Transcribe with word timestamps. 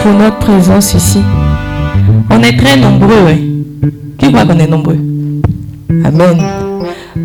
pour 0.00 0.12
notre 0.12 0.38
présence 0.38 0.94
ici. 0.94 1.20
On 2.30 2.42
est 2.42 2.56
très 2.56 2.76
nombreux. 2.76 3.28
Hein. 3.28 3.38
Qui 4.18 4.32
croit 4.32 4.44
qu'on 4.44 4.58
est 4.58 4.66
nombreux 4.66 4.98
Amen. 6.04 6.38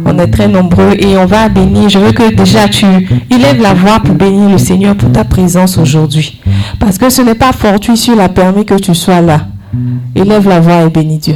On 0.06 0.20
est 0.20 0.28
très 0.28 0.48
nombreux 0.48 0.94
et 0.98 1.18
on 1.18 1.26
va 1.26 1.50
bénir. 1.50 1.90
Je 1.90 2.00
veux 2.00 2.12
que 2.12 2.34
déjà 2.34 2.68
tu 2.68 2.86
élèves 3.30 3.62
la 3.62 3.74
voix 3.74 4.00
pour 4.00 4.16
bénir 4.16 4.50
le 4.50 4.58
Seigneur 4.58 4.96
pour 4.96 5.12
ta 5.12 5.24
présence 5.24 5.78
aujourd'hui. 5.78 6.42
Parce 6.80 6.98
que 6.98 7.10
ce 7.10 7.22
n'est 7.22 7.36
pas 7.36 7.54
fortuit 7.54 7.98
sur 7.98 8.16
la 8.16 8.30
permis 8.30 8.66
que 8.66 8.76
tu 8.76 8.94
sois 8.94 9.22
là. 9.22 9.48
Élève 10.16 10.48
la 10.48 10.60
voix 10.60 10.84
et 10.84 10.90
bénis 10.90 11.18
Dieu. 11.18 11.36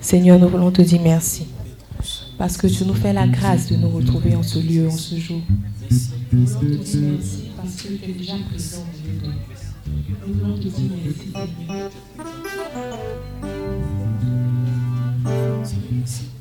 Seigneur, 0.00 0.38
nous 0.38 0.48
voulons 0.48 0.70
te 0.70 0.82
dire 0.82 1.00
merci. 1.02 1.46
Parce 2.38 2.56
que 2.56 2.66
tu 2.66 2.84
nous 2.84 2.94
fais 2.94 3.12
la 3.12 3.26
grâce 3.26 3.70
de 3.70 3.76
nous 3.76 3.88
retrouver 3.88 4.36
en 4.36 4.42
ce 4.42 4.58
lieu, 4.58 4.88
en 4.88 4.96
ce 4.96 5.16
jour. 5.16 5.40
Nous 6.32 6.46
voulons 6.46 6.76
te 6.78 6.84
dire 6.84 7.00
merci 7.12 7.46
parce 7.56 7.82
que 7.82 7.88
tu 7.88 8.10
es 8.10 8.14
déjà 8.14 8.34
présent. 8.50 8.84
Nous 9.88 10.34
voulons 10.34 10.56
te 10.56 10.68
dire 10.68 10.90
merci. 15.92 16.35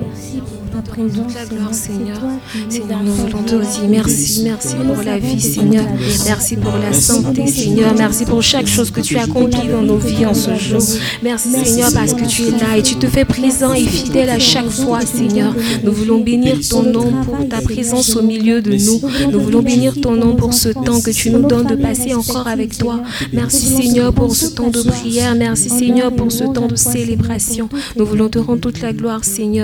Merci 0.00 0.38
pour 0.38 0.82
ta 0.82 0.90
présence. 0.90 1.26
Toute 1.26 1.34
la 1.34 1.46
gloire, 1.46 1.74
Seigneur. 1.74 2.20
Seigneur, 2.68 3.02
nous 3.02 3.12
voulons 3.12 3.42
te 3.42 3.54
dire 3.54 3.88
merci. 3.88 4.42
Merci 4.44 4.74
pour 4.76 5.02
la 5.04 5.18
vie, 5.18 5.40
Seigneur. 5.40 5.84
Merci 6.26 6.56
pour 6.56 6.72
la 6.78 6.92
santé, 6.92 7.46
Seigneur. 7.46 7.94
Merci 7.96 8.24
pour 8.24 8.42
chaque 8.42 8.66
chose 8.66 8.90
que 8.90 9.00
tu 9.00 9.16
as 9.16 9.22
accompli 9.24 9.68
dans 9.68 9.82
nos 9.82 9.96
vies 9.96 10.26
en 10.26 10.34
ce 10.34 10.54
jour. 10.56 10.82
Merci, 11.22 11.50
Seigneur, 11.50 11.90
parce 11.92 12.14
que 12.14 12.24
tu 12.26 12.42
es 12.42 12.50
là 12.50 12.76
et 12.76 12.82
tu 12.82 12.96
te 12.96 13.06
fais 13.06 13.24
présent 13.24 13.72
et 13.72 13.84
fidèle 13.84 14.30
à 14.30 14.38
chaque 14.38 14.68
fois, 14.68 15.00
Seigneur. 15.00 15.54
Nous 15.82 15.92
voulons 15.92 16.20
bénir 16.20 16.56
ton 16.68 16.82
nom 16.82 17.12
pour 17.24 17.48
ta 17.48 17.60
présence 17.60 18.14
au 18.16 18.22
milieu 18.22 18.62
de 18.62 18.72
nous. 18.72 19.00
Nous 19.30 19.40
voulons 19.40 19.62
bénir 19.62 20.00
ton 20.00 20.12
nom 20.12 20.36
pour 20.36 20.54
ce 20.54 20.68
temps 20.68 21.00
que 21.00 21.10
tu 21.10 21.30
nous 21.30 21.46
donnes 21.46 21.66
de 21.66 21.76
passer 21.76 22.14
encore 22.14 22.46
avec 22.46 22.76
toi. 22.78 23.00
Merci, 23.32 23.66
Seigneur, 23.66 24.12
pour 24.12 24.34
ce 24.34 24.46
temps 24.46 24.70
de 24.70 24.82
prière. 24.82 25.34
Merci, 25.34 25.70
Seigneur, 25.70 26.14
pour 26.14 26.30
ce 26.30 26.44
temps 26.44 26.66
de 26.66 26.76
célébration. 26.76 27.68
Nous 27.96 28.06
voulons 28.06 28.28
te 28.28 28.38
rendre 28.38 28.60
toute 28.60 28.80
la 28.80 28.92
gloire, 28.92 29.24
Seigneur. 29.24 29.63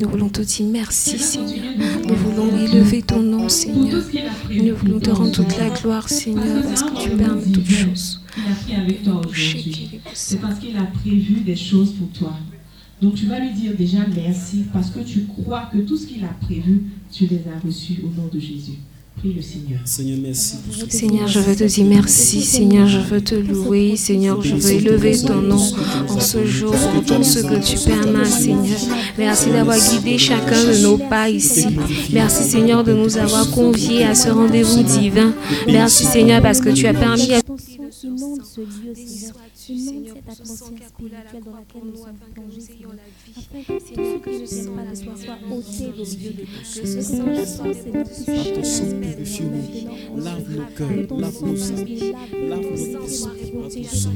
Nous 0.00 0.08
voulons 0.08 0.28
te 0.28 0.42
dire 0.42 0.66
merci, 0.66 1.18
Seigneur. 1.18 1.64
Nous 2.06 2.14
voulons 2.14 2.56
élever 2.56 3.02
ton 3.02 3.20
nom, 3.20 3.48
Seigneur. 3.48 4.02
Nous 4.50 4.76
voulons 4.76 5.00
te 5.00 5.10
rendre 5.10 5.32
toute 5.32 5.56
la 5.58 5.70
gloire, 5.70 6.08
Seigneur, 6.08 6.62
parce 6.62 6.82
que 6.82 7.02
tu 7.02 7.10
permets 7.10 7.52
toutes 7.52 7.70
choses. 7.70 8.20
Il 8.68 8.74
a 8.74 8.80
avec 8.80 9.02
toi 9.02 9.20
aujourd'hui. 9.26 10.00
C'est 10.14 10.40
parce 10.40 10.58
qu'il 10.58 10.76
a 10.76 10.84
prévu 10.84 11.40
des 11.40 11.56
choses 11.56 11.92
pour 11.92 12.08
toi. 12.08 12.34
Donc 13.00 13.14
tu 13.14 13.26
vas 13.26 13.40
lui 13.40 13.52
dire 13.52 13.72
déjà 13.76 13.98
merci 14.14 14.64
parce 14.72 14.90
que 14.90 15.00
tu 15.00 15.24
crois 15.24 15.68
que 15.72 15.78
tout 15.78 15.96
ce 15.96 16.06
qu'il 16.06 16.24
a 16.24 16.34
prévu, 16.40 16.84
tu 17.10 17.26
les 17.26 17.42
as 17.48 17.58
reçus 17.66 17.98
au 18.04 18.08
nom 18.08 18.28
de 18.32 18.38
Jésus. 18.38 18.78
Seigneur. 19.20 19.80
Seigneur, 19.84 20.18
merci. 20.22 20.56
Seigneur, 20.88 21.28
je 21.28 21.38
veux 21.40 21.54
te 21.54 21.64
dire 21.64 21.86
merci. 21.86 22.42
Seigneur, 22.42 22.88
je 22.88 22.98
veux 22.98 23.20
te 23.20 23.34
louer. 23.34 23.96
Seigneur, 23.96 24.42
je 24.42 24.54
veux 24.54 24.72
élever 24.72 25.16
ton 25.16 25.40
nom 25.42 25.62
en 26.08 26.20
ce 26.20 26.44
jour, 26.44 26.72
pour 26.72 27.04
tout 27.04 27.22
ce 27.22 27.40
que 27.40 27.64
tu 27.64 27.78
permets, 27.88 28.24
Seigneur. 28.24 28.78
Merci 29.16 29.50
d'avoir 29.50 29.78
guidé 29.78 30.18
chacun 30.18 30.64
de 30.64 30.82
nos 30.82 30.98
pas 30.98 31.28
ici. 31.28 31.66
Merci, 32.12 32.42
Seigneur, 32.42 32.82
de 32.82 32.94
nous 32.94 33.16
avoir 33.16 33.50
conviés 33.50 34.04
à 34.04 34.14
ce 34.14 34.30
rendez-vous 34.30 34.82
divin. 34.82 35.32
Merci, 35.66 36.04
Seigneur, 36.04 36.42
parce 36.42 36.60
que 36.60 36.70
tu 36.70 36.86
as 36.86 36.94
permis 36.94 37.34
à 37.34 37.40
inonde 38.04 38.40
ce 38.44 38.60
lieu, 38.60 38.94
Seigneur. 38.94 39.34
Inonde 39.68 40.06
cette 40.08 40.28
atmosphère 40.28 40.88
spirituelle 40.88 41.42
dans 41.44 41.52
laquelle 41.52 41.82
nous 41.84 41.96
sommes 41.96 42.18
plongés, 42.34 42.60
Seigneur. 42.60 42.90
Afin 43.36 43.62
que 43.62 43.78
tout 43.78 44.46
ce 44.46 44.68
pas 44.68 44.84
de 44.90 44.94
soit 44.94 45.38
ôté 45.50 45.84
au 45.86 46.04
milieu 46.04 46.30
de 46.30 46.42
nous. 46.42 46.82
Que 46.82 46.86
ce 46.86 47.00
sang, 47.00 47.24
Seigneur, 47.72 48.04
puisse 48.04 48.24
ton 48.26 48.62
sang 49.24 49.44
nous. 49.44 50.22
Lave 50.22 50.44
nos 50.50 50.64
cœurs, 50.76 51.18
lave 51.18 51.42
nos 51.42 51.70
âmes, 51.70 51.86
lave 52.48 52.60
nos 52.60 52.74
esprits 52.74 53.52
par 53.52 53.72
ton 53.72 53.86
sang. 53.86 54.10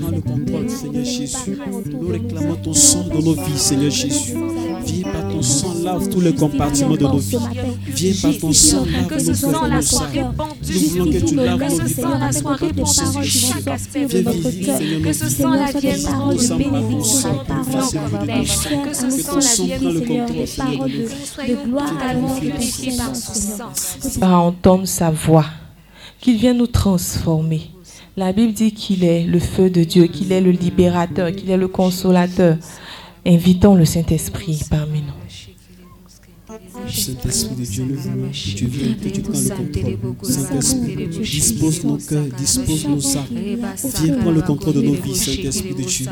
Prends 0.00 0.10
le 0.10 0.20
contrôle, 0.20 0.70
Seigneur 0.70 1.04
Jésus. 1.04 1.58
Nous 2.00 2.08
réclamons 2.08 2.56
ton 2.56 2.72
sang 2.72 3.04
dans 3.08 3.20
nos 3.22 3.34
vies, 3.34 3.58
Seigneur 3.58 3.90
Jésus. 3.90 4.34
Viens 4.84 5.12
par 5.12 5.28
ton 5.28 5.42
sang, 5.42 5.74
lave 5.82 6.08
tous 6.08 6.20
les 6.20 6.34
compartiments 6.34 6.96
de 6.96 7.02
nos 7.02 7.18
vies. 7.18 7.36
Viens 7.86 8.14
par 8.22 8.38
ton 8.40 8.52
sang, 8.52 8.84
lave 8.84 9.02
nos 9.02 9.34
cœurs, 9.34 9.68
nos 9.68 9.96
âmes. 9.96 10.34
Nous 10.62 10.88
voulons 10.88 11.12
que 11.12 11.24
tu 11.24 11.34
laves 11.34 11.60
nos 11.60 11.84
vies 11.84 11.94
préparer 11.94 13.24
chaque 13.24 13.66
aspect 13.68 14.06
de 14.06 14.20
notre 14.20 14.50
cœur. 14.64 14.80
Que 15.02 15.12
ce 15.12 15.28
sang 15.28 15.50
la 15.50 15.72
vienne 15.72 16.02
parole 16.02 16.36
de 16.36 16.54
bénédiction, 16.54 17.44
que 18.84 18.94
ce 18.94 19.10
sang 19.10 19.36
la 19.36 19.40
vienne, 19.64 19.96
Seigneur, 19.96 20.28
des 20.28 20.46
paroles 20.56 20.90
de 20.90 21.54
gloire 21.66 21.92
à 22.02 22.14
nous 22.14 22.34
purifiées 22.40 22.96
par 22.96 23.14
son 23.14 23.34
sang. 23.34 23.65
À 24.20 24.38
entendre 24.38 24.86
sa 24.86 25.10
voix, 25.10 25.46
qu'il 26.20 26.36
vienne 26.36 26.58
nous 26.58 26.66
transformer. 26.66 27.70
La 28.16 28.32
Bible 28.32 28.52
dit 28.52 28.72
qu'il 28.72 29.04
est 29.04 29.24
le 29.24 29.38
feu 29.38 29.68
de 29.70 29.84
Dieu, 29.84 30.06
qu'il 30.06 30.32
est 30.32 30.40
le 30.40 30.50
libérateur, 30.50 31.32
qu'il 31.32 31.50
est 31.50 31.56
le 31.56 31.68
consolateur. 31.68 32.56
Invitons 33.26 33.74
le 33.74 33.84
Saint-Esprit 33.84 34.62
parmi 34.70 35.00
nous. 35.00 35.25
Saint-Esprit 36.88 37.56
de 37.56 37.64
Dieu, 37.64 37.84
nous 37.84 37.96
voulons 37.96 38.28
que 38.30 38.56
tu 38.56 38.66
viennes, 38.66 38.96
que 38.96 39.08
tu 39.08 39.20
prennes 39.20 39.44
le 39.44 39.50
contrôle. 39.50 39.98
Saint-Esprit, 40.22 41.08
dispose 41.22 41.84
nos 41.84 41.96
cœurs, 41.96 42.26
dispose 42.38 42.86
nos 42.86 43.16
âmes. 43.16 43.24
Viens 44.02 44.14
prendre 44.16 44.32
le 44.32 44.42
contrôle 44.42 44.74
de 44.74 44.82
nos 44.82 44.92
vies, 44.94 45.14
Saint-Esprit 45.14 45.74
de 45.74 45.82
Dieu. 45.82 46.06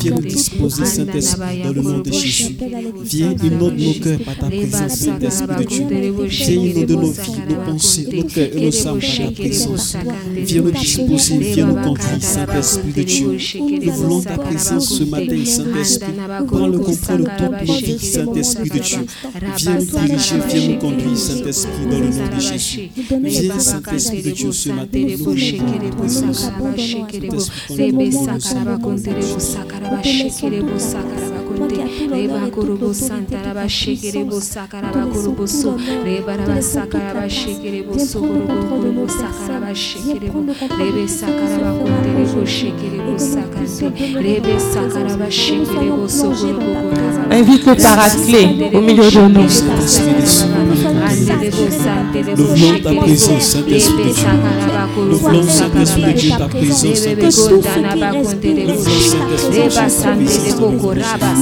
Viens 0.00 0.14
nous 0.14 0.22
disposer, 0.22 0.84
Saint-Esprit, 0.84 1.62
dans 1.64 1.72
le 1.72 1.82
nom 1.82 1.98
de 2.00 2.12
Jésus. 2.12 2.56
Viens 3.04 3.34
inonde 3.42 3.78
nos 3.78 3.94
cœurs 3.94 4.18
par 4.20 4.36
ta 4.36 4.46
présence, 4.46 4.94
Saint-Esprit 4.96 5.56
de 5.58 5.64
Dieu. 5.64 5.86
Viens 6.26 6.54
inonde 6.54 6.90
nos 6.90 7.10
vies, 7.10 7.32
nos 7.48 7.72
pensées, 7.72 8.08
nos 8.12 8.24
cœurs 8.24 8.48
et 8.54 8.66
nos 8.66 8.86
âmes 8.86 9.00
par 9.00 9.26
ta 9.26 9.32
présence. 9.32 9.96
Viens 10.34 10.62
nous 10.62 10.70
disposer, 10.70 11.38
viens 11.38 11.66
nous 11.66 11.74
conduire, 11.74 12.20
Saint-Esprit 12.20 12.92
de 12.92 13.02
Dieu. 13.02 13.38
Nous 13.82 13.92
voulons 13.92 14.20
ta 14.20 14.38
présence 14.38 14.98
ce 14.98 15.04
matin, 15.04 15.44
Saint-Esprit. 15.44 16.12
Prends 16.46 16.68
le 16.68 16.78
contrôle 16.78 17.24
de 17.24 17.30
toutes 17.38 17.68
nos 17.68 17.74
vies, 17.74 17.98
Saint-Esprit 17.98 18.70
de 18.70 18.78
Dieu. 18.78 19.06
Viens 19.56 19.78
nous 19.78 20.01
diriger, 20.06 20.36
viens 20.48 20.68
nous 20.68 20.78
conduire, 20.78 21.18
Saint-Esprit, 21.18 21.86
dans 21.90 21.98
le 21.98 22.08
nom 22.08 22.36
de 22.36 22.40
Jésus. 22.40 22.90
Viens, 23.22 23.58
Saint-Esprit 23.58 24.22
de 24.22 24.30
Dieu, 24.30 24.52
ce 24.52 24.68
matin, 24.70 24.98
nous 24.98 25.32
ba 29.92 30.02
shekere 30.02 30.60
bo 30.62 31.31
kurubu 35.12 35.48
so 35.48 35.74
reba 36.04 36.36
kurubu 36.46 38.58
kurubu 38.68 39.08
sakara 39.08 39.60
ba 39.60 39.74
shekere 39.74 40.28
bo 40.32 40.40
rebe 40.78 41.08
sakara 41.08 41.58
ba 41.64 41.70
kundere 41.78 42.24
bo 42.34 42.44
shekere 42.46 42.98
bo 43.06 43.18
sakante 43.18 43.86
rebe 44.24 44.54
sakara 44.72 45.16
ba 45.16 45.30
shekere 45.30 45.90
bo 45.96 46.08
so 46.08 46.30
kurubu 46.30 46.60
kurubu 46.60 47.12
Invite 47.32 47.66
le 47.66 47.74
paraclet 47.76 48.74
au 48.74 48.80
milieu 48.80 49.10
de 49.10 49.20
nous. 49.20 49.48
Nous 52.36 52.44
ta 52.82 52.92
présence, 53.00 53.42
Saint-Esprit. 53.42 54.14
Nous 55.08 55.16
voulons, 55.16 55.42
Saint-Esprit 55.42 56.02
de 56.02 56.12
Dieu, 56.12 56.30
ta 56.36 56.48
présence, 56.48 56.94
Saint-Esprit. 56.94 57.56
Nous 57.56 57.60
voulons, 58.74 59.08
Saint-Esprit, 59.08 59.56
nous 59.56 59.62
avons 60.58 60.78
ta 60.78 61.18
présence. 61.18 61.41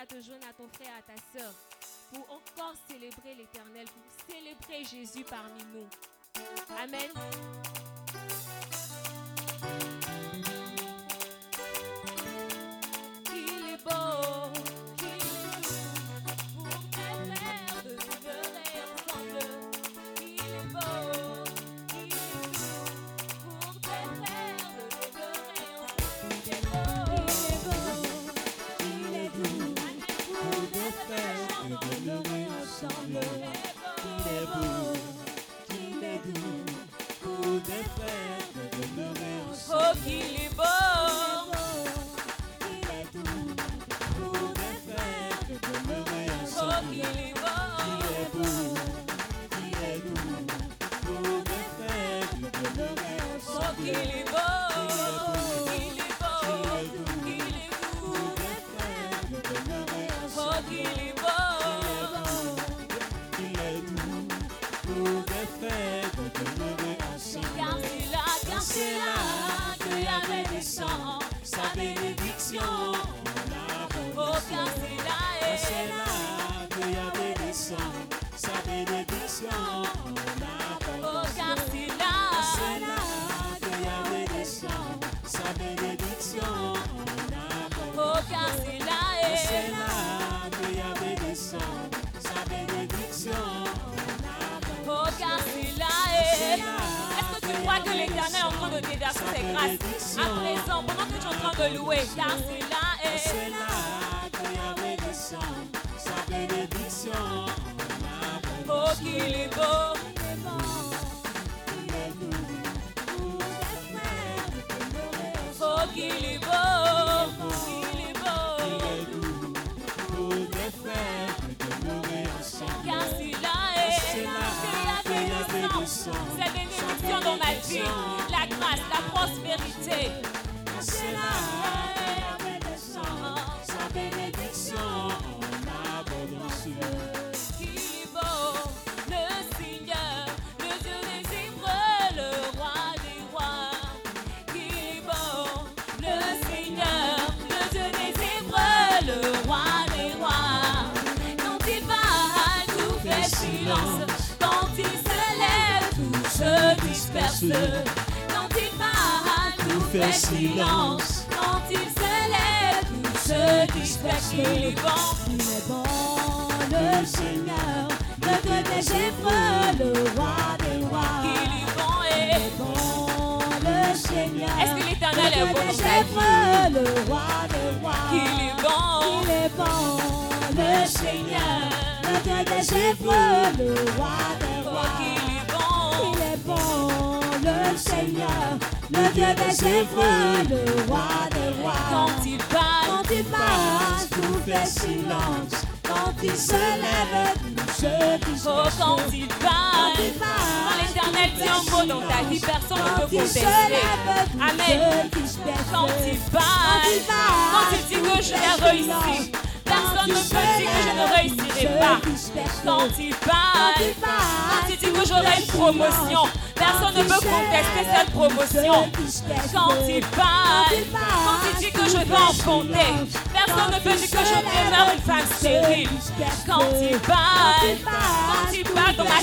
te 0.08 0.16
à 0.16 0.54
ton 0.54 0.68
frère, 0.70 0.94
à 0.98 1.02
ta 1.02 1.16
soeur, 1.38 1.54
pour 2.12 2.22
encore 2.34 2.74
célébrer 2.90 3.36
l'éternel, 3.36 3.86
pour 3.88 4.36
célébrer 4.36 4.84
Jésus 4.84 5.26
parmi 5.30 5.64
nous. 5.74 5.88
Amen. 6.82 7.12
Il 13.34 13.74
est 13.74 13.84
beau. 13.84 14.37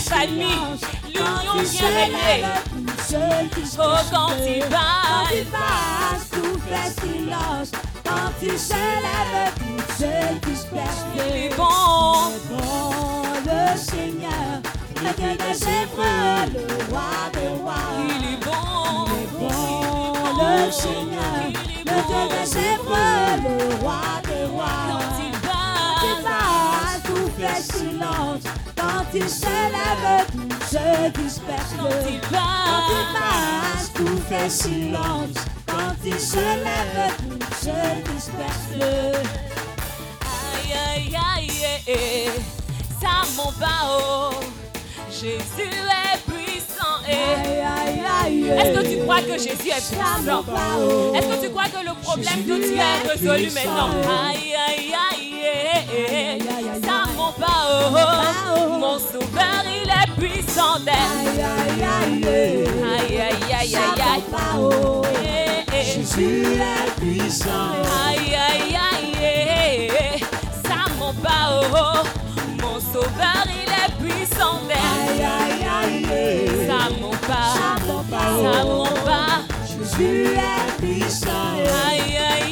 famille, 0.08 0.78
l'union 1.06 1.62
bien 1.62 1.88
réglée. 1.88 2.44
Oh, 3.78 3.82
quand 4.10 4.32
il 4.44 4.64
passe, 4.66 6.30
tout 6.30 6.58
fait 6.68 6.90
silence. 7.00 7.70
Quand 8.04 8.32
il 8.42 8.58
se 8.58 8.72
lève, 8.74 9.52
tout 9.58 9.84
seul 9.98 10.40
qui 10.40 10.56
se 10.56 10.66
place. 10.66 11.04
Il 11.14 11.36
est 11.44 11.56
bon, 11.56 12.32
le 13.46 13.76
Seigneur, 13.78 14.60
le 14.96 15.10
Dieu 15.16 15.34
de 15.36 15.52
ses 15.54 15.86
frères, 15.94 16.48
le 16.52 16.64
roi 16.90 17.12
des 17.32 17.48
rois. 17.62 17.88
Il 18.08 18.22
est 18.34 18.40
bon, 18.44 19.06
le 20.38 20.70
Seigneur, 20.70 21.44
le 21.86 21.98
Dieu 22.08 22.24
de 22.30 22.42
ses 22.44 22.76
frères, 22.84 23.38
le 23.42 23.56
roi 23.82 24.02
des 24.24 24.44
rois. 24.50 24.84
Quand 24.88 25.12
il 25.24 25.34
passe, 26.22 27.02
tout 27.04 27.30
fait 27.38 27.62
silence 27.62 28.44
il 29.14 29.28
se 29.28 29.46
l'aveugle 29.46 30.54
se 30.68 31.22
disperse 31.22 31.74
quand 31.78 31.88
il 32.10 32.20
passe, 32.20 33.92
tout 33.94 34.18
fait 34.28 34.50
silence. 34.50 35.36
Quand 35.66 35.94
il 36.04 36.18
se 36.18 36.36
se 37.60 38.12
disperse. 38.12 38.70
Aïe 40.30 40.72
aïe 40.90 41.16
aïe, 41.36 41.50
eh, 41.86 41.92
eh. 41.92 42.30
ça. 43.00 43.22
Jésus 45.10 45.38
est 45.58 46.18
puissant 46.30 46.98
eh. 47.08 48.30
et 48.30 48.48
Est-ce 48.48 48.78
que 48.78 48.86
tu 48.94 49.02
crois 49.02 49.20
que 49.22 49.32
Jésus 49.38 49.68
est 49.68 49.94
puissant? 49.94 50.44
Est-ce 51.14 51.26
que 51.28 51.46
tu 51.46 51.50
crois 51.50 51.64
que 51.64 51.86
le 51.86 51.94
problème 52.02 52.42
de 52.42 52.54
Dieu 52.56 52.76
est 52.76 53.08
résolu 53.08 53.50
maintenant? 53.52 53.90
Aïe 54.28 54.54
aïe 54.68 54.92
aïe 54.92 56.53
Oh, 57.40 57.44
oh. 57.46 58.78
Mon 58.78 58.98
sauveur, 58.98 59.64
il 59.66 59.88
est 59.90 60.10
puissant 60.18 60.78
d'aide. 60.78 60.94
Aïe, 60.94 61.42
aïe, 61.42 61.84
aïe, 61.84 62.24
aïe, 62.84 63.52
aïe, 63.52 63.76
aïe, 63.76 63.76
aïe. 63.76 64.22
Oh. 64.56 65.02
Eh, 65.24 65.64
eh. 65.72 65.84
Jésus 65.84 66.46
est 66.54 66.90
puissant. 67.00 67.72
Aïe, 68.06 68.34
aïe, 68.34 68.76
aïe, 68.92 69.14
aïe. 69.24 70.20
Ça 70.64 70.78
monte 70.98 71.20
pas, 71.22 71.44
oh. 71.72 72.02
Mon 72.62 72.78
sauveur, 72.80 73.44
il 73.46 73.70
est 73.70 73.92
puissant 74.00 74.58
d'aide. 74.68 75.20
Aïe, 75.20 75.62
aïe, 75.82 76.06
aïe. 76.12 76.68
Ça 76.68 76.80
monte 77.00 77.20
pas, 77.20 77.50
ça 78.20 78.64
monte 78.64 79.00
pas. 79.04 79.34
Jésus 79.66 80.26
est 80.34 80.70
puissant. 80.80 81.52
Aïe, 81.88 82.16
aïe, 82.16 82.43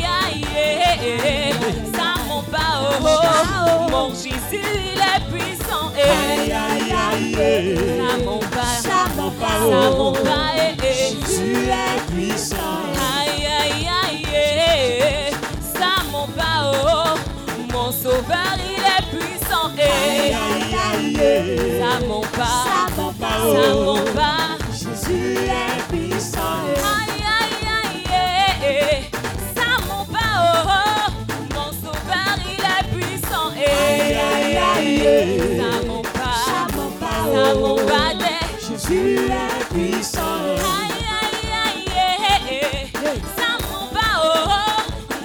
oh. 3.42 3.90
Mon 3.90 4.08
Jésus, 4.10 4.34
il 4.52 4.98
est 4.98 5.22
puissant. 5.30 5.90
Aïe, 5.96 6.52
aïe, 6.52 6.92
aïe, 7.08 7.76
Ça 7.98 8.24
m'en 8.24 8.38
pas, 8.38 8.72
ça 8.82 8.98
m'en 9.16 9.30
pas, 9.30 9.58
oh. 9.66 10.14
Jésus 10.82 11.68
est 11.68 12.12
puissant. 12.12 12.56
Aïe, 13.18 13.46
aïe, 13.46 13.88
aïe, 14.02 15.32
ça 15.74 16.02
m'en 16.10 16.26
pas, 16.28 16.72
oh, 16.72 17.18
mon 17.72 17.90
sauveur, 17.92 18.56
il 18.58 18.82
est 18.82 19.06
puissant, 19.16 19.70
Aïe, 19.78 20.34
aïe, 20.34 21.20
aïe, 21.20 21.80
ça 21.80 22.06
m'en 22.06 22.20
pas, 22.20 22.64
ça 22.64 22.96
m'en 22.96 23.12
pas, 23.12 23.38
oh. 23.44 23.98
pas, 24.14 24.58
Jésus 24.72 25.36
est 25.36 25.82
puissant. 25.88 26.21
Ça 35.58 35.70
m'en 35.86 36.02
ça 36.02 37.44
ça. 37.54 38.02
Jésus 38.68 39.18
est 39.30 39.64
puissant. 39.72 40.20
Aïe, 40.20 41.06
aïe, 41.22 41.50
aïe, 42.48 43.20
ça 43.36 43.50
m'en 43.62 43.84
va. 43.94 44.08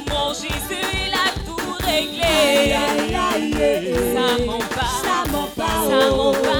Mon 0.09 0.29
Jésus, 0.33 1.11
a 1.13 1.15
tout 1.45 1.73
réglé. 1.79 2.23
Aïe, 2.23 3.15
aïe, 3.15 3.55
aïe, 3.63 3.93
Ça 4.13 4.25
ça 5.03 5.17
ça. 6.33 6.57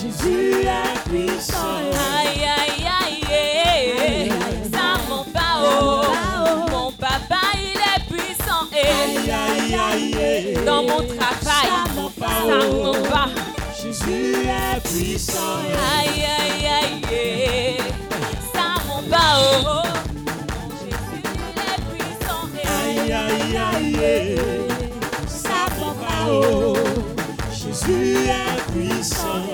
Jésus 0.00 0.52
est 0.62 0.98
puissant. 1.08 1.76
Aïe, 1.76 2.28
aïe, 2.28 2.44
aïe, 2.58 2.75
Dans 10.64 10.82
mon 10.82 11.02
travail, 11.02 11.66
ça 11.66 11.84
m'en 11.94 12.08
ça 12.08 12.26
oh. 12.44 12.92
va. 13.10 13.28
Jésus 13.82 14.34
est 14.44 14.80
puissant. 14.88 15.58
Aïe, 15.98 16.24
aïe, 16.38 16.66
aïe, 16.66 17.76
ça 18.54 18.66
m'en 18.86 19.02
va, 19.02 19.24
oh. 19.40 19.82
Jésus, 20.84 21.40
est 21.56 21.82
puissant. 21.90 22.44
Aïe, 22.64 23.12
aïe, 23.12 23.56
aïe, 23.56 24.38
ça 25.26 25.60
m'en 25.80 25.94
pas, 25.94 26.30
oh. 26.30 26.76
Jésus 27.52 28.16
est 28.28 28.72
puissant. 28.72 29.46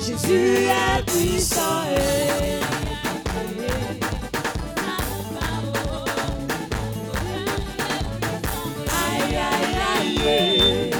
Jésus 0.00 0.66
est 0.66 1.02
puissant. 1.06 1.84
Aïe, 8.88 9.36
aïe, 9.36 10.18
aïe. 10.28 10.90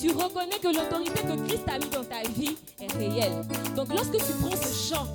tu 0.00 0.10
reconnais 0.12 0.58
que 0.62 0.68
l'autorité 0.68 1.22
que 1.22 1.48
Christ 1.48 1.64
a 1.68 1.78
mis 1.78 1.90
dans 1.90 2.04
ta 2.04 2.22
vie 2.36 2.56
est 2.80 2.92
réelle. 2.92 3.32
Donc 3.74 3.88
lorsque 3.88 4.12
tu 4.12 4.32
prends 4.40 4.56
ce 4.56 4.94
chant, 4.94 5.08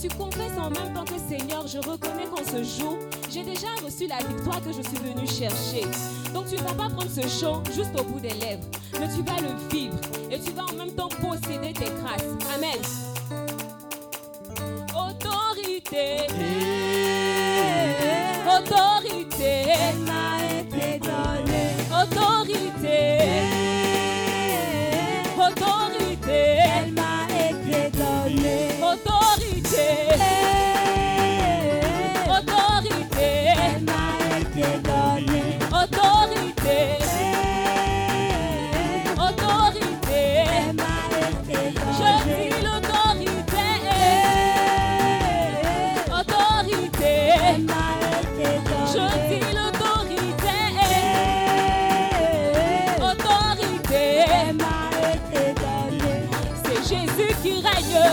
tu 0.00 0.08
confesses 0.10 0.56
en 0.56 0.70
même 0.70 0.94
temps 0.94 1.04
que 1.04 1.18
Seigneur, 1.28 1.66
je 1.66 1.78
reconnais 1.78 2.26
qu'en 2.30 2.44
ce 2.44 2.62
jour, 2.62 2.96
j'ai 3.30 3.42
déjà 3.42 3.66
reçu 3.84 4.06
la 4.06 4.18
victoire 4.18 4.62
que 4.62 4.72
je 4.72 4.82
suis 4.82 4.98
venu 4.98 5.26
chercher. 5.26 5.82
Donc 6.32 6.46
tu 6.46 6.54
ne 6.54 6.60
vas 6.60 6.74
pas 6.74 6.88
prendre 6.88 7.10
ce 7.10 7.26
chant 7.26 7.62
juste 7.74 7.90
au 7.98 8.04
bout 8.04 8.20
des 8.20 8.34
lèvres, 8.34 8.64
mais 8.92 9.08
tu 9.08 9.22
vas 9.22 9.40
le 9.40 9.57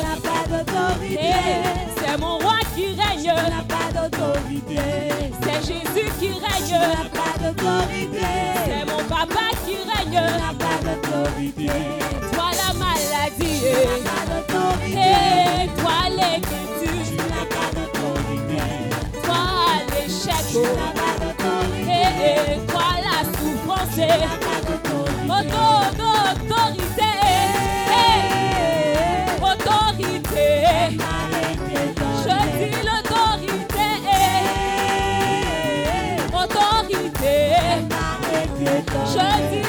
n'a 0.01 0.15
pas 0.21 0.43
d'autorité. 0.49 1.33
C'est 1.97 2.17
mon 2.17 2.37
roi 2.39 2.59
qui 2.75 2.87
règne. 2.95 3.33
n'a 3.33 3.63
pas 3.63 3.89
d'autorité. 3.93 4.81
C'est 5.41 5.61
Jésus 5.67 6.09
qui 6.19 6.29
règne. 6.29 6.79
n'a 6.79 7.05
pas 7.19 7.33
d'autorité. 7.41 8.25
C'est 8.65 8.85
mon 8.91 9.03
papa 9.03 9.45
qui 9.65 9.77
règne. 9.89 10.19
n'a 10.41 10.53
pas 10.53 10.77
d'autorité. 10.85 11.71
Toi 12.33 12.49
la 12.61 12.73
maladie. 12.73 13.61
n'a 13.63 14.09
pas 14.09 14.23
d'autorité. 14.31 15.11
Toi 15.79 15.97
l'écriture. 16.09 16.95
l'inquiétude. 16.95 17.23
n'a 17.31 17.43
pas 17.55 17.69
d'autorité. 17.75 18.61
Toi 19.23 19.43
l'échec. 19.91 20.47
n'a 20.79 20.89
pas 20.99 21.13
d'autorité. 21.21 21.99
Toi 22.67 22.89
la 23.05 23.17
souffrance. 23.37 23.97
n'a 23.97 24.35
pas 24.45 24.59
d'autorité. 24.67 24.85
Je 38.93 39.64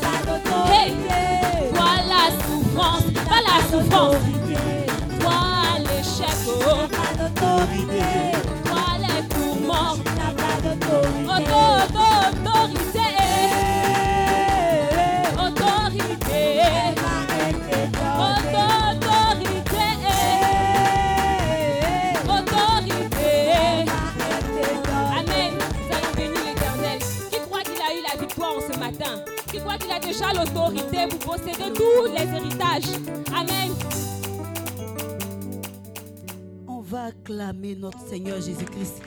pas 0.00 0.18
d'autorité. 0.26 1.20
Toi 1.74 1.92
la 2.08 2.24
souffrance. 2.44 3.06
Pas 3.28 3.40
la 3.42 3.58
souffrance. 3.70 4.24
Toi 5.20 5.38
l'échec. 5.80 6.36
Oh. 6.66 8.33
Amen. 32.74 33.72
On 36.66 36.80
va 36.80 37.04
acclamer 37.04 37.76
notre 37.76 38.00
Seigneur 38.08 38.40
Jésus-Christ. 38.40 39.00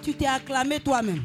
Tu 0.00 0.14
t'es 0.14 0.26
acclamé 0.26 0.78
toi-même. 0.78 1.24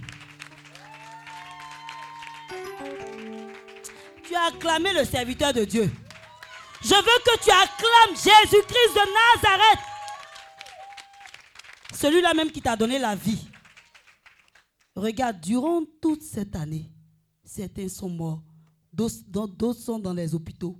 Tu 4.24 4.34
as 4.34 4.48
acclamé 4.48 4.91
le 4.91 5.06
serviteur 5.06 5.54
de 5.54 5.63
Dieu. 5.63 5.91
Je 6.82 6.96
veux 6.96 7.22
que 7.26 7.43
tu 7.43 7.52
acclames 7.52 8.15
Jésus-Christ 8.15 8.93
de 8.96 9.43
Nazareth. 9.46 9.80
Celui-là 11.93 12.34
même 12.34 12.52
qui 12.52 12.62
t'a 12.62 12.76
donné 12.76 12.98
la 12.98 13.15
vie. 13.15 13.48
Regarde, 14.96 15.39
durant 15.41 15.82
toute 16.02 16.24
cette 16.24 16.56
année, 16.56 16.89
certains 17.43 17.88
sont 17.88 18.10
morts, 18.10 18.41
d'autres 18.97 19.79
sont 19.79 19.99
dans 19.99 20.13
les 20.13 20.33
hôpitaux. 20.33 20.79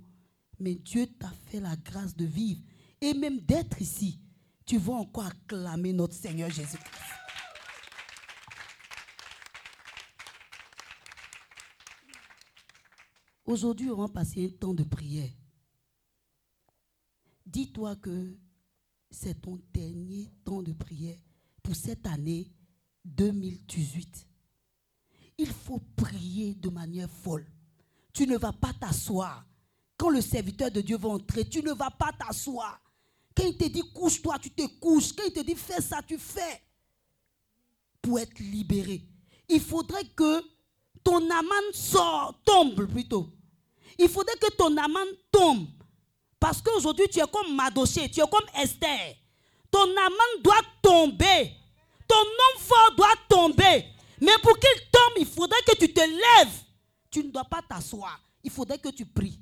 Mais 0.58 0.74
Dieu 0.74 1.06
t'a 1.06 1.30
fait 1.46 1.60
la 1.60 1.76
grâce 1.76 2.16
de 2.16 2.24
vivre 2.24 2.60
et 3.00 3.14
même 3.14 3.40
d'être 3.40 3.80
ici. 3.80 4.20
Tu 4.66 4.76
vas 4.76 4.94
encore 4.94 5.26
acclamer 5.26 5.92
notre 5.92 6.14
Seigneur 6.14 6.50
Jésus-Christ. 6.50 7.04
Aujourd'hui, 13.46 13.88
on 13.88 13.96
va 13.96 14.08
passer 14.08 14.44
un 14.44 14.58
temps 14.58 14.74
de 14.74 14.82
prière. 14.82 15.30
Dis-toi 17.46 17.96
que 17.96 18.36
c'est 19.10 19.40
ton 19.40 19.58
dernier 19.72 20.30
temps 20.44 20.62
de 20.62 20.72
prière 20.72 21.16
pour 21.62 21.74
cette 21.74 22.06
année 22.06 22.52
2018. 23.06 24.26
Il 25.38 25.46
faut 25.46 25.80
prier 25.96 26.54
de 26.56 26.68
manière 26.68 27.08
folle. 27.08 27.46
Tu 28.12 28.26
ne 28.26 28.36
vas 28.36 28.52
pas 28.52 28.72
t'asseoir. 28.72 29.44
Quand 29.96 30.10
le 30.10 30.20
serviteur 30.20 30.70
de 30.70 30.80
Dieu 30.80 30.96
va 30.96 31.08
entrer, 31.10 31.44
tu 31.48 31.62
ne 31.62 31.72
vas 31.72 31.90
pas 31.90 32.12
t'asseoir. 32.12 32.80
Quand 33.36 33.44
il 33.44 33.56
te 33.56 33.64
dit 33.64 33.82
couche-toi, 33.92 34.38
tu 34.40 34.50
te 34.50 34.66
couches. 34.80 35.12
Quand 35.12 35.24
il 35.26 35.32
te 35.32 35.40
dit 35.40 35.54
fais 35.54 35.80
ça, 35.80 36.00
tu 36.06 36.18
fais. 36.18 36.62
Pour 38.02 38.18
être 38.18 38.38
libéré. 38.38 39.02
Il 39.48 39.60
faudrait 39.60 40.04
que 40.04 40.42
ton 41.02 41.30
amende 41.30 41.72
sort, 41.74 42.34
tombe 42.44 42.86
plutôt. 42.86 43.30
Il 43.98 44.08
faudrait 44.08 44.36
que 44.36 44.52
ton 44.54 44.76
amende 44.76 45.16
tombe. 45.32 45.66
Parce 46.38 46.62
qu'aujourd'hui, 46.62 47.08
tu 47.08 47.18
es 47.18 47.26
comme 47.32 47.54
Madoché, 47.54 48.08
tu 48.08 48.20
es 48.20 48.28
comme 48.28 48.46
Esther. 48.60 49.16
Ton 49.70 49.82
amende 49.82 50.42
doit 50.42 50.62
tomber. 50.82 51.52
Ton 52.06 52.24
nom 52.24 52.60
fort 52.60 52.94
doit 52.96 53.14
tomber. 53.28 53.84
Mais 54.20 54.38
pour 54.42 54.58
qu'il 54.58 54.80
tombe, 54.90 55.18
il 55.18 55.26
faudrait 55.26 55.62
que 55.66 55.76
tu 55.76 55.92
te 55.92 56.00
lèves. 56.00 56.64
Tu 57.10 57.24
ne 57.24 57.30
dois 57.30 57.44
pas 57.44 57.62
t'asseoir. 57.62 58.20
Il 58.42 58.50
faudrait 58.50 58.78
que 58.78 58.90
tu 58.90 59.06
pries. 59.06 59.40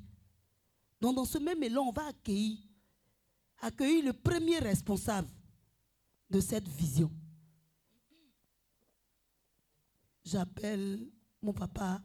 Donc, 0.99 1.15
dans 1.15 1.25
ce 1.25 1.37
même 1.37 1.61
élan, 1.61 1.83
on 1.83 1.91
va 1.91 2.07
accueillir, 2.07 2.57
accueillir 3.61 4.05
le 4.05 4.13
premier 4.13 4.59
responsable 4.59 5.29
de 6.29 6.39
cette 6.39 6.67
vision. 6.67 7.11
J'appelle 10.23 11.07
mon 11.41 11.53
papa, 11.53 12.01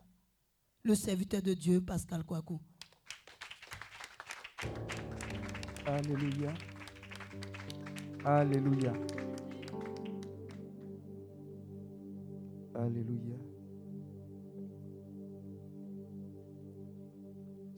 le 0.83 0.95
serviteur 0.95 1.43
de 1.43 1.55
Dieu, 1.55 1.81
Pascal 1.81 2.25
Kouakou. 2.25 2.61
Alléluia. 5.87 6.55
Alléluia. 8.25 8.93
Alléluia. 12.75 13.52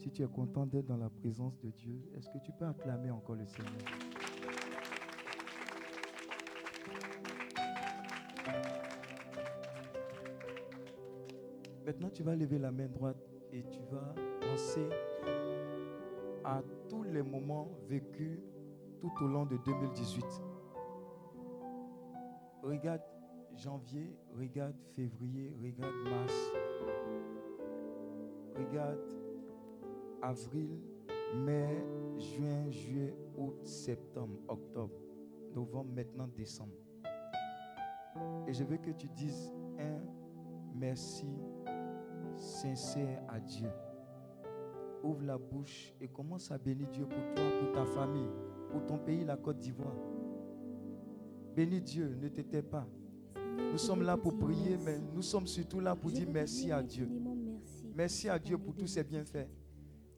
Si 0.05 0.11
tu 0.11 0.23
es 0.23 0.29
content 0.29 0.67
d'être 0.67 0.85
dans 0.85 0.99
la 0.99 1.09
présence 1.09 1.59
de 1.61 1.71
Dieu, 1.71 1.99
est-ce 2.14 2.29
que 2.29 2.37
tu 2.45 2.53
peux 2.53 2.67
acclamer 2.67 3.11
encore 3.11 3.37
le 3.37 3.47
Seigneur? 3.47 3.73
Maintenant, 11.87 12.11
tu 12.11 12.23
vas 12.23 12.37
lever 12.37 12.59
la 12.59 12.71
main 12.71 12.87
droite 12.87 13.17
et 13.51 13.64
tu 13.71 13.79
vas 13.90 14.14
penser 14.43 14.87
à 16.45 16.61
tous 16.90 17.05
les 17.05 17.23
moments 17.23 17.71
vécus 17.88 18.40
tout 19.01 19.12
au 19.23 19.27
long 19.27 19.47
de 19.47 19.57
2018. 19.64 20.23
Regarde 22.62 23.01
janvier, 23.57 24.14
regarde 24.38 24.77
février, 24.95 25.57
regarde 25.62 25.95
mars, 26.11 26.53
regarde 28.55 29.24
avril, 30.25 30.79
mai, 31.35 31.85
juin, 32.17 32.71
juillet, 32.71 33.15
août, 33.37 33.65
septembre, 33.65 34.39
octobre, 34.49 34.95
novembre, 35.55 35.91
maintenant 35.95 36.29
décembre. 36.29 36.75
Et 38.47 38.53
je 38.53 38.65
veux 38.65 38.77
que 38.77 38.91
tu 38.91 39.09
dises 39.09 39.53
un 39.79 40.01
merci 40.75 41.27
sincère 42.37 43.23
à 43.29 43.41
Dieu 43.41 43.69
ouvre 45.05 45.23
la 45.23 45.39
bouche 45.39 45.93
et 46.01 46.09
commence 46.09 46.51
à 46.51 46.59
bénir 46.59 46.89
Dieu 46.89 47.07
pour 47.07 47.35
toi, 47.35 47.45
pour 47.61 47.73
ta 47.73 47.85
famille, 47.85 48.29
pour 48.71 48.85
ton 48.87 48.99
pays, 48.99 49.25
la 49.25 49.37
Côte 49.37 49.59
d'Ivoire. 49.59 49.95
Bénis 51.55 51.83
Dieu, 51.83 52.17
ne 52.21 52.29
t'étais 52.29 52.63
pas. 52.63 52.87
Nous 53.71 53.79
sommes 53.79 54.03
là 54.03 54.17
pour 54.17 54.37
prier, 54.37 54.77
mais 54.85 54.99
nous 55.15 55.23
sommes 55.23 55.47
surtout 55.47 55.79
là 55.79 55.95
pour 55.95 56.11
dire 56.11 56.27
merci 56.29 56.73
à 56.73 56.83
Dieu. 56.83 57.09
Merci 57.95 58.29
à 58.29 58.39
Dieu 58.39 58.59
pour 58.59 58.75
tous 58.75 58.89
ses 58.89 59.05
bienfaits, 59.05 59.47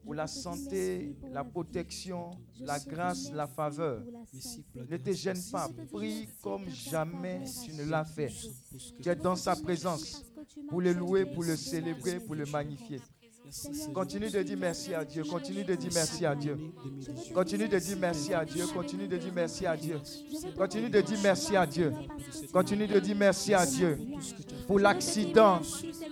pour 0.06 0.14
la 0.14 0.28
santé, 0.28 1.16
la 1.32 1.42
protection, 1.42 2.30
la 2.60 2.78
grâce, 2.78 3.32
la 3.32 3.48
faveur. 3.48 4.04
Ne 4.88 4.96
te 4.98 5.10
gêne 5.10 5.42
pas, 5.50 5.68
prie 5.92 6.28
comme 6.40 6.70
jamais 6.70 7.42
tu 7.64 7.72
ne 7.72 7.82
l'as 7.82 8.04
fait. 8.04 8.32
Tu 9.02 9.08
es 9.08 9.16
dans 9.16 9.34
sa 9.34 9.56
présence 9.56 10.24
pour 10.68 10.80
le 10.80 10.92
louer, 10.92 11.26
pour 11.26 11.42
le 11.42 11.56
célébrer, 11.56 12.20
pour 12.20 12.36
le 12.36 12.46
magnifier. 12.46 13.00
Continue 13.94 14.28
de 14.28 14.42
dire 14.42 14.56
merci 14.58 14.94
à 14.94 15.04
Dieu. 15.04 15.22
Continue 15.24 15.64
de 15.64 15.74
dire 15.74 15.90
merci 15.94 16.26
à 16.26 16.34
Dieu. 16.34 16.58
Continue 17.32 17.68
de 17.68 17.78
dire 17.78 17.96
merci 18.00 18.34
à 18.34 18.44
Dieu. 18.44 18.64
Continue 18.74 19.06
de 19.06 19.16
dire 19.16 19.32
merci 19.34 19.66
à 19.66 19.76
Dieu. 19.76 20.00
Continue 20.56 20.88
de 20.88 21.00
dire 21.00 21.18
merci 21.22 21.56
à 21.56 21.66
Dieu. 21.66 21.92
Continue 22.52 22.86
de 22.88 22.98
dire 22.98 23.16
merci 23.16 23.54
à 23.54 23.64
Dieu. 23.64 23.98
Pour 24.66 24.80
l'accident 24.80 25.60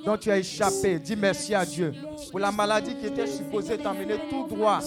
dont 0.05 0.17
tu 0.17 0.31
as 0.31 0.39
échappé, 0.39 0.99
dis 1.01 1.17
merci 1.17 1.55
à 1.55 1.67
Dieu. 1.67 1.93
Pour 2.31 2.39
la 2.39 2.53
maladie 2.53 2.95
qui 2.97 3.07
était 3.07 3.27
supposée 3.27 3.79
t'amener 3.79 4.17
tout 4.31 4.47
droit 4.47 4.81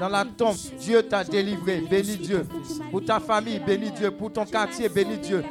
dans 0.00 0.08
la 0.08 0.24
tombe, 0.24 0.56
Dieu 0.80 1.02
t'a 1.04 1.22
délivré. 1.22 1.80
Bénis 1.82 2.16
Dieu. 2.16 2.46
Pour 2.90 3.04
ta 3.04 3.20
famille, 3.20 3.60
bénis 3.60 3.92
Dieu. 3.92 4.10
Pour 4.10 4.32
ton 4.32 4.44
quartier, 4.44 4.88
bénis 4.88 5.18
Dieu 5.18 5.44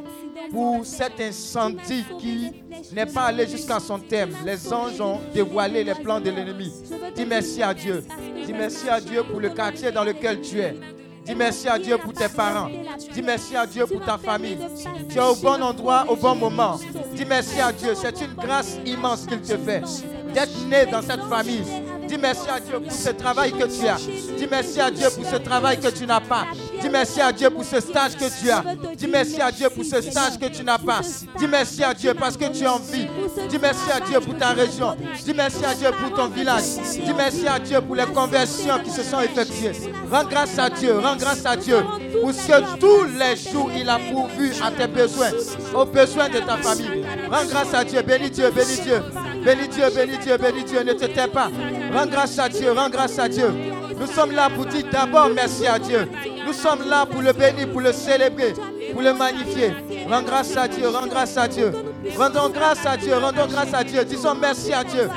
pour 0.51 0.86
cet 0.86 1.19
incendie 1.19 2.05
qui 2.19 2.51
n'est 2.93 3.05
pas 3.05 3.25
allé 3.25 3.47
jusqu'à 3.47 3.79
son 3.79 3.99
terme. 3.99 4.31
Les 4.45 4.71
anges 4.73 4.99
ont 5.01 5.19
dévoilé 5.33 5.83
les 5.83 5.95
plans 5.95 6.19
de 6.19 6.29
l'ennemi. 6.29 6.71
Dis 7.15 7.25
merci 7.25 7.62
à 7.62 7.73
Dieu. 7.73 8.03
Dis 8.45 8.53
merci 8.53 8.89
à 8.89 8.99
Dieu 8.99 9.23
pour 9.23 9.39
le 9.39 9.49
quartier 9.49 9.91
dans 9.91 10.03
lequel 10.03 10.41
tu 10.41 10.60
es. 10.60 10.75
Dis 11.25 11.36
merci 11.36 11.67
à 11.67 11.77
Dieu 11.77 11.97
pour 11.97 12.13
tes 12.13 12.29
parents. 12.29 12.69
Dis 13.13 13.21
merci 13.21 13.55
à 13.55 13.65
Dieu 13.65 13.86
pour 13.86 14.03
ta 14.05 14.17
famille. 14.17 14.57
Tu 15.10 15.17
es 15.17 15.21
au 15.21 15.36
bon 15.36 15.62
endroit, 15.62 16.05
au 16.07 16.15
bon 16.15 16.36
moment. 16.36 16.79
Dis 17.13 17.25
merci 17.25 17.60
à 17.60 17.71
Dieu. 17.71 17.93
C'est 17.95 18.21
une 18.21 18.33
grâce 18.33 18.77
immense 18.86 19.25
qu'il 19.25 19.41
te 19.41 19.57
fait 19.57 19.83
d'être 20.38 20.67
né 20.67 20.86
dans 20.91 21.02
cette 21.02 21.23
famille. 21.23 21.63
Dis 22.08 22.17
merci 22.17 22.47
à 22.47 22.60
Dieu 22.60 22.80
pour 22.80 22.91
ce 22.91 23.10
travail 23.10 23.52
que 23.52 23.65
tu 23.65 23.88
as. 23.88 23.97
Dis 23.97 24.47
merci 24.50 24.80
à 24.80 24.91
Dieu 24.91 25.08
pour 25.10 25.26
ce 25.26 25.36
travail 25.38 25.80
que 25.80 25.88
tu 25.88 26.06
n'as 26.06 26.21
pas. 26.21 26.45
Dis 26.80 26.89
merci 26.89 27.19
à 27.19 27.32
Dieu 27.32 27.50
pour 27.50 27.65
ce 27.65 27.82
stage 27.82 28.15
que 28.15 28.30
tu 28.39 28.50
as. 28.52 28.63
Dis 28.95 29.08
merci 29.08 29.41
à 29.41 29.52
Dieu 29.52 29.67
pour 29.69 29.84
ce 29.84 30.00
stage 30.00 30.38
que 30.39 30.45
tu 30.45 30.63
n'as 30.63 30.78
pas. 30.78 31.02
Dis 31.38 31.47
merci 31.47 31.84
à 31.84 31.93
Dieu 31.93 32.13
parce 32.13 32.38
que 32.38 32.45
tu 32.56 32.63
es 32.63 32.67
en 32.67 32.78
vie. 32.78 33.08
Dis 33.50 33.58
merci 33.60 33.91
à 33.91 34.00
Dieu 34.00 34.19
pour 34.19 34.38
ta 34.38 34.50
région. 34.50 34.95
Dis 35.26 35.34
merci 35.34 35.65
à 35.65 35.73
Dieu 35.73 35.89
pour 36.00 36.15
ton 36.15 36.28
village. 36.28 36.63
Dis 36.93 37.13
merci 37.17 37.47
à 37.47 37.58
Dieu 37.58 37.82
pour 37.82 37.95
les 37.95 38.06
conversions 38.06 38.78
qui 38.84 38.91
se 38.91 39.02
sont 39.02 39.19
effectuées. 39.19 39.71
Rends 40.12 40.23
grâce 40.23 40.58
à 40.60 40.69
Dieu. 40.69 41.00
Rends 41.00 41.17
grâce 41.17 41.45
à 41.45 41.58
Dieu 41.58 41.84
pour 42.21 42.32
ce 42.32 42.47
que 42.47 42.80
tous 42.80 43.06
les 43.06 43.36
jours 43.36 43.71
il 43.76 43.89
a 43.89 43.97
pourvu 44.12 44.52
à 44.63 44.69
tes 44.69 44.88
besoins, 44.88 45.32
aux 45.76 45.86
besoins 45.86 46.30
de 46.30 46.39
ta 46.39 46.58
famille. 46.58 47.04
Rends 47.30 47.45
grâce 47.45 47.73
à 47.73 47.84
Dieu. 47.84 48.02
Bénis 48.04 48.30
Dieu, 48.30 48.52
bénis 48.52 48.82
Dieu. 48.84 49.02
Bénis 49.47 49.69
Dieu, 49.69 49.86
bénis 49.95 50.17
Dieu, 50.17 50.38
bénis 50.38 50.63
Dieu. 50.65 50.83
Ne 50.83 50.91
te 50.91 51.05
tais 51.05 51.25
pas. 51.25 51.49
Rends 51.93 52.05
grâce 52.05 52.38
à 52.38 52.49
Dieu, 52.49 52.69
rends 52.73 52.89
grâce 52.89 53.17
à 53.17 53.29
Dieu. 53.29 53.49
Nous 53.97 54.07
sommes 54.07 54.33
là 54.33 54.49
pour 54.53 54.65
dire 54.65 54.83
d'abord 54.91 55.29
merci 55.29 55.65
à 55.65 55.79
Dieu. 55.79 56.05
Nous 56.45 56.51
sommes 56.51 56.86
là 56.86 57.05
pour 57.05 57.21
le 57.21 57.31
bénir, 57.31 57.69
pour 57.69 57.79
le 57.79 57.93
célébrer, 57.93 58.53
pour 58.91 59.01
le 59.01 59.13
magnifier. 59.13 59.73
Rends 60.10 60.23
grâce 60.23 60.57
à 60.57 60.67
Dieu, 60.67 60.89
rends 60.89 61.07
grâce 61.07 61.38
à 61.38 61.47
Dieu. 61.47 61.71
Rendons 62.17 62.49
grâce 62.49 62.86
à 62.86 62.97
Dieu, 62.97 63.15
rendons 63.15 63.47
grâce 63.47 63.73
à 63.73 63.86
Dieu. 63.86 64.03
Disons 64.03 64.36
merci 64.36 64.73
à 64.73 64.83
Dieu. 64.83 65.10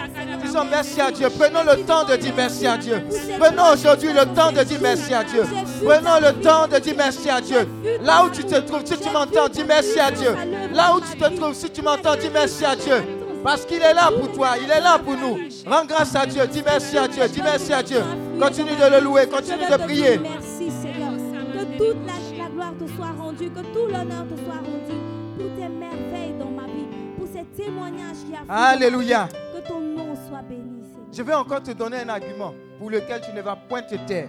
Disons 0.44 0.64
merci 0.64 1.00
à 1.00 1.10
Dieu. 1.10 1.28
Prenons 1.36 1.64
le 1.64 1.82
temps 1.82 2.04
de 2.04 2.14
dire 2.14 2.32
merci 2.36 2.68
à 2.68 2.76
Dieu. 2.78 3.02
Prenons 3.36 3.72
aujourd'hui 3.72 4.12
le 4.12 4.26
temps 4.32 4.52
de 4.52 4.62
dire 4.62 4.78
merci 4.80 5.12
à 5.12 5.24
Dieu. 5.24 5.42
Prenons 5.84 6.20
le 6.20 6.40
temps 6.40 6.68
de 6.68 6.78
dire 6.78 6.94
merci 6.96 7.28
à 7.28 7.40
Dieu. 7.40 7.68
Là 8.00 8.24
où 8.24 8.30
tu 8.30 8.44
te 8.44 8.60
trouves, 8.60 8.84
si 8.84 8.96
tu 8.96 9.10
m'entends, 9.10 9.48
dis 9.48 9.64
merci 9.64 9.98
à 9.98 10.12
Dieu. 10.12 10.36
Là 10.72 10.94
où 10.94 11.00
tu 11.00 11.18
te 11.18 11.36
trouves, 11.36 11.54
si 11.54 11.68
tu 11.68 11.82
m'entends, 11.82 12.14
dis 12.14 12.30
merci 12.32 12.64
à 12.64 12.76
Dieu. 12.76 13.19
Parce 13.42 13.64
qu'il 13.64 13.82
est 13.82 13.94
là 13.94 14.10
pour 14.10 14.30
toi, 14.32 14.50
il 14.62 14.70
est 14.70 14.80
là 14.80 14.98
pour 14.98 15.16
nous. 15.16 15.38
Rends 15.66 15.84
grâce 15.86 16.14
à 16.14 16.26
Dieu, 16.26 16.46
dis 16.46 16.62
merci 16.64 16.98
à 16.98 17.08
Dieu, 17.08 17.26
dis 17.28 17.40
merci 17.42 17.72
à 17.72 17.82
Dieu. 17.82 18.00
Continue 18.40 18.76
de 18.76 18.90
le 18.96 19.00
louer, 19.02 19.26
continue 19.28 19.64
de 19.70 19.76
prier. 19.76 20.18
Merci 20.18 20.70
Seigneur. 20.70 21.12
Que 21.52 21.64
toute 21.78 21.96
la, 22.06 22.48
gloire 22.48 22.72
te 22.78 22.86
soit 22.92 23.12
rendue, 23.18 23.50
que 23.50 23.60
tout 23.60 23.86
l'honneur 23.86 24.26
te 24.28 24.36
soit 24.44 24.56
rendu 24.56 24.96
pour 25.36 25.46
tes 25.56 25.68
merveilles 25.68 26.34
dans 26.38 26.50
ma 26.50 26.66
vie, 26.66 26.86
pour 27.16 27.26
ces 27.26 27.44
témoignages 27.62 28.16
qui 28.26 28.34
a 28.34 28.54
Alléluia. 28.70 29.28
Que 29.54 29.66
ton 29.66 29.80
nom 29.80 30.14
soit 30.28 30.42
béni, 30.42 30.82
Seigneur. 30.82 31.06
Je 31.12 31.22
vais 31.22 31.34
encore 31.34 31.62
te 31.62 31.70
donner 31.72 31.98
un 31.98 32.08
argument 32.08 32.52
pour 32.78 32.90
lequel 32.90 33.20
tu 33.22 33.32
ne 33.32 33.40
vas 33.40 33.56
point 33.56 33.82
te 33.82 33.94
taire. 34.06 34.28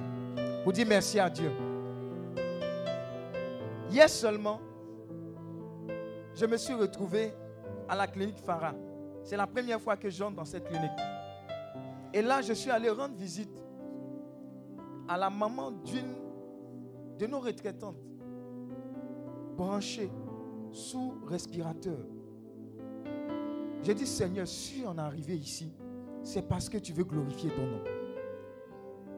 Pour 0.64 0.72
dire 0.72 0.86
merci 0.88 1.20
à 1.20 1.30
Dieu. 1.30 1.52
Hier 3.90 4.08
seulement, 4.10 4.62
je 6.36 6.46
me 6.46 6.56
suis 6.56 6.74
retrouvé 6.74 7.34
à 7.90 7.96
la 7.96 8.08
clinique 8.08 8.38
Farah. 8.46 8.74
C'est 9.24 9.38
la 9.38 9.48
première 9.48 9.80
fois 9.80 9.96
que 9.98 10.10
j'entre 10.10 10.36
dans 10.36 10.46
cette 10.46 10.66
clinique. 10.66 10.92
Et 12.14 12.22
là, 12.22 12.42
je 12.42 12.54
suis 12.54 12.70
allé 12.70 12.90
rendre 12.90 13.16
visite 13.16 13.64
à 15.08 15.18
la 15.18 15.30
maman 15.30 15.72
d'une 15.72 16.16
de 17.18 17.28
nos 17.28 17.40
retraitantes, 17.40 18.02
branchée 19.56 20.10
sous 20.72 21.14
respirateur. 21.28 22.00
J'ai 23.84 23.94
dit, 23.94 24.08
Seigneur, 24.08 24.48
si 24.48 24.84
on 24.88 24.98
est 24.98 25.02
arrivé 25.02 25.36
ici, 25.36 25.72
c'est 26.24 26.48
parce 26.48 26.68
que 26.68 26.78
tu 26.78 26.94
veux 26.94 27.04
glorifier 27.04 27.52
ton 27.52 27.66
nom. 27.68 27.82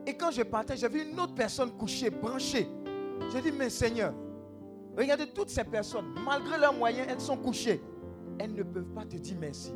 Et 0.06 0.16
quand 0.16 0.32
je 0.32 0.42
partais, 0.42 0.76
j'ai 0.76 0.90
vu 0.90 1.10
une 1.10 1.20
autre 1.20 1.34
personne 1.34 1.72
couchée, 1.72 2.10
branchée. 2.10 2.68
J'ai 3.32 3.42
dit, 3.42 3.52
mais 3.52 3.70
Seigneur, 3.70 4.14
regardez 4.98 5.28
toutes 5.28 5.50
ces 5.50 5.64
personnes, 5.64 6.14
malgré 6.26 6.58
leurs 6.58 6.74
moyens, 6.74 7.08
elles 7.10 7.22
sont 7.22 7.38
couchées. 7.38 7.82
Elles 8.38 8.54
ne 8.54 8.64
peuvent 8.64 8.94
pas 8.94 9.06
te 9.06 9.16
dire 9.16 9.38
merci. 9.40 9.72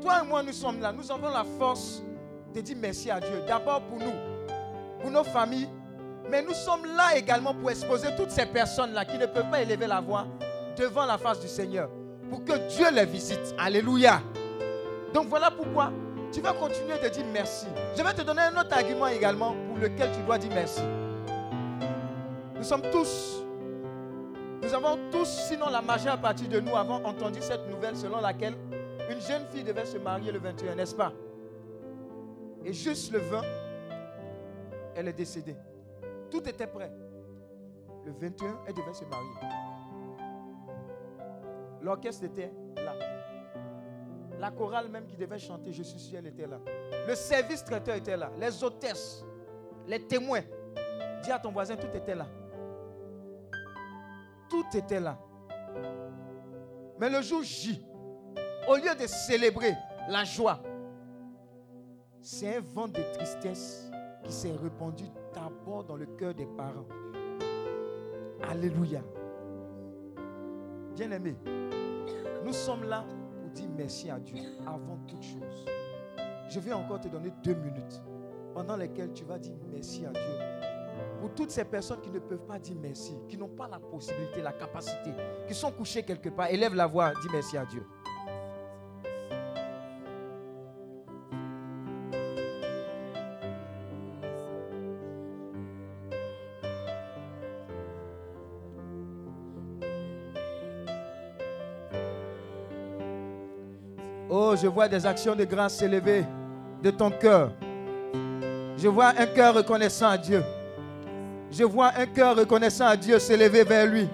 Toi 0.00 0.20
et 0.22 0.26
moi, 0.26 0.42
nous 0.42 0.52
sommes 0.52 0.80
là. 0.80 0.92
Nous 0.92 1.10
avons 1.10 1.28
la 1.28 1.44
force 1.58 2.02
de 2.54 2.60
dire 2.60 2.76
merci 2.80 3.10
à 3.10 3.20
Dieu. 3.20 3.42
D'abord 3.46 3.82
pour 3.82 3.98
nous, 3.98 4.12
pour 5.00 5.10
nos 5.10 5.24
familles. 5.24 5.68
Mais 6.30 6.42
nous 6.42 6.52
sommes 6.52 6.84
là 6.84 7.16
également 7.16 7.54
pour 7.54 7.70
exposer 7.70 8.08
toutes 8.16 8.30
ces 8.30 8.46
personnes-là 8.46 9.04
qui 9.04 9.16
ne 9.16 9.26
peuvent 9.26 9.50
pas 9.50 9.62
élever 9.62 9.86
la 9.86 10.00
voix 10.00 10.26
devant 10.76 11.06
la 11.06 11.16
face 11.16 11.40
du 11.40 11.48
Seigneur. 11.48 11.88
Pour 12.30 12.44
que 12.44 12.68
Dieu 12.68 12.86
les 12.92 13.06
visite. 13.06 13.54
Alléluia. 13.58 14.20
Donc 15.14 15.26
voilà 15.28 15.50
pourquoi 15.50 15.90
tu 16.30 16.40
vas 16.40 16.52
continuer 16.52 16.98
de 17.02 17.08
dire 17.08 17.24
merci. 17.32 17.66
Je 17.96 18.02
vais 18.02 18.12
te 18.12 18.22
donner 18.22 18.42
un 18.42 18.60
autre 18.60 18.76
argument 18.76 19.06
également 19.06 19.54
pour 19.68 19.78
lequel 19.78 20.10
tu 20.12 20.20
dois 20.22 20.36
dire 20.38 20.50
merci. 20.54 20.82
Nous 22.56 22.64
sommes 22.64 22.82
tous, 22.92 23.42
nous 24.62 24.74
avons 24.74 24.98
tous, 25.10 25.28
sinon 25.48 25.70
la 25.70 25.80
majeure 25.80 26.18
partie 26.18 26.48
de 26.48 26.60
nous, 26.60 26.76
avons 26.76 27.04
entendu 27.06 27.38
cette 27.40 27.70
nouvelle 27.70 27.96
selon 27.96 28.20
laquelle 28.20 28.54
une 29.10 29.20
jeune 29.20 29.46
fille 29.46 29.64
devait 29.64 29.86
se 29.86 29.98
marier 29.98 30.32
le 30.32 30.38
21, 30.38 30.74
n'est-ce 30.74 30.94
pas? 30.94 31.12
Et 32.64 32.72
juste 32.72 33.12
le 33.12 33.18
20, 33.18 33.42
elle 34.94 35.08
est 35.08 35.12
décédée. 35.12 35.56
Tout 36.30 36.46
était 36.48 36.66
prêt. 36.66 36.92
Le 38.04 38.12
21, 38.12 38.58
elle 38.66 38.74
devait 38.74 38.92
se 38.92 39.04
marier. 39.04 39.30
L'orchestre 41.80 42.24
était 42.24 42.52
là. 42.76 42.94
La 44.38 44.50
chorale 44.50 44.88
même 44.88 45.06
qui 45.06 45.16
devait 45.16 45.38
chanter 45.38 45.72
Je 45.72 45.82
suis 45.82 45.98
sûr, 45.98 46.18
elle 46.18 46.26
était 46.26 46.46
là. 46.46 46.58
Le 47.06 47.14
service 47.14 47.64
traiteur 47.64 47.96
était 47.96 48.16
là. 48.16 48.30
Les 48.38 48.62
hôtesses, 48.62 49.24
les 49.86 50.00
témoins. 50.06 50.42
Dis 51.22 51.30
à 51.30 51.38
ton 51.38 51.50
voisin, 51.50 51.76
tout 51.76 51.94
était 51.94 52.14
là. 52.14 52.26
Tout 54.48 54.64
était 54.74 55.00
là. 55.00 55.18
Mais 56.98 57.08
le 57.10 57.22
jour 57.22 57.42
J, 57.42 57.84
au 58.68 58.76
lieu 58.76 58.94
de 58.94 59.06
célébrer 59.06 59.74
la 60.08 60.24
joie, 60.24 60.60
c'est 62.20 62.56
un 62.56 62.60
vent 62.60 62.88
de 62.88 63.00
tristesse 63.14 63.90
qui 64.24 64.32
s'est 64.32 64.54
répandu 64.62 65.04
d'abord 65.34 65.84
dans 65.84 65.96
le 65.96 66.06
cœur 66.06 66.34
des 66.34 66.46
parents. 66.46 66.86
Alléluia. 68.42 69.00
Bien-aimé, 70.94 71.36
nous 72.44 72.52
sommes 72.52 72.84
là 72.84 73.04
pour 73.40 73.50
dire 73.50 73.68
merci 73.76 74.10
à 74.10 74.18
Dieu 74.18 74.38
avant 74.66 74.98
toute 75.06 75.22
chose. 75.22 75.64
Je 76.50 76.60
vais 76.60 76.72
encore 76.72 77.00
te 77.00 77.08
donner 77.08 77.32
deux 77.42 77.54
minutes 77.54 78.02
pendant 78.54 78.76
lesquelles 78.76 79.12
tu 79.12 79.24
vas 79.24 79.38
dire 79.38 79.54
merci 79.70 80.04
à 80.04 80.10
Dieu. 80.10 80.68
Pour 81.20 81.34
toutes 81.34 81.50
ces 81.50 81.64
personnes 81.64 82.00
qui 82.00 82.10
ne 82.10 82.18
peuvent 82.18 82.46
pas 82.46 82.58
dire 82.58 82.76
merci, 82.80 83.16
qui 83.28 83.36
n'ont 83.36 83.48
pas 83.48 83.68
la 83.68 83.78
possibilité, 83.78 84.42
la 84.42 84.52
capacité, 84.52 85.10
qui 85.46 85.54
sont 85.54 85.72
couchées 85.72 86.02
quelque 86.02 86.28
part, 86.28 86.48
élève 86.50 86.74
la 86.74 86.86
voix, 86.86 87.12
dis 87.22 87.28
merci 87.32 87.56
à 87.56 87.64
Dieu. 87.64 87.84
Je 104.60 104.66
vois 104.66 104.88
des 104.88 105.06
actions 105.06 105.34
de 105.34 105.44
grâce 105.44 105.76
s'élever 105.76 106.24
de 106.82 106.90
ton 106.90 107.10
cœur. 107.10 107.52
Je 108.76 108.88
vois 108.88 109.12
un 109.18 109.26
cœur 109.26 109.54
reconnaissant 109.54 110.08
à 110.08 110.18
Dieu. 110.18 110.42
Je 111.50 111.64
vois 111.64 111.92
un 111.96 112.06
cœur 112.06 112.36
reconnaissant 112.36 112.86
à 112.86 112.96
Dieu 112.96 113.18
s'élever 113.18 113.64
vers 113.64 113.86
lui. 113.86 114.08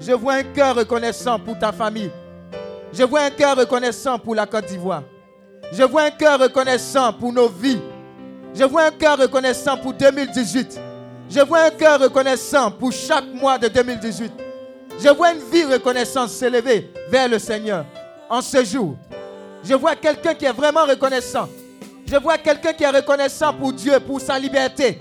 Je 0.00 0.12
vois 0.12 0.34
un 0.34 0.42
cœur 0.42 0.76
reconnaissant 0.76 1.38
pour 1.38 1.58
ta 1.58 1.72
famille. 1.72 2.10
Je 2.92 3.04
vois 3.04 3.22
un 3.22 3.30
cœur 3.30 3.56
reconnaissant 3.56 4.18
pour 4.18 4.34
la 4.34 4.46
Côte 4.46 4.66
d'Ivoire. 4.66 5.02
Je 5.72 5.82
vois 5.84 6.02
un 6.02 6.10
cœur 6.10 6.38
reconnaissant 6.40 7.12
pour 7.12 7.32
nos 7.32 7.48
vies. 7.48 7.80
Je 8.54 8.64
vois 8.64 8.86
un 8.86 8.90
cœur 8.90 9.18
reconnaissant 9.18 9.76
pour 9.78 9.94
2018. 9.94 10.78
Je 11.30 11.40
vois 11.40 11.62
un 11.64 11.70
cœur 11.70 12.00
reconnaissant 12.00 12.70
pour 12.70 12.92
chaque 12.92 13.26
mois 13.32 13.58
de 13.58 13.68
2018. 13.68 14.32
Je 14.98 15.08
vois 15.08 15.32
une 15.32 15.40
vie 15.50 15.64
reconnaissante 15.64 16.28
s'élever 16.28 16.92
vers 17.08 17.28
le 17.28 17.38
Seigneur 17.38 17.86
en 18.32 18.40
ce 18.40 18.64
jour. 18.64 18.96
Je 19.62 19.74
vois 19.74 19.94
quelqu'un 19.94 20.32
qui 20.32 20.46
est 20.46 20.52
vraiment 20.52 20.86
reconnaissant. 20.86 21.48
Je 22.06 22.16
vois 22.16 22.38
quelqu'un 22.38 22.72
qui 22.72 22.82
est 22.82 22.88
reconnaissant 22.90 23.52
pour 23.52 23.74
Dieu, 23.74 24.00
pour 24.00 24.20
sa 24.22 24.38
liberté. 24.38 24.98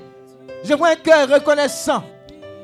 Je 0.66 0.74
vois 0.74 0.90
un 0.90 0.96
cœur 0.96 1.30
reconnaissant 1.30 2.04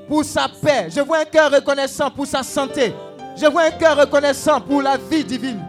pour 0.10 0.26
sa 0.26 0.48
paix. 0.62 0.90
Je 0.94 1.00
vois 1.00 1.20
un 1.20 1.26
cœur 1.26 1.52
reconnaissant 1.52 2.12
pour 2.12 2.28
sa 2.28 2.44
santé. 2.44 2.94
Je 3.38 3.46
vois 3.46 3.64
un 3.64 3.72
cœur 3.72 3.98
reconnaissant 3.98 4.60
pour 4.60 4.82
la 4.82 4.98
vie 4.98 5.24
divine. 5.24 5.64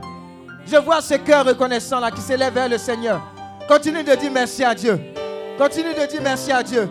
Je 0.66 0.76
vois 0.76 1.00
ce 1.00 1.14
cœur 1.14 1.46
reconnaissant 1.46 2.00
là 2.00 2.10
qui 2.10 2.20
s'élève 2.20 2.54
vers 2.54 2.68
le 2.68 2.76
Seigneur. 2.76 3.22
Continue 3.68 4.02
de 4.02 4.14
dire 4.16 4.32
merci 4.32 4.64
à 4.64 4.74
Dieu. 4.74 4.98
Continue 5.56 5.94
de 5.94 6.06
dire 6.06 6.20
merci 6.22 6.50
à 6.50 6.62
Dieu. 6.62 6.88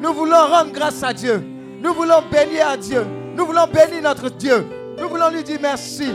Nous 0.00 0.14
voulons 0.14 0.46
rendre 0.46 0.70
grâce 0.70 1.02
à 1.02 1.12
Dieu. 1.12 1.44
Nous 1.82 1.92
voulons 1.92 2.22
bénir 2.30 2.68
à 2.68 2.76
Dieu. 2.76 3.04
Nous 3.34 3.44
voulons 3.44 3.66
bénir 3.66 4.02
notre 4.02 4.28
Dieu. 4.30 4.64
Nous 4.96 5.08
voulons 5.08 5.28
lui 5.30 5.42
dire 5.42 5.58
merci. 5.60 6.08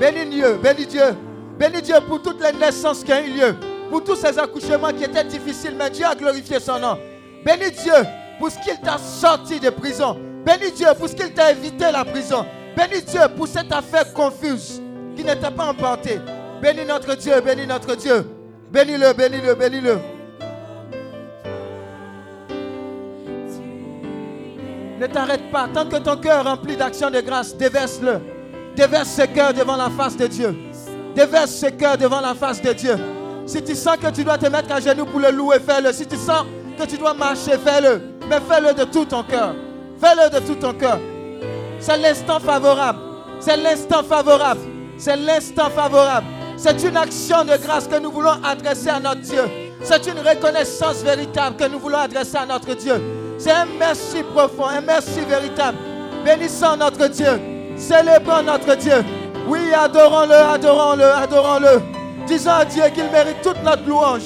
Bénis 0.00 0.30
Dieu, 0.30 0.54
bénis 0.62 0.86
Dieu. 0.86 1.14
Bénis 1.58 1.82
Dieu 1.82 1.96
pour 2.08 2.22
toutes 2.22 2.42
les 2.42 2.58
naissances 2.58 3.04
qui 3.04 3.12
ont 3.12 3.18
eu 3.18 3.32
lieu. 3.38 3.54
Pour 3.90 4.02
tous 4.02 4.16
ces 4.16 4.38
accouchements 4.38 4.92
qui 4.96 5.04
étaient 5.04 5.24
difficiles, 5.24 5.74
mais 5.76 5.90
Dieu 5.90 6.06
a 6.06 6.14
glorifié 6.14 6.58
son 6.58 6.78
nom. 6.78 6.96
Bénis 7.44 7.72
Dieu 7.72 7.92
pour 8.38 8.50
ce 8.50 8.58
qu'il 8.60 8.80
t'a 8.80 8.96
sorti 8.96 9.60
de 9.60 9.68
prison. 9.68 10.16
Bénis 10.42 10.72
Dieu 10.72 10.86
pour 10.98 11.06
ce 11.06 11.14
qu'il 11.14 11.34
t'a 11.34 11.52
évité 11.52 11.92
la 11.92 12.02
prison. 12.06 12.46
Bénis 12.74 13.02
Dieu 13.02 13.20
pour 13.36 13.46
cette 13.46 13.70
affaire 13.70 14.10
confuse 14.14 14.80
qui 15.14 15.22
n'était 15.22 15.50
pas 15.50 15.66
emportée. 15.66 16.18
Bénis 16.62 16.86
notre 16.86 17.14
Dieu, 17.14 17.38
bénis 17.42 17.66
notre 17.66 17.94
Dieu. 17.94 18.24
Bénis-le, 18.72 19.12
bénis-le, 19.12 19.54
bénis-le. 19.54 19.98
Ne 24.98 25.06
t'arrête 25.08 25.50
pas. 25.50 25.68
Tant 25.74 25.86
que 25.86 25.96
ton 25.96 26.16
cœur 26.16 26.44
rempli 26.44 26.74
d'action 26.74 27.10
de 27.10 27.20
grâce, 27.20 27.54
déverse-le. 27.54 28.39
Déverse 28.76 29.10
ce 29.10 29.22
cœur 29.22 29.52
devant 29.52 29.76
la 29.76 29.90
face 29.90 30.16
de 30.16 30.26
Dieu. 30.26 30.56
Déverse 31.14 31.50
ce 31.50 31.66
cœur 31.66 31.98
devant 31.98 32.20
la 32.20 32.34
face 32.34 32.62
de 32.62 32.72
Dieu. 32.72 32.96
Si 33.46 33.62
tu 33.62 33.74
sens 33.74 33.96
que 33.96 34.10
tu 34.10 34.24
dois 34.24 34.38
te 34.38 34.46
mettre 34.46 34.72
à 34.72 34.80
genoux 34.80 35.06
pour 35.06 35.20
le 35.20 35.30
louer, 35.30 35.58
fais-le. 35.58 35.92
Si 35.92 36.06
tu 36.06 36.16
sens 36.16 36.44
que 36.78 36.86
tu 36.86 36.96
dois 36.96 37.14
marcher, 37.14 37.52
fais-le. 37.64 38.00
Mais 38.28 38.38
fais-le 38.48 38.74
de 38.74 38.84
tout 38.84 39.04
ton 39.04 39.22
cœur. 39.24 39.54
Fais-le 40.00 40.30
de 40.30 40.46
tout 40.46 40.54
ton 40.54 40.72
cœur. 40.72 40.98
C'est 41.80 41.98
l'instant 41.98 42.38
favorable. 42.38 42.98
C'est 43.40 43.56
l'instant 43.56 44.02
favorable. 44.04 44.60
C'est 44.98 45.16
l'instant 45.16 45.70
favorable. 45.70 46.26
C'est 46.56 46.82
une 46.84 46.96
action 46.96 47.44
de 47.44 47.56
grâce 47.56 47.88
que 47.88 47.98
nous 47.98 48.10
voulons 48.10 48.36
adresser 48.44 48.90
à 48.90 49.00
notre 49.00 49.22
Dieu. 49.22 49.42
C'est 49.82 50.06
une 50.06 50.18
reconnaissance 50.18 51.02
véritable 51.02 51.56
que 51.56 51.64
nous 51.64 51.78
voulons 51.78 51.98
adresser 51.98 52.36
à 52.36 52.46
notre 52.46 52.74
Dieu. 52.74 52.94
C'est 53.38 53.50
un 53.50 53.66
merci 53.78 54.22
profond, 54.22 54.66
un 54.66 54.82
merci 54.82 55.20
véritable. 55.20 55.78
Bénissons 56.24 56.76
notre 56.76 57.08
Dieu. 57.08 57.59
Célébrons 57.80 58.42
notre 58.42 58.76
Dieu. 58.76 59.02
Oui, 59.48 59.72
adorons-le, 59.74 60.34
adorons-le, 60.34 61.04
adorons-le. 61.04 61.80
Disons 62.26 62.50
à 62.50 62.64
Dieu 62.64 62.82
qu'il 62.94 63.10
mérite 63.10 63.40
toute 63.42 63.62
notre 63.64 63.88
louange, 63.88 64.22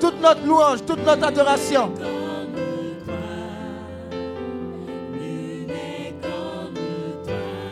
toute 0.00 0.20
notre 0.20 0.44
louange, 0.44 0.84
toute 0.84 1.06
notre 1.06 1.24
adoration. 1.28 1.92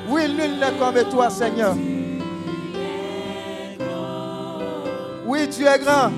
Oui, 0.08 0.22
nul 0.28 0.58
n'est 0.60 0.78
comme 0.78 1.10
toi, 1.10 1.28
Seigneur. 1.28 1.74
Oui, 5.26 5.48
tu 5.50 5.66
es 5.66 5.78
grand. 5.80 6.12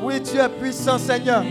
Oui, 0.00 0.22
tu 0.22 0.38
es 0.38 0.48
puissant, 0.48 0.96
Seigneur. 0.96 1.42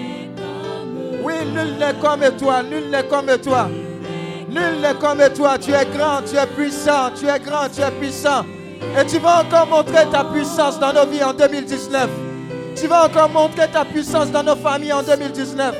Oui, 1.21 1.33
nul 1.53 1.77
n'est 1.77 1.99
comme 2.01 2.21
toi, 2.37 2.63
nul 2.63 2.89
n'est 2.89 3.03
comme 3.03 3.37
toi. 3.43 3.67
Nul 4.49 4.81
n'est 4.81 4.93
comme 4.95 5.21
toi. 5.35 5.57
Tu 5.57 5.71
es 5.71 5.85
grand, 5.85 6.21
tu 6.25 6.35
es 6.35 6.47
puissant, 6.47 7.11
tu 7.15 7.27
es 7.27 7.39
grand, 7.39 7.69
tu 7.73 7.81
es 7.81 7.91
puissant. 7.99 8.45
Et 8.99 9.05
tu 9.05 9.19
vas 9.19 9.43
encore 9.43 9.67
montrer 9.67 10.05
ta 10.11 10.23
puissance 10.23 10.79
dans 10.79 10.93
nos 10.93 11.05
vies 11.05 11.23
en 11.23 11.33
2019. 11.33 12.09
Tu 12.75 12.87
vas 12.87 13.05
encore 13.05 13.29
montrer 13.29 13.67
ta 13.67 13.83
puissance 13.83 14.31
dans 14.31 14.43
nos 14.43 14.55
familles 14.55 14.93
en 14.93 15.03
2019. 15.03 15.75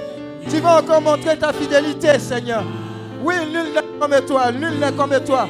Tu 0.50 0.60
vas 0.60 0.80
encore 0.80 1.02
montrer 1.02 1.38
ta 1.38 1.54
fidélité, 1.54 2.20
Seigneur. 2.20 2.64
Oui, 3.24 3.36
nul 3.52 3.74
n'est 3.74 4.00
comme 4.00 4.26
toi, 4.26 4.52
nul 4.52 4.80
n'est 4.80 4.92
comme 4.92 5.20
toi. 5.26 5.48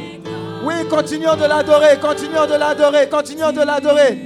Oui, 0.64 0.74
continuons 0.90 1.36
de 1.36 1.46
l'adorer, 1.46 1.98
continuons 2.02 2.46
de 2.46 2.56
l'adorer, 2.56 3.08
continuons 3.10 3.52
de 3.52 3.62
l'adorer. 3.62 4.18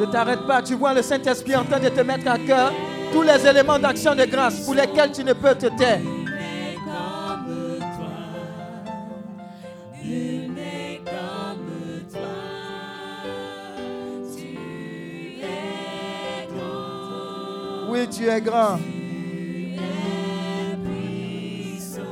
Ne 0.00 0.06
t'arrête 0.06 0.46
pas, 0.46 0.62
tu 0.62 0.76
vois 0.76 0.94
le 0.94 1.02
Saint-Esprit 1.02 1.54
en 1.54 1.64
train 1.64 1.78
de 1.78 1.90
te 1.90 2.00
mettre 2.00 2.26
à 2.26 2.38
cœur 2.38 2.72
tous 3.12 3.20
les 3.20 3.46
éléments 3.46 3.78
d'action 3.78 4.14
de 4.14 4.24
grâce 4.24 4.64
pour 4.64 4.74
lesquels 4.74 5.12
tu 5.12 5.22
ne 5.22 5.34
peux 5.34 5.54
te 5.54 5.66
taire. 5.76 6.00
Oui, 17.90 18.08
tu 18.08 18.26
es 18.26 18.40
grand. 18.40 18.78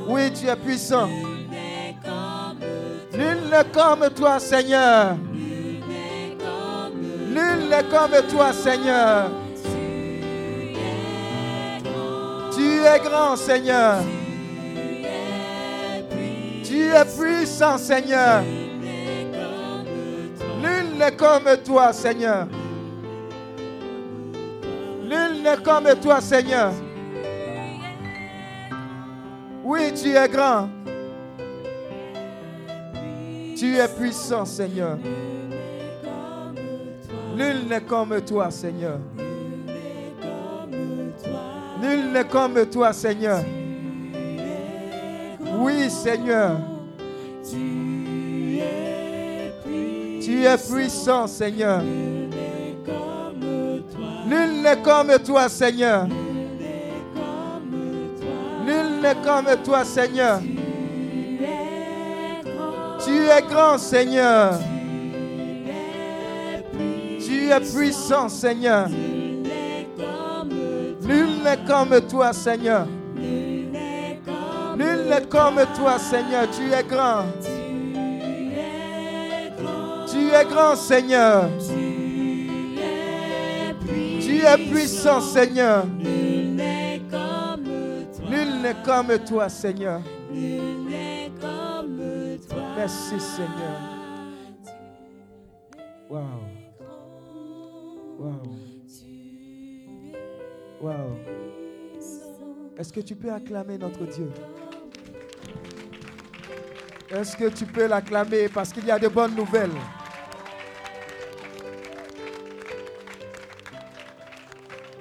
Oui, 0.07 0.31
tu 0.31 0.47
es 0.47 0.55
puissant. 0.55 1.07
Nul 3.13 3.37
n'est 3.49 3.71
comme 3.73 4.07
toi, 4.15 4.37
Seigneur. 4.37 5.15
Nul 7.29 7.69
n'est 7.69 7.83
comme 7.83 8.27
toi, 8.27 8.51
Seigneur. 8.51 9.29
Tu 12.51 12.81
es 12.81 12.99
grand, 12.99 13.35
Seigneur. 13.35 13.99
Tu 16.63 16.87
es 16.87 17.05
puissant, 17.05 17.77
Seigneur. 17.77 18.41
Nul 20.61 20.97
n'est 20.97 21.15
comme 21.15 21.55
toi, 21.63 21.93
Seigneur. 21.93 22.47
Nul 25.03 25.43
n'est 25.43 25.63
comme 25.63 25.87
toi, 26.01 26.21
Seigneur. 26.21 26.71
Oui, 29.63 29.93
tu 29.93 30.15
es 30.15 30.29
grand. 30.29 30.69
Tu 33.55 33.77
es 33.77 33.87
puissant, 33.87 34.45
Seigneur. 34.45 34.97
Nul 37.39 37.67
n'est 37.69 37.79
comme 37.79 38.19
toi, 38.19 38.51
Seigneur. 38.51 38.99
Nul 41.81 42.11
n'est 42.11 42.25
comme 42.25 42.65
toi, 42.65 42.91
Seigneur. 42.91 43.41
Oui, 45.57 45.89
Seigneur. 45.89 46.57
Tu 50.21 50.43
es 50.43 50.57
puissant, 50.69 51.27
Seigneur. 51.27 51.81
Nul 51.81 52.29
n'est 54.61 54.81
comme 54.83 55.17
toi, 55.25 55.47
Seigneur. 55.47 56.07
Nul 58.65 58.99
n'est 59.01 59.15
comme 59.25 59.47
toi, 59.63 59.85
Seigneur. 59.85 60.41
Tu 63.05 63.11
es 63.13 63.41
grand, 63.49 63.77
Seigneur. 63.77 64.59
Tu 67.29 67.51
es 67.51 67.59
puissant, 67.59 68.27
Seigneur. 68.27 68.89
Nul 68.89 69.43
n'est 71.43 71.59
comme 71.67 72.01
toi, 72.09 72.33
Seigneur. 72.33 72.87
Nul 73.15 73.69
n'est 75.07 75.27
comme 75.29 75.61
toi, 75.75 75.99
Seigneur. 75.99 76.49
Tu 76.49 76.73
es 76.73 76.83
grand. 76.83 77.25
Tu 80.11 80.31
es 80.31 80.45
grand, 80.45 80.75
Seigneur. 80.75 81.47
Tu 84.19 84.43
es 84.43 84.57
puissant, 84.71 85.21
Seigneur. 85.21 85.85
Nul 85.85 86.55
n'est 86.55 87.03
comme 88.83 89.19
toi, 89.19 89.49
Seigneur. 89.49 90.01
Merci, 92.75 93.19
Seigneur. 93.19 93.77
Wow. 96.09 96.68
Wow. 98.19 98.41
Wow. 100.81 100.93
Est-ce 102.77 102.91
que 102.91 102.99
tu 102.99 103.15
peux 103.15 103.31
acclamer 103.31 103.77
notre 103.77 104.05
Dieu? 104.05 104.29
Est-ce 107.09 107.37
que 107.37 107.49
tu 107.49 107.65
peux 107.65 107.87
l'acclamer? 107.87 108.49
Parce 108.49 108.73
qu'il 108.73 108.85
y 108.85 108.91
a 108.91 108.99
de 108.99 109.07
bonnes 109.07 109.35
nouvelles? 109.35 109.71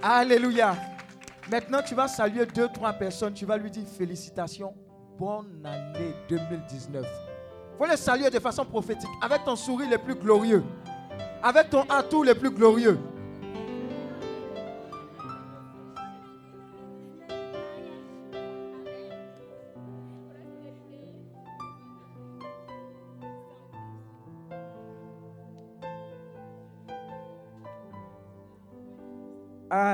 Alléluia. 0.01 0.77
Maintenant, 1.51 1.81
tu 1.85 1.97
vas 1.97 2.07
saluer 2.07 2.47
deux, 2.47 2.69
trois 2.69 2.93
personnes. 2.93 3.35
Tu 3.35 3.45
vas 3.45 3.57
lui 3.57 3.71
dire 3.71 3.85
félicitations. 3.87 4.75
Bonne 5.19 5.67
année 5.67 6.15
2019. 6.29 7.05
Il 7.05 7.79
faut 7.79 7.91
les 7.91 7.97
saluer 7.97 8.31
de 8.31 8.39
façon 8.39 8.65
prophétique, 8.65 9.11
avec 9.21 9.45
ton 9.45 9.57
sourire 9.57 9.91
le 9.91 9.99
plus 9.99 10.15
glorieux, 10.15 10.63
avec 11.43 11.71
ton 11.71 11.83
atout 11.89 12.23
le 12.23 12.35
plus 12.35 12.51
glorieux. 12.51 12.99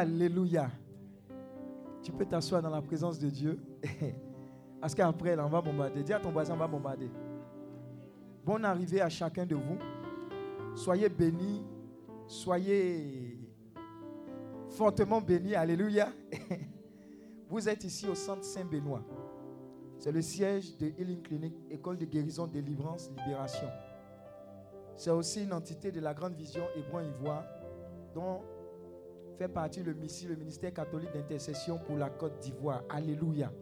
Alléluia. 0.05 0.71
Tu 2.03 2.13
peux 2.13 2.27
t'asseoir 2.27 2.61
dans 2.61 2.69
la 2.69 2.83
présence 2.83 3.19
de 3.19 3.31
Dieu. 3.31 3.59
Parce 4.81 4.95
qu'après, 4.95 5.39
on 5.39 5.49
va 5.49 5.63
bombarder. 5.63 6.03
Dis 6.03 6.13
à 6.13 6.21
ton 6.21 6.31
voisin, 6.31 6.53
on 6.53 6.59
va 6.59 6.67
bombarder. 6.67 7.11
Bonne 8.45 8.67
arrivée 8.67 9.01
à 9.01 9.09
chacun 9.09 9.47
de 9.47 9.55
vous. 9.55 9.79
Soyez 10.75 11.09
bénis 11.09 11.63
Soyez 12.27 13.39
fortement 14.69 15.23
bénis. 15.23 15.55
Alléluia. 15.55 16.13
Vous 17.49 17.67
êtes 17.67 17.85
ici 17.85 18.07
au 18.07 18.15
centre 18.15 18.45
Saint-Benoît. 18.45 19.03
C'est 19.99 20.13
le 20.13 20.21
siège 20.21 20.77
de 20.77 20.93
Healing 20.99 21.23
Clinic, 21.23 21.55
école 21.71 21.97
de 21.97 22.05
guérison, 22.05 22.47
délivrance, 22.47 23.11
libération. 23.11 23.69
C'est 24.97 25.11
aussi 25.11 25.45
une 25.45 25.55
entité 25.55 25.91
de 25.91 26.01
la 26.01 26.13
grande 26.13 26.35
vision 26.35 26.65
Hébron-Ivoire, 26.77 27.45
dont 28.15 28.43
fait 29.35 29.49
partie 29.49 29.83
le 29.83 29.95
MISI, 29.95 30.27
le 30.27 30.37
ministère 30.37 30.73
catholique 30.73 31.13
d'intercession 31.13 31.79
pour 31.79 31.97
la 31.97 32.11
Côte 32.11 32.39
d'Ivoire. 32.41 32.83
Alléluia. 32.89 33.53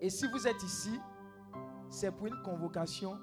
Et 0.00 0.10
si 0.10 0.26
vous 0.28 0.46
êtes 0.46 0.62
ici, 0.62 1.00
c'est 1.88 2.10
pour 2.10 2.26
une 2.26 2.40
convocation 2.44 3.18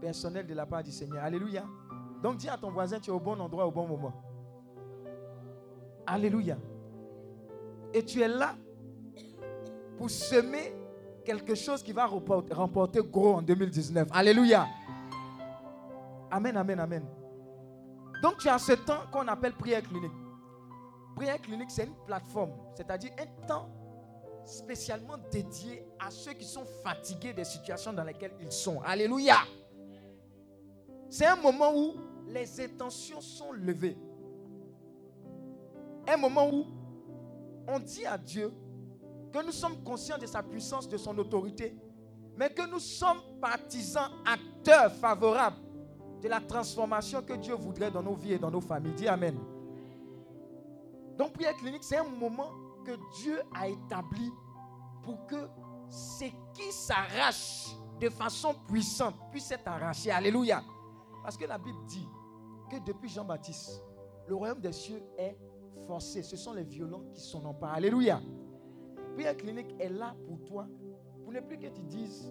personnelle 0.00 0.46
de 0.46 0.54
la 0.54 0.66
part 0.66 0.82
du 0.82 0.92
Seigneur. 0.92 1.24
Alléluia. 1.24 1.64
Donc 2.22 2.36
dis 2.36 2.48
à 2.48 2.56
ton 2.56 2.70
voisin, 2.70 3.00
tu 3.00 3.10
es 3.10 3.12
au 3.12 3.20
bon 3.20 3.38
endroit 3.40 3.66
au 3.66 3.70
bon 3.70 3.86
moment. 3.86 4.12
Alléluia. 6.06 6.56
Et 7.92 8.04
tu 8.04 8.20
es 8.20 8.28
là 8.28 8.54
pour 9.96 10.10
semer 10.10 10.74
quelque 11.24 11.54
chose 11.54 11.82
qui 11.82 11.92
va 11.92 12.06
remporter 12.06 13.00
gros 13.00 13.34
en 13.34 13.42
2019. 13.42 14.08
Alléluia. 14.12 14.66
Amen, 16.30 16.56
amen, 16.56 16.78
amen. 16.78 17.04
Donc 18.22 18.38
tu 18.38 18.48
as 18.48 18.58
ce 18.58 18.72
temps 18.72 19.00
qu'on 19.10 19.26
appelle 19.26 19.52
prière 19.52 19.82
clinique. 19.82 20.12
Prière 21.16 21.40
clinique, 21.40 21.70
c'est 21.70 21.84
une 21.84 21.94
plateforme, 22.06 22.52
c'est-à-dire 22.74 23.10
un 23.18 23.46
temps 23.46 23.70
spécialement 24.44 25.16
dédié 25.32 25.82
à 25.98 26.10
ceux 26.10 26.34
qui 26.34 26.44
sont 26.44 26.66
fatigués 26.84 27.32
des 27.32 27.44
situations 27.44 27.92
dans 27.94 28.04
lesquelles 28.04 28.34
ils 28.38 28.52
sont. 28.52 28.82
Alléluia. 28.82 29.38
C'est 31.08 31.24
un 31.24 31.36
moment 31.36 31.74
où 31.74 31.94
les 32.28 32.60
intentions 32.60 33.22
sont 33.22 33.50
levées. 33.52 33.96
Un 36.06 36.18
moment 36.18 36.50
où 36.52 36.66
on 37.66 37.78
dit 37.78 38.04
à 38.04 38.18
Dieu 38.18 38.52
que 39.32 39.42
nous 39.44 39.52
sommes 39.52 39.82
conscients 39.82 40.18
de 40.18 40.26
sa 40.26 40.42
puissance, 40.42 40.86
de 40.86 40.98
son 40.98 41.16
autorité, 41.16 41.74
mais 42.36 42.50
que 42.50 42.70
nous 42.70 42.78
sommes 42.78 43.22
partisans, 43.40 44.10
acteurs 44.26 44.92
favorables 44.92 45.56
de 46.20 46.28
la 46.28 46.40
transformation 46.40 47.22
que 47.22 47.32
Dieu 47.32 47.54
voudrait 47.54 47.90
dans 47.90 48.02
nos 48.02 48.14
vies 48.14 48.34
et 48.34 48.38
dans 48.38 48.50
nos 48.50 48.60
familles. 48.60 48.92
Dis 48.92 49.08
Amen. 49.08 49.55
Donc, 51.18 51.32
prière 51.32 51.56
clinique, 51.56 51.84
c'est 51.84 51.96
un 51.96 52.04
moment 52.04 52.50
que 52.84 52.92
Dieu 53.20 53.40
a 53.54 53.68
établi 53.68 54.30
pour 55.02 55.26
que 55.26 55.48
ce 55.88 56.24
qui 56.52 56.70
s'arrache 56.72 57.68
de 58.00 58.08
façon 58.08 58.54
puissante 58.68 59.14
puisse 59.30 59.50
être 59.50 59.66
arraché. 59.66 60.10
Alléluia. 60.10 60.62
Parce 61.22 61.36
que 61.36 61.44
la 61.44 61.58
Bible 61.58 61.78
dit 61.86 62.06
que 62.70 62.76
depuis 62.84 63.08
Jean-Baptiste, 63.08 63.82
le 64.28 64.34
royaume 64.34 64.60
des 64.60 64.72
cieux 64.72 65.02
est 65.16 65.36
forcé. 65.86 66.22
Ce 66.22 66.36
sont 66.36 66.52
les 66.52 66.64
violents 66.64 67.04
qui 67.14 67.20
sont 67.20 67.44
en 67.46 67.54
part. 67.54 67.74
Alléluia. 67.74 68.20
Prière 69.14 69.36
clinique 69.36 69.74
est 69.80 69.88
là 69.88 70.14
pour 70.26 70.44
toi, 70.44 70.66
pour 71.22 71.32
ne 71.32 71.40
plus 71.40 71.58
que 71.58 71.68
tu 71.68 71.82
dises, 71.82 72.30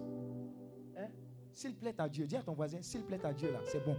hein, 0.96 1.08
s'il 1.52 1.74
plaît 1.74 1.94
à 1.98 2.08
Dieu. 2.08 2.26
Dis 2.26 2.36
à 2.36 2.42
ton 2.42 2.52
voisin, 2.52 2.80
s'il 2.80 3.02
plaît 3.02 3.24
à 3.24 3.32
Dieu, 3.32 3.50
là, 3.50 3.58
c'est 3.66 3.84
bon. 3.84 3.96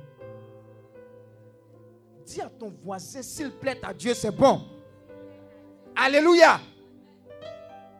Dis 2.26 2.42
à 2.42 2.50
ton 2.50 2.70
voisin, 2.70 3.22
s'il 3.22 3.52
plaît 3.52 3.84
à 3.84 3.94
Dieu, 3.94 4.14
c'est 4.14 4.32
bon. 4.32 4.77
Alléluia. 5.98 6.60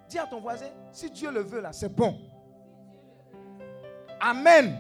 Dis 0.08 0.20
à 0.20 0.28
ton 0.28 0.40
voisin, 0.40 0.68
si 0.92 1.10
Dieu 1.10 1.32
le 1.32 1.42
veut 1.42 1.62
là, 1.62 1.74
c'est 1.74 1.94
bon. 1.94 2.18
Amen. 4.22 4.78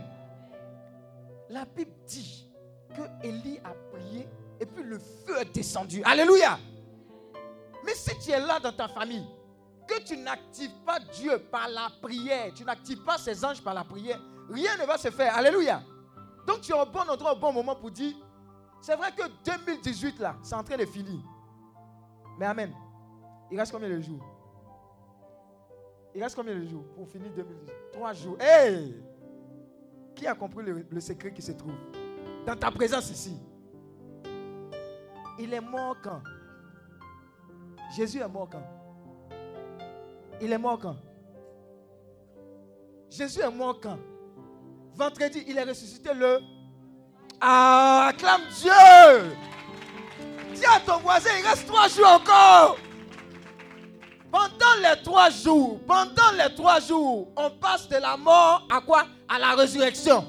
La 1.50 1.66
Bible 1.66 1.92
dit 2.06 2.48
que 2.96 3.02
Élie 3.26 3.60
a 3.64 3.74
prié 3.92 4.28
et 4.60 4.66
puis 4.66 4.84
le 4.84 5.00
feu 5.00 5.42
est 5.42 5.54
descendu. 5.54 6.02
Alléluia. 6.06 6.60
Mais 7.84 7.94
si 7.96 8.18
tu 8.20 8.32
es 8.32 8.40
là 8.40 8.60
dans 8.60 8.72
ta 8.72 8.88
famille, 8.88 9.26
que 9.88 10.00
tu 10.04 10.18
n'actives 10.18 10.76
pas 10.86 11.00
Dieu 11.00 11.40
par 11.52 11.68
la 11.70 11.90
prière, 12.02 12.52
tu 12.54 12.64
n'actives 12.64 13.04
pas 13.04 13.18
ses 13.18 13.44
anges 13.44 13.62
par 13.64 13.74
la 13.74 13.84
prière, 13.84 14.20
rien 14.50 14.78
ne 14.78 14.86
va 14.86 14.98
se 14.98 15.10
faire. 15.10 15.36
Alléluia. 15.36 15.82
Donc 16.46 16.62
tu 16.62 16.72
es 16.72 16.80
au 16.80 16.86
bon 16.86 17.10
endroit 17.10 17.34
au 17.34 17.40
bon 17.40 17.52
moment 17.52 17.76
pour 17.76 17.92
dire, 17.92 18.16
c'est 18.82 18.96
vrai 18.96 19.12
que 19.12 19.24
2018 19.44 20.20
là, 20.20 20.36
c'est 20.44 20.56
en 20.56 20.64
train 20.64 20.78
de 20.78 20.86
finir. 20.86 21.20
Mais 22.38 22.46
Amen. 22.46 22.74
Il 23.52 23.60
reste 23.60 23.72
combien 23.72 23.90
de 23.90 24.00
jours? 24.02 24.26
Il 26.14 26.24
reste 26.24 26.36
combien 26.36 26.56
de 26.56 26.66
jours 26.66 26.84
pour 26.96 27.08
finir 27.08 27.32
2018 27.36 27.74
Trois 27.94 28.14
jours. 28.14 28.38
Hey! 28.40 28.96
Qui 30.16 30.28
a 30.28 30.34
compris 30.34 30.66
le, 30.66 31.00
secret 31.00 31.32
qui 31.32 31.42
se 31.42 31.52
trouve? 31.52 31.76
Dans 32.46 32.56
ta 32.56 32.72
présence 32.72 33.10
ici. 33.12 33.38
Il 35.40 35.54
est 35.54 35.62
mort 35.62 35.96
quand? 36.04 36.22
Jésus 37.96 38.20
est 38.20 38.28
mort 38.28 38.50
quand? 38.50 38.64
Il 40.42 40.52
est 40.52 40.58
mort 40.58 40.80
quand? 40.80 40.96
Jésus 43.10 43.42
est 43.42 43.52
mort 43.52 43.80
quand? 43.80 43.98
Vendredi, 44.96 45.44
il 45.48 45.58
est 45.58 45.64
ressuscité 45.64 46.14
le. 46.14 46.40
Ah, 47.40 48.08
acclame 48.10 48.42
Dieu! 48.60 49.32
Dis 50.56 50.66
à 50.66 50.80
ton 50.80 50.98
voisin, 50.98 51.30
il 51.40 51.48
reste 51.48 51.68
trois 51.68 51.88
jours 51.88 52.08
encore. 52.08 52.78
Pendant 54.32 54.76
les 54.82 55.02
trois 55.04 55.30
jours, 55.30 55.80
pendant 55.88 56.32
les 56.38 56.54
trois 56.56 56.80
jours, 56.80 57.30
on 57.36 57.50
passe 57.52 57.88
de 57.88 57.96
la 57.96 58.18
mort 58.18 58.68
à 58.70 58.82
quoi? 58.82 59.06
À 59.28 59.40
la 59.40 59.56
résurrection. 59.56 60.26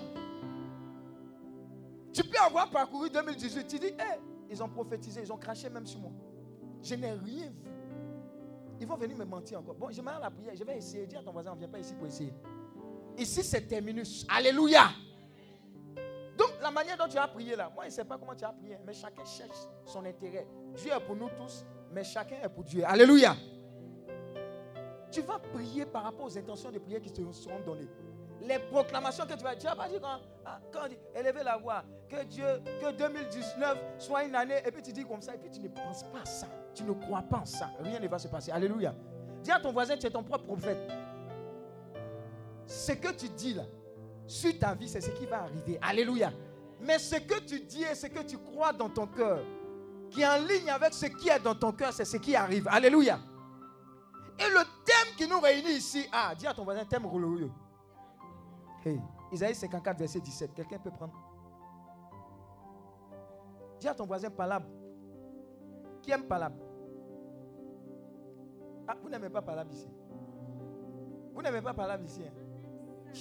Tu 2.13 2.23
peux 2.23 2.39
avoir 2.39 2.71
parcouru 2.71 3.11
2018, 3.11 3.67
tu 3.67 3.79
dis, 3.79 3.87
hé, 3.87 4.21
ils 4.51 4.63
ont 4.63 4.69
prophétisé, 4.69 5.21
ils 5.23 5.33
ont 5.33 5.37
craché 5.37 5.69
même 5.69 5.87
sur 5.87 6.01
moi. 6.01 6.11
Je 6.83 6.95
n'ai 6.95 7.13
rien 7.13 7.17
vu. 7.17 7.53
Ils 8.81 8.87
vont 8.87 8.97
venir 8.97 9.17
me 9.17 9.25
mentir 9.25 9.59
encore. 9.59 9.75
Bon, 9.75 9.91
je 9.91 10.01
m'arrête 10.01 10.21
à 10.21 10.25
la 10.25 10.31
prière, 10.31 10.55
je 10.57 10.65
vais 10.65 10.79
essayer. 10.79 11.07
Dis 11.07 11.17
à 11.17 11.23
ton 11.23 11.33
voisin, 11.33 11.51
on 11.51 11.55
ne 11.55 11.61
vient 11.61 11.69
pas 11.69 11.81
ici 11.81 11.95
pour 11.95 12.07
essayer. 12.07 12.33
Ici, 13.17 13.43
c'est 13.43 13.63
terminus. 13.63 14.25
Alléluia. 14.29 14.91
Donc, 16.37 16.51
la 16.63 16.71
manière 16.71 16.97
dont 16.97 17.09
tu 17.09 17.19
as 17.19 17.27
prié 17.27 17.57
là, 17.57 17.71
moi, 17.75 17.85
je 17.85 17.89
ne 17.89 17.95
sais 17.95 18.05
pas 18.05 18.17
comment 18.17 18.37
tu 18.37 18.45
as 18.45 18.53
prié, 18.53 18.79
mais 18.87 18.95
chacun 18.95 19.25
cherche 19.25 19.59
son 19.85 20.05
intérêt. 20.05 20.47
Dieu 20.77 20.93
est 20.93 21.01
pour 21.01 21.17
nous 21.17 21.29
tous, 21.31 21.65
mais 21.93 22.05
chacun 22.05 22.37
est 22.41 22.49
pour 22.49 22.63
Dieu. 22.63 22.85
Alléluia. 22.87 23.35
Tu 25.11 25.23
vas 25.23 25.39
prier 25.39 25.87
par 25.87 26.05
rapport 26.05 26.27
aux 26.27 26.39
intentions 26.39 26.71
de 26.71 26.79
prière 26.79 27.01
qui 27.01 27.13
te 27.13 27.21
seront 27.33 27.61
données. 27.61 27.89
Les 28.43 28.59
proclamations 28.59 29.27
que 29.27 29.35
tu 29.35 29.43
vas 29.43 29.55
dire, 29.55 29.71
tu 29.71 29.77
vas 29.77 29.83
pas 29.83 29.89
dire 29.89 30.01
quand, 30.01 30.21
ah, 30.45 30.61
quand 30.73 30.87
élever 31.15 31.43
la 31.43 31.57
voix, 31.57 31.83
que 32.09 32.25
Dieu, 32.25 32.45
que 32.81 32.97
2019 32.97 33.79
soit 33.99 34.25
une 34.25 34.35
année, 34.35 34.61
et 34.65 34.71
puis 34.71 34.83
tu 34.83 34.93
dis 34.93 35.05
comme 35.05 35.21
ça, 35.21 35.35
et 35.35 35.39
puis 35.39 35.51
tu 35.51 35.61
ne 35.61 35.69
penses 35.69 36.05
pas 36.05 36.21
à 36.23 36.25
ça. 36.25 36.47
Tu 36.75 36.85
ne 36.85 36.93
crois 36.93 37.23
pas 37.23 37.39
en 37.39 37.45
ça. 37.45 37.71
Rien 37.81 37.99
ne 37.99 38.07
va 38.07 38.19
se 38.19 38.29
passer. 38.29 38.53
Alléluia. 38.53 38.95
Dis 39.43 39.51
à 39.51 39.59
ton 39.59 39.73
voisin, 39.73 39.97
tu 39.97 40.07
es 40.07 40.11
ton 40.11 40.23
propre 40.23 40.45
prophète. 40.45 40.79
Ce 42.67 42.93
que 42.93 43.13
tu 43.13 43.29
dis 43.31 43.55
là, 43.55 43.65
sur 44.27 44.57
ta 44.59 44.75
vie, 44.75 44.89
c'est 44.89 45.01
ce 45.01 45.11
qui 45.11 45.27
va 45.27 45.43
arriver. 45.43 45.79
Alléluia. 45.83 46.31
Mais 46.81 46.99
ce 46.99 47.17
que 47.17 47.41
tu 47.41 47.61
dis 47.61 47.83
et 47.83 47.95
ce 47.95 48.07
que 48.07 48.23
tu 48.23 48.39
crois 48.39 48.73
dans 48.73 48.89
ton 48.89 49.07
cœur, 49.07 49.41
qui 50.11 50.23
est 50.23 50.27
en 50.27 50.39
ligne 50.39 50.71
avec 50.71 50.95
ce 50.95 51.07
qui 51.07 51.29
est 51.29 51.41
dans 51.41 51.55
ton 51.55 51.73
cœur, 51.73 51.93
c'est 51.93 52.05
ce 52.05 52.17
qui 52.19 52.37
arrive. 52.37 52.69
Alléluia. 52.71 53.19
Et 54.39 54.49
le 54.49 54.61
thème 54.85 55.17
qui 55.17 55.27
nous 55.29 55.41
réunit 55.41 55.77
ici, 55.79 56.07
ah, 56.13 56.35
dis 56.37 56.47
à 56.47 56.55
ton 56.55 56.65
voisin, 56.65 56.85
thème 56.85 57.07
glorieux. 57.09 57.51
Hey, 58.85 59.01
Isaïe 59.33 59.55
54, 59.55 59.99
verset 59.99 60.21
17. 60.21 60.55
Quelqu'un 60.55 60.79
peut 60.79 60.91
prendre? 60.91 61.13
Dis 63.81 63.89
à 63.89 63.95
ton 63.95 64.07
voisin, 64.07 64.31
palabre. 64.31 64.67
Qui 66.03 66.13
aime 66.13 66.25
palabre 66.25 66.57
Ah, 68.87 68.97
vous 69.03 69.09
n'aimez 69.09 69.29
pas 69.29 69.43
palabre 69.43 69.73
ici 69.73 69.89
Vous 71.35 71.43
n'aimez 71.43 71.61
pas 71.61 71.75
palabre 71.75 72.05
ici 72.05 72.23
hein? 72.25 73.13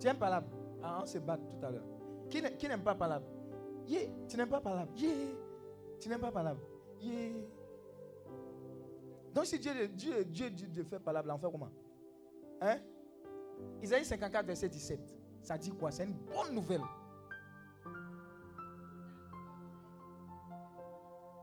Tu 0.00 0.06
aimes 0.08 0.16
palabre 0.18 0.48
Ah, 0.82 1.00
on 1.02 1.06
se 1.06 1.18
bat 1.18 1.36
tout 1.36 1.64
à 1.64 1.70
l'heure. 1.70 1.84
Qui, 2.30 2.40
n'aime 2.68 2.82
pas 2.82 2.94
palabre 2.94 3.26
Yeah, 3.86 4.08
tu 4.28 4.36
n'aimes 4.36 4.48
pas 4.48 4.60
palabre 4.60 4.90
Yeah, 4.96 5.10
tu 6.00 6.08
n'aimes 6.08 6.20
pas 6.20 6.32
palabre 6.32 6.60
Yeah. 7.00 7.53
Donc 9.34 9.46
si 9.46 9.58
Dieu, 9.58 9.88
Dieu, 9.88 10.24
Dieu, 10.24 10.50
Dieu, 10.50 10.84
fait 10.84 11.00
palabre, 11.00 11.34
on 11.34 11.38
fait 11.38 11.50
comment? 11.50 11.70
Hein? 12.60 12.78
Isaïe 13.82 14.04
54, 14.04 14.46
verset 14.46 14.68
17. 14.68 15.00
Ça 15.42 15.58
dit 15.58 15.72
quoi? 15.72 15.90
C'est 15.90 16.04
une 16.04 16.12
bonne 16.12 16.54
nouvelle. 16.54 16.82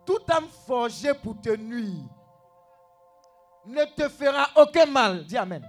Tout 0.05 0.19
âme 0.29 0.47
forgée 0.47 1.13
pour 1.13 1.39
te 1.41 1.55
nuire 1.55 2.05
ne 3.65 3.83
te 3.95 4.07
fera 4.07 4.47
aucun 4.55 4.85
mal. 4.85 5.25
Dis 5.25 5.37
Amen. 5.37 5.63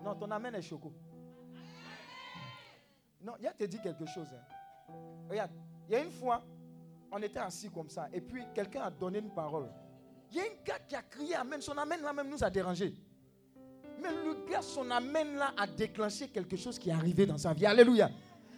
Non, 0.00 0.14
ton 0.14 0.30
Amen 0.30 0.54
est 0.54 0.62
choco. 0.62 0.92
Non, 3.20 3.34
il 3.40 3.46
a 3.48 3.52
te 3.52 3.64
dit 3.64 3.80
quelque 3.80 4.06
chose. 4.06 4.28
Hein. 4.32 4.94
Regarde, 5.28 5.50
il 5.88 5.92
y 5.92 5.96
a 5.96 6.04
une 6.04 6.12
fois, 6.12 6.42
on 7.10 7.20
était 7.20 7.40
assis 7.40 7.68
comme 7.68 7.88
ça, 7.90 8.08
et 8.12 8.20
puis 8.20 8.44
quelqu'un 8.54 8.82
a 8.82 8.90
donné 8.90 9.18
une 9.18 9.34
parole. 9.34 9.68
Il 10.30 10.36
y 10.36 10.40
a 10.40 10.44
un 10.44 10.64
gars 10.64 10.78
qui 10.86 10.94
a 10.94 11.02
crié 11.02 11.34
Amen. 11.34 11.60
Son 11.60 11.76
Amen 11.76 12.00
là 12.02 12.12
même 12.12 12.28
nous 12.28 12.42
a 12.42 12.50
dérangé. 12.50 12.94
Mais 14.00 14.10
le 14.12 14.46
gars, 14.48 14.62
son 14.62 14.90
Amen 14.90 15.36
là 15.36 15.52
a 15.56 15.66
déclenché 15.66 16.28
quelque 16.28 16.56
chose 16.56 16.78
qui 16.78 16.90
est 16.90 16.92
arrivé 16.92 17.26
dans 17.26 17.38
sa 17.38 17.52
vie. 17.52 17.66
Alléluia. 17.66 18.10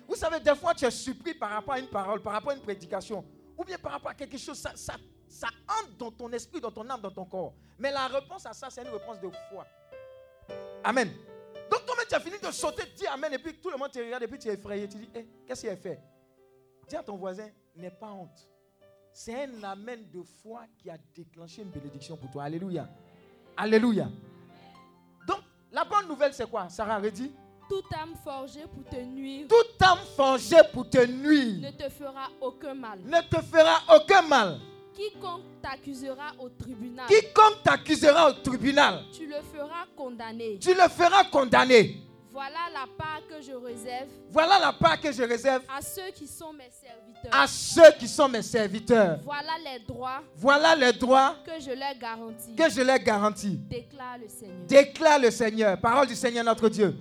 Vous 0.06 0.16
savez, 0.16 0.40
des 0.40 0.54
fois, 0.56 0.74
tu 0.74 0.84
es 0.84 0.90
surpris 0.90 1.34
par 1.34 1.50
rapport 1.50 1.74
à 1.74 1.78
une 1.78 1.86
parole, 1.88 2.20
par 2.20 2.32
rapport 2.32 2.50
à 2.50 2.56
une 2.56 2.62
prédication, 2.62 3.24
ou 3.56 3.64
bien 3.64 3.78
par 3.78 3.92
rapport 3.92 4.10
à 4.10 4.14
quelque 4.14 4.36
chose, 4.36 4.58
ça, 4.58 4.72
ça, 4.74 4.96
ça 5.28 5.46
entre 5.68 5.96
dans 5.96 6.10
ton 6.10 6.30
esprit, 6.32 6.60
dans 6.60 6.72
ton 6.72 6.88
âme, 6.90 7.00
dans 7.00 7.12
ton 7.12 7.24
corps. 7.24 7.54
Mais 7.78 7.92
la 7.92 8.08
réponse 8.08 8.44
à 8.44 8.52
ça, 8.52 8.68
c'est 8.70 8.82
une 8.82 8.88
réponse 8.88 9.20
de 9.20 9.30
foi. 9.48 9.64
Amen. 10.82 11.12
Donc, 11.70 11.82
quand 11.86 11.94
tu 12.08 12.14
as 12.14 12.20
fini 12.20 12.36
de 12.42 12.50
sauter, 12.50 12.82
dis 12.96 13.06
Amen, 13.06 13.32
et 13.32 13.38
puis 13.38 13.54
tout 13.60 13.70
le 13.70 13.76
monde 13.76 13.92
te 13.92 14.00
regarde, 14.00 14.24
et 14.24 14.26
puis 14.26 14.38
tu 14.38 14.48
es 14.48 14.54
effrayé, 14.54 14.88
tu 14.88 14.98
dis, 14.98 15.10
eh, 15.14 15.24
qu'est-ce 15.46 15.60
qu'il 15.60 15.70
a 15.70 15.76
fait? 15.76 16.00
Dis 16.88 16.96
à 16.96 17.04
ton 17.04 17.16
voisin, 17.16 17.48
n'aie 17.76 17.90
pas 17.90 18.10
honte. 18.10 18.49
C'est 19.12 19.44
un 19.44 19.62
Amen 19.64 20.00
de 20.12 20.22
foi 20.22 20.62
qui 20.78 20.88
a 20.88 20.96
déclenché 21.14 21.62
une 21.62 21.70
bénédiction 21.70 22.16
pour 22.16 22.30
toi. 22.30 22.44
Alléluia. 22.44 22.88
Alléluia. 23.56 24.08
Donc, 25.26 25.40
la 25.72 25.84
bonne 25.84 26.08
nouvelle, 26.08 26.32
c'est 26.32 26.48
quoi? 26.48 26.68
Sarah 26.68 26.98
redit 26.98 27.32
toute 27.70 27.92
âme 27.94 28.14
forgée 28.24 28.64
pour 28.74 28.84
te 28.90 28.96
nuire. 28.96 29.46
Toute 29.48 29.80
âme 29.80 29.98
forgée 30.16 30.56
pour 30.72 30.90
te 30.90 31.06
nuire. 31.06 31.61
Ne 31.61 31.70
te 31.70 31.88
fera 31.88 32.28
aucun 32.40 32.74
mal. 32.74 32.98
Ne 33.04 33.20
te 33.28 33.40
fera 33.42 33.80
aucun 33.94 34.22
mal. 34.22 34.58
Quiconque 34.92 35.44
t'accusera 35.62 36.32
au 36.40 36.48
tribunal. 36.48 37.06
Quiconque 37.06 37.62
t'accusera 37.62 38.28
au 38.30 38.32
tribunal. 38.32 39.04
Tu 39.12 39.24
le 39.26 39.36
feras 39.36 39.86
condamner. 39.96 40.58
Tu 40.58 40.74
le 40.74 40.88
feras 40.88 41.24
condamner. 41.30 42.02
Voilà 42.33 42.59
la 42.72 42.87
part 42.97 43.22
que 43.28 43.43
je 43.43 43.53
réserve. 43.53 44.09
Voilà 44.28 44.59
la 44.61 44.72
part 44.72 45.01
que 45.01 45.11
je 45.11 45.22
réserve. 45.22 45.64
À 45.68 45.83
ceux 45.83 46.11
qui 46.14 46.26
sont 46.28 46.53
mes 46.53 46.70
serviteurs. 46.70 47.35
À 47.41 47.47
ceux 47.49 47.93
qui 47.99 48.07
sont 48.07 48.28
mes 48.28 48.43
serviteurs. 48.43 49.18
Voilà 49.24 49.53
les 49.64 49.81
droits. 49.81 50.22
Voilà 50.37 50.76
les 50.76 50.93
droits. 50.93 51.37
Que 51.45 51.61
je 51.61 51.70
leur 51.72 51.95
garantis. 51.99 52.55
Que 52.55 52.70
je 52.70 52.83
leur 52.83 52.99
garantis. 52.99 53.57
Déclare 53.57 54.18
le 54.18 54.28
Seigneur. 54.28 54.66
Déclare 54.66 55.18
le 55.18 55.31
Seigneur. 55.31 55.81
Parole 55.81 56.07
du 56.07 56.14
Seigneur 56.14 56.45
notre 56.45 56.68
Dieu. 56.68 56.97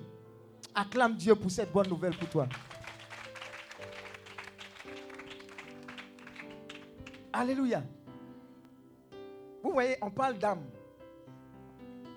Acclame 0.74 1.16
Dieu 1.16 1.36
pour 1.36 1.52
cette 1.52 1.72
bonne 1.72 1.88
nouvelle 1.88 2.16
pour 2.18 2.30
toi. 2.30 2.48
Alléluia. 7.32 7.84
Vous 9.62 9.72
voyez, 9.72 9.96
on 10.02 10.10
parle 10.10 10.40
d'âme. 10.40 10.64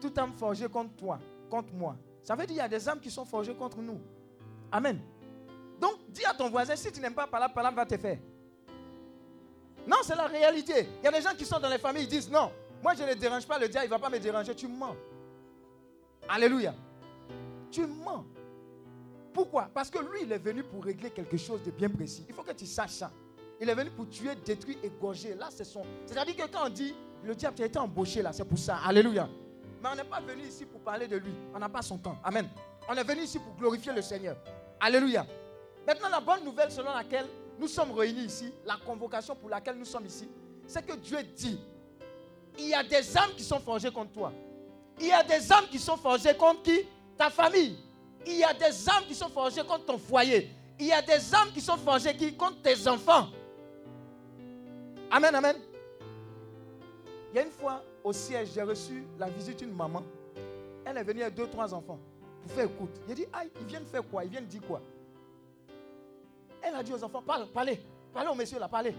Toute 0.01 0.17
âme 0.17 0.33
forgée 0.33 0.69
contre 0.69 0.95
toi, 0.97 1.19
contre 1.51 1.73
moi. 1.75 1.97
Ça 2.23 2.35
veut 2.35 2.47
dire 2.47 2.49
qu'il 2.49 2.57
y 2.57 2.61
a 2.61 2.68
des 2.68 2.89
âmes 2.89 3.01
qui 3.01 3.11
sont 3.11 3.25
forgées 3.25 3.55
contre 3.55 3.79
nous. 3.79 4.01
Amen. 4.70 5.01
Donc, 5.81 5.95
dis 6.09 6.25
à 6.25 6.33
ton 6.33 6.49
voisin, 6.49 6.77
si 6.77 6.91
tu 6.93 7.01
n'aimes 7.01 7.14
pas 7.14 7.27
parler, 7.27 7.53
parole 7.53 7.75
va 7.75 7.85
te 7.85 7.97
faire. 7.97 8.18
Non, 9.87 9.97
c'est 10.03 10.14
la 10.14 10.27
réalité. 10.27 10.87
Il 11.01 11.05
y 11.05 11.09
a 11.09 11.11
des 11.11 11.20
gens 11.20 11.35
qui 11.37 11.45
sont 11.45 11.59
dans 11.59 11.68
les 11.68 11.79
familles, 11.79 12.05
ils 12.05 12.09
disent, 12.09 12.31
non, 12.31 12.53
moi 12.83 12.95
je 12.95 13.03
ne 13.03 13.14
dérange 13.14 13.47
pas 13.47 13.59
le 13.59 13.68
diable, 13.68 13.87
il 13.87 13.89
ne 13.89 13.95
va 13.95 13.99
pas 13.99 14.11
me 14.11 14.18
déranger. 14.18 14.55
Tu 14.55 14.68
mens. 14.68 14.95
Alléluia. 16.29 16.75
Tu 17.70 17.85
mens. 17.87 18.25
Pourquoi? 19.33 19.68
Parce 19.75 19.91
que 19.91 19.99
lui, 19.99 20.20
il 20.23 20.33
est 20.33 20.39
venu 20.39 20.62
pour 20.62 20.85
régler 20.85 21.11
quelque 21.11 21.37
chose 21.37 21.62
de 21.64 21.70
bien 21.70 21.89
précis. 21.89 22.25
Il 22.29 22.35
faut 22.35 22.43
que 22.43 22.53
tu 22.53 22.66
saches 22.66 22.91
ça. 22.91 23.11
Il 23.61 23.68
est 23.68 23.75
venu 23.75 23.91
pour 23.91 24.09
tuer, 24.09 24.35
détruire, 24.45 24.79
égorger. 24.83 25.35
Là, 25.35 25.49
c'est 25.51 25.64
son. 25.64 25.83
C'est-à-dire 26.07 26.37
que 26.37 26.53
quand 26.53 26.66
on 26.66 26.68
dit 26.68 26.95
le 27.25 27.35
diable 27.35 27.62
a 27.62 27.66
été 27.66 27.79
embauché 27.79 28.23
là, 28.23 28.33
c'est 28.33 28.45
pour 28.45 28.59
ça. 28.59 28.79
Alléluia. 28.85 29.29
Mais 29.83 29.89
on 29.93 29.97
n'est 29.97 30.05
pas 30.05 30.20
venu 30.20 30.45
ici 30.45 30.64
pour 30.64 30.80
parler 30.80 31.09
de 31.09 31.16
lui. 31.16 31.33
On 31.55 31.59
n'a 31.59 31.68
pas 31.68 31.83
son 31.83 31.99
temps. 31.99 32.16
Amen. 32.22 32.49
On 32.89 32.95
est 32.95 33.03
venu 33.05 33.22
ici 33.22 33.39
pour 33.39 33.55
glorifier 33.57 33.93
le 33.93 34.03
Seigneur. 34.03 34.37
Alléluia. 34.78 35.26
Maintenant, 35.87 36.09
la 36.09 36.20
bonne 36.20 36.45
nouvelle 36.45 36.70
selon 36.70 36.93
laquelle 36.95 37.26
nous 37.59 37.66
sommes 37.66 37.91
réunis 37.93 38.24
ici, 38.24 38.53
la 38.64 38.76
convocation 38.76 39.35
pour 39.35 39.51
laquelle 39.51 39.76
nous 39.76 39.85
sommes 39.85 40.07
ici, 40.07 40.28
c'est 40.66 40.85
que 40.87 40.95
Dieu 40.95 41.22
dit 41.22 41.59
il 42.59 42.68
y 42.68 42.74
a 42.74 42.83
des 42.83 43.16
âmes 43.16 43.30
qui 43.37 43.43
sont 43.43 43.61
forgées 43.61 43.91
contre 43.91 44.12
toi. 44.12 44.33
Il 45.01 45.07
y 45.07 45.12
a 45.12 45.22
des 45.22 45.51
âmes 45.51 45.66
qui 45.70 45.78
sont 45.78 45.97
forgées 45.97 46.35
contre 46.35 46.62
qui? 46.62 46.80
Ta 47.16 47.30
famille. 47.30 47.78
Il 48.26 48.37
y 48.37 48.45
a 48.45 48.53
des 48.53 48.89
âmes 48.89 49.05
qui 49.09 49.14
sont 49.14 49.28
forgées 49.30 49.64
contre 49.64 49.87
ton 49.87 49.99
foyer. 49.99 50.51
Il 50.78 50.87
y 50.87 50.93
a 50.93 51.03
des 51.03 51.35
âmes 51.35 51.51
qui 51.53 51.61
sont 51.61 51.76
forgées 51.76 52.14
contre 52.35 52.62
tes 52.62 52.87
enfants. 52.87 53.28
Amen, 55.11 55.35
amen. 55.35 55.57
Il 57.33 57.37
y 57.37 57.39
a 57.41 57.43
une 57.43 57.51
fois 57.51 57.83
au 58.05 58.12
siège, 58.12 58.53
j'ai 58.55 58.62
reçu 58.62 59.05
la 59.18 59.28
visite 59.28 59.59
d'une 59.59 59.74
maman. 59.74 60.03
Elle 60.84 60.96
est 60.96 61.05
venue 61.05 61.22
avec 61.22 61.34
deux, 61.34 61.48
trois 61.48 61.72
enfants 61.72 61.98
pour 62.42 62.50
faire 62.50 62.66
écoute. 62.66 63.00
J'ai 63.09 63.14
dit, 63.14 63.26
aïe, 63.32 63.50
ils 63.61 63.66
viennent 63.66 63.86
faire 63.86 64.03
quoi? 64.09 64.24
Ils 64.24 64.30
viennent 64.30 64.46
dire 64.46 64.62
quoi? 64.66 64.80
Elle 66.61 66.74
a 66.74 66.82
dit 66.82 66.92
aux 66.92 67.03
enfants, 67.03 67.22
parle, 67.22 67.46
parlez, 67.48 67.80
parlez 68.12 68.30
aux 68.30 68.34
messieurs 68.34 68.59
là, 68.59 68.68
parlez. 68.68 68.94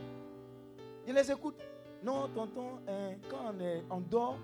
Ils 1.07 1.13
les 1.13 1.31
écoutent. 1.31 1.61
Non, 2.03 2.27
tonton, 2.27 2.79
hein, 2.87 3.15
quand 3.29 3.53
on, 3.89 4.01
dort, 4.01 4.37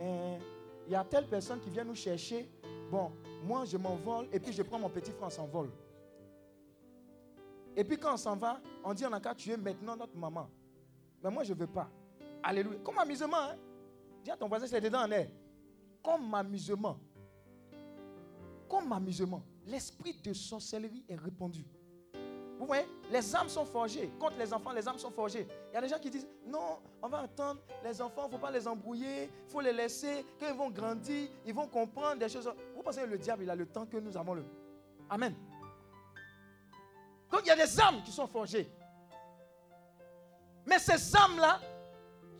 hein, 0.00 0.38
il 0.86 0.92
y 0.92 0.94
a 0.94 1.04
telle 1.04 1.26
personne 1.26 1.60
qui 1.60 1.68
vient 1.68 1.84
nous 1.84 1.94
chercher. 1.94 2.48
Bon, 2.90 3.12
moi 3.44 3.64
je 3.66 3.76
m'envole 3.76 4.26
et 4.32 4.40
puis 4.40 4.52
je 4.52 4.62
prends 4.62 4.78
mon 4.78 4.88
petit 4.88 5.10
frère, 5.10 5.26
on 5.26 5.30
s'envole. 5.30 5.70
Et 7.76 7.84
puis 7.84 7.98
quand 7.98 8.14
on 8.14 8.16
s'en 8.16 8.36
va, 8.36 8.60
on 8.82 8.94
dit 8.94 9.04
on 9.04 9.12
a 9.12 9.20
qu'à 9.20 9.34
tuer 9.34 9.56
maintenant 9.56 9.96
notre 9.96 10.16
maman. 10.16 10.48
Mais 11.22 11.30
moi 11.30 11.42
je 11.42 11.52
ne 11.52 11.58
veux 11.58 11.66
pas. 11.66 11.90
Alléluia. 12.42 12.78
Comme 12.82 12.98
amusement, 12.98 13.36
hein? 13.36 13.56
Dis 14.24 14.30
à 14.30 14.36
ton 14.36 14.48
voisin, 14.48 14.66
c'est 14.66 14.80
dedans 14.80 15.02
en 15.02 15.10
air. 15.10 15.28
Comme 16.02 16.34
amusement. 16.34 16.98
Comme 18.68 18.90
amusement. 18.90 19.42
L'esprit 19.66 20.14
de 20.14 20.32
sorcellerie 20.32 21.04
est 21.08 21.16
répandu. 21.16 21.66
Vous 22.58 22.66
voyez, 22.66 22.86
les 23.10 23.36
âmes 23.36 23.48
sont 23.50 23.66
forgées. 23.66 24.10
Contre 24.18 24.38
les 24.38 24.50
enfants, 24.52 24.72
les 24.72 24.88
âmes 24.88 24.98
sont 24.98 25.10
forgées. 25.10 25.46
Il 25.70 25.74
y 25.74 25.76
a 25.76 25.80
des 25.82 25.88
gens 25.88 25.98
qui 25.98 26.08
disent, 26.08 26.26
non, 26.46 26.78
on 27.02 27.08
va 27.08 27.20
attendre 27.20 27.60
les 27.82 28.00
enfants, 28.00 28.22
il 28.24 28.26
ne 28.28 28.32
faut 28.32 28.38
pas 28.38 28.50
les 28.50 28.66
embrouiller, 28.66 29.24
il 29.24 29.50
faut 29.50 29.60
les 29.60 29.72
laisser, 29.72 30.24
quand 30.40 30.48
ils 30.48 30.56
vont 30.56 30.70
grandir, 30.70 31.28
ils 31.44 31.52
vont 31.52 31.66
comprendre 31.66 32.16
des 32.18 32.28
choses. 32.28 32.50
Vous 32.74 32.82
pensez 32.82 33.02
que 33.02 33.06
le 33.06 33.18
diable, 33.18 33.42
il 33.42 33.50
a 33.50 33.54
le 33.54 33.66
temps 33.66 33.84
que 33.84 33.98
nous 33.98 34.16
avons 34.16 34.34
le... 34.34 34.44
Amen. 35.10 35.34
Donc 37.30 37.42
il 37.44 37.48
y 37.48 37.50
a 37.50 37.56
des 37.56 37.80
âmes 37.80 38.02
qui 38.02 38.12
sont 38.12 38.26
forgées. 38.26 38.70
Mais 40.64 40.78
ces 40.78 41.14
âmes-là, 41.14 41.60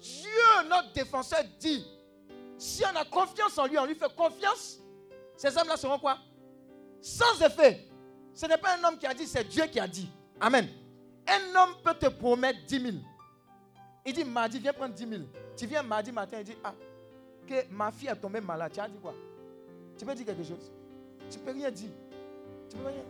Dieu, 0.00 0.68
notre 0.68 0.92
défenseur, 0.92 1.40
dit, 1.58 1.86
si 2.58 2.82
on 2.84 2.96
a 2.96 3.04
confiance 3.04 3.56
en 3.58 3.66
lui, 3.66 3.78
on 3.78 3.86
lui 3.86 3.94
fait 3.94 4.14
confiance, 4.14 4.78
ces 5.36 5.56
âmes-là 5.58 5.76
seront 5.76 5.98
quoi? 5.98 6.18
Sans 7.00 7.40
effet. 7.42 7.86
Ce 8.32 8.46
n'est 8.46 8.58
pas 8.58 8.76
un 8.76 8.84
homme 8.84 8.98
qui 8.98 9.06
a 9.06 9.14
dit, 9.14 9.26
c'est 9.26 9.44
Dieu 9.44 9.64
qui 9.66 9.78
a 9.78 9.86
dit. 9.86 10.08
Amen. 10.40 10.68
Un 11.26 11.54
homme 11.56 11.74
peut 11.82 11.94
te 11.94 12.06
promettre 12.06 12.64
10 12.66 12.80
000. 12.80 12.96
Il 14.06 14.12
dit, 14.12 14.24
mardi, 14.24 14.58
viens 14.58 14.72
prendre 14.72 14.94
10 14.94 15.08
000. 15.08 15.22
Tu 15.56 15.66
viens 15.66 15.82
mardi 15.82 16.12
matin, 16.12 16.38
il 16.38 16.44
dit, 16.44 16.56
ah, 16.62 16.74
que 17.46 17.54
ma 17.70 17.90
fille 17.90 18.08
est 18.08 18.16
tombée 18.16 18.40
malade. 18.40 18.72
Tu 18.72 18.80
as 18.80 18.88
dit 18.88 18.98
quoi? 18.98 19.14
Tu 19.98 20.04
peux 20.04 20.14
dire 20.14 20.26
quelque 20.26 20.44
chose? 20.44 20.72
Tu 21.30 21.38
peux 21.38 21.52
rien 21.52 21.70
dire. 21.70 21.90
Tu 22.70 22.76
peux 22.76 22.86
rien. 22.86 23.04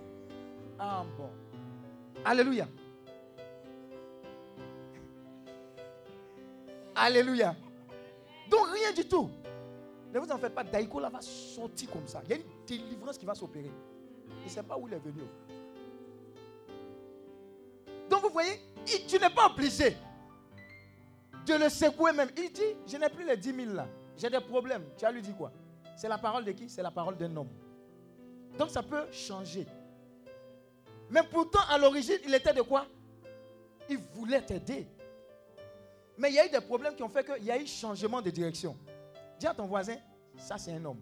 Ah 0.78 1.04
bon. 1.16 1.30
Alléluia. 2.24 2.66
Alléluia. 6.94 7.54
Donc 8.48 8.68
rien 8.72 8.92
du 8.92 9.06
tout. 9.06 9.30
Ne 10.12 10.20
vous 10.20 10.30
en 10.30 10.38
faites 10.38 10.54
pas. 10.54 10.62
Daïko 10.62 11.00
là 11.00 11.08
va 11.08 11.20
sortir 11.20 11.90
comme 11.90 12.06
ça. 12.06 12.22
Il 12.24 12.30
y 12.30 12.32
a 12.34 12.36
une 12.36 12.44
délivrance 12.66 13.18
qui 13.18 13.26
va 13.26 13.34
s'opérer. 13.34 13.72
Il 14.40 14.44
ne 14.44 14.48
sait 14.48 14.62
pas 14.62 14.76
où 14.76 14.86
il 14.86 14.94
est 14.94 14.98
venu. 14.98 15.22
Donc 18.08 18.22
vous 18.22 18.30
voyez, 18.30 18.60
tu 19.08 19.18
n'es 19.18 19.30
pas 19.30 19.46
obligé 19.46 19.96
de 21.46 21.54
le 21.54 21.68
secouer 21.68 22.12
même. 22.12 22.30
Il 22.36 22.52
dit, 22.52 22.62
je 22.86 22.96
n'ai 22.96 23.08
plus 23.08 23.24
les 23.24 23.36
10 23.36 23.54
000 23.54 23.72
là. 23.74 23.86
J'ai 24.16 24.30
des 24.30 24.40
problèmes. 24.40 24.84
Tu 24.96 25.04
as 25.04 25.10
lui 25.10 25.22
dit 25.22 25.34
quoi? 25.34 25.50
C'est 25.96 26.08
la 26.08 26.18
parole 26.18 26.44
de 26.44 26.52
qui? 26.52 26.68
C'est 26.68 26.82
la 26.82 26.90
parole 26.90 27.16
d'un 27.16 27.34
homme. 27.36 27.50
Donc 28.58 28.70
ça 28.70 28.82
peut 28.82 29.06
changer. 29.10 29.66
Mais 31.10 31.22
pourtant, 31.22 31.60
à 31.68 31.78
l'origine, 31.78 32.18
il 32.24 32.34
était 32.34 32.52
de 32.52 32.62
quoi? 32.62 32.86
Il 33.88 33.98
voulait 33.98 34.42
t'aider. 34.42 34.86
Mais 36.16 36.30
il 36.30 36.34
y 36.34 36.38
a 36.38 36.46
eu 36.46 36.50
des 36.50 36.60
problèmes 36.60 36.94
qui 36.94 37.02
ont 37.02 37.08
fait 37.08 37.24
qu'il 37.24 37.44
y 37.44 37.50
a 37.50 37.58
eu 37.58 37.66
changement 37.66 38.22
de 38.22 38.30
direction. 38.30 38.76
Dis 39.38 39.46
à 39.46 39.54
ton 39.54 39.66
voisin, 39.66 39.96
ça 40.36 40.56
c'est 40.58 40.72
un 40.72 40.84
homme. 40.84 41.00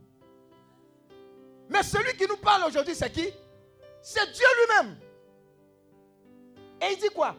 Mais 1.68 1.82
celui 1.82 2.16
qui 2.16 2.26
nous 2.26 2.36
parle 2.36 2.64
aujourd'hui, 2.68 2.94
c'est 2.94 3.10
qui? 3.10 3.28
C'est 4.00 4.32
Dieu 4.32 4.46
lui-même. 4.58 4.96
Et 6.80 6.92
il 6.92 6.98
dit 6.98 7.08
quoi? 7.14 7.36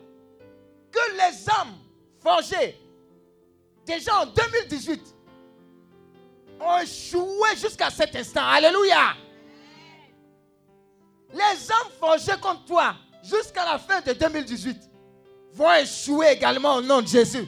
Que 0.92 1.12
les 1.14 1.50
âmes 1.50 1.78
forgées, 2.20 2.80
déjà 3.86 4.22
en 4.22 4.26
2018, 4.28 5.16
ont 6.62 6.80
échoué 6.80 7.50
jusqu'à 7.58 7.90
cet 7.90 8.16
instant. 8.16 8.48
Alléluia. 8.48 9.16
Les 11.34 11.72
âmes 11.72 11.92
forgées 12.00 12.40
contre 12.40 12.66
toi, 12.66 12.96
jusqu'à 13.24 13.66
la 13.66 13.80
fin 13.80 14.02
de 14.02 14.14
2018, 14.14 14.78
vont 15.52 15.74
échouer 15.74 16.28
également 16.28 16.76
au 16.76 16.82
nom 16.82 17.02
de 17.02 17.08
Jésus. 17.08 17.48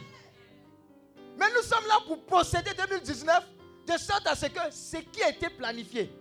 Mais 1.37 1.45
nous 1.55 1.63
sommes 1.63 1.85
là 1.87 1.99
pour 2.07 2.23
posséder 2.25 2.71
2019 2.77 3.43
de 3.87 3.97
sorte 3.97 4.27
à 4.27 4.35
ce 4.35 4.47
que 4.47 4.71
ce 4.71 4.97
qui 4.97 5.21
a 5.23 5.29
été 5.29 5.49
planifié 5.49 6.11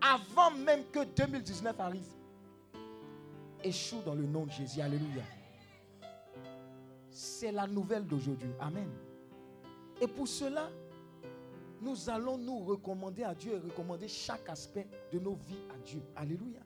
avant 0.00 0.50
même 0.50 0.84
que 0.90 1.04
2019 1.04 1.78
arrive 1.78 2.06
échoue 3.62 4.00
dans 4.04 4.14
le 4.14 4.24
nom 4.24 4.46
de 4.46 4.50
Jésus. 4.50 4.80
Alléluia. 4.80 5.22
C'est 7.10 7.52
la 7.52 7.66
nouvelle 7.66 8.06
d'aujourd'hui. 8.06 8.50
Amen. 8.60 8.88
Et 10.00 10.06
pour 10.06 10.26
cela, 10.26 10.70
nous 11.80 12.08
allons 12.08 12.38
nous 12.38 12.60
recommander 12.60 13.24
à 13.24 13.34
Dieu 13.34 13.52
et 13.54 13.58
recommander 13.58 14.08
chaque 14.08 14.48
aspect 14.48 14.86
de 15.12 15.18
nos 15.18 15.34
vies 15.34 15.62
à 15.74 15.78
Dieu. 15.78 16.02
Alléluia. 16.16 16.60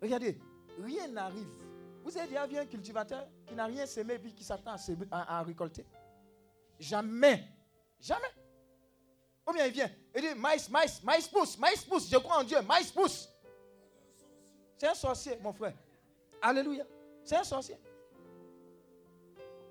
Regardez, 0.00 0.38
rien 0.82 1.08
n'arrive. 1.08 1.48
Vous 2.04 2.16
avez 2.18 2.28
déjà 2.28 2.46
vu 2.46 2.58
un 2.58 2.66
cultivateur 2.66 3.26
qui 3.46 3.54
n'a 3.54 3.64
rien 3.64 3.86
semé 3.86 4.14
et 4.14 4.18
puis 4.18 4.34
qui 4.34 4.44
s'attend 4.44 4.74
à 5.10 5.42
récolter 5.42 5.86
Jamais. 6.78 7.44
Jamais. 8.00 8.28
Ou 9.46 9.52
bien 9.52 9.66
il 9.66 9.72
vient 9.72 9.90
et 10.14 10.20
dit 10.20 10.34
maïs, 10.36 10.70
maïs, 10.70 11.02
maïs 11.02 11.26
pousse, 11.28 11.58
maïs 11.58 11.84
pousse, 11.84 12.08
je 12.08 12.16
crois 12.16 12.38
en 12.38 12.44
Dieu, 12.44 12.60
maïs 12.62 12.90
pousse. 12.92 13.28
C'est 14.78 14.88
un 14.88 14.94
sorcier, 14.94 15.36
mon 15.42 15.52
frère. 15.52 15.74
Alléluia. 16.40 16.84
C'est 17.24 17.36
un 17.36 17.44
sorcier. 17.44 17.76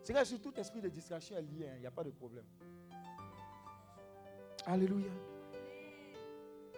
C'est 0.03 0.13
que 0.13 0.25
sur 0.25 0.41
tout 0.41 0.53
esprit 0.59 0.81
de 0.81 0.89
distraction 0.89 1.37
est 1.37 1.41
lié, 1.41 1.69
hein, 1.69 1.73
il 1.75 1.81
n'y 1.81 1.87
a 1.87 1.91
pas 1.91 2.03
de 2.03 2.11
problème. 2.11 2.45
Alléluia. 4.65 5.11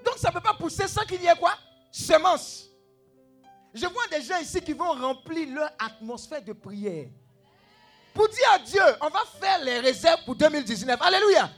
Donc 0.03 0.17
ça 0.17 0.29
ne 0.29 0.33
peut 0.33 0.41
pas 0.41 0.53
pousser 0.53 0.87
sans 0.87 1.03
qu'il 1.05 1.21
y 1.21 1.25
ait 1.25 1.35
quoi? 1.35 1.53
Semence. 1.91 2.69
Je 3.73 3.87
vois 3.87 4.07
des 4.07 4.21
gens 4.21 4.39
ici 4.39 4.61
qui 4.61 4.73
vont 4.73 4.91
remplir 4.91 5.53
leur 5.53 5.71
atmosphère 5.79 6.43
de 6.43 6.53
prière. 6.53 7.09
Pour 8.15 8.29
dire 8.29 8.49
à 8.53 8.59
Dieu, 8.59 8.81
on 9.01 9.09
va 9.09 9.25
faire 9.25 9.61
les 9.61 9.79
réserves 9.81 10.23
pour 10.23 10.35
2019. 10.37 10.97
Alléluia. 11.01 11.49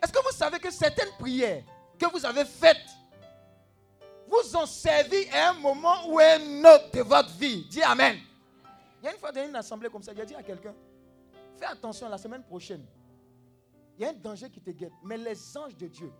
Est-ce 0.00 0.12
que 0.12 0.22
vous 0.22 0.30
savez 0.30 0.60
que 0.60 0.70
certaines 0.70 1.10
prières 1.18 1.64
que 1.98 2.06
vous 2.12 2.24
avez 2.24 2.44
faites 2.44 2.86
vous 4.28 4.56
ont 4.56 4.66
servi 4.66 5.28
à 5.32 5.50
un 5.50 5.54
moment 5.54 6.08
ou 6.08 6.20
à 6.20 6.34
un 6.36 6.60
autre 6.64 6.92
de 6.92 7.00
votre 7.02 7.30
vie? 7.36 7.64
Dis 7.68 7.82
Amen. 7.82 8.18
Il 9.02 9.06
y 9.06 9.08
a 9.08 9.12
une 9.14 9.18
fois 9.18 9.32
dans 9.32 9.44
une 9.44 9.56
assemblée 9.56 9.88
comme 9.90 10.02
ça, 10.04 10.12
j'ai 10.16 10.24
dit 10.24 10.34
à 10.36 10.44
quelqu'un, 10.44 10.74
fais 11.56 11.66
attention 11.66 12.08
la 12.08 12.18
semaine 12.18 12.44
prochaine. 12.44 12.86
Il 13.98 14.02
y 14.02 14.04
a 14.06 14.10
un 14.10 14.14
danger 14.14 14.48
qui 14.48 14.60
te 14.60 14.70
guette. 14.70 14.92
Mais 15.02 15.16
les 15.16 15.56
anges 15.56 15.76
de 15.76 15.88
Dieu, 15.88 16.12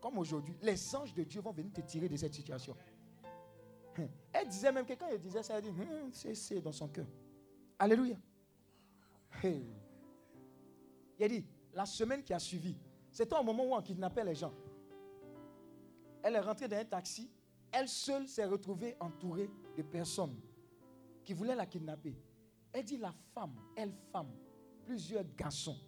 comme 0.00 0.16
aujourd'hui, 0.16 0.56
les 0.62 0.96
anges 0.96 1.12
de 1.12 1.22
Dieu 1.22 1.42
vont 1.42 1.52
venir 1.52 1.70
te 1.70 1.82
tirer 1.82 2.08
de 2.08 2.16
cette 2.16 2.32
situation. 2.32 2.74
Hum. 3.98 4.08
Elle 4.32 4.48
disait 4.48 4.72
même 4.72 4.86
que 4.86 4.94
quand 4.94 5.06
elle 5.10 5.20
disait 5.20 5.42
ça, 5.42 5.58
elle 5.58 5.64
dit, 5.64 5.68
Hum, 5.68 6.10
c'est 6.12 6.34
c'est 6.34 6.60
dans 6.62 6.72
son 6.72 6.88
cœur. 6.88 7.06
Alléluia. 7.78 8.16
Il 9.42 11.24
a 11.24 11.28
dit, 11.28 11.44
la 11.72 11.86
semaine 11.86 12.22
qui 12.22 12.32
a 12.32 12.38
suivi, 12.38 12.76
c'était 13.10 13.36
au 13.36 13.42
moment 13.42 13.64
où 13.64 13.74
on 13.74 13.82
kidnappait 13.82 14.24
les 14.24 14.34
gens. 14.34 14.52
Elle 16.22 16.36
est 16.36 16.40
rentrée 16.40 16.68
dans 16.68 16.76
un 16.76 16.84
taxi. 16.84 17.30
Elle 17.70 17.88
seule 17.88 18.28
s'est 18.28 18.44
retrouvée 18.44 18.96
entourée 19.00 19.50
de 19.76 19.82
personnes 19.82 20.40
qui 21.24 21.32
voulaient 21.34 21.56
la 21.56 21.66
kidnapper. 21.66 22.16
Elle 22.72 22.84
dit, 22.84 22.96
la 22.96 23.12
femme, 23.34 23.54
elle 23.76 23.92
femme, 24.12 24.32
plusieurs 24.84 25.24
garçons. 25.36 25.78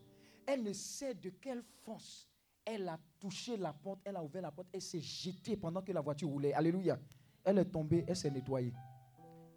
Elle 0.45 0.63
ne 0.63 0.73
sait 0.73 1.15
de 1.15 1.31
quelle 1.31 1.63
force 1.85 2.29
elle 2.65 2.89
a 2.89 2.99
touché 3.21 3.57
la 3.57 3.73
porte, 3.73 4.01
elle 4.05 4.17
a 4.17 4.23
ouvert 4.23 4.43
la 4.43 4.51
porte, 4.51 4.69
elle 4.73 4.83
s'est 4.83 5.01
jetée 5.01 5.57
pendant 5.57 5.83
que 5.83 5.93
la 5.93 6.01
voiture 6.01 6.29
roulait. 6.29 6.53
Alléluia. 6.53 6.99
Elle 7.45 7.59
est 7.59 7.65
tombée, 7.67 8.05
elle 8.09 8.17
s'est 8.17 8.31
nettoyée. 8.31 8.73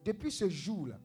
Depuis 0.06 0.32
ce 0.32 0.48
jour-là, 0.48 1.00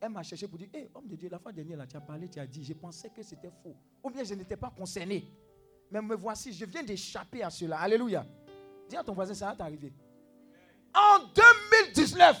elle 0.00 0.10
m'a 0.10 0.22
cherché 0.22 0.46
pour 0.46 0.58
dire, 0.58 0.68
hé, 0.72 0.90
homme 0.94 1.06
de 1.06 1.16
Dieu, 1.16 1.28
la 1.28 1.38
fois 1.38 1.52
dernière, 1.52 1.78
là, 1.78 1.86
tu 1.86 1.96
as 1.96 2.00
parlé, 2.00 2.28
tu 2.28 2.38
as 2.38 2.46
dit, 2.46 2.64
je 2.64 2.72
pensais 2.72 3.10
que 3.10 3.22
c'était 3.22 3.50
faux. 3.62 3.76
Ou 4.02 4.10
bien 4.10 4.24
je 4.24 4.34
n'étais 4.34 4.56
pas 4.56 4.70
concerné. 4.70 5.32
Mais 5.90 6.00
me 6.00 6.14
voici, 6.14 6.52
je 6.52 6.64
viens 6.64 6.82
d'échapper 6.82 7.42
à 7.42 7.50
cela. 7.50 7.78
Alléluia. 7.80 8.26
Dis 8.88 8.96
à 8.96 9.02
ton 9.02 9.12
voisin, 9.12 9.34
ça 9.34 9.46
va 9.46 9.56
t'arriver. 9.56 9.92
En 10.94 11.24
2019, 11.94 12.36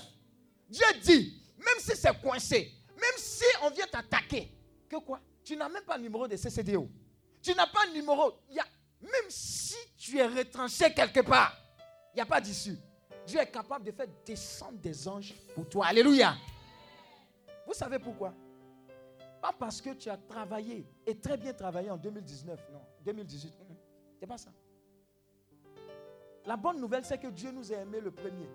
Dieu 0.68 0.84
dit, 1.02 1.42
même 1.58 1.78
si 1.78 1.96
c'est 1.96 2.20
coincé, 2.20 2.72
même 2.96 3.16
si 3.16 3.44
on 3.62 3.70
vient 3.70 3.86
t'attaquer, 3.86 4.50
que 4.88 4.96
quoi? 4.96 5.20
Tu 5.44 5.56
n'as 5.56 5.68
même 5.68 5.84
pas 5.84 5.96
le 5.96 6.04
numéro 6.04 6.28
de 6.28 6.36
CCDO. 6.36 6.88
Tu 7.42 7.54
n'as 7.54 7.66
pas 7.66 7.86
le 7.86 7.94
numéro. 7.94 8.34
Y 8.50 8.58
a, 8.58 8.64
même 9.00 9.28
si 9.28 9.76
tu 9.96 10.18
es 10.18 10.26
retranché 10.26 10.92
quelque 10.92 11.20
part, 11.20 11.56
il 12.12 12.16
n'y 12.16 12.22
a 12.22 12.26
pas 12.26 12.40
d'issue. 12.40 12.76
Dieu 13.26 13.40
est 13.40 13.50
capable 13.50 13.84
de 13.84 13.92
faire 13.92 14.06
descendre 14.24 14.78
des 14.78 15.06
anges 15.06 15.34
pour 15.54 15.68
toi. 15.68 15.86
Alléluia. 15.86 16.36
Vous 17.68 17.74
savez 17.74 17.98
pourquoi? 17.98 18.32
Pas 19.42 19.52
parce 19.52 19.82
que 19.82 19.90
tu 19.90 20.08
as 20.08 20.16
travaillé 20.16 20.86
et 21.06 21.14
très 21.14 21.36
bien 21.36 21.52
travaillé 21.52 21.90
en 21.90 21.98
2019, 21.98 22.58
non, 22.72 22.80
2018. 23.04 23.54
hum, 23.60 23.66
hum. 23.68 23.76
C'est 24.18 24.26
pas 24.26 24.38
ça. 24.38 24.50
La 26.46 26.56
bonne 26.56 26.80
nouvelle, 26.80 27.04
c'est 27.04 27.18
que 27.18 27.26
Dieu 27.26 27.50
nous 27.50 27.70
a 27.70 27.76
aimés 27.76 28.00
le 28.00 28.10
premier. 28.10 28.48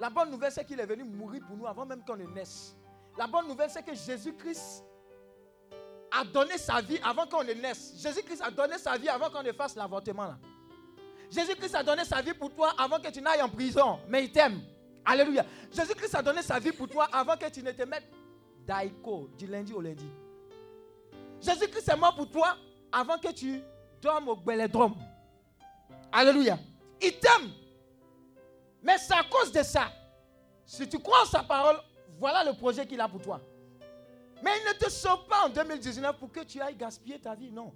La 0.00 0.08
bonne 0.08 0.30
nouvelle, 0.30 0.50
c'est 0.52 0.64
qu'il 0.64 0.80
est 0.80 0.86
venu 0.86 1.04
mourir 1.04 1.42
pour 1.46 1.54
nous 1.54 1.66
avant 1.66 1.84
même 1.84 2.02
qu'on 2.02 2.16
ne 2.16 2.24
naisse. 2.24 2.74
La 3.18 3.26
bonne 3.26 3.46
nouvelle, 3.46 3.68
c'est 3.68 3.82
que 3.82 3.94
Jésus-Christ 3.94 4.82
a 6.10 6.24
donné 6.24 6.56
sa 6.56 6.80
vie 6.80 6.98
avant 7.04 7.26
qu'on 7.26 7.44
ne 7.44 7.52
naisse. 7.52 7.92
Jésus-Christ 7.98 8.40
a 8.40 8.50
donné 8.50 8.78
sa 8.78 8.96
vie 8.96 9.10
avant 9.10 9.28
qu'on 9.28 9.42
ne 9.42 9.52
fasse 9.52 9.76
l'avortement. 9.76 10.34
Jésus-Christ 11.30 11.74
a 11.74 11.82
donné 11.82 12.06
sa 12.06 12.22
vie 12.22 12.32
pour 12.32 12.50
toi 12.54 12.72
avant 12.78 12.98
que 13.00 13.10
tu 13.10 13.20
n'ailles 13.20 13.42
en 13.42 13.50
prison. 13.50 13.98
Mais 14.08 14.24
il 14.24 14.32
t'aime. 14.32 14.62
Alléluia. 15.04 15.44
Jésus-Christ 15.72 16.14
a 16.14 16.22
donné 16.22 16.42
sa 16.42 16.58
vie 16.58 16.72
pour 16.72 16.88
toi 16.88 17.08
avant 17.12 17.36
que 17.36 17.48
tu 17.50 17.62
ne 17.62 17.72
te 17.72 17.82
mettes 17.82 18.10
daiko 18.66 19.28
du 19.36 19.46
lundi 19.46 19.72
au 19.72 19.80
lundi. 19.80 20.08
Jésus-Christ 21.40 21.88
est 21.88 21.96
mort 21.96 22.14
pour 22.14 22.28
toi 22.30 22.56
avant 22.90 23.18
que 23.18 23.32
tu 23.32 23.60
dormes 24.00 24.28
au 24.28 24.36
bellédrome. 24.36 24.94
Alléluia. 26.10 26.58
Il 27.02 27.12
t'aime. 27.18 27.50
Mais 28.82 28.98
c'est 28.98 29.14
à 29.14 29.24
cause 29.24 29.52
de 29.52 29.62
ça. 29.62 29.90
Si 30.64 30.88
tu 30.88 30.98
crois 30.98 31.22
en 31.22 31.26
sa 31.26 31.42
parole, 31.42 31.76
voilà 32.18 32.44
le 32.44 32.52
projet 32.56 32.86
qu'il 32.86 33.00
a 33.00 33.08
pour 33.08 33.20
toi. 33.20 33.40
Mais 34.42 34.50
il 34.60 34.68
ne 34.68 34.78
te 34.78 34.90
sauve 34.90 35.26
pas 35.26 35.46
en 35.46 35.48
2019 35.48 36.18
pour 36.18 36.30
que 36.30 36.40
tu 36.40 36.60
ailles 36.60 36.76
gaspiller 36.76 37.18
ta 37.18 37.34
vie, 37.34 37.50
non. 37.50 37.72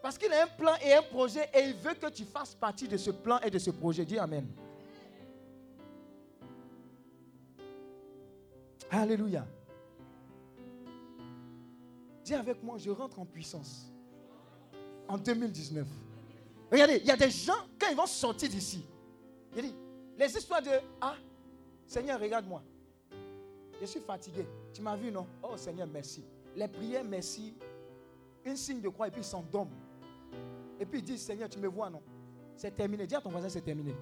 Parce 0.00 0.18
qu'il 0.18 0.32
a 0.32 0.42
un 0.42 0.46
plan 0.46 0.74
et 0.84 0.94
un 0.94 1.02
projet 1.02 1.48
et 1.54 1.60
il 1.60 1.74
veut 1.74 1.94
que 1.94 2.08
tu 2.08 2.24
fasses 2.24 2.54
partie 2.54 2.88
de 2.88 2.96
ce 2.96 3.10
plan 3.10 3.38
et 3.40 3.50
de 3.50 3.58
ce 3.58 3.70
projet. 3.70 4.04
Dis 4.04 4.18
Amen. 4.18 4.46
Alléluia. 8.92 9.46
Dis 12.22 12.34
avec 12.34 12.62
moi, 12.62 12.76
je 12.76 12.90
rentre 12.90 13.18
en 13.18 13.24
puissance. 13.24 13.90
En 15.08 15.16
2019. 15.16 15.86
Regardez, 16.70 16.98
il 16.98 17.06
y 17.06 17.10
a 17.10 17.16
des 17.16 17.30
gens, 17.30 17.54
quand 17.78 17.88
ils 17.90 17.96
vont 17.96 18.06
sortir 18.06 18.50
d'ici, 18.50 18.84
il 19.56 19.62
dit, 19.62 19.74
les 20.18 20.36
histoires 20.36 20.62
de 20.62 20.70
Ah, 21.00 21.16
Seigneur, 21.86 22.20
regarde-moi. 22.20 22.62
Je 23.80 23.86
suis 23.86 24.00
fatigué. 24.00 24.46
Tu 24.72 24.82
m'as 24.82 24.94
vu, 24.94 25.10
non? 25.10 25.26
Oh 25.42 25.56
Seigneur, 25.56 25.86
merci. 25.86 26.22
Les 26.54 26.68
prières, 26.68 27.04
merci. 27.04 27.54
Un 28.44 28.56
signe 28.56 28.80
de 28.80 28.88
croix 28.90 29.08
et 29.08 29.10
puis 29.10 29.22
ils 29.22 29.24
s'endorment. 29.24 29.74
Et 30.78 30.84
puis 30.84 30.98
ils 30.98 31.04
disent, 31.04 31.22
Seigneur, 31.22 31.48
tu 31.48 31.58
me 31.58 31.68
vois, 31.68 31.88
non? 31.88 32.02
C'est 32.56 32.76
terminé. 32.76 33.06
Dis 33.06 33.14
à 33.14 33.20
ton 33.22 33.30
voisin, 33.30 33.48
c'est 33.48 33.62
terminé. 33.62 33.94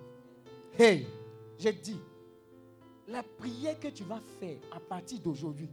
Hey, 0.77 1.07
j'ai 1.59 1.73
dit, 1.73 1.99
la 3.11 3.23
prière 3.23 3.79
que 3.79 3.89
tu 3.89 4.05
vas 4.05 4.21
faire 4.39 4.57
à 4.75 4.81
partir 4.81 5.19
d'aujourd'hui, 5.19 5.69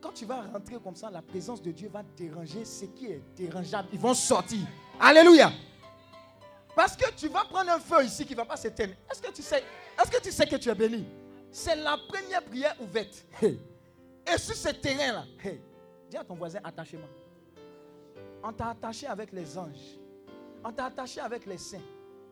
quand 0.00 0.12
tu 0.12 0.26
vas 0.26 0.42
rentrer 0.42 0.76
comme 0.82 0.94
ça, 0.94 1.10
la 1.10 1.22
présence 1.22 1.62
de 1.62 1.72
Dieu 1.72 1.88
va 1.88 2.02
déranger 2.16 2.64
ce 2.64 2.84
qui 2.84 3.06
est 3.06 3.22
dérangeable. 3.34 3.88
Ils 3.92 3.98
vont 3.98 4.14
sortir. 4.14 4.60
Alléluia. 5.00 5.50
Parce 6.76 6.96
que 6.96 7.10
tu 7.16 7.28
vas 7.28 7.44
prendre 7.44 7.70
un 7.70 7.78
feu 7.78 8.04
ici 8.04 8.24
qui 8.24 8.32
ne 8.32 8.36
va 8.36 8.44
pas 8.44 8.56
s'éteindre. 8.56 8.92
Est-ce 9.10 9.22
que 9.22 9.32
tu 9.32 9.42
sais, 9.42 9.62
est-ce 9.98 10.10
que 10.10 10.22
tu 10.22 10.30
sais 10.30 10.46
que 10.46 10.56
tu 10.56 10.68
es 10.68 10.74
béni? 10.74 11.06
C'est 11.50 11.76
la 11.76 11.96
première 12.08 12.44
prière 12.44 12.76
ouverte. 12.80 13.24
Et 13.42 14.38
sur 14.38 14.54
ce 14.54 14.68
terrain-là, 14.68 15.24
dis 16.10 16.16
à 16.16 16.24
ton 16.24 16.34
voisin 16.34 16.60
attachement. 16.62 17.08
On 18.42 18.52
t'a 18.52 18.68
attaché 18.68 19.06
avec 19.06 19.32
les 19.32 19.56
anges. 19.56 19.98
On 20.62 20.70
t'a 20.70 20.86
attaché 20.86 21.20
avec 21.20 21.46
les 21.46 21.58
saints. 21.58 21.78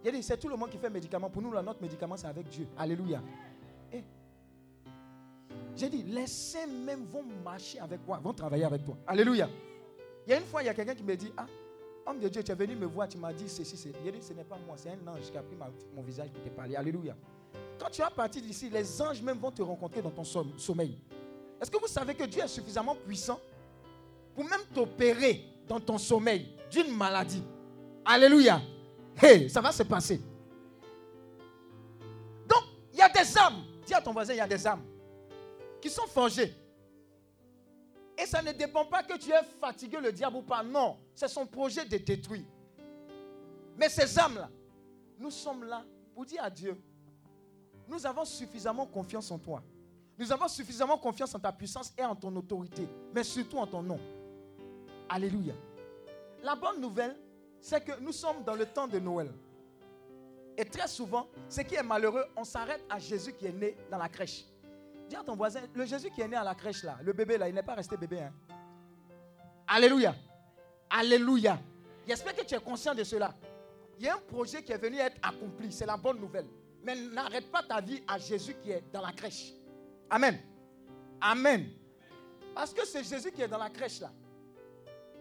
Il 0.04 0.12
dit, 0.12 0.22
c'est 0.22 0.36
tout 0.36 0.48
le 0.48 0.56
monde 0.56 0.70
qui 0.70 0.78
fait 0.78 0.90
médicament. 0.90 1.30
Pour 1.30 1.40
nous, 1.40 1.52
notre 1.52 1.80
médicament, 1.80 2.16
c'est 2.16 2.26
avec 2.26 2.48
Dieu. 2.48 2.66
Alléluia. 2.76 3.22
J'ai 5.76 5.88
dit, 5.88 6.02
les 6.02 6.26
saints 6.26 6.66
même 6.66 7.06
vont 7.06 7.24
marcher 7.44 7.78
avec 7.80 8.04
toi, 8.04 8.18
vont 8.22 8.32
travailler 8.34 8.64
avec 8.64 8.84
toi. 8.84 8.96
Alléluia. 9.06 9.48
Il 10.26 10.30
y 10.30 10.34
a 10.34 10.38
une 10.38 10.44
fois, 10.46 10.62
il 10.62 10.66
y 10.66 10.68
a 10.68 10.74
quelqu'un 10.74 10.94
qui 10.94 11.02
me 11.02 11.16
dit, 11.16 11.32
ah, 11.36 11.46
homme 12.06 12.18
de 12.20 12.28
Dieu, 12.28 12.42
tu 12.42 12.52
es 12.52 12.54
venu 12.54 12.76
me 12.76 12.86
voir, 12.86 13.08
tu 13.08 13.16
m'as 13.18 13.32
dit 13.32 13.48
ceci, 13.48 13.76
ceci. 13.76 13.88
A 14.06 14.10
dit, 14.10 14.22
ce 14.22 14.32
n'est 14.34 14.44
pas 14.44 14.58
moi, 14.66 14.76
c'est 14.76 14.90
un 14.90 15.08
ange 15.08 15.30
qui 15.30 15.36
a 15.36 15.42
pris 15.42 15.56
mon 15.94 16.02
visage 16.02 16.30
pour 16.30 16.42
te 16.42 16.48
parler. 16.50 16.76
Alléluia. 16.76 17.16
Quand 17.78 17.90
tu 17.90 18.00
vas 18.02 18.10
partir 18.10 18.42
d'ici, 18.42 18.68
les 18.70 19.02
anges 19.02 19.22
même 19.22 19.38
vont 19.38 19.50
te 19.50 19.62
rencontrer 19.62 20.02
dans 20.02 20.10
ton 20.10 20.24
som- 20.24 20.56
sommeil. 20.58 20.98
Est-ce 21.60 21.70
que 21.70 21.78
vous 21.78 21.86
savez 21.88 22.14
que 22.14 22.24
Dieu 22.24 22.42
est 22.42 22.48
suffisamment 22.48 22.94
puissant 22.94 23.40
pour 24.34 24.44
même 24.44 24.60
t'opérer 24.74 25.42
dans 25.66 25.80
ton 25.80 25.96
sommeil 25.98 26.48
d'une 26.70 26.94
maladie? 26.96 27.42
Alléluia. 28.04 28.60
Hey, 29.20 29.48
ça 29.48 29.60
va 29.60 29.72
se 29.72 29.82
passer. 29.84 30.20
Donc, 32.48 32.62
il 32.92 32.98
y 32.98 33.02
a 33.02 33.08
des 33.08 33.38
âmes. 33.38 33.62
Dis 33.86 33.94
à 33.94 34.00
ton 34.00 34.12
voisin, 34.12 34.34
il 34.34 34.38
y 34.38 34.40
a 34.40 34.46
des 34.46 34.66
âmes 34.66 34.82
qui 35.82 35.90
sont 35.90 36.06
forgées. 36.06 36.54
Et 38.16 38.24
ça 38.24 38.40
ne 38.40 38.52
dépend 38.52 38.84
pas 38.86 39.02
que 39.02 39.18
tu 39.18 39.30
aies 39.30 39.42
fatigué 39.60 39.98
le 40.00 40.12
diable 40.12 40.36
ou 40.36 40.42
pas. 40.42 40.62
Non, 40.62 40.96
c'est 41.14 41.28
son 41.28 41.44
projet 41.44 41.84
de 41.84 41.96
détruire. 41.96 42.44
Mais 43.76 43.88
ces 43.88 44.18
âmes-là, 44.18 44.48
nous 45.18 45.30
sommes 45.30 45.64
là 45.64 45.84
pour 46.14 46.24
dire 46.24 46.42
à 46.44 46.50
Dieu, 46.50 46.80
nous 47.88 48.06
avons 48.06 48.24
suffisamment 48.24 48.86
confiance 48.86 49.30
en 49.30 49.38
toi. 49.38 49.62
Nous 50.16 50.30
avons 50.30 50.46
suffisamment 50.46 50.98
confiance 50.98 51.34
en 51.34 51.40
ta 51.40 51.50
puissance 51.50 51.92
et 51.98 52.04
en 52.04 52.14
ton 52.14 52.34
autorité, 52.36 52.86
mais 53.12 53.24
surtout 53.24 53.58
en 53.58 53.66
ton 53.66 53.82
nom. 53.82 53.98
Alléluia. 55.08 55.54
La 56.42 56.54
bonne 56.54 56.80
nouvelle, 56.80 57.16
c'est 57.60 57.82
que 57.82 57.98
nous 58.00 58.12
sommes 58.12 58.44
dans 58.44 58.54
le 58.54 58.66
temps 58.66 58.86
de 58.86 58.98
Noël. 58.98 59.32
Et 60.56 60.64
très 60.64 60.86
souvent, 60.86 61.26
ce 61.48 61.62
qui 61.62 61.74
est 61.74 61.82
malheureux, 61.82 62.24
on 62.36 62.44
s'arrête 62.44 62.84
à 62.88 62.98
Jésus 62.98 63.32
qui 63.32 63.46
est 63.46 63.52
né 63.52 63.76
dans 63.90 63.98
la 63.98 64.08
crèche. 64.08 64.44
Dis 65.12 65.16
à 65.16 65.22
ton 65.22 65.36
voisin, 65.36 65.60
le 65.74 65.84
Jésus 65.84 66.08
qui 66.08 66.22
est 66.22 66.28
né 66.28 66.36
à 66.36 66.42
la 66.42 66.54
crèche 66.54 66.84
là, 66.84 66.96
le 67.02 67.12
bébé 67.12 67.36
là, 67.36 67.46
il 67.46 67.54
n'est 67.54 67.62
pas 67.62 67.74
resté 67.74 67.98
bébé. 67.98 68.20
Hein. 68.20 68.32
Alléluia. 69.66 70.14
Alléluia. 70.88 71.60
J'espère 72.08 72.34
que 72.34 72.42
tu 72.42 72.54
es 72.54 72.60
conscient 72.60 72.94
de 72.94 73.04
cela. 73.04 73.34
Il 73.98 74.06
y 74.06 74.08
a 74.08 74.14
un 74.14 74.20
projet 74.20 74.62
qui 74.62 74.72
est 74.72 74.78
venu 74.78 74.96
être 74.96 75.18
accompli. 75.22 75.70
C'est 75.70 75.84
la 75.84 75.98
bonne 75.98 76.18
nouvelle. 76.18 76.46
Mais 76.82 76.96
n'arrête 76.96 77.50
pas 77.52 77.62
ta 77.62 77.82
vie 77.82 78.02
à 78.08 78.16
Jésus 78.16 78.54
qui 78.54 78.70
est 78.70 78.82
dans 78.90 79.02
la 79.02 79.12
crèche. 79.12 79.52
Amen. 80.08 80.40
Amen. 81.20 81.68
Parce 82.54 82.72
que 82.72 82.86
c'est 82.86 83.04
Jésus 83.04 83.32
qui 83.32 83.42
est 83.42 83.48
dans 83.48 83.58
la 83.58 83.68
crèche 83.68 84.00
là. 84.00 84.10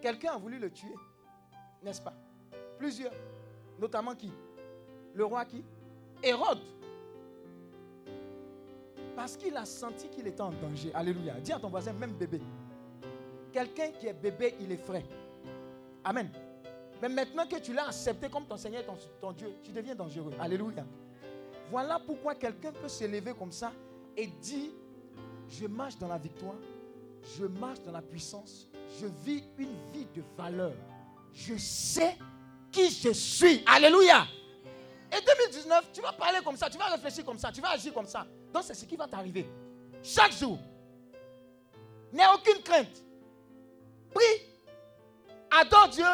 Quelqu'un 0.01 0.31
a 0.31 0.37
voulu 0.37 0.57
le 0.57 0.71
tuer. 0.71 0.95
N'est-ce 1.83 2.01
pas? 2.01 2.13
Plusieurs. 2.77 3.11
Notamment 3.77 4.15
qui? 4.15 4.31
Le 5.13 5.25
roi 5.25 5.43
qui? 5.43 5.65
Hérode. 6.23 6.61
Parce 9.15 9.35
qu'il 9.37 9.55
a 9.57 9.65
senti 9.65 10.07
qu'il 10.09 10.27
était 10.27 10.41
en 10.41 10.51
danger. 10.51 10.91
Alléluia. 10.93 11.33
Dis 11.39 11.51
à 11.51 11.59
ton 11.59 11.69
voisin, 11.69 11.93
même 11.93 12.13
bébé. 12.13 12.41
Quelqu'un 13.51 13.91
qui 13.91 14.07
est 14.07 14.13
bébé, 14.13 14.55
il 14.59 14.71
est 14.71 14.77
frais. 14.77 15.03
Amen. 16.03 16.29
Mais 17.01 17.09
maintenant 17.09 17.45
que 17.45 17.57
tu 17.57 17.73
l'as 17.73 17.87
accepté 17.87 18.29
comme 18.29 18.45
ton 18.45 18.57
Seigneur 18.57 18.81
et 18.81 18.85
ton, 18.85 18.97
ton 19.19 19.31
Dieu, 19.31 19.53
tu 19.63 19.71
deviens 19.71 19.95
dangereux. 19.95 20.33
Alléluia. 20.39 20.85
Voilà 21.69 21.99
pourquoi 21.99 22.35
quelqu'un 22.35 22.71
peut 22.71 22.87
s'élever 22.87 23.33
comme 23.33 23.51
ça 23.51 23.71
et 24.15 24.27
dire, 24.27 24.71
je 25.47 25.67
marche 25.67 25.97
dans 25.97 26.07
la 26.07 26.17
victoire, 26.17 26.55
je 27.37 27.45
marche 27.45 27.81
dans 27.81 27.91
la 27.91 28.01
puissance, 28.01 28.67
je 28.99 29.07
vis 29.25 29.43
une 29.57 29.75
vie 29.91 30.07
de 30.13 30.21
valeur. 30.37 30.73
Je 31.33 31.57
sais 31.57 32.17
qui 32.71 32.89
je 32.89 33.11
suis. 33.11 33.63
Alléluia. 33.65 34.25
Et 35.11 35.21
2019, 35.49 35.91
tu 35.93 36.01
vas 36.01 36.13
parler 36.13 36.39
comme 36.43 36.55
ça, 36.55 36.69
tu 36.69 36.77
vas 36.77 36.85
réfléchir 36.85 37.25
comme 37.25 37.37
ça, 37.39 37.51
tu 37.51 37.61
vas 37.61 37.71
agir 37.71 37.93
comme 37.93 38.07
ça. 38.07 38.25
Donc 38.53 38.63
c'est 38.63 38.73
ce 38.73 38.85
qui 38.85 38.95
va 38.95 39.07
t'arriver. 39.07 39.47
Chaque 40.03 40.33
jour. 40.33 40.57
N'aie 42.11 42.27
aucune 42.33 42.61
crainte. 42.61 43.03
Prie. 44.13 44.47
Adore 45.49 45.89
Dieu. 45.89 46.05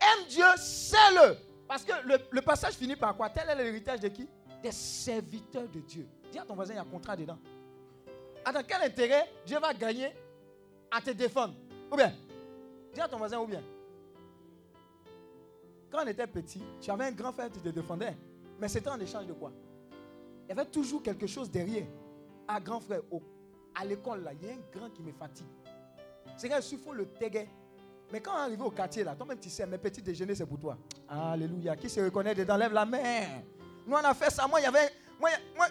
Aime 0.00 0.26
Dieu. 0.28 0.44
Sais-le. 0.56 1.36
Parce 1.68 1.84
que 1.84 1.92
le, 2.30 2.40
passage 2.40 2.74
finit 2.74 2.96
par 2.96 3.16
quoi? 3.16 3.28
Tel 3.28 3.48
est 3.48 3.54
l'héritage 3.56 4.00
de 4.00 4.08
qui? 4.08 4.28
Des 4.62 4.72
serviteurs 4.72 5.68
de 5.68 5.80
Dieu. 5.80 6.06
Dis 6.30 6.38
à 6.38 6.44
ton 6.44 6.54
voisin, 6.54 6.74
il 6.74 6.76
y 6.76 6.78
a 6.78 6.82
un 6.82 6.86
contrat 6.86 7.16
dedans. 7.16 7.38
Attends, 8.44 8.62
quel 8.66 8.82
intérêt 8.82 9.28
Dieu 9.44 9.58
va 9.58 9.74
gagner 9.74 10.12
à 10.90 11.00
te 11.00 11.10
défendre? 11.10 11.54
Ou 11.90 11.96
bien? 11.96 12.14
Dis 12.94 13.00
à 13.00 13.08
ton 13.08 13.18
voisin, 13.18 13.38
ou 13.40 13.46
bien? 13.46 13.62
Quand 15.90 16.04
on 16.04 16.06
était 16.06 16.26
petit, 16.26 16.62
tu 16.80 16.90
avais 16.90 17.06
un 17.06 17.12
grand 17.12 17.32
frère 17.32 17.50
qui 17.50 17.60
te 17.60 17.68
défendait. 17.68 18.16
Mais 18.60 18.68
c'était 18.68 18.88
en 18.88 19.00
échange 19.00 19.26
de 19.26 19.32
quoi? 19.32 19.50
Il 20.46 20.50
y 20.50 20.52
avait 20.52 20.66
toujours 20.70 21.02
quelque 21.02 21.26
chose 21.26 21.50
derrière. 21.50 21.86
Un 22.48 22.60
grand 22.60 22.80
frère, 22.80 23.00
au- 23.10 23.22
à 23.74 23.84
l'école, 23.84 24.22
là, 24.22 24.30
il 24.32 24.46
y 24.46 24.50
a 24.50 24.54
un 24.54 24.58
grand 24.78 24.88
qui 24.90 25.02
me 25.02 25.12
fatigue. 25.12 25.46
C'est 26.36 26.48
qu'il 26.48 26.78
faut 26.78 26.92
le 26.92 27.06
téguer. 27.06 27.48
Mais 28.12 28.20
quand 28.20 28.32
on 28.32 28.38
arrive 28.38 28.62
au 28.62 28.70
quartier, 28.70 29.02
là, 29.02 29.16
toi-même, 29.16 29.38
tu 29.40 29.50
sais, 29.50 29.66
mes 29.66 29.78
petits 29.78 30.00
déjeuners, 30.02 30.36
c'est 30.36 30.46
pour 30.46 30.58
toi. 30.60 30.76
Alléluia. 31.08 31.74
Qui 31.74 31.90
se 31.90 32.00
reconnaît 32.00 32.34
dedans, 32.34 32.56
lève 32.56 32.72
la 32.72 32.86
main. 32.86 33.42
Nous, 33.84 33.92
on 33.94 33.96
a 33.96 34.14
fait 34.14 34.30
ça. 34.30 34.46
Moi, 34.46 34.60
il 34.60 34.64
y 34.64 34.66
avait, 34.66 34.92
moi, 35.20 35.30
moi, 35.56 35.66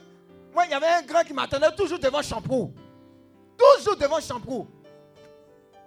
moi, 0.54 0.66
il 0.66 0.72
y 0.72 0.74
avait 0.74 0.88
un 0.88 1.02
grand 1.04 1.24
qui 1.24 1.34
m'attendait 1.34 1.74
toujours 1.76 2.00
devant 2.00 2.22
Champrou. 2.22 2.74
Toujours 3.58 3.96
devant 3.96 4.20
Champrou. 4.20 4.68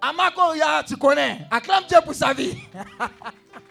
Amako, 0.01 0.41
tu 0.87 0.97
connais. 0.97 1.47
Acclame 1.51 1.85
Dieu 1.87 1.99
pour 2.03 2.15
sa 2.15 2.33
vie. 2.33 2.57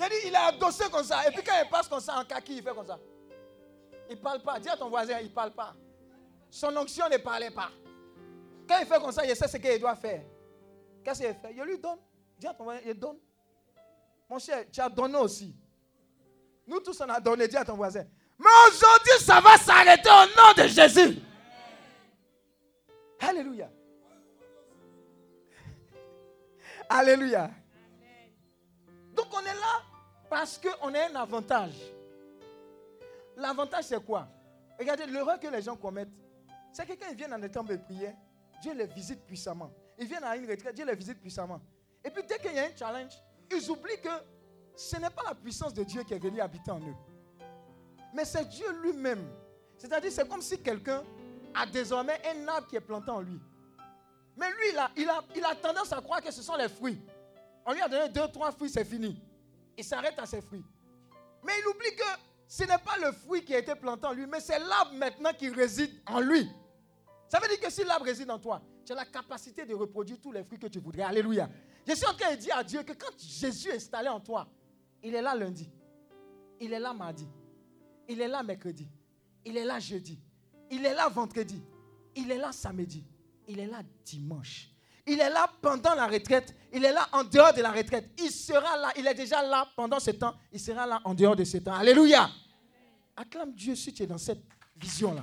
il, 0.00 0.04
a 0.04 0.08
dit, 0.08 0.14
il 0.26 0.32
est 0.32 0.36
adossé 0.36 0.84
comme 0.90 1.04
ça. 1.04 1.28
Et 1.28 1.30
puis 1.30 1.42
quand 1.44 1.52
il 1.62 1.68
passe 1.68 1.86
comme 1.86 2.00
ça 2.00 2.18
en 2.18 2.24
kaki, 2.24 2.56
il 2.56 2.62
fait 2.62 2.74
comme 2.74 2.86
ça. 2.86 2.98
Il 4.08 4.16
ne 4.16 4.20
parle 4.20 4.40
pas. 4.40 4.58
Dis 4.58 4.68
à 4.68 4.76
ton 4.76 4.88
voisin, 4.88 5.18
il 5.20 5.26
ne 5.26 5.34
parle 5.34 5.52
pas. 5.52 5.74
Son 6.50 6.74
onction 6.74 7.06
ne 7.10 7.18
parlait 7.18 7.50
pas. 7.50 7.70
Quand 8.66 8.78
il 8.80 8.86
fait 8.86 8.98
comme 8.98 9.12
ça, 9.12 9.26
il 9.26 9.36
sait 9.36 9.46
ce 9.46 9.58
qu'il 9.58 9.78
doit 9.78 9.94
faire. 9.96 10.22
Qu'est-ce 11.04 11.20
qu'il 11.20 11.34
fait? 11.34 11.54
Il 11.54 11.62
lui 11.64 11.78
donne. 11.78 11.98
Dis 12.38 12.46
à 12.46 12.54
ton 12.54 12.64
voisin, 12.64 12.80
il 12.86 12.94
donne. 12.94 13.18
Mon 14.28 14.38
cher, 14.38 14.64
tu 14.72 14.80
as 14.80 14.88
donné 14.88 15.18
aussi. 15.18 15.54
Nous 16.66 16.80
tous, 16.80 16.98
on 17.02 17.08
a 17.08 17.20
donné. 17.20 17.46
Dis 17.46 17.56
à 17.56 17.64
ton 17.64 17.74
voisin. 17.74 18.06
Mais 18.38 18.48
aujourd'hui, 18.68 19.18
ça 19.20 19.38
va 19.40 19.58
s'arrêter 19.58 20.08
au 20.08 20.36
nom 20.36 20.54
de 20.56 20.66
Jésus. 20.66 21.18
Alléluia. 23.20 23.70
Alléluia. 26.88 27.50
Donc 29.14 29.26
on 29.32 29.40
est 29.40 29.54
là 29.54 29.89
parce 30.30 30.58
qu'on 30.58 30.94
a 30.94 31.10
un 31.10 31.14
avantage. 31.16 31.74
L'avantage 33.36 33.84
c'est 33.84 34.02
quoi? 34.02 34.28
Regardez, 34.78 35.04
l'erreur 35.06 35.38
que 35.40 35.48
les 35.48 35.60
gens 35.60 35.76
commettent, 35.76 36.08
c'est 36.72 36.86
que 36.86 36.92
quand 36.92 37.10
ils 37.10 37.16
viennent 37.16 37.30
dans 37.30 37.38
des 37.38 37.50
temps 37.50 37.64
de 37.64 37.76
prière, 37.76 38.14
Dieu 38.62 38.72
les 38.74 38.86
visite 38.86 39.26
puissamment. 39.26 39.72
Ils 39.98 40.06
viennent 40.06 40.24
à 40.24 40.36
une 40.36 40.48
retraite, 40.48 40.74
Dieu 40.74 40.86
les 40.86 40.94
visite 40.94 41.20
puissamment. 41.20 41.60
Et 42.04 42.10
puis 42.10 42.22
dès 42.22 42.38
qu'il 42.38 42.54
y 42.54 42.58
a 42.58 42.64
un 42.64 42.76
challenge, 42.76 43.12
ils 43.50 43.70
oublient 43.70 44.00
que 44.00 44.08
ce 44.76 44.96
n'est 44.96 45.10
pas 45.10 45.22
la 45.26 45.34
puissance 45.34 45.74
de 45.74 45.82
Dieu 45.82 46.04
qui 46.04 46.14
est 46.14 46.18
venue 46.18 46.40
habiter 46.40 46.70
en 46.70 46.80
eux. 46.80 46.94
Mais 48.14 48.24
c'est 48.24 48.48
Dieu 48.48 48.66
lui-même. 48.82 49.28
C'est-à-dire, 49.76 50.12
c'est 50.12 50.28
comme 50.28 50.42
si 50.42 50.58
quelqu'un 50.62 51.02
a 51.54 51.66
désormais 51.66 52.20
un 52.34 52.48
arbre 52.48 52.68
qui 52.68 52.76
est 52.76 52.80
planté 52.80 53.10
en 53.10 53.20
lui. 53.20 53.40
Mais 54.36 54.48
lui, 54.50 54.70
il 54.96 55.08
a, 55.08 55.22
il 55.34 55.44
a 55.44 55.54
tendance 55.56 55.92
à 55.92 56.00
croire 56.00 56.22
que 56.22 56.30
ce 56.30 56.42
sont 56.42 56.56
les 56.56 56.68
fruits. 56.68 57.02
On 57.66 57.72
lui 57.72 57.82
a 57.82 57.88
donné 57.88 58.08
deux, 58.08 58.28
trois 58.28 58.52
fruits, 58.52 58.70
c'est 58.70 58.84
fini. 58.84 59.20
Il 59.80 59.84
s'arrête 59.84 60.18
à 60.18 60.26
ses 60.26 60.42
fruits. 60.42 60.62
Mais 61.42 61.52
il 61.58 61.66
oublie 61.66 61.96
que 61.96 62.04
ce 62.46 62.64
n'est 62.64 62.76
pas 62.76 62.98
le 63.02 63.12
fruit 63.12 63.42
qui 63.42 63.54
a 63.54 63.60
été 63.60 63.74
planté 63.74 64.06
en 64.06 64.12
lui, 64.12 64.26
mais 64.26 64.38
c'est 64.38 64.58
l'arbre 64.58 64.92
maintenant 64.92 65.32
qui 65.32 65.48
réside 65.48 65.90
en 66.06 66.20
lui. 66.20 66.46
Ça 67.28 67.40
veut 67.40 67.48
dire 67.48 67.58
que 67.58 67.70
si 67.70 67.82
l'arbre 67.84 68.04
réside 68.04 68.30
en 68.30 68.38
toi, 68.38 68.60
tu 68.84 68.92
as 68.92 68.94
la 68.94 69.06
capacité 69.06 69.64
de 69.64 69.74
reproduire 69.74 70.20
tous 70.20 70.32
les 70.32 70.44
fruits 70.44 70.58
que 70.58 70.66
tu 70.66 70.80
voudrais. 70.80 71.04
Alléluia. 71.04 71.48
Je 71.88 71.94
suis 71.94 72.04
en 72.04 72.12
train 72.12 72.32
de 72.32 72.36
dire 72.36 72.58
à 72.58 72.62
Dieu 72.62 72.82
que 72.82 72.92
quand 72.92 73.18
Jésus 73.18 73.70
est 73.70 73.76
installé 73.76 74.10
en 74.10 74.20
toi, 74.20 74.46
il 75.02 75.14
est 75.14 75.22
là 75.22 75.34
lundi, 75.34 75.72
il 76.60 76.74
est 76.74 76.78
là 76.78 76.92
mardi, 76.92 77.26
il 78.06 78.20
est 78.20 78.28
là 78.28 78.42
mercredi, 78.42 78.86
il 79.46 79.56
est 79.56 79.64
là 79.64 79.78
jeudi, 79.78 80.20
il 80.70 80.84
est 80.84 80.92
là 80.92 81.08
vendredi, 81.08 81.64
il 82.14 82.30
est 82.30 82.36
là 82.36 82.52
samedi, 82.52 83.02
il 83.48 83.58
est 83.58 83.66
là 83.66 83.82
dimanche. 84.04 84.74
Il 85.06 85.20
est 85.20 85.30
là 85.30 85.50
pendant 85.60 85.94
la 85.94 86.06
retraite, 86.06 86.54
il 86.72 86.84
est 86.84 86.92
là 86.92 87.08
en 87.12 87.24
dehors 87.24 87.52
de 87.52 87.62
la 87.62 87.72
retraite. 87.72 88.10
Il 88.18 88.30
sera 88.30 88.76
là, 88.76 88.92
il 88.96 89.06
est 89.06 89.14
déjà 89.14 89.42
là 89.42 89.66
pendant 89.74 89.98
ce 89.98 90.10
temps, 90.12 90.34
il 90.52 90.60
sera 90.60 90.86
là 90.86 91.00
en 91.04 91.14
dehors 91.14 91.36
de 91.36 91.44
ce 91.44 91.58
temps. 91.58 91.74
Alléluia. 91.74 92.30
Acclame 93.16 93.52
Dieu 93.54 93.74
si 93.74 93.92
tu 93.92 94.02
es 94.02 94.06
dans 94.06 94.18
cette 94.18 94.42
vision-là. 94.76 95.22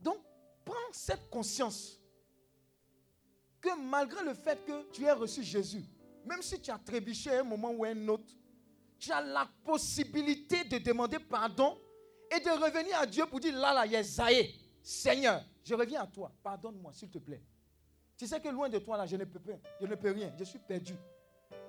Donc, 0.00 0.18
prends 0.64 0.74
cette 0.92 1.30
conscience 1.30 1.98
que 3.60 3.80
malgré 3.80 4.24
le 4.24 4.34
fait 4.34 4.64
que 4.66 4.90
tu 4.90 5.04
aies 5.04 5.12
reçu 5.12 5.42
Jésus, 5.42 5.84
même 6.24 6.42
si 6.42 6.60
tu 6.60 6.70
as 6.70 6.78
trébuché 6.78 7.30
à 7.30 7.40
un 7.40 7.44
moment 7.44 7.70
ou 7.70 7.84
à 7.84 7.88
un 7.88 8.08
autre, 8.08 8.34
tu 8.98 9.10
as 9.10 9.20
la 9.20 9.48
possibilité 9.64 10.64
de 10.64 10.78
demander 10.78 11.18
pardon 11.18 11.78
et 12.34 12.40
de 12.40 12.50
revenir 12.50 12.98
à 12.98 13.06
Dieu 13.06 13.26
pour 13.26 13.40
dire 13.40 13.56
là, 13.56 13.74
là, 13.74 13.86
Yesaïe, 13.86 14.54
Seigneur, 14.82 15.42
je 15.64 15.74
reviens 15.74 16.02
à 16.02 16.06
toi, 16.06 16.32
pardonne-moi, 16.42 16.92
s'il 16.92 17.10
te 17.10 17.18
plaît. 17.18 17.42
Tu 18.16 18.26
sais 18.26 18.40
que 18.40 18.48
loin 18.48 18.68
de 18.68 18.78
toi, 18.78 18.96
là, 18.96 19.06
je 19.06 19.16
ne 19.16 19.24
peux 19.24 19.40
pas, 19.40 19.52
je 19.80 19.86
ne 19.86 19.94
peux 19.94 20.10
rien, 20.10 20.32
je 20.38 20.44
suis 20.44 20.58
perdu. 20.58 20.94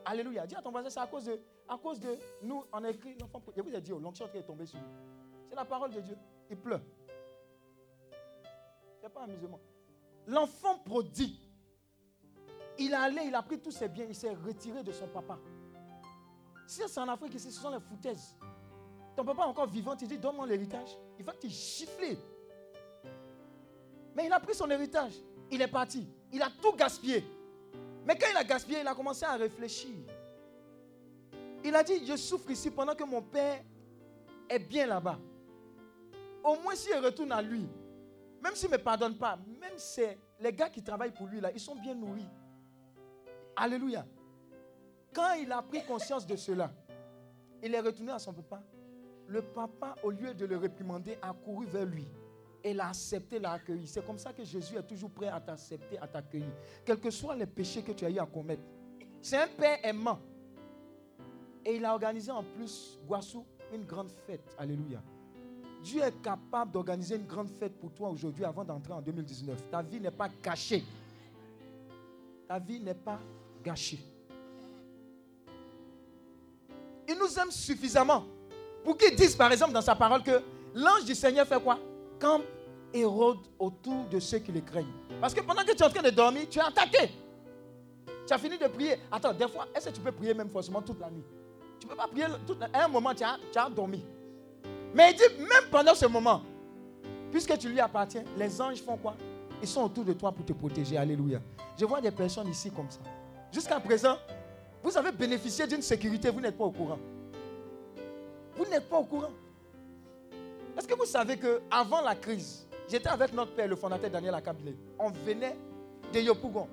Alléluia. 0.06 0.46
Dis 0.46 0.56
à 0.56 0.62
ton 0.62 0.72
voisin, 0.72 0.90
c'est 0.90 1.00
à 1.00 1.08
cause 1.08 1.26
de, 1.26 1.40
à 1.68 1.78
cause 1.78 2.00
de 2.00 2.18
nous, 2.42 2.64
on 2.72 2.84
a 2.84 2.90
écrit 2.90 3.16
l'enfant. 3.20 3.42
Je 3.56 3.62
vous 3.62 3.74
ai 3.74 3.82
dit, 3.82 3.92
oh, 3.92 4.00
qui 4.32 4.38
est 4.38 4.44
tombée 4.44 4.66
sur 4.66 4.78
lui. 4.80 4.86
C'est 5.50 5.56
la 5.56 5.66
parole 5.66 5.92
de 5.92 6.02
Dieu. 6.02 6.18
Il 6.50 6.58
pleure. 6.58 6.82
Ce 8.98 9.04
n'est 9.04 9.10
pas 9.10 9.24
amusement. 9.24 9.60
L'enfant 10.28 10.78
prodigue, 10.80 11.38
il 12.78 12.94
allé, 12.94 13.24
il 13.28 13.36
a 13.36 13.42
pris 13.42 13.60
tous 13.60 13.72
ses 13.72 13.88
biens, 13.90 14.06
il 14.08 14.16
s'est 14.16 14.34
retiré 14.34 14.84
de 14.84 14.92
son 14.92 15.08
papa. 15.08 15.38
Si 16.66 16.82
c'est 16.88 17.00
en 17.00 17.10
Afrique 17.10 17.40
ce 17.40 17.52
sont 17.52 17.70
les 17.70 17.80
foutaises. 17.80 18.38
Ton 19.16 19.24
papa 19.24 19.44
encore 19.44 19.68
vivant, 19.68 19.96
tu 19.96 20.06
dis 20.06 20.18
donne-moi 20.18 20.48
l'héritage. 20.48 20.98
Il 21.20 21.26
va 21.26 21.34
te 21.34 21.48
gifler. 21.48 22.18
Mais 24.16 24.26
il 24.26 24.34
a 24.34 24.40
pris 24.40 24.56
son 24.56 24.70
héritage. 24.70 25.14
Il 25.52 25.62
est 25.62 25.68
parti. 25.68 26.08
Il 26.32 26.42
a 26.42 26.50
tout 26.62 26.74
gaspillé. 26.74 27.24
Mais 28.06 28.18
quand 28.18 28.28
il 28.32 28.38
a 28.38 28.44
gaspillé, 28.44 28.80
il 28.82 28.88
a 28.88 28.96
commencé 28.96 29.26
à 29.26 29.34
réfléchir. 29.34 29.96
Il 31.64 31.76
a 31.76 31.84
dit, 31.84 32.06
je 32.06 32.16
souffre 32.18 32.50
ici 32.52 32.70
pendant 32.70 32.96
que 32.96 33.04
mon 33.04 33.22
père 33.22 33.64
est 34.50 34.60
bien 34.60 34.88
là-bas. 34.88 35.18
Au 36.44 36.56
moins 36.58 36.76
s'il 36.76 36.98
retourne 36.98 37.32
à 37.32 37.42
lui, 37.42 37.66
même 38.42 38.56
s'il 38.56 38.70
ne 38.70 38.78
me 38.78 38.84
pardonne 38.84 39.16
pas, 39.16 39.38
même 39.62 39.78
c'est 39.78 40.18
les 40.40 40.52
gars 40.52 40.70
qui 40.70 40.84
travaillent 40.84 41.14
pour 41.14 41.28
lui 41.28 41.40
là, 41.40 41.52
ils 41.54 41.60
sont 41.60 41.76
bien 41.76 41.96
nourris. 41.96 42.28
Alléluia. 43.56 44.06
Quand 45.14 45.34
il 45.36 45.52
a 45.52 45.62
pris 45.62 45.86
conscience 45.86 46.28
de 46.28 46.36
cela, 46.36 46.70
il 47.62 47.74
est 47.74 47.80
retourné 47.80 48.12
à 48.12 48.20
son 48.20 48.34
papa. 48.34 48.62
Le 49.34 49.42
papa, 49.42 49.96
au 50.04 50.12
lieu 50.12 50.32
de 50.36 50.46
le 50.46 50.58
réprimander, 50.58 51.18
a 51.20 51.34
couru 51.34 51.66
vers 51.66 51.88
lui 51.88 52.06
et 52.64 52.72
l'a 52.72 52.90
accepté, 52.90 53.40
l'a 53.40 53.54
accueilli. 53.54 53.88
C'est 53.88 54.06
comme 54.06 54.20
ça 54.20 54.32
que 54.32 54.44
Jésus 54.44 54.76
est 54.78 54.86
toujours 54.86 55.10
prêt 55.10 55.28
à 55.28 55.42
t'accepter, 55.42 55.98
à 55.98 56.08
t'accueillir. 56.08 56.54
Quels 56.86 57.00
que 57.00 57.10
soient 57.10 57.36
les 57.36 57.48
péchés 57.48 57.82
que 57.82 57.94
tu 57.94 58.06
as 58.06 58.12
eu 58.12 58.20
à 58.20 58.28
commettre. 58.28 58.62
C'est 59.24 59.38
un 59.38 59.48
père 59.48 59.80
aimant. 59.84 60.20
Et 61.66 61.78
il 61.78 61.84
a 61.84 61.94
organisé 61.94 62.30
en 62.30 62.44
plus, 62.44 63.00
Guassou, 63.08 63.44
une 63.74 63.86
grande 63.86 64.12
fête. 64.12 64.54
Alléluia. 64.56 65.02
Dieu 65.82 66.04
est 66.04 66.22
capable 66.22 66.72
d'organiser 66.72 67.16
une 67.16 67.26
grande 67.26 67.50
fête 67.50 67.76
pour 67.80 67.92
toi 67.92 68.10
aujourd'hui 68.10 68.46
avant 68.46 68.64
d'entrer 68.64 68.94
en 68.94 69.02
2019. 69.02 69.72
Ta 69.72 69.82
vie 69.82 70.00
n'est 70.00 70.12
pas 70.12 70.30
cachée. 70.30 70.84
Ta 72.48 72.60
vie 72.60 72.80
n'est 72.80 72.94
pas 72.94 73.20
gâchée. 73.64 74.00
Il 77.10 77.18
nous 77.18 77.40
aime 77.40 77.50
suffisamment 77.50 78.26
pour 78.84 78.98
qu'il 78.98 79.16
dise 79.16 79.36
par 79.36 79.52
exemple 79.52 79.74
dans 79.74 79.82
sa 79.82 79.96
parole 79.96 80.24
que 80.24 80.42
l'ange 80.74 81.06
du 81.06 81.16
Seigneur 81.16 81.48
fait 81.48 81.62
quoi? 81.62 81.78
Campe 82.20 82.44
et 82.94 83.06
rôde 83.06 83.40
autour 83.58 84.06
de 84.06 84.20
ceux 84.20 84.40
qui 84.40 84.52
le 84.52 84.62
craignent. 84.62 84.94
Parce 85.20 85.34
que 85.34 85.42
pendant 85.42 85.64
que 85.64 85.72
tu 85.72 85.78
es 85.78 85.84
en 85.84 85.90
train 85.90 86.02
de 86.02 86.10
dormir, 86.10 86.44
tu 86.50 86.60
es 86.60 86.62
attaqué. 86.62 87.10
Tu 88.28 88.34
as 88.34 88.38
fini 88.38 88.58
de 88.58 88.68
prier. 88.68 88.98
Attends, 89.12 89.34
des 89.34 89.48
fois, 89.48 89.68
est-ce 89.76 89.90
que 89.90 89.96
tu 89.96 90.02
peux 90.02 90.12
prier 90.12 90.34
même 90.34 90.50
forcément 90.50 90.82
toute 90.82 91.00
la 91.00 91.10
nuit? 91.10 91.24
Tu 91.80 91.88
ne 91.88 91.92
peux 91.92 91.98
pas 91.98 92.08
prier. 92.08 92.26
À 92.72 92.86
un 92.86 92.88
moment, 92.88 93.14
tu 93.14 93.24
as, 93.24 93.38
tu 93.52 93.58
as 93.58 93.70
dormi. 93.70 94.04
Mais 94.94 95.12
il 95.12 95.18
dit, 95.18 95.24
même 95.40 95.70
pendant 95.72 95.96
ce 95.96 96.06
moment, 96.06 96.42
puisque 97.32 97.58
tu 97.58 97.70
lui 97.70 97.80
appartiens, 97.80 98.24
les 98.38 98.62
anges 98.62 98.82
font 98.82 98.98
quoi? 98.98 99.16
Ils 99.62 99.68
sont 99.68 99.84
autour 99.84 100.06
de 100.06 100.14
toi 100.14 100.32
pour 100.32 100.46
te 100.46 100.54
protéger. 100.54 100.98
Alléluia. 100.98 101.40
Je 101.78 101.86
vois 101.86 102.00
des 102.00 102.12
personnes 102.12 102.50
ici 102.50 102.70
comme 102.70 102.90
ça. 102.90 103.00
Jusqu'à 103.52 103.80
présent, 103.80 104.18
vous 104.84 104.96
avez 104.98 105.12
bénéficié 105.12 105.66
d'une 105.66 105.82
sécurité, 105.82 106.30
vous 106.30 106.42
n'êtes 106.42 106.58
pas 106.58 106.66
au 106.66 106.72
courant. 106.72 107.00
Vous 108.56 108.66
n'êtes 108.66 108.88
pas 108.88 108.98
au 108.98 109.04
courant. 109.04 109.32
Est-ce 110.78 110.88
que 110.88 110.96
vous 110.96 111.06
savez 111.06 111.38
que 111.38 111.62
avant 111.70 112.02
la 112.02 112.16
crise, 112.16 112.66
j'étais 112.88 113.10
avec 113.10 113.34
notre 113.34 113.54
père, 113.54 113.68
le 113.68 113.76
fondateur 113.76 114.10
Daniel 114.10 114.34
Akabile. 114.36 114.76
On 114.98 115.10
venait 115.10 115.56
de 116.12 116.20
Yopougon. 116.20 116.68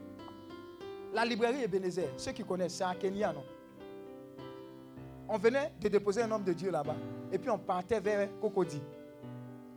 La 1.12 1.24
librairie 1.24 1.64
Ebenezer, 1.64 2.09
ceux 2.16 2.33
qui 2.33 2.45
connaissent, 2.45 2.74
c'est 2.74 2.85
à 2.85 2.95
Kenya, 2.95 3.33
non? 3.33 3.45
On 5.28 5.39
venait 5.39 5.72
de 5.81 5.89
déposer 5.89 6.22
un 6.22 6.31
homme 6.31 6.45
de 6.45 6.53
Dieu 6.53 6.70
là-bas. 6.70 6.97
Et 7.33 7.39
puis 7.39 7.51
on 7.51 7.59
partait 7.59 8.01
vers 8.01 8.28
Cocody. 8.41 8.81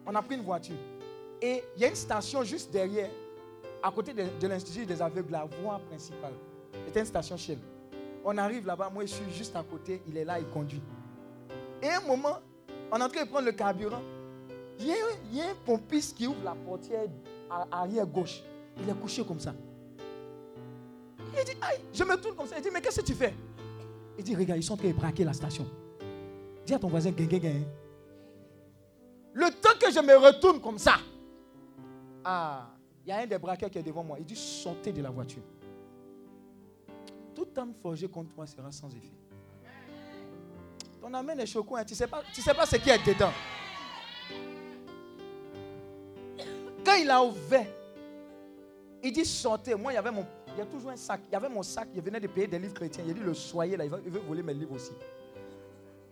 On 0.06 0.16
a 0.16 0.22
pris 0.22 0.36
une 0.36 0.43
voiture. 0.43 0.76
Et 1.41 1.64
il 1.76 1.82
y 1.82 1.86
a 1.86 1.89
une 1.89 1.95
station 1.95 2.43
juste 2.43 2.72
derrière, 2.72 3.10
à 3.82 3.91
côté 3.91 4.14
de, 4.14 4.24
de 4.39 4.47
l'Institut 4.47 4.86
des 4.86 5.01
aveugles, 5.01 5.32
la 5.32 5.45
voie 5.45 5.80
principale. 5.89 6.34
C'était 6.86 7.01
une 7.01 7.06
station 7.06 7.38
Shell. 7.38 7.60
On 8.24 8.38
arrive 8.38 8.66
là-bas, 8.66 8.89
moi 8.89 9.04
je 9.06 9.14
suis 9.14 9.32
juste 9.32 9.56
à 9.56 9.64
côté, 9.64 10.01
il 10.08 10.18
est 10.18 10.26
là, 10.26 10.39
il 10.39 10.47
conduit. 10.47 10.82
Et 11.84 11.89
à 11.89 11.97
un 11.97 12.07
moment, 12.07 12.39
on 12.91 12.97
est 12.97 13.03
en 13.03 13.09
train 13.09 13.25
de 13.25 13.29
prendre 13.29 13.45
le 13.45 13.51
carburant. 13.51 14.01
Il 14.79 14.88
y, 14.88 15.41
a, 15.41 15.49
un 15.49 15.55
pompiste 15.65 16.17
qui 16.17 16.25
ouvre 16.25 16.43
la 16.43 16.55
portière 16.55 17.07
arrière 17.71 18.07
gauche. 18.07 18.41
Il 18.81 18.89
est 18.89 18.93
couché 18.93 19.23
comme 19.25 19.39
ça. 19.39 19.53
Il 21.38 21.43
dit, 21.45 21.57
aïe, 21.61 21.79
je 21.93 22.03
me 22.03 22.15
tourne 22.15 22.36
comme 22.36 22.47
ça. 22.47 22.55
Il 22.57 22.63
dit, 22.63 22.69
mais 22.73 22.81
qu'est-ce 22.81 23.01
que 23.01 23.05
tu 23.05 23.13
fais? 23.13 23.34
Il 24.17 24.23
dit, 24.23 24.36
regarde, 24.36 24.59
ils 24.59 24.63
sont 24.63 24.73
en 24.73 24.77
train 24.77 24.88
de 24.88 24.93
braquer 24.93 25.25
la 25.25 25.34
station. 25.34 25.67
Dis 26.65 26.73
à 26.73 26.79
ton 26.79 26.88
voisin, 26.88 27.11
gain, 27.11 27.25
gain, 27.25 27.38
gain. 27.38 27.61
Le 29.34 29.49
temps 29.49 29.77
que 29.79 29.91
je 29.91 29.99
me 29.99 30.15
retourne 30.15 30.61
comme 30.61 30.77
ça, 30.77 30.95
ah, 32.23 32.69
il 33.05 33.09
y 33.09 33.11
a 33.11 33.17
un 33.17 33.27
des 33.27 33.38
braqueurs 33.38 33.69
qui 33.69 33.79
est 33.79 33.84
devant 33.84 34.03
moi. 34.03 34.17
Il 34.19 34.25
dit, 34.25 34.36
sortez 34.36 34.93
de 34.93 35.01
la 35.01 35.09
voiture. 35.09 35.43
Tout 37.36 37.47
homme 37.57 37.73
forgé 37.81 38.07
contre 38.07 38.34
toi 38.34 38.47
sera 38.47 38.71
sans 38.71 38.89
effet. 38.95 39.22
Ton 41.04 41.14
amène 41.16 41.41
est 41.41 41.45
choquant, 41.45 41.76
hein. 41.76 41.84
tu 41.84 41.91
ne 41.91 41.97
sais, 41.97 42.08
pas- 42.08 42.24
tu 42.34 42.41
sais 42.41 42.54
pas 42.54 42.66
ce 42.66 42.78
qui 42.78 42.89
est 42.89 43.06
dedans. 43.06 43.34
Quand 46.86 46.95
il 46.95 47.10
a 47.12 47.22
ouvert, 47.22 47.68
il 49.04 49.12
dit 49.12 49.26
sortez. 49.26 49.76
Moi, 49.76 49.91
il 49.91 49.95
y 49.95 49.97
avait 49.97 50.12
mon, 50.12 50.26
y 50.58 50.62
a 50.62 50.66
toujours 50.66 50.91
un 50.91 50.95
sac. 50.95 51.20
Il 51.28 51.34
y 51.34 51.36
avait 51.36 51.49
mon 51.49 51.62
sac. 51.62 51.89
Il 51.93 52.01
venait 52.01 52.22
de 52.22 52.28
payer 52.28 52.47
des 52.47 52.58
livres 52.58 52.74
chrétiens. 52.74 53.04
Il 53.06 53.14
dit 53.16 53.20
le 53.20 53.34
soyez 53.34 53.76
là. 53.76 53.84
Il 53.84 53.91
veut, 53.91 54.22
voler 54.22 54.41
mes 54.43 54.54
livres 54.54 54.76
aussi. 54.76 54.93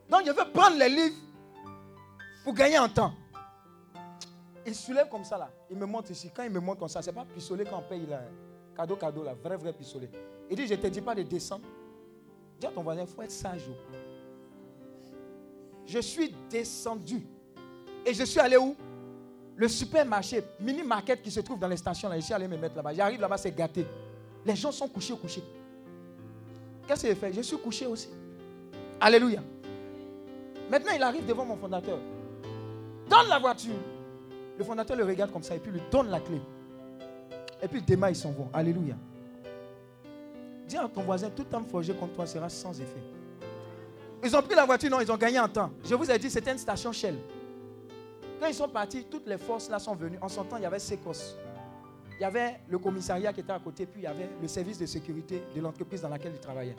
Donc, 0.10 0.24
il 0.26 0.34
veut 0.34 0.52
prendre 0.54 0.76
les 0.78 0.90
livres 0.90 1.16
pour 2.44 2.54
gagner 2.54 2.78
en 2.78 2.90
temps. 2.90 3.14
Il 4.66 4.76
soulève 4.76 5.08
comme 5.08 5.24
ça 5.24 5.38
là. 5.38 5.50
Il 5.70 5.78
me 5.78 5.86
montre 5.86 6.12
ici. 6.12 6.30
Quand 6.36 6.44
il 6.44 6.52
me 6.52 6.60
montre 6.60 6.80
comme 6.80 6.90
ça, 6.90 7.02
c'est 7.02 7.14
pas 7.14 7.24
pistolet 7.34 7.64
quand 7.64 7.78
on 7.78 7.90
paye 7.90 8.06
là. 8.08 8.24
Cadeau, 8.76 8.98
cadeau 8.98 9.24
là. 9.24 9.36
Vrai, 9.42 9.56
vrai 9.56 9.72
pistolet. 9.72 10.10
Il 10.50 10.58
dit 10.58 10.68
je 10.68 10.76
te 10.76 10.88
dis 10.88 11.00
pas 11.00 11.16
de 11.16 11.24
descendre. 11.24 11.64
Dis 12.60 12.68
à 12.68 12.72
ton 12.72 12.84
voisin, 12.84 13.04
il 13.04 13.08
faut 13.08 13.22
être 13.22 13.32
sage. 13.32 13.70
Je 15.86 16.00
suis 16.00 16.34
descendu. 16.50 17.22
Et 18.06 18.14
je 18.14 18.24
suis 18.24 18.40
allé 18.40 18.58
où? 18.58 18.76
Le 19.56 19.68
supermarché, 19.68 20.44
mini 20.60 20.82
market 20.82 21.22
qui 21.22 21.30
se 21.30 21.40
trouve 21.42 21.60
dans 21.60 21.68
les 21.68 21.78
stations 21.78 22.10
là. 22.10 22.16
Je 22.16 22.22
suis 22.22 22.34
allé 22.34 22.48
me 22.48 22.58
mettre 22.58 22.76
là-bas. 22.76 22.94
J'arrive 22.94 23.22
là-bas, 23.22 23.38
c'est 23.38 23.56
gâté. 23.56 23.86
Les 24.46 24.56
gens 24.56 24.72
sont 24.72 24.88
couchés, 24.88 25.16
couchés. 25.16 25.44
Qu'est-ce 26.88 27.06
qu'il 27.06 27.16
fait? 27.16 27.34
Je 27.34 27.42
suis 27.42 27.58
couché 27.58 27.86
aussi. 27.86 28.10
Alléluia. 29.00 29.42
Maintenant, 30.70 30.92
il 30.96 31.04
arrive 31.04 31.26
devant 31.26 31.46
mon 31.46 31.58
fondateur. 31.58 32.00
Donne 33.10 33.28
la 33.28 33.40
voiture. 33.40 33.76
Le 34.58 34.64
fondateur 34.64 34.96
le 34.96 35.04
regarde 35.04 35.32
comme 35.32 35.44
ça 35.44 35.56
et 35.56 35.60
puis 35.60 35.72
lui 35.72 35.82
donne 35.92 36.10
la 36.10 36.20
clé. 36.20 36.42
Et 37.62 37.68
puis 37.68 37.82
demain, 37.82 38.10
ils 38.10 38.16
s'en 38.16 38.32
vont. 38.32 38.50
Alléluia. 38.54 38.96
Dis 40.68 40.78
à 40.78 40.88
ton 40.88 41.02
voisin, 41.02 41.30
tout 41.30 41.46
homme 41.54 41.66
forgé 41.66 41.94
contre 41.94 42.14
toi 42.14 42.26
sera 42.26 42.48
sans 42.48 42.80
effet. 42.80 43.02
Ils 44.24 44.36
ont 44.36 44.42
pris 44.42 44.56
la 44.56 44.66
voiture, 44.66 44.90
non, 44.90 45.00
ils 45.00 45.12
ont 45.12 45.18
gagné 45.18 45.40
en 45.40 45.48
temps. 45.48 45.72
Je 45.84 45.96
vous 45.96 46.10
ai 46.10 46.18
dit, 46.20 46.30
c'était 46.30 46.52
une 46.52 46.58
station 46.58 46.92
Shell. 46.92 47.16
Quand 48.40 48.48
ils 48.48 48.54
sont 48.54 48.70
partis, 48.70 49.06
toutes 49.06 49.28
les 49.28 49.38
forces 49.38 49.70
là 49.70 49.80
sont 49.80 49.96
venues. 49.96 50.18
En 50.22 50.30
son 50.30 50.44
temps, 50.44 50.58
il 50.58 50.64
y 50.64 50.66
avait 50.66 50.80
Secos. 50.80 51.36
Il 52.20 52.22
y 52.22 52.26
avait 52.26 52.60
le 52.70 52.78
commissariat 52.78 53.34
qui 53.34 53.40
était 53.40 53.52
à 53.52 53.60
côté, 53.60 53.86
puis 53.86 54.02
il 54.02 54.04
y 54.04 54.08
avait 54.08 54.30
le 54.40 54.48
service 54.48 54.78
de 54.78 54.86
sécurité 54.86 55.44
de 55.56 55.62
l'entreprise 55.62 56.02
dans 56.02 56.10
laquelle 56.10 56.34
ils 56.36 56.40
travaillaient. 56.40 56.76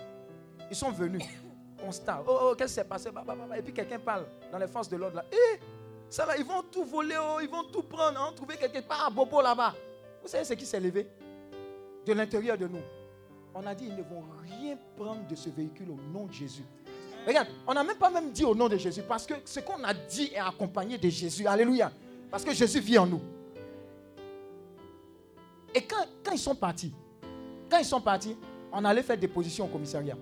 Ils 0.71 0.77
sont 0.77 0.91
venus. 0.91 1.23
Constat. 1.85 2.23
Oh, 2.29 2.39
oh, 2.43 2.55
qu'est-ce 2.57 2.75
qui 2.75 2.81
s'est 2.81 2.85
passé? 2.85 3.11
Et 3.57 3.63
puis 3.63 3.73
quelqu'un 3.73 3.99
parle 3.99 4.25
dans 4.53 4.59
les 4.59 4.69
forces 4.69 4.89
de 4.89 4.97
l'ordre 4.97 5.17
là. 5.17 5.25
Eh, 5.33 5.59
ça 6.09 6.25
là, 6.27 6.37
ils 6.39 6.45
vont 6.45 6.63
tout 6.71 6.85
voler, 6.85 7.17
oh, 7.21 7.39
ils 7.43 7.49
vont 7.49 7.65
tout 7.65 7.83
prendre. 7.83 8.25
On 8.29 8.33
trouver 8.33 8.57
quelque 8.57 8.81
part 8.87 9.07
à 9.07 9.11
Bobo 9.11 9.43
là-bas. 9.43 9.75
Vous 10.23 10.29
savez 10.29 10.45
ce 10.45 10.55
qui 10.55 10.65
s'est 10.65 10.79
levé? 10.79 11.09
De 12.07 12.13
l'intérieur 12.13 12.57
de 12.57 12.69
nous. 12.69 12.83
On 13.55 13.67
a 13.67 13.75
dit, 13.75 13.87
ils 13.87 13.97
ne 13.97 14.03
vont 14.03 14.25
rien 14.43 14.77
prendre 14.97 15.27
de 15.27 15.35
ce 15.35 15.51
véhicule 15.51 15.91
au 15.91 15.99
nom 16.13 16.27
de 16.27 16.33
Jésus. 16.33 16.65
Regarde, 17.27 17.49
on 17.67 17.75
n'a 17.75 17.85
même 17.85 17.97
pas 17.97 18.11
même 18.11 18.31
dit 18.33 18.45
au 18.45 18.55
nom 18.55 18.69
de 18.69 18.77
Jésus 18.77 19.03
parce 19.09 19.27
que 19.27 19.35
ce 19.45 19.61
qu'on 19.61 19.83
a 19.85 19.95
dit 19.95 20.31
est 20.35 20.39
accompagné 20.39 20.99
de 20.99 21.09
Jésus. 21.09 21.47
Alléluia. 21.47 21.93
Parce 22.31 22.45
que 22.45 22.53
Jésus 22.53 22.81
vit 22.81 22.99
en 22.99 23.07
nous. 23.07 23.21
Et 25.75 25.83
quand, 25.83 26.05
quand 26.25 26.33
ils 26.33 26.39
sont 26.39 26.55
partis, 26.55 26.93
quand 27.71 27.79
ils 27.79 27.85
sont 27.85 28.01
partis, 28.01 28.37
on 28.73 28.85
allait 28.85 29.03
faire 29.03 29.17
déposition 29.17 29.65
au 29.65 29.69
commissariat. 29.69 30.17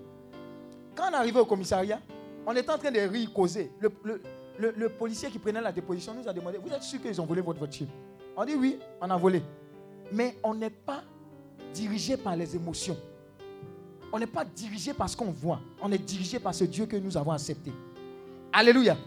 Quand 0.95 1.09
on 1.09 1.13
arrivait 1.13 1.39
au 1.39 1.45
commissariat, 1.45 1.99
on 2.45 2.55
était 2.55 2.69
en 2.69 2.77
train 2.77 2.91
de 2.91 2.99
rire, 2.99 3.31
causer. 3.33 3.71
Le, 3.79 3.91
le- 4.03 4.21
le- 4.59 4.73
le 4.77 4.89
policier 4.89 5.29
qui 5.29 5.39
prenait 5.39 5.61
la 5.61 5.71
déposition 5.71 6.13
nous 6.13 6.27
a 6.27 6.33
demandé 6.33 6.57
Vous 6.57 6.71
êtes 6.71 6.83
sûr 6.83 7.01
qu'ils 7.01 7.19
ont 7.19 7.25
volé 7.25 7.41
votre 7.41 7.59
voiture? 7.59 7.87
On 8.37 8.45
dit 8.45 8.55
Oui, 8.55 8.77
on 9.01 9.09
a 9.09 9.17
volé. 9.17 9.41
Mais 10.11 10.35
on 10.43 10.53
n'est 10.53 10.69
pas 10.69 11.03
dirigé 11.73 12.17
par 12.17 12.35
les 12.35 12.55
émotions. 12.55 12.97
On 14.11 14.19
n'est 14.19 14.27
pas 14.27 14.43
dirigé 14.43 14.93
par 14.93 15.09
ce 15.09 15.15
qu'on 15.15 15.31
voit. 15.31 15.59
On 15.81 15.91
est 15.91 15.97
dirigé 15.97 16.39
par 16.39 16.53
ce 16.53 16.63
Dieu 16.65 16.85
que 16.85 16.97
nous 16.97 17.15
avons 17.15 17.31
accepté. 17.31 17.71
Alléluia. 18.51 18.97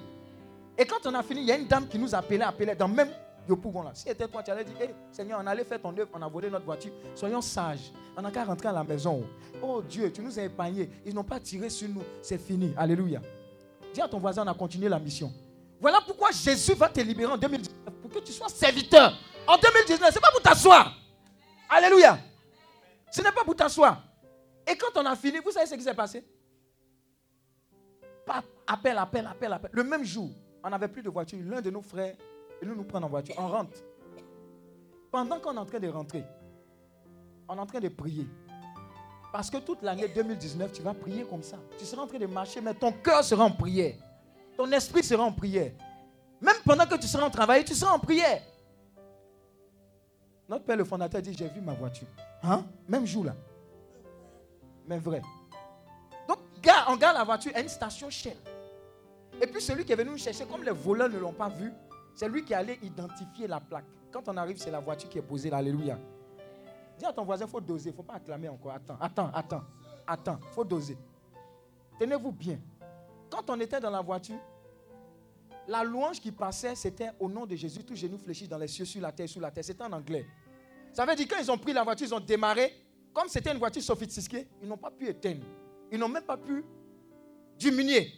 Et 0.79 0.87
quand 0.87 1.07
on 1.07 1.15
a 1.15 1.23
fini, 1.23 1.43
il 1.43 1.47
y 1.47 1.53
a 1.53 1.57
une 1.57 1.67
dame 1.67 1.87
qui 1.87 1.99
nous 1.99 2.15
appelait, 2.15 2.41
appelait 2.43 2.75
dans 2.75 2.89
même 2.89 3.11
Yopougon 3.49 3.83
là. 3.83 3.91
Si 3.95 4.05
c'était 4.09 4.27
toi, 4.27 4.43
tu 4.43 4.51
allais 4.51 4.65
dire, 4.65 4.75
Seigneur, 5.13 5.41
on 5.43 5.47
allait 5.47 5.65
faire 5.65 5.81
ton 5.81 5.97
œuvre, 5.97 6.09
on 6.15 6.23
a 6.23 6.29
volé 6.29 6.51
notre 6.51 6.65
voiture. 6.65 6.93
Soyons 7.15 7.41
sages. 7.43 7.93
On 8.17 8.23
n'a 8.23 8.31
qu'à 8.31 8.45
rentrer 8.45 8.69
à 8.69 8.73
la 8.73 8.83
maison. 8.83 9.25
Oh 9.63 9.83
Dieu, 9.83 10.11
tu 10.11 10.23
nous 10.23 10.39
as 10.39 10.45
épargnés. 10.45 10.89
Ils 11.05 11.15
n'ont 11.15 11.25
pas 11.25 11.39
tiré 11.39 11.69
sur 11.69 11.89
nous. 11.89 12.03
C'est 12.23 12.39
fini. 12.39 12.73
Alléluia. 12.77 13.21
Dis 13.93 14.01
à 14.01 14.09
ton 14.09 14.19
voisin, 14.19 14.45
on 14.45 14.51
a 14.51 14.55
continué 14.55 14.89
la 14.89 14.99
mission. 14.99 15.33
Voilà 15.81 16.01
pourquoi 16.05 16.31
Jésus 16.31 16.73
va 16.73 16.89
te 16.89 17.01
libérer 17.01 17.33
en 17.33 17.37
2019. 17.37 17.95
Pour 18.01 18.11
que 18.11 18.19
tu 18.21 18.33
sois 18.33 18.49
serviteur. 18.49 19.13
En 19.47 19.57
2019, 19.59 20.09
ce 20.09 20.15
n'est 20.15 20.21
pas 20.21 20.31
pour 20.31 20.41
t'asseoir. 20.41 20.97
Alléluia. 21.69 22.19
Ce 23.11 23.21
n'est 23.21 23.33
pas 23.33 23.45
pour 23.45 23.55
t'asseoir. 23.55 24.03
Et 24.67 24.77
quand 24.77 25.01
on 25.01 25.05
a 25.07 25.15
fini, 25.17 25.39
vous 25.45 25.51
savez 25.51 25.67
ce 25.67 25.75
qui 25.75 25.83
s'est 25.83 25.95
passé? 25.95 26.25
Appel, 28.67 28.97
appel, 28.97 29.27
appel, 29.27 29.53
appel. 29.53 29.71
Le 29.73 29.85
même 29.85 30.05
jour, 30.05 30.31
on 30.63 30.71
n'avait 30.71 30.89
plus 30.89 31.03
de 31.03 31.11
voiture. 31.11 31.39
L'un 31.45 31.61
de 31.61 31.71
nos 31.71 31.83
frères, 31.83 32.15
et 32.61 32.67
nous 32.67 32.75
nous 32.75 32.85
prenons 32.85 33.07
en 33.07 33.11
voiture. 33.11 33.35
On 33.39 33.49
rentre. 33.49 33.79
Pendant 35.11 35.39
qu'on 35.39 35.55
est 35.55 35.59
en 35.59 35.67
train 35.67 35.79
de 35.79 35.89
rentrer, 35.89 36.25
on 37.49 37.57
est 37.57 37.61
en 37.61 37.67
train 37.67 37.81
de 37.81 37.89
prier. 37.89 38.27
Parce 39.33 39.51
que 39.51 39.59
toute 39.59 39.83
l'année 39.83 40.09
2019, 40.09 40.73
tu 40.73 40.83
vas 40.83 40.95
prier 40.95 41.25
comme 41.25 41.43
ça. 41.43 41.59
Tu 41.79 41.85
seras 41.85 42.03
en 42.03 42.07
train 42.07 42.19
de 42.19 42.27
marcher, 42.27 42.61
mais 42.61 42.73
ton 42.73 42.93
cœur 42.93 43.23
sera 43.23 43.45
en 43.45 43.51
prière. 43.51 43.97
Ton 44.57 44.71
esprit 44.73 45.03
sera 45.03 45.25
en 45.25 45.33
prière. 45.33 45.73
Même 46.41 46.57
pendant 46.65 46.87
que 46.87 46.95
tu 46.97 47.07
seras 47.07 47.27
en 47.27 47.31
travail, 47.31 47.65
tu 47.65 47.75
seras 47.75 47.93
en 47.93 47.99
prière. 47.99 48.41
Notre 50.49 50.65
père, 50.65 50.77
le 50.77 50.85
fondateur, 50.85 51.21
dit 51.21 51.35
J'ai 51.37 51.49
vu 51.49 51.61
ma 51.61 51.75
voiture. 51.75 52.07
Hein? 52.43 52.65
Même 52.89 53.07
jour 53.07 53.25
là. 53.25 53.35
Mais 54.87 54.99
vrai. 54.99 55.23
Donc, 56.29 56.39
on 56.89 56.97
garde 56.97 57.17
la 57.17 57.25
voiture 57.25 57.53
à 57.55 57.61
une 57.61 57.69
station 57.69 58.11
Shell. 58.11 58.37
Et 59.41 59.47
puis 59.47 59.61
celui 59.61 59.85
qui 59.85 59.93
est 59.93 59.97
venu 59.97 60.11
nous 60.11 60.19
chercher, 60.19 60.45
comme 60.47 60.63
les 60.63 60.71
voleurs 60.71 61.09
ne 61.09 61.19
l'ont 61.19 61.33
pas 61.33 61.49
vu, 61.49 61.73
c'est 62.15 62.29
lui 62.29 62.45
qui 62.45 62.55
allait 62.55 62.79
identifier 62.83 63.47
la 63.47 63.61
plaque. 63.61 63.85
Quand 64.13 64.29
on 64.29 64.37
arrive, 64.37 64.57
c'est 64.59 64.71
la 64.71 64.81
voiture 64.81 65.09
qui 65.09 65.19
est 65.19 65.23
posée 65.23 65.51
là. 65.51 65.57
Alléluia. 65.57 65.99
Dis 66.99 67.05
à 67.05 67.13
ton 67.13 67.25
voisin, 67.25 67.47
il 67.47 67.51
faut 67.51 67.61
doser. 67.61 67.91
Il 67.91 67.93
ne 67.93 67.97
faut 67.97 68.05
pas 68.05 68.15
acclamer 68.15 68.49
encore. 68.49 68.73
Attends, 68.73 68.97
attends, 69.01 69.31
attends. 69.35 69.63
Attends, 70.07 70.39
il 70.43 70.55
faut 70.55 70.65
doser. 70.65 70.97
Tenez-vous 71.99 72.33
bien. 72.33 72.59
quand 73.31 73.49
on 73.51 73.59
était 73.59 73.81
dans 73.81 73.91
la 73.91 74.01
voiture, 74.01 74.39
la 75.67 75.83
louange 75.83 76.21
qui 76.21 76.31
passait, 76.31 76.75
c'était 76.75 77.11
au 77.19 77.29
nom 77.29 77.47
de 77.47 77.57
Jésus, 77.57 77.83
tout 77.83 77.97
genou 77.97 78.19
fléchi 78.19 78.47
dans 78.47 78.59
les 78.59 78.69
cieux, 78.69 78.85
sur 78.85 79.01
la 79.01 79.11
terre, 79.13 79.29
sous 79.29 79.41
la 79.41 79.51
terre. 79.51 79.65
C'était 79.65 79.83
en 79.83 79.93
anglais. 79.93 80.27
Ça 80.93 81.05
veut 81.05 81.15
dire 81.17 81.27
quand 81.29 81.39
ils 81.41 81.51
ont 81.51 81.59
pris 81.59 81.73
la 81.73 81.83
voiture, 81.83 82.07
ils 82.07 82.15
ont 82.15 82.21
démarré. 82.21 82.73
Comme 83.15 83.29
c'était 83.29 83.53
une 83.53 83.59
voiture 83.59 83.83
sophistiquée, 83.83 84.49
ils 84.61 84.69
n'ont 84.69 84.77
pas 84.77 84.91
pu 84.91 85.07
éteindre. 85.09 85.45
Ils 85.91 85.99
n'ont 85.99 86.09
même 86.09 86.25
pas 86.25 86.37
pu 86.37 86.65
diminuer. 87.59 88.11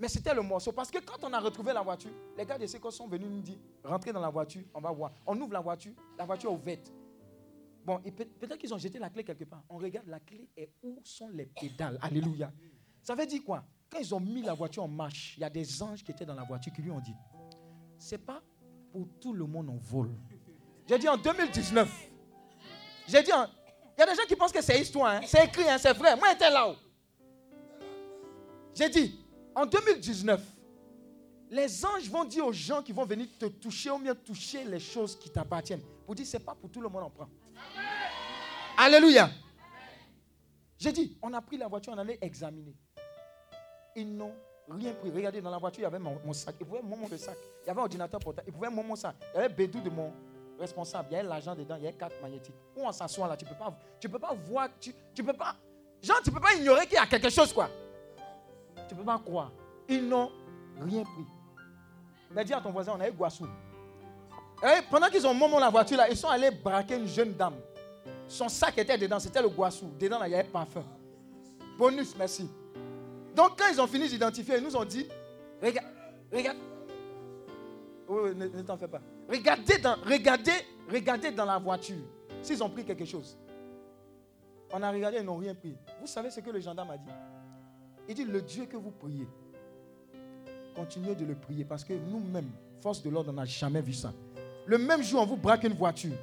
Mais 0.00 0.08
c'était 0.08 0.34
le 0.34 0.42
morceau. 0.42 0.72
Parce 0.72 0.90
que 0.90 0.98
quand 0.98 1.22
on 1.22 1.32
a 1.32 1.40
retrouvé 1.40 1.72
la 1.72 1.82
voiture, 1.82 2.10
les 2.36 2.46
gars 2.46 2.56
de 2.56 2.66
Seco 2.66 2.90
sont 2.90 3.06
venus 3.08 3.28
nous 3.28 3.42
dire 3.42 3.58
rentrez 3.84 4.12
dans 4.12 4.20
la 4.20 4.30
voiture, 4.30 4.62
on 4.72 4.80
va 4.80 4.90
voir. 4.92 5.12
On 5.26 5.38
ouvre 5.40 5.52
la 5.52 5.60
voiture, 5.60 5.92
la 6.16 6.24
voiture 6.24 6.50
est 6.50 6.54
ouverte. 6.54 6.92
Bon, 7.84 7.98
peut-être 8.00 8.56
qu'ils 8.58 8.72
ont 8.72 8.78
jeté 8.78 8.98
la 8.98 9.10
clé 9.10 9.24
quelque 9.24 9.44
part. 9.44 9.62
On 9.68 9.76
regarde 9.78 10.06
la 10.08 10.20
clé 10.20 10.48
et 10.56 10.70
où 10.82 10.98
sont 11.02 11.28
les 11.28 11.46
pédales. 11.46 11.98
Alléluia. 12.00 12.52
Ça 13.02 13.14
veut 13.14 13.26
dire 13.26 13.42
quoi? 13.44 13.64
Quand 13.90 13.98
ils 13.98 14.14
ont 14.14 14.20
mis 14.20 14.42
la 14.42 14.52
voiture 14.54 14.82
en 14.84 14.88
marche, 14.88 15.34
il 15.36 15.40
y 15.40 15.44
a 15.44 15.50
des 15.50 15.82
anges 15.82 16.02
qui 16.04 16.12
étaient 16.12 16.26
dans 16.26 16.34
la 16.34 16.44
voiture 16.44 16.72
qui 16.72 16.82
lui 16.82 16.90
ont 16.90 17.00
dit 17.00 17.14
c'est 17.98 18.18
pas 18.24 18.40
pour 18.92 19.08
tout 19.20 19.32
le 19.32 19.44
monde 19.46 19.68
en 19.70 19.76
vol. 19.76 20.10
J'ai 20.86 20.98
dit 20.98 21.08
en 21.08 21.16
2019. 21.16 22.10
J'ai 23.08 23.22
dit 23.22 23.32
en- 23.32 23.46
il 23.98 24.02
y 24.02 24.04
a 24.04 24.06
des 24.06 24.14
gens 24.14 24.28
qui 24.28 24.36
pensent 24.36 24.52
que 24.52 24.62
c'est 24.62 24.80
histoire, 24.80 25.16
hein. 25.16 25.20
c'est 25.26 25.44
écrit, 25.44 25.68
hein, 25.68 25.76
c'est 25.76 25.92
vrai. 25.92 26.14
Moi, 26.14 26.28
j'étais 26.30 26.50
là-haut. 26.50 26.76
J'ai 28.72 28.88
dit, 28.88 29.18
en 29.56 29.66
2019, 29.66 30.40
les 31.50 31.84
anges 31.84 32.08
vont 32.08 32.24
dire 32.24 32.46
aux 32.46 32.52
gens 32.52 32.80
qui 32.80 32.92
vont 32.92 33.04
venir 33.04 33.26
te 33.36 33.46
toucher 33.46 33.90
ou 33.90 33.98
bien 33.98 34.14
toucher 34.14 34.62
les 34.62 34.78
choses 34.78 35.18
qui 35.18 35.30
t'appartiennent. 35.30 35.82
Pour 36.06 36.14
dire, 36.14 36.24
c'est 36.26 36.38
pas 36.38 36.54
pour 36.54 36.70
tout 36.70 36.80
le 36.80 36.88
monde 36.88 37.02
en 37.02 37.10
prend. 37.10 37.28
Alléluia. 38.76 39.30
J'ai 40.78 40.92
dit, 40.92 41.18
on 41.20 41.32
a 41.32 41.42
pris 41.42 41.56
la 41.56 41.66
voiture, 41.66 41.92
on 41.92 41.98
allait 41.98 42.18
examiner. 42.22 42.76
Ils 43.96 44.16
n'ont 44.16 44.34
rien 44.68 44.92
pris. 44.92 45.10
Regardez, 45.10 45.40
dans 45.40 45.50
la 45.50 45.58
voiture, 45.58 45.80
il 45.80 45.82
y 45.82 45.86
avait 45.86 45.98
mon, 45.98 46.20
mon 46.24 46.32
sac. 46.32 46.54
Ils 46.60 46.66
pouvaient 46.66 46.82
mon 46.82 47.08
le 47.08 47.18
sac. 47.18 47.36
Il 47.64 47.66
y 47.66 47.70
avait 47.70 47.80
un 47.80 47.82
ordinateur 47.82 48.20
portable. 48.20 48.46
Ils 48.46 48.54
pouvaient 48.54 48.70
mon 48.70 48.94
sac. 48.94 49.16
Il 49.34 49.38
y 49.38 49.40
avait 49.40 49.52
Bédou 49.52 49.80
de 49.80 49.90
mon 49.90 50.12
responsable. 50.58 51.08
Il 51.10 51.14
y 51.14 51.16
avait 51.18 51.28
l'argent 51.28 51.54
dedans. 51.54 51.76
Il 51.76 51.84
y 51.84 51.88
avait 51.88 51.96
carte 51.96 52.14
magnétique. 52.22 52.54
Où 52.76 52.86
on 52.86 52.92
s'assoit 52.92 53.28
là, 53.28 53.36
tu 53.36 53.44
ne 53.44 53.50
peux, 53.50 53.56
pas- 53.56 53.74
peux 54.00 54.18
pas 54.18 54.34
voir. 54.34 54.68
Tu, 54.80 54.92
tu 55.14 55.22
peux 55.24 55.32
pas. 55.32 55.54
Genre, 56.02 56.20
tu 56.22 56.30
ne 56.30 56.34
peux 56.34 56.40
pas 56.40 56.54
ignorer 56.54 56.86
qu'il 56.86 56.94
y 56.94 56.98
a 56.98 57.06
quelque 57.06 57.30
chose, 57.30 57.52
quoi. 57.52 57.68
Tu 58.88 58.94
ne 58.94 59.00
peux 59.00 59.04
pas 59.06 59.18
croire. 59.18 59.50
Ils 59.88 60.06
n'ont 60.08 60.30
rien 60.80 61.02
pris. 61.02 61.24
Mais 62.30 62.44
dis 62.44 62.52
à 62.52 62.60
ton 62.60 62.70
voisin, 62.70 62.92
on 62.96 63.00
a 63.00 63.08
eu 63.08 63.12
Guassou. 63.12 63.46
Et 64.62 64.82
pendant 64.90 65.08
qu'ils 65.08 65.26
ont 65.26 65.34
moment 65.34 65.58
la 65.58 65.70
voiture 65.70 65.96
là, 65.96 66.08
ils 66.10 66.16
sont 66.16 66.28
allés 66.28 66.50
braquer 66.50 66.96
une 66.96 67.06
jeune 67.06 67.32
dame. 67.34 67.54
Son 68.26 68.48
sac 68.48 68.76
était 68.78 68.98
dedans, 68.98 69.18
c'était 69.18 69.40
le 69.40 69.48
Guassou. 69.48 69.90
Dedans, 69.98 70.18
là, 70.18 70.28
il 70.28 70.32
y 70.32 70.34
avait 70.34 70.44
parfum. 70.48 70.84
Bonus, 71.78 72.14
merci. 72.16 72.48
Donc, 73.34 73.58
quand 73.58 73.66
ils 73.72 73.80
ont 73.80 73.86
fini 73.86 74.08
d'identifier, 74.08 74.56
ils 74.58 74.64
nous 74.64 74.76
ont 74.76 74.84
dit 74.84 75.06
Regarde, 75.62 75.86
regarde. 76.32 76.58
Oui, 78.08 78.34
ne, 78.34 78.46
ne 78.48 78.62
t'en 78.62 78.76
fais 78.76 78.88
pas. 78.88 79.00
Regardez 79.28 79.78
dans, 79.78 79.96
regardez, 80.06 80.52
regardez 80.90 81.30
dans 81.30 81.44
la 81.44 81.58
voiture 81.58 82.02
s'ils 82.42 82.62
ont 82.62 82.70
pris 82.70 82.84
quelque 82.84 83.04
chose. 83.04 83.36
On 84.72 84.82
a 84.82 84.90
regardé, 84.90 85.18
ils 85.18 85.24
n'ont 85.24 85.36
rien 85.36 85.54
pris. 85.54 85.76
Vous 86.00 86.06
savez 86.06 86.30
ce 86.30 86.40
que 86.40 86.50
le 86.50 86.60
gendarme 86.60 86.90
a 86.90 86.96
dit? 86.96 87.10
Il 88.08 88.14
dit 88.14 88.24
Le 88.24 88.40
Dieu 88.40 88.64
que 88.66 88.76
vous 88.76 88.90
priez, 88.90 89.26
continuez 90.74 91.14
de 91.14 91.24
le 91.24 91.34
prier 91.34 91.64
parce 91.64 91.84
que 91.84 91.92
nous-mêmes, 91.92 92.50
force 92.80 93.02
de 93.02 93.10
l'ordre, 93.10 93.30
on 93.30 93.34
n'a 93.34 93.44
jamais 93.44 93.82
vu 93.82 93.92
ça. 93.92 94.12
Le 94.66 94.78
même 94.78 95.02
jour, 95.02 95.22
on 95.22 95.26
vous 95.26 95.36
braque 95.36 95.64
une 95.64 95.74
voiture. 95.74 96.14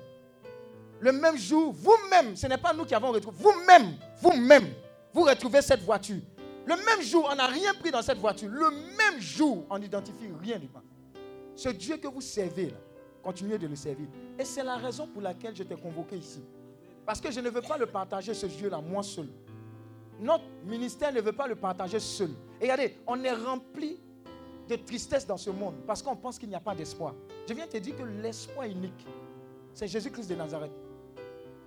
Le 0.99 1.12
même 1.12 1.38
jour, 1.38 1.74
vous-même, 1.74 2.36
ce 2.36 2.47
n'est 2.47 2.58
pas 2.58 2.74
nous 2.74 2.86
qui 2.86 2.95
avons 2.95 3.12
retrouvé, 3.12 3.38
vous-même, 3.39 3.95
vous-même, 4.22 4.68
vous 5.14 5.24
retrouvez 5.24 5.62
cette 5.62 5.82
voiture. 5.82 6.22
Le 6.66 6.76
même 6.76 7.01
jour, 7.01 7.28
on 7.32 7.36
n'a 7.36 7.47
rien 7.47 7.74
pris 7.76 7.91
dans 7.91 8.01
cette 8.01 8.18
voiture. 8.18 8.49
Le 8.49 8.72
même 8.72 9.20
jour, 9.20 9.66
on 9.70 9.78
n'identifie 9.78 10.30
rien 10.41 10.58
dedans. 10.58 10.82
Ce 11.56 11.70
Dieu 11.70 11.97
que 11.97 12.08
vous 12.08 12.22
servez, 12.22 12.72
là, 12.72 12.78
continuez 13.26 13.57
de 13.57 13.65
le 13.65 13.76
servir. 13.76 14.07
Et 14.38 14.45
c'est 14.45 14.63
la 14.63 14.78
raison 14.78 15.07
pour 15.07 15.19
laquelle 15.19 15.55
je 15.55 15.63
t'ai 15.63 15.76
convoqué 15.76 16.15
ici. 16.15 16.43
Parce 17.07 17.19
que 17.19 17.32
je 17.32 17.39
ne 17.39 17.49
veux 17.49 17.61
pas 17.61 17.76
le 17.76 17.88
partager, 17.88 18.36
ce 18.36 18.45
Dieu-là, 18.45 18.80
moi 18.80 19.01
seul. 19.01 19.28
Notre 20.19 20.43
ministère 20.63 21.11
ne 21.11 21.21
veut 21.21 21.34
pas 21.34 21.47
le 21.47 21.55
partager 21.55 21.99
seul. 21.99 22.30
Et 22.61 22.65
regardez, 22.65 22.95
on 23.07 23.21
est 23.23 23.34
rempli 23.34 23.99
de 24.69 24.76
tristesse 24.76 25.26
dans 25.26 25.38
ce 25.38 25.49
monde 25.49 25.73
parce 25.88 26.03
qu'on 26.03 26.15
pense 26.15 26.38
qu'il 26.38 26.49
n'y 26.49 26.55
a 26.55 26.59
pas 26.59 26.76
d'espoir. 26.76 27.15
Je 27.47 27.53
viens 27.55 27.65
te 27.65 27.78
dire 27.78 27.95
que 27.97 28.03
l'espoir 28.03 28.68
unique, 28.68 29.06
c'est 29.73 29.88
Jésus-Christ 29.88 30.30
de 30.30 30.35
Nazareth. 30.35 30.72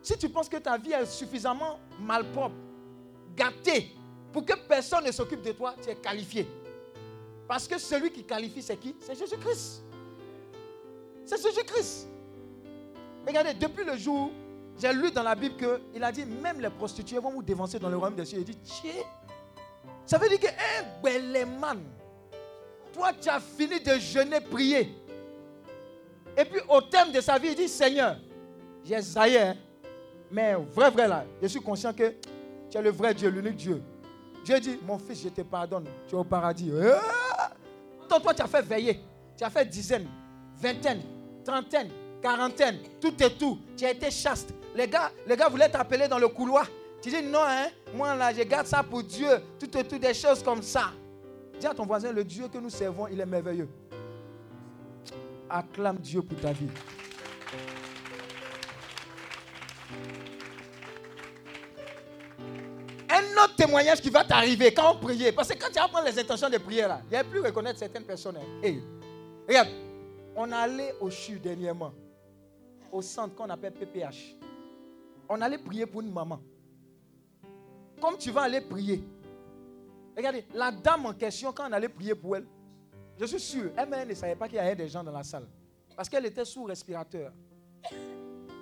Si 0.01 0.17
tu 0.17 0.29
penses 0.29 0.49
que 0.49 0.59
ta 0.59 0.79
vie 0.79 0.93
est 0.93 1.07
suffisamment 1.07 1.81
malpropre, 2.01 2.55
gâtée, 3.35 3.91
pour 4.33 4.45
que 4.45 4.55
personne 4.69 5.05
ne 5.05 5.11
s'occupe 5.11 5.43
de 5.43 5.53
toi, 5.53 5.75
tu 5.83 5.91
es 5.91 5.97
qualifié. 5.97 6.47
Parce 7.49 7.67
que 7.67 7.79
celui 7.79 8.13
qui 8.13 8.23
qualifie, 8.23 8.63
c'est 8.63 8.77
qui? 8.77 8.95
C'est 9.01 9.19
Jésus-Christ. 9.19 9.88
C'est 11.29 11.43
Jésus-Christ. 11.43 12.09
Regardez, 13.27 13.53
depuis 13.53 13.85
le 13.85 13.99
jour, 13.99 14.31
j'ai 14.81 14.91
lu 14.95 15.11
dans 15.11 15.23
la 15.23 15.35
Bible 15.35 15.57
qu'il 15.57 16.03
a 16.03 16.11
dit, 16.11 16.25
même 16.25 16.59
les 16.59 16.71
prostituées 16.71 17.19
vont 17.19 17.31
vous 17.31 17.43
dévancer 17.43 17.79
dans 17.79 17.91
le 17.91 17.99
royaume 17.99 18.17
des 18.17 18.25
cieux. 18.25 18.39
Il 18.39 18.45
dit, 18.45 18.59
tiens, 18.63 19.05
ça 20.07 20.17
veut 20.17 20.27
dire 20.31 20.41
qu'un 20.41 20.51
beléman, 21.03 21.81
toi, 22.95 23.13
tu 23.21 23.29
as 23.29 23.41
fini 23.41 23.79
de 23.79 23.99
jeûner, 23.99 24.41
prier. 24.41 24.95
Et 26.35 26.47
puis, 26.47 26.61
au 26.67 26.81
terme 26.81 27.13
de 27.13 27.21
sa 27.21 27.39
vie, 27.39 27.49
il 27.49 27.57
dit, 27.57 27.69
Seigneur, 27.69 28.17
j'ai 28.83 28.99
zaillé, 29.03 29.39
hein. 29.39 29.57
mais 30.31 30.55
vrai, 30.55 30.91
vrai 30.91 31.09
là, 31.09 31.27
je 31.43 31.49
suis 31.49 31.61
conscient 31.61 31.93
que 31.93 32.15
tu 32.71 32.79
es 32.79 32.81
le 32.81 32.91
vrai 32.91 33.13
Dieu, 33.13 33.29
l'unique 33.29 33.57
Dieu. 33.57 33.83
Dieu 34.47 34.59
dit, 34.61 34.79
mon 34.83 34.99
fils, 34.99 35.25
je 35.25 35.29
te 35.29 35.43
pardonne, 35.43 35.85
tu 36.07 36.15
es 36.15 36.19
au 36.19 36.25
paradis. 36.25 36.73
Ah! 37.37 37.51
Toi, 38.09 38.33
tu 38.33 38.41
as 38.41 38.47
fait 38.47 38.63
veiller, 38.63 39.01
tu 39.37 39.45
as 39.45 39.51
fait 39.51 39.67
dizaine, 39.67 40.09
vingtaine, 40.57 41.03
trentaine, 41.49 41.89
quarantaine, 42.21 42.79
tout 43.01 43.15
et 43.23 43.31
tout. 43.31 43.59
Tu 43.75 43.87
as 43.87 43.93
été 43.93 44.11
chaste. 44.11 44.53
Les 44.75 44.87
gars, 44.87 45.11
les 45.27 45.35
gars 45.35 45.49
voulaient 45.49 45.71
t'appeler 45.71 46.07
dans 46.07 46.19
le 46.19 46.29
couloir. 46.29 46.67
Tu 47.01 47.09
dis, 47.09 47.23
non, 47.23 47.41
hein, 47.43 47.69
moi 47.95 48.15
là, 48.15 48.35
je 48.35 48.43
garde 48.43 48.67
ça 48.67 48.83
pour 48.83 49.03
Dieu, 49.03 49.29
tout 49.59 49.79
et 49.79 49.85
tout, 49.85 49.99
des 49.99 50.13
choses 50.13 50.43
comme 50.43 50.63
ça. 50.63 50.93
Dis 51.59 51.67
à 51.67 51.73
ton 51.75 51.87
voisin, 51.87 52.13
le 52.13 52.23
Dieu 52.23 52.49
que 52.49 52.59
nous 52.59 52.69
servons, 52.71 53.07
il 53.09 53.19
est 53.19 53.27
merveilleux. 53.27 53.69
Acclame 55.49 55.97
Dieu 55.97 56.21
pour 56.21 56.39
ta 56.39 56.53
vie. 56.53 56.69
Un 63.11 63.43
autre 63.43 63.57
témoignage 63.57 64.03
qui 64.03 64.11
va 64.11 64.23
t'arriver 64.23 64.73
quand 64.75 64.93
on 64.93 64.99
priait. 64.99 65.33
Parce 65.33 65.49
que 65.49 65.59
quand 65.59 65.69
tu 65.69 65.81
vas 65.81 65.89
prendre 65.89 66.07
les 66.07 66.19
intentions 66.19 66.51
de 66.51 66.59
prière, 66.59 66.89
là, 66.89 67.01
il 67.07 67.11
n'y 67.11 67.17
a 67.17 67.25
plus 67.25 67.41
reconnaître 67.41 67.79
certaines 67.79 68.05
personnes. 68.05 68.37
hein. 68.37 68.61
Hey, 68.63 68.83
regarde, 69.49 69.69
on 70.39 70.53
allait 70.53 70.95
au 71.01 71.11
CHU 71.11 71.41
dernièrement, 71.41 71.93
au 72.93 73.03
centre 73.03 73.35
qu'on 73.35 73.51
appelle 73.51 73.73
PPH. 73.73 74.37
On 75.29 75.41
allait 75.41 75.59
prier 75.59 75.85
pour 75.85 76.01
une 76.01 76.13
maman. 76.13 76.39
Comme 78.01 78.17
tu 78.17 78.31
vas 78.31 78.43
aller 78.43 78.61
prier. 78.61 79.03
Regardez, 80.17 80.47
la 80.55 80.71
dame 80.71 81.07
en 81.07 81.13
question, 81.13 81.53
quand 81.53 81.69
on 81.69 81.73
allait 81.73 81.89
prier 81.89 82.15
pour 82.15 82.37
elle, 82.37 82.47
je 83.19 83.27
suis 83.27 83.41
sûr, 83.41 83.73
elle-même 83.77 84.09
ne 84.09 84.15
savait 84.15 84.37
pas 84.37 84.47
qu'il 84.47 84.57
y 84.57 84.61
avait 84.61 84.77
des 84.77 84.87
gens 84.87 85.03
dans 85.03 85.11
la 85.11 85.25
salle. 85.25 85.49
Parce 85.97 86.09
qu'elle 86.09 86.27
était 86.27 86.45
sous 86.45 86.63
respirateur. 86.63 87.33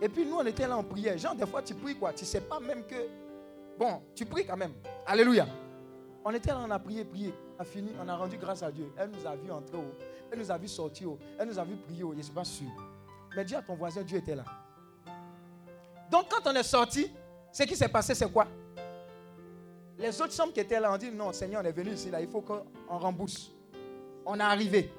Et 0.01 0.09
puis 0.09 0.24
nous, 0.24 0.36
on 0.36 0.47
était 0.47 0.66
là 0.66 0.78
en 0.78 0.82
prière. 0.82 1.19
Genre, 1.19 1.35
des 1.35 1.47
fois, 1.47 1.61
tu 1.61 1.74
pries 1.74 1.94
quoi? 1.94 2.15
Tu 2.15 2.24
ne 2.24 2.27
sais 2.27 2.40
pas 2.40 2.59
même 2.59 2.85
que. 2.86 3.07
Bon, 3.78 4.01
tu 4.15 4.24
pries 4.24 4.47
quand 4.47 4.57
même. 4.57 4.73
Alléluia. 5.07 5.47
On 6.24 6.31
était 6.31 6.51
là, 6.51 6.61
on 6.66 6.70
a 6.70 6.78
prié, 6.78 7.05
prié. 7.05 7.35
On 7.59 7.61
a 7.61 7.65
fini, 7.65 7.90
on 8.03 8.09
a 8.09 8.16
rendu 8.16 8.39
grâce 8.39 8.62
à 8.62 8.73
Dieu. 8.73 8.90
Elle 8.97 9.11
nous 9.11 9.27
a 9.27 9.36
vu 9.36 9.51
entrer 9.51 9.77
haut. 9.77 9.93
Elle 10.31 10.39
nous 10.39 10.51
a 10.51 10.59
vu 10.59 10.69
sortir 10.69 11.12
haut. 11.12 11.19
Elle 11.39 11.48
nous 11.48 11.59
a 11.59 11.65
vu 11.65 11.77
prier 11.77 12.03
haut. 12.03 12.12
Je 12.12 12.19
ne 12.19 12.23
suis 12.23 12.32
pas 12.32 12.44
sûr. 12.44 12.66
Mais 13.35 13.44
dis 13.44 13.55
à 13.55 13.62
ton 13.62 13.74
voisin, 13.74 14.03
Dieu 14.03 14.19
était 14.19 14.35
là. 14.35 14.44
Donc, 16.11 16.27
quand 16.31 16.51
on 16.51 16.55
est 16.55 16.62
sorti, 16.62 17.11
ce 17.53 17.62
qui 17.65 17.77
s'est 17.77 17.89
passé, 17.89 18.15
c'est 18.15 18.31
quoi? 18.31 18.47
Les 19.98 20.20
autres 20.20 20.32
chambres 20.32 20.53
qui 20.53 20.61
étaient 20.61 20.78
là 20.81 20.93
ont 20.93 20.98
dit 20.98 21.11
Non, 21.11 21.32
Seigneur, 21.32 21.62
on 21.62 21.66
est 21.66 21.73
venu 21.73 21.90
ici, 21.90 22.11
là, 22.11 22.20
il 22.20 22.28
faut 22.28 22.40
qu'on 22.43 22.65
rembourse. 22.89 23.51
On 24.24 24.39
est 24.39 24.43
arrivé. 24.43 24.93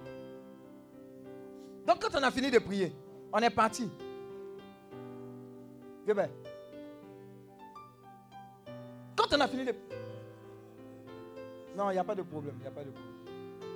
Donc, 1.85 2.01
quand 2.01 2.19
on 2.19 2.23
a 2.23 2.31
fini 2.31 2.49
de 2.51 2.59
prier, 2.59 2.93
on 3.31 3.39
est 3.39 3.49
parti. 3.49 3.89
Viens 6.05 6.15
ben. 6.15 6.29
Quand 9.15 9.35
on 9.35 9.39
a 9.41 9.47
fini 9.47 9.65
de 9.65 9.75
Non, 11.75 11.89
il 11.89 11.93
n'y 11.93 11.99
a 11.99 12.03
pas 12.03 12.15
de 12.15 12.21
problème. 12.21 12.55
il 12.59 12.63
y 12.63 12.67
a 12.67 12.71
pas 12.71 12.83
de 12.83 12.89
problème. 12.89 13.16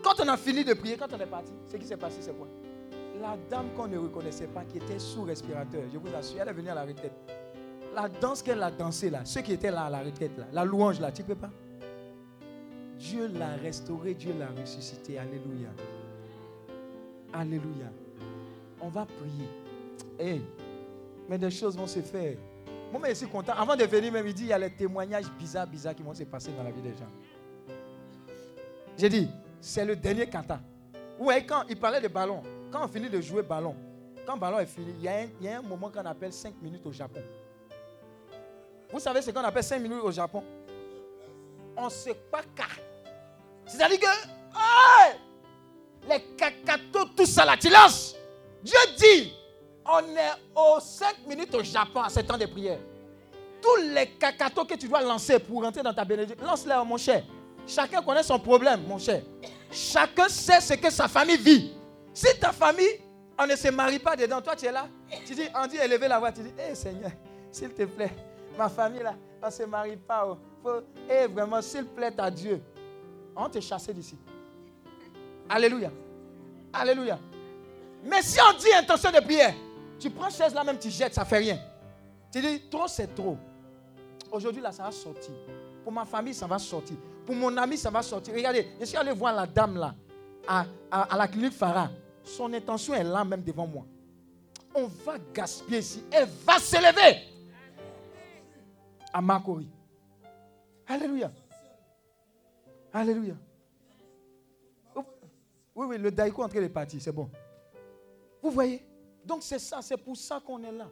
Quand 0.03 0.19
on 0.19 0.27
a 0.27 0.37
fini 0.37 0.63
de 0.63 0.73
prier, 0.73 0.97
quand 0.97 1.13
on 1.13 1.19
est 1.19 1.25
parti, 1.25 1.51
ce 1.71 1.77
qui 1.77 1.85
s'est 1.85 1.97
passé, 1.97 2.17
c'est 2.21 2.35
quoi? 2.35 2.47
La 3.21 3.37
dame 3.49 3.69
qu'on 3.75 3.87
ne 3.87 3.97
reconnaissait 3.97 4.47
pas, 4.47 4.63
qui 4.63 4.77
était 4.77 4.99
sous 4.99 5.23
respirateur, 5.23 5.83
je 5.91 5.97
vous 5.97 6.15
assure, 6.15 6.41
elle 6.41 6.49
est 6.49 6.53
venue 6.53 6.69
à 6.69 6.75
la 6.75 6.83
retraite. 6.83 7.13
La 7.93 8.07
danse 8.09 8.41
qu'elle 8.41 8.63
a 8.63 8.71
dansée 8.71 9.09
là, 9.09 9.21
ceux 9.25 9.41
qui 9.41 9.53
étaient 9.53 9.69
là 9.69 9.83
à 9.83 9.89
la 9.89 9.99
retraite 9.99 10.37
là, 10.37 10.45
la 10.51 10.65
louange 10.65 10.99
là, 10.99 11.11
tu 11.11 11.23
peux 11.23 11.35
pas? 11.35 11.51
Dieu 12.97 13.27
l'a 13.27 13.55
restauré, 13.55 14.13
Dieu 14.13 14.33
l'a 14.37 14.47
ressuscité. 14.61 15.17
Alléluia. 15.17 15.69
Alléluia. 17.33 17.91
On 18.79 18.89
va 18.89 19.05
prier. 19.05 19.49
Eh, 20.19 20.41
mais 21.27 21.37
des 21.37 21.49
choses 21.49 21.75
vont 21.75 21.87
se 21.87 21.99
faire. 21.99 22.37
Moi, 22.91 23.09
je 23.09 23.13
suis 23.15 23.27
content. 23.27 23.53
Avant 23.57 23.75
de 23.75 23.85
venir, 23.85 24.11
même, 24.11 24.27
il 24.27 24.33
dit 24.33 24.43
il 24.43 24.49
y 24.49 24.53
a 24.53 24.59
les 24.59 24.69
témoignages 24.69 25.31
bizarres, 25.39 25.65
bizarres 25.65 25.95
qui 25.95 26.03
vont 26.03 26.13
se 26.13 26.23
passer 26.23 26.51
dans 26.51 26.63
la 26.63 26.71
vie 26.71 26.81
des 26.81 26.91
gens. 26.91 27.09
J'ai 28.97 29.09
dit, 29.09 29.29
c'est 29.61 29.85
le 29.85 29.95
dernier 29.95 30.27
kata. 30.27 30.59
Vous 31.17 31.25
voyez, 31.25 31.45
quand 31.45 31.63
il 31.69 31.77
parlait 31.77 32.01
de 32.01 32.07
ballon, 32.07 32.41
quand 32.71 32.83
on 32.83 32.87
finit 32.87 33.09
de 33.09 33.21
jouer 33.21 33.43
ballon, 33.43 33.75
quand 34.25 34.35
ballon 34.35 34.59
est 34.59 34.65
fini, 34.65 34.93
il 34.97 35.03
y 35.03 35.47
a 35.47 35.59
un, 35.59 35.61
moment 35.61 35.89
qu'on 35.89 36.05
appelle 36.05 36.33
5 36.33 36.55
minutes 36.61 36.85
au 36.85 36.91
Japon. 36.91 37.21
Vous 38.91 38.99
savez 38.99 39.21
ce 39.21 39.29
qu'on 39.31 39.43
appelle 39.43 39.63
5 39.63 39.79
minutes 39.79 40.01
au 40.03 40.11
Japon? 40.11 40.43
On 41.77 41.89
se 41.89 42.09
pas 42.09 42.41
C'est-à-dire 43.65 43.99
que 43.99 44.05
les 46.09 46.21
cacatos, 46.35 47.09
tout 47.15 47.25
ça 47.25 47.45
là, 47.45 47.55
tu 47.55 47.69
lances. 47.69 48.15
Dieu 48.63 48.77
dit, 48.97 49.33
on 49.85 49.99
est 50.15 50.31
aux 50.55 50.79
5 50.79 51.27
minutes 51.27 51.53
au 51.53 51.63
Japon 51.63 52.01
à 52.01 52.09
ce 52.09 52.19
temps 52.21 52.37
de 52.37 52.47
prière. 52.47 52.79
Tous 53.61 53.75
les 53.93 54.07
cacatos 54.07 54.65
que 54.65 54.73
tu 54.73 54.87
dois 54.87 55.01
lancer 55.01 55.37
pour 55.37 55.61
rentrer 55.63 55.83
dans 55.83 55.93
ta 55.93 56.03
bénédiction, 56.03 56.45
lance-les, 56.45 56.83
mon 56.83 56.97
cher. 56.97 57.23
Chacun 57.67 58.01
connaît 58.01 58.23
son 58.23 58.39
problème, 58.39 58.81
mon 58.87 58.97
cher. 58.97 59.21
Chacun 59.71 60.27
sait 60.27 60.59
ce 60.59 60.73
que 60.73 60.89
sa 60.89 61.07
famille 61.07 61.37
vit. 61.37 61.73
Si 62.13 62.27
ta 62.39 62.51
famille, 62.51 62.99
on 63.39 63.47
ne 63.47 63.55
se 63.55 63.69
marie 63.69 63.99
pas 63.99 64.15
dedans, 64.15 64.41
toi 64.41 64.55
tu 64.55 64.65
es 64.65 64.71
là, 64.71 64.87
tu 65.25 65.33
dis, 65.33 65.47
on 65.55 65.65
dit 65.67 65.77
élever 65.77 66.07
la 66.07 66.19
voix, 66.19 66.31
tu 66.31 66.41
dis, 66.41 66.51
hé 66.59 66.75
Seigneur, 66.75 67.11
s'il 67.51 67.69
te 67.69 67.83
plaît, 67.83 68.11
ma 68.57 68.67
famille 68.69 69.01
là, 69.01 69.15
on 69.41 69.45
ne 69.47 69.51
se 69.51 69.63
marie 69.63 69.95
pas. 69.95 70.27
Oh. 70.27 70.37
Faut, 70.61 70.81
eh, 71.09 71.27
vraiment, 71.27 71.61
s'il 71.61 71.85
plaît 71.85 72.13
à 72.17 72.29
Dieu, 72.29 72.61
on 73.35 73.49
te 73.49 73.59
chasser 73.59 73.93
d'ici. 73.93 74.17
Alléluia. 75.49 75.91
Alléluia. 76.73 77.17
Mais 78.03 78.21
si 78.21 78.39
on 78.39 78.57
dit 78.57 78.71
intention 78.77 79.11
de 79.11 79.19
prière, 79.19 79.53
tu 79.99 80.09
prends 80.09 80.29
chaise 80.29 80.53
là 80.53 80.63
même, 80.63 80.77
tu 80.77 80.89
jettes, 80.89 81.13
ça 81.13 81.21
ne 81.21 81.27
fait 81.27 81.37
rien. 81.37 81.59
Tu 82.31 82.41
dis, 82.41 82.61
trop 82.69 82.87
c'est 82.87 83.13
trop. 83.15 83.37
Aujourd'hui 84.31 84.61
là, 84.61 84.71
ça 84.71 84.83
va 84.83 84.91
sortir. 84.91 85.33
Pour 85.83 85.91
ma 85.91 86.05
famille, 86.05 86.33
ça 86.33 86.45
va 86.47 86.59
sortir. 86.59 86.97
Pour 87.25 87.35
mon 87.35 87.55
ami, 87.57 87.77
ça 87.77 87.89
va 87.89 88.01
sortir. 88.01 88.33
Regardez, 88.33 88.67
je 88.79 88.85
suis 88.85 88.97
allé 88.97 89.11
voir 89.11 89.33
la 89.35 89.45
dame 89.45 89.77
là, 89.77 89.95
à, 90.47 90.65
à, 90.89 91.17
la 91.17 91.27
clinique 91.27 91.53
Farah. 91.53 91.89
Son 92.23 92.51
intention 92.53 92.93
est 92.93 93.03
là 93.03 93.23
même 93.23 93.43
devant 93.43 93.67
moi. 93.67 93.85
On 94.73 94.85
va 94.87 95.17
gaspiller 95.33 95.79
ici. 95.79 96.03
Elle 96.11 96.27
va 96.45 96.59
s'élever. 96.59 97.17
À 99.13 99.21
Makori. 99.21 99.67
Alléluia. 100.87 101.31
Alléluia. 102.93 103.35
Oui, 105.73 105.87
oui, 105.87 105.97
le 105.97 106.11
daïko 106.11 106.41
est 106.41 106.45
en 106.45 106.49
train 106.49 106.61
de 106.61 106.67
partir, 106.67 107.01
c'est 107.01 107.11
bon. 107.11 107.29
Vous 108.41 108.51
voyez? 108.51 108.85
Donc 109.23 109.41
c'est 109.43 109.59
ça, 109.59 109.81
c'est 109.81 109.97
pour 109.97 110.17
ça 110.17 110.41
qu'on 110.45 110.61
est 110.63 110.71
là. 110.71 110.87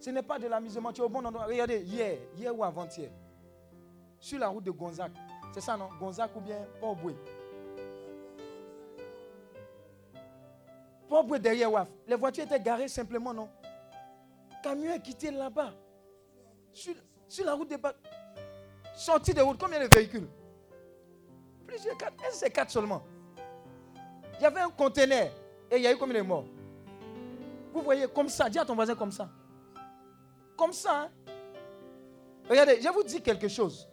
Ce 0.00 0.10
n'est 0.10 0.22
pas 0.22 0.38
de 0.38 0.46
l'amusement, 0.48 0.92
tu 0.92 1.00
es 1.00 1.04
au 1.04 1.08
bon 1.08 1.24
endroit. 1.24 1.44
Regardez, 1.44 1.80
hier, 1.80 2.18
hier 2.36 2.56
ou 2.56 2.64
avant-hier, 2.64 3.10
sur 4.18 4.38
la 4.38 4.48
route 4.48 4.64
de 4.64 4.70
Gonzac, 4.70 5.12
c'est 5.54 5.60
ça 5.60 5.76
non? 5.76 5.88
Gonzac 6.00 6.34
ou 6.34 6.40
bien 6.40 6.66
Port-Boué. 6.80 7.14
Port-Boué 11.08 11.38
derrière 11.38 11.70
WAF. 11.70 11.86
Les 12.08 12.16
voitures 12.16 12.42
étaient 12.42 12.58
garées 12.58 12.88
simplement, 12.88 13.32
non? 13.32 13.48
Camion 14.64 14.92
est 14.92 15.00
quitté 15.00 15.30
là-bas. 15.30 15.72
Sur, 16.72 16.94
sur, 17.28 17.44
la 17.44 17.54
route 17.54 17.70
de 17.70 17.78
Sorti 18.96 19.32
de 19.32 19.42
route, 19.42 19.56
combien 19.60 19.78
de 19.78 19.88
véhicules? 19.94 20.26
Plusieurs, 21.68 21.96
quatre. 21.96 22.14
C'est 22.32 22.50
quatre 22.50 22.70
seulement. 22.72 23.04
Il 24.40 24.42
y 24.42 24.46
avait 24.46 24.60
un 24.60 24.70
conteneur 24.70 25.30
et 25.70 25.76
il 25.76 25.82
y 25.82 25.86
a 25.86 25.92
eu 25.92 25.96
combien 25.96 26.20
de 26.20 26.26
morts? 26.26 26.46
Vous 27.72 27.82
voyez, 27.82 28.08
comme 28.08 28.28
ça, 28.28 28.50
dis 28.50 28.58
à 28.58 28.64
ton 28.64 28.74
voisin 28.74 28.96
comme 28.96 29.12
ça. 29.12 29.28
Comme 30.56 30.72
ça. 30.72 31.02
Hein? 31.02 31.10
Regardez, 32.50 32.80
je 32.80 32.88
vous 32.88 33.04
dis 33.04 33.22
quelque 33.22 33.46
chose. 33.46 33.88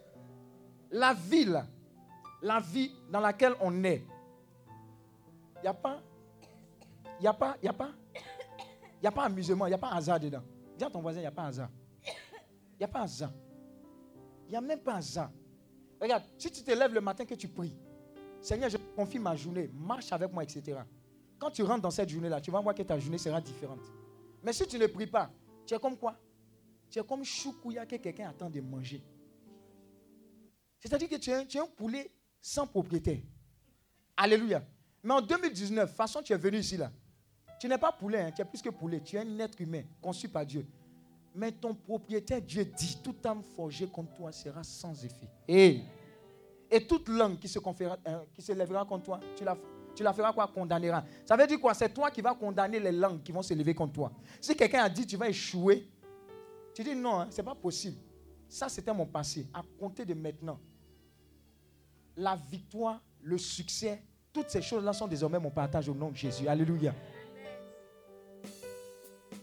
La 0.92 1.14
ville, 1.14 1.64
la 2.42 2.60
vie 2.60 2.92
dans 3.10 3.20
laquelle 3.20 3.54
on 3.60 3.82
est, 3.84 4.04
il 5.56 5.62
n'y 5.62 5.68
a 5.68 5.74
pas, 5.74 6.02
il 7.18 7.26
a 7.26 7.32
pas, 7.32 7.56
il 7.60 7.64
n'y 7.64 7.68
a 7.68 7.72
pas, 7.72 7.90
il 9.00 9.06
a 9.06 9.10
pas 9.10 9.24
amusement, 9.24 9.66
il 9.66 9.70
n'y 9.70 9.74
a 9.74 9.78
pas 9.78 9.90
hasard 9.90 10.20
dedans. 10.20 10.42
Dis 10.76 10.84
à 10.84 10.90
ton 10.90 11.00
voisin, 11.00 11.20
il 11.20 11.22
n'y 11.22 11.26
a 11.26 11.32
pas 11.32 11.44
hasard. 11.44 11.70
Il 12.04 12.78
n'y 12.80 12.84
a 12.84 12.88
pas 12.88 13.02
hasard. 13.02 13.32
Il 14.46 14.50
n'y 14.50 14.56
a 14.56 14.60
même 14.60 14.80
pas 14.80 14.96
hasard. 14.96 15.30
Regarde, 16.00 16.24
si 16.36 16.50
tu 16.50 16.62
te 16.62 16.70
lèves 16.72 16.92
le 16.92 17.00
matin 17.00 17.24
que 17.24 17.34
tu 17.34 17.48
pries, 17.48 17.74
Seigneur, 18.40 18.68
je 18.68 18.76
confie 18.96 19.18
ma 19.18 19.36
journée, 19.36 19.70
marche 19.72 20.12
avec 20.12 20.32
moi, 20.32 20.42
etc. 20.42 20.80
Quand 21.38 21.50
tu 21.50 21.62
rentres 21.62 21.82
dans 21.82 21.90
cette 21.90 22.08
journée-là, 22.08 22.40
tu 22.40 22.50
vas 22.50 22.60
voir 22.60 22.74
que 22.74 22.82
ta 22.82 22.98
journée 22.98 23.18
sera 23.18 23.40
différente. 23.40 23.80
Mais 24.42 24.52
si 24.52 24.66
tu 24.66 24.78
ne 24.78 24.86
pries 24.88 25.06
pas, 25.06 25.30
tu 25.64 25.74
es 25.74 25.78
comme 25.78 25.96
quoi? 25.96 26.16
Tu 26.90 26.98
es 26.98 27.04
comme 27.04 27.24
choukouya 27.24 27.86
que 27.86 27.96
quelqu'un 27.96 28.30
attend 28.30 28.50
de 28.50 28.60
manger. 28.60 29.02
C'est-à-dire 30.82 31.08
que 31.08 31.16
tu 31.16 31.30
es, 31.30 31.60
un 31.60 31.66
poulet 31.66 32.10
sans 32.40 32.66
propriétaire. 32.66 33.20
Alléluia. 34.16 34.62
Mais 35.02 35.14
en 35.14 35.20
2019, 35.20 35.90
de 35.90 35.94
façon 35.94 36.22
tu 36.22 36.32
es 36.32 36.36
venu 36.36 36.58
ici 36.58 36.76
là. 36.76 36.90
Tu 37.60 37.68
n'es 37.68 37.78
pas 37.78 37.92
poulet, 37.92 38.20
hein, 38.22 38.32
tu 38.34 38.42
es 38.42 38.44
plus 38.44 38.60
que 38.60 38.70
poulet. 38.70 39.00
Tu 39.00 39.16
es 39.16 39.20
un 39.20 39.38
être 39.38 39.60
humain 39.60 39.84
conçu 40.00 40.28
par 40.28 40.44
Dieu. 40.44 40.66
Mais 41.34 41.52
ton 41.52 41.74
propriétaire, 41.74 42.42
Dieu 42.42 42.64
dit, 42.64 42.98
toute 43.02 43.24
âme 43.24 43.42
forgée 43.42 43.86
contre 43.86 44.12
toi 44.14 44.32
sera 44.32 44.64
sans 44.64 45.04
effet. 45.04 45.28
Et, 45.46 45.80
et 46.68 46.86
toute 46.86 47.08
langue 47.08 47.38
qui 47.38 47.48
se, 47.48 47.58
euh, 47.60 48.24
qui 48.34 48.42
se 48.42 48.52
lèvera 48.52 48.84
contre 48.84 49.04
toi, 49.04 49.20
tu 49.36 49.44
la, 49.44 49.56
tu 49.94 50.02
la 50.02 50.12
feras 50.12 50.32
quoi? 50.32 50.48
Condamnera. 50.48 51.04
Ça 51.24 51.36
veut 51.36 51.46
dire 51.46 51.60
quoi? 51.60 51.72
C'est 51.74 51.94
toi 51.94 52.10
qui 52.10 52.20
vas 52.20 52.34
condamner 52.34 52.80
les 52.80 52.92
langues 52.92 53.22
qui 53.22 53.30
vont 53.30 53.42
se 53.42 53.54
lever 53.54 53.74
contre 53.74 53.92
toi. 53.92 54.12
Si 54.40 54.56
quelqu'un 54.56 54.82
a 54.82 54.88
dit 54.88 55.06
tu 55.06 55.16
vas 55.16 55.28
échouer, 55.28 55.88
tu 56.74 56.82
dis 56.82 56.96
non, 56.96 57.20
hein, 57.20 57.28
ce 57.30 57.36
n'est 57.36 57.44
pas 57.44 57.54
possible. 57.54 57.98
Ça, 58.48 58.68
c'était 58.68 58.92
mon 58.92 59.06
passé. 59.06 59.46
À 59.54 59.62
compter 59.78 60.04
de 60.04 60.14
maintenant, 60.14 60.58
la 62.16 62.36
victoire, 62.36 63.00
le 63.22 63.38
succès, 63.38 64.02
toutes 64.32 64.50
ces 64.50 64.62
choses-là 64.62 64.92
sont 64.92 65.06
désormais 65.06 65.38
mon 65.38 65.50
partage 65.50 65.88
au 65.88 65.94
nom 65.94 66.10
de 66.10 66.16
Jésus. 66.16 66.48
Alléluia. 66.48 66.94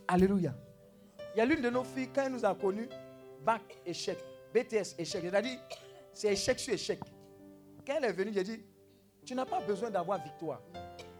Alléluia. 0.07 0.53
Il 1.35 1.37
y 1.37 1.41
a 1.41 1.45
l'une 1.45 1.61
de 1.61 1.69
nos 1.69 1.83
filles, 1.83 2.09
quand 2.13 2.23
elle 2.23 2.31
nous 2.31 2.45
a 2.45 2.55
connus, 2.55 2.89
bac, 3.45 3.61
échec, 3.85 4.17
BTS, 4.53 4.95
échec. 4.97 5.23
Dit, 5.43 5.59
c'est 6.11 6.33
échec 6.33 6.59
sur 6.59 6.73
échec. 6.73 6.99
Quand 7.85 7.93
elle 7.97 8.05
est 8.05 8.13
venue, 8.13 8.31
j'ai 8.33 8.43
dit, 8.43 8.59
tu 9.25 9.35
n'as 9.35 9.45
pas 9.45 9.61
besoin 9.61 9.91
d'avoir 9.91 10.21
victoire, 10.23 10.61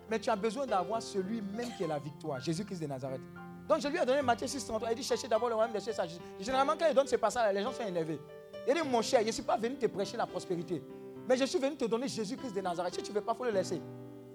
mais 0.10 0.20
tu 0.20 0.30
as 0.30 0.36
besoin 0.36 0.66
d'avoir 0.66 1.02
celui 1.02 1.42
même 1.42 1.70
qui 1.78 1.84
est 1.84 1.88
la 1.88 2.00
victoire, 2.00 2.40
Jésus-Christ 2.40 2.80
de 2.82 2.88
Nazareth. 2.88 3.22
Donc 3.68 3.82
je 3.82 3.88
lui 3.88 4.00
ai 4.00 4.06
donné 4.06 4.24
Matthieu 4.24 4.48
6, 4.48 4.66
33. 4.66 4.92
Il 4.92 4.96
dit, 4.96 5.04
cherchez 5.04 5.28
d'abord 5.28 5.50
le 5.50 5.56
royaume 5.56 5.74
de 5.74 5.80
Dieu. 5.80 5.94
Généralement, 6.40 6.74
quand 6.78 6.88
il 6.90 6.96
donne 6.96 7.06
ce 7.06 7.18
passage, 7.18 7.54
les 7.54 7.62
gens 7.62 7.72
sont 7.72 7.86
énervés. 7.86 8.20
Il 8.68 8.74
dit, 8.74 8.82
mon 8.90 9.04
cher, 9.04 9.22
je 9.22 9.28
ne 9.28 9.32
suis 9.32 9.44
pas 9.44 9.58
venu 9.58 9.76
te 9.76 9.86
prêcher 9.86 10.18
la 10.18 10.26
prospérité. 10.26 10.82
Mais 11.30 11.38
je 11.38 11.46
suis 11.46 11.60
venu 11.60 11.76
te 11.76 11.86
donner 11.86 12.08
Jésus-Christ 12.08 12.56
de 12.56 12.62
Nazareth. 12.62 12.96
Si 12.96 13.04
tu 13.04 13.12
ne 13.12 13.16
veux 13.20 13.22
pas, 13.22 13.34
il 13.34 13.38
faut 13.38 13.44
le 13.44 13.52
laisser. 13.52 13.80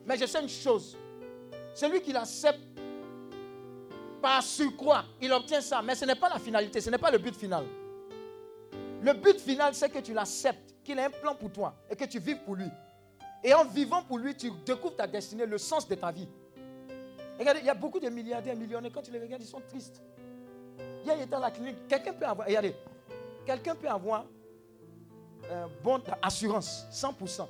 Mais 0.06 0.16
je 0.16 0.26
sais 0.26 0.40
une 0.40 0.48
chose. 0.48 0.96
Celui 1.74 2.00
qui 2.00 2.12
l'accepte 2.12 2.60
par 4.22 4.40
surcroît, 4.44 5.04
il 5.20 5.32
obtient 5.32 5.60
ça. 5.60 5.82
Mais 5.82 5.96
ce 5.96 6.04
n'est 6.04 6.14
pas 6.14 6.28
la 6.28 6.38
finalité, 6.38 6.80
ce 6.80 6.90
n'est 6.90 6.98
pas 6.98 7.10
le 7.10 7.18
but 7.18 7.34
final. 7.34 7.64
Le 9.02 9.12
but 9.12 9.40
final, 9.40 9.74
c'est 9.74 9.90
que 9.90 9.98
tu 9.98 10.12
l'acceptes, 10.14 10.72
qu'il 10.84 10.96
a 11.00 11.06
un 11.06 11.10
plan 11.10 11.34
pour 11.34 11.50
toi 11.50 11.74
et 11.90 11.96
que 11.96 12.04
tu 12.04 12.20
vives 12.20 12.44
pour 12.44 12.54
lui. 12.54 12.70
Et 13.42 13.52
en 13.52 13.64
vivant 13.64 14.04
pour 14.04 14.18
lui, 14.18 14.36
tu 14.36 14.52
découvres 14.64 14.94
ta 14.94 15.08
destinée, 15.08 15.46
le 15.46 15.58
sens 15.58 15.88
de 15.88 15.96
ta 15.96 16.12
vie. 16.12 16.28
Regardez, 17.40 17.58
il 17.58 17.66
y 17.66 17.70
a 17.70 17.74
beaucoup 17.74 17.98
de 17.98 18.08
milliardaires, 18.08 18.54
millionnaires, 18.54 18.92
quand 18.94 19.02
tu 19.02 19.10
les 19.10 19.18
regardes, 19.18 19.42
ils 19.42 19.48
sont 19.48 19.62
tristes. 19.68 20.00
Hier, 21.04 21.16
il 21.16 21.22
était 21.22 21.26
dans 21.26 21.40
la 21.40 21.50
clinique. 21.50 21.88
Quelqu'un 21.88 22.12
peut 22.12 22.24
avoir, 22.24 22.46
regardez, 22.46 22.76
quelqu'un 23.44 23.74
peut 23.74 23.88
avoir 23.88 24.26
un 25.50 25.68
bon 25.82 26.00
assurance, 26.22 26.86
100%. 26.92 27.46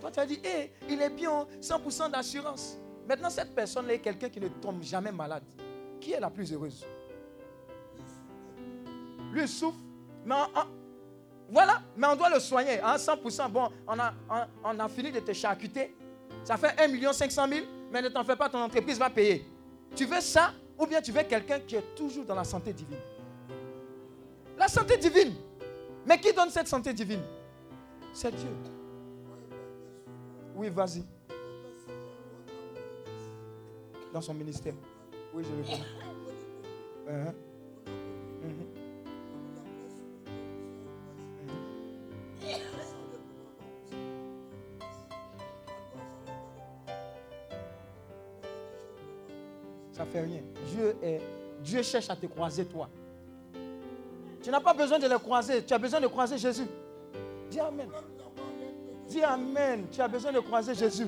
Toi, 0.00 0.10
tu 0.10 0.20
as 0.20 0.26
dit, 0.26 0.40
hé, 0.44 0.72
il 0.88 1.00
est 1.00 1.10
bien, 1.10 1.46
100% 1.60 2.10
d'assurance. 2.10 2.78
Maintenant, 3.08 3.30
cette 3.30 3.54
personne-là 3.54 3.94
est 3.94 3.98
quelqu'un 4.00 4.28
qui 4.28 4.40
ne 4.40 4.48
tombe 4.48 4.82
jamais 4.82 5.12
malade. 5.12 5.44
Qui 6.00 6.12
est 6.12 6.20
la 6.20 6.30
plus 6.30 6.52
heureuse? 6.52 6.84
Lui 9.32 9.48
souffre, 9.48 9.78
mais 10.24 10.34
voilà, 11.48 11.82
mais 11.96 12.06
on 12.06 12.16
doit 12.16 12.30
le 12.30 12.40
soigner. 12.40 12.80
Hein, 12.80 12.96
100%, 12.96 13.50
bon, 13.50 13.68
on 13.86 13.98
a, 13.98 14.14
on, 14.64 14.78
a 14.78 14.88
fini 14.88 15.12
de 15.12 15.20
te 15.20 15.32
charcuter. 15.32 15.94
Ça 16.44 16.56
fait 16.56 16.74
1 16.80 17.12
500 17.12 17.48
000, 17.48 17.66
mais 17.90 18.02
ne 18.02 18.08
t'en 18.08 18.24
fais 18.24 18.36
pas, 18.36 18.48
ton 18.48 18.58
entreprise 18.62 18.98
va 18.98 19.10
payer. 19.10 19.44
Tu 19.94 20.06
veux 20.06 20.20
ça 20.20 20.52
ou 20.78 20.86
bien 20.86 21.02
tu 21.02 21.12
veux 21.12 21.22
quelqu'un 21.22 21.60
qui 21.60 21.76
est 21.76 21.94
toujours 21.94 22.24
dans 22.24 22.34
la 22.34 22.44
santé 22.44 22.72
divine? 22.72 22.98
La 24.56 24.66
santé 24.66 24.96
divine. 24.96 25.34
Mais 26.06 26.18
qui 26.18 26.32
donne 26.32 26.50
cette 26.50 26.68
santé 26.68 26.92
divine? 26.92 27.22
C'est 28.12 28.34
Dieu. 28.34 28.50
Oui, 30.54 30.68
vas-y. 30.68 31.04
Dans 34.12 34.20
son 34.20 34.34
ministère. 34.34 34.74
Oui, 35.32 35.44
je 35.44 35.50
le 35.54 35.62
connais. 35.62 35.82
Uh-huh. 37.08 37.34
Mm-hmm. 38.42 38.82
Ça 49.92 50.04
fait 50.06 50.20
rien. 50.20 50.42
Dieu 50.70 50.96
est 51.02 51.20
Dieu 51.62 51.82
cherche 51.82 52.10
à 52.10 52.16
te 52.16 52.26
croiser 52.26 52.64
toi. 52.64 52.88
Tu 54.42 54.50
n'as 54.50 54.60
pas 54.60 54.74
besoin 54.74 54.98
de 54.98 55.06
le 55.06 55.18
croiser. 55.18 55.64
Tu 55.64 55.72
as 55.72 55.78
besoin 55.78 56.00
de 56.00 56.06
croiser 56.06 56.36
Jésus. 56.38 56.66
Dis 57.50 57.60
Amen. 57.60 57.88
Dis 59.06 59.22
Amen. 59.22 59.86
Tu 59.90 60.00
as 60.00 60.08
besoin 60.08 60.32
de 60.32 60.40
croiser 60.40 60.74
Jésus. 60.74 61.06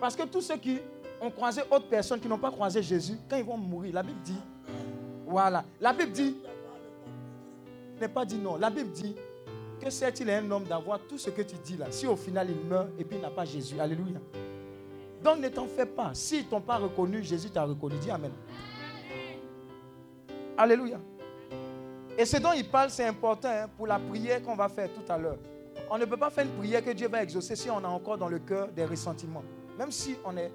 Parce 0.00 0.16
que 0.16 0.22
tous 0.22 0.40
ceux 0.40 0.56
qui 0.56 0.78
ont 1.20 1.30
croisé 1.30 1.62
autres 1.70 1.88
personnes 1.88 2.20
qui 2.20 2.28
n'ont 2.28 2.38
pas 2.38 2.50
croisé 2.50 2.82
Jésus, 2.82 3.18
quand 3.28 3.36
ils 3.36 3.44
vont 3.44 3.56
mourir, 3.56 3.94
la 3.94 4.02
Bible 4.02 4.20
dit, 4.22 4.40
voilà, 5.26 5.64
la 5.80 5.92
Bible 5.92 6.12
dit, 6.12 6.36
n'est 8.00 8.08
pas 8.08 8.24
dit 8.24 8.38
non, 8.38 8.56
la 8.56 8.70
Bible 8.70 8.90
dit 8.90 9.14
que 9.78 9.90
c'est-il 9.90 10.30
un 10.30 10.50
homme 10.50 10.64
d'avoir 10.64 11.00
tout 11.00 11.18
ce 11.18 11.30
que 11.30 11.42
tu 11.42 11.56
dis 11.62 11.76
là, 11.76 11.86
si 11.90 12.06
au 12.06 12.16
final 12.16 12.48
il 12.50 12.66
meurt 12.66 12.88
et 12.98 13.04
puis 13.04 13.18
il 13.18 13.22
n'a 13.22 13.30
pas 13.30 13.44
Jésus? 13.44 13.78
Alléluia. 13.78 14.18
Donc 15.22 15.38
ne 15.38 15.48
t'en 15.48 15.66
fais 15.66 15.86
pas. 15.86 16.12
S'ils 16.14 16.44
ne 16.44 16.50
t'ont 16.50 16.60
pas 16.62 16.78
reconnu, 16.78 17.22
Jésus 17.22 17.50
t'a 17.50 17.64
reconnu. 17.64 17.96
Dis 17.98 18.10
Amen. 18.10 18.32
Alléluia. 20.56 20.98
Et 22.20 22.26
ce 22.26 22.36
dont 22.36 22.52
il 22.52 22.68
parle, 22.68 22.90
c'est 22.90 23.06
important 23.06 23.48
hein, 23.48 23.66
pour 23.78 23.86
la 23.86 23.98
prière 23.98 24.42
qu'on 24.42 24.54
va 24.54 24.68
faire 24.68 24.90
tout 24.92 25.10
à 25.10 25.16
l'heure. 25.16 25.38
On 25.90 25.96
ne 25.96 26.04
peut 26.04 26.18
pas 26.18 26.28
faire 26.28 26.44
une 26.44 26.52
prière 26.52 26.84
que 26.84 26.90
Dieu 26.90 27.08
va 27.08 27.22
exaucer 27.22 27.56
si 27.56 27.70
on 27.70 27.78
a 27.78 27.88
encore 27.88 28.18
dans 28.18 28.28
le 28.28 28.38
cœur 28.40 28.68
des 28.68 28.84
ressentiments. 28.84 29.42
Même 29.78 29.90
si 29.90 30.16
on 30.22 30.36
est, 30.36 30.52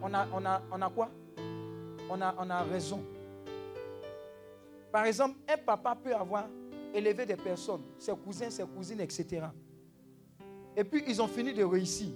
on 0.00 0.14
a, 0.14 0.28
on 0.32 0.46
a, 0.46 0.62
on 0.70 0.80
a 0.80 0.88
quoi? 0.88 1.10
On 2.08 2.22
a, 2.22 2.36
on 2.38 2.48
a 2.48 2.62
raison. 2.62 3.02
Par 4.92 5.06
exemple, 5.06 5.34
un 5.48 5.56
papa 5.56 5.98
peut 6.00 6.14
avoir 6.14 6.46
élevé 6.94 7.26
des 7.26 7.34
personnes, 7.34 7.82
ses 7.98 8.14
cousins, 8.14 8.48
ses 8.48 8.64
cousines, 8.64 9.00
etc. 9.00 9.42
Et 10.76 10.84
puis 10.84 11.02
ils 11.08 11.20
ont 11.20 11.26
fini 11.26 11.52
de 11.52 11.64
réussir. 11.64 12.10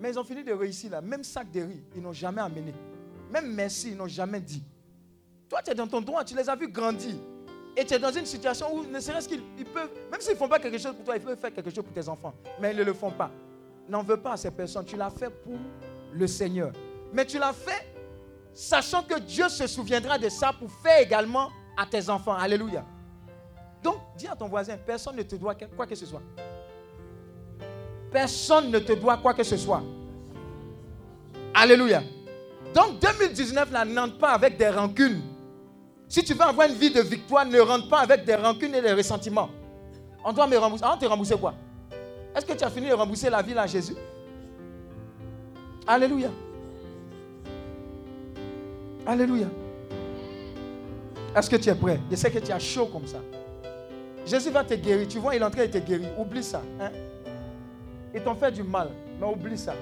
Mais 0.00 0.08
ils 0.08 0.18
ont 0.18 0.24
fini 0.24 0.42
de 0.42 0.54
réussir 0.54 0.90
là. 0.90 1.02
Même 1.02 1.22
sac 1.22 1.50
de 1.50 1.60
riz, 1.60 1.84
ils 1.94 2.00
n'ont 2.00 2.14
jamais 2.14 2.40
amené. 2.40 2.72
Même 3.30 3.52
merci, 3.52 3.90
ils 3.90 3.96
n'ont 3.98 4.08
jamais 4.08 4.40
dit. 4.40 4.64
Toi, 5.50 5.60
tu 5.64 5.72
es 5.72 5.74
dans 5.74 5.88
ton 5.88 6.00
droit, 6.00 6.24
tu 6.24 6.36
les 6.36 6.48
as 6.48 6.54
vus 6.54 6.68
grandir. 6.68 7.16
Et 7.76 7.84
tu 7.84 7.92
es 7.94 7.98
dans 7.98 8.12
une 8.12 8.24
situation 8.24 8.72
où, 8.72 8.84
ne 8.84 9.00
serait-ce 9.00 9.28
qu'ils 9.28 9.42
peuvent, 9.74 9.90
même 10.10 10.20
s'ils 10.20 10.34
ne 10.34 10.38
font 10.38 10.48
pas 10.48 10.60
quelque 10.60 10.78
chose 10.78 10.94
pour 10.94 11.04
toi, 11.04 11.16
ils 11.16 11.22
peuvent 11.22 11.38
faire 11.38 11.52
quelque 11.52 11.70
chose 11.70 11.84
pour 11.84 11.92
tes 11.92 12.08
enfants. 12.08 12.32
Mais 12.60 12.70
ils 12.70 12.76
ne 12.76 12.84
le 12.84 12.92
font 12.92 13.10
pas. 13.10 13.30
N'en 13.88 14.04
veux 14.04 14.16
pas 14.16 14.32
à 14.32 14.36
ces 14.36 14.52
personnes. 14.52 14.84
Tu 14.84 14.96
l'as 14.96 15.10
fait 15.10 15.28
pour 15.28 15.58
le 16.12 16.26
Seigneur. 16.28 16.70
Mais 17.12 17.26
tu 17.26 17.38
l'as 17.38 17.52
fait 17.52 17.84
sachant 18.54 19.02
que 19.02 19.18
Dieu 19.18 19.48
se 19.48 19.66
souviendra 19.66 20.18
de 20.18 20.28
ça 20.28 20.52
pour 20.52 20.70
faire 20.70 21.00
également 21.00 21.50
à 21.76 21.84
tes 21.84 22.08
enfants. 22.08 22.34
Alléluia. 22.34 22.84
Donc, 23.82 23.96
dis 24.16 24.28
à 24.28 24.36
ton 24.36 24.46
voisin, 24.46 24.76
personne 24.76 25.16
ne 25.16 25.22
te 25.22 25.34
doit 25.34 25.56
quoi 25.76 25.86
que 25.86 25.96
ce 25.96 26.06
soit. 26.06 26.22
Personne 28.12 28.70
ne 28.70 28.78
te 28.78 28.92
doit 28.92 29.16
quoi 29.16 29.34
que 29.34 29.42
ce 29.42 29.56
soit. 29.56 29.82
Alléluia. 31.54 32.02
Donc 32.74 33.00
2019 33.00 33.72
là, 33.72 33.84
n'entre 33.84 34.18
pas 34.18 34.30
avec 34.30 34.56
des 34.56 34.68
rancunes. 34.68 35.22
Si 36.10 36.24
tu 36.24 36.34
veux 36.34 36.42
avoir 36.42 36.66
une 36.66 36.74
vie 36.74 36.90
de 36.90 37.00
victoire, 37.00 37.46
ne 37.46 37.60
rentre 37.60 37.88
pas 37.88 38.00
avec 38.00 38.24
des 38.24 38.34
rancunes 38.34 38.74
et 38.74 38.82
des 38.82 38.92
ressentiments. 38.92 39.48
On 40.24 40.32
doit 40.32 40.48
me 40.48 40.56
rembourser. 40.56 40.84
Ah, 40.84 40.94
on 40.96 40.98
te 40.98 41.06
rembourser 41.06 41.36
quoi? 41.36 41.54
Est-ce 42.34 42.44
que 42.44 42.52
tu 42.52 42.64
as 42.64 42.68
fini 42.68 42.88
de 42.88 42.94
rembourser 42.94 43.30
la 43.30 43.40
ville 43.40 43.56
à 43.56 43.66
Jésus? 43.68 43.94
Alléluia. 45.86 46.30
Alléluia. 49.06 49.46
Est-ce 51.36 51.48
que 51.48 51.54
tu 51.54 51.68
es 51.68 51.74
prêt? 51.76 52.00
Je 52.10 52.16
sais 52.16 52.30
que 52.32 52.40
tu 52.40 52.50
as 52.50 52.58
chaud 52.58 52.86
comme 52.86 53.06
ça. 53.06 53.18
Jésus 54.26 54.50
va 54.50 54.64
te 54.64 54.74
guérir. 54.74 55.06
Tu 55.06 55.20
vois, 55.20 55.36
il 55.36 55.42
est 55.42 55.44
en 55.44 55.50
train 55.50 55.66
de 55.66 55.70
te 55.70 55.78
guérir. 55.78 56.08
Oublie 56.18 56.42
ça. 56.42 56.60
Hein? 56.80 56.90
Ils 58.12 58.20
t'ont 58.20 58.34
fait 58.34 58.50
du 58.50 58.64
mal, 58.64 58.90
mais 59.20 59.26
oublie 59.28 59.56
ça. 59.56 59.74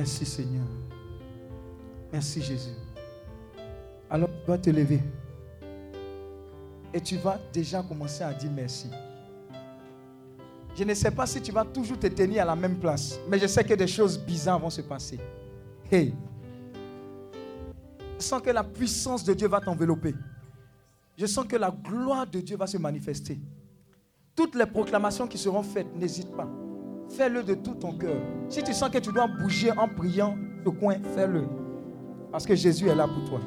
Merci 0.00 0.24
Seigneur. 0.24 0.64
Merci 2.10 2.40
Jésus. 2.40 2.70
Alors 4.08 4.30
tu 4.30 4.50
vas 4.50 4.56
te 4.56 4.70
lever. 4.70 4.98
Et 6.94 7.02
tu 7.02 7.18
vas 7.18 7.38
déjà 7.52 7.82
commencer 7.82 8.24
à 8.24 8.32
dire 8.32 8.50
merci. 8.50 8.88
Je 10.74 10.84
ne 10.84 10.94
sais 10.94 11.10
pas 11.10 11.26
si 11.26 11.42
tu 11.42 11.52
vas 11.52 11.66
toujours 11.66 11.98
te 11.98 12.06
tenir 12.06 12.40
à 12.40 12.46
la 12.46 12.56
même 12.56 12.78
place, 12.78 13.20
mais 13.28 13.38
je 13.38 13.46
sais 13.46 13.62
que 13.62 13.74
des 13.74 13.86
choses 13.86 14.18
bizarres 14.18 14.58
vont 14.58 14.70
se 14.70 14.80
passer. 14.80 15.20
Hey, 15.92 16.14
je 18.18 18.24
sens 18.24 18.40
que 18.40 18.48
la 18.48 18.64
puissance 18.64 19.22
de 19.22 19.34
Dieu 19.34 19.48
va 19.48 19.60
t'envelopper. 19.60 20.14
Je 21.18 21.26
sens 21.26 21.44
que 21.44 21.56
la 21.56 21.70
gloire 21.70 22.26
de 22.26 22.40
Dieu 22.40 22.56
va 22.56 22.66
se 22.66 22.78
manifester. 22.78 23.38
Toutes 24.34 24.54
les 24.54 24.64
proclamations 24.64 25.26
qui 25.26 25.36
seront 25.36 25.62
faites, 25.62 25.94
n'hésite 25.94 26.34
pas. 26.34 26.48
Fais-le 27.10 27.42
de 27.42 27.54
tout 27.54 27.74
ton 27.74 27.92
cœur. 27.92 28.16
Si 28.48 28.62
tu 28.62 28.72
sens 28.72 28.88
que 28.88 28.98
tu 28.98 29.12
dois 29.12 29.26
bouger 29.26 29.72
en 29.72 29.88
priant 29.88 30.36
au 30.64 30.72
coin, 30.72 30.94
fais-le. 31.14 31.44
Parce 32.30 32.46
que 32.46 32.54
Jésus 32.54 32.88
est 32.88 32.94
là 32.94 33.06
pour 33.08 33.28
toi. 33.28 33.40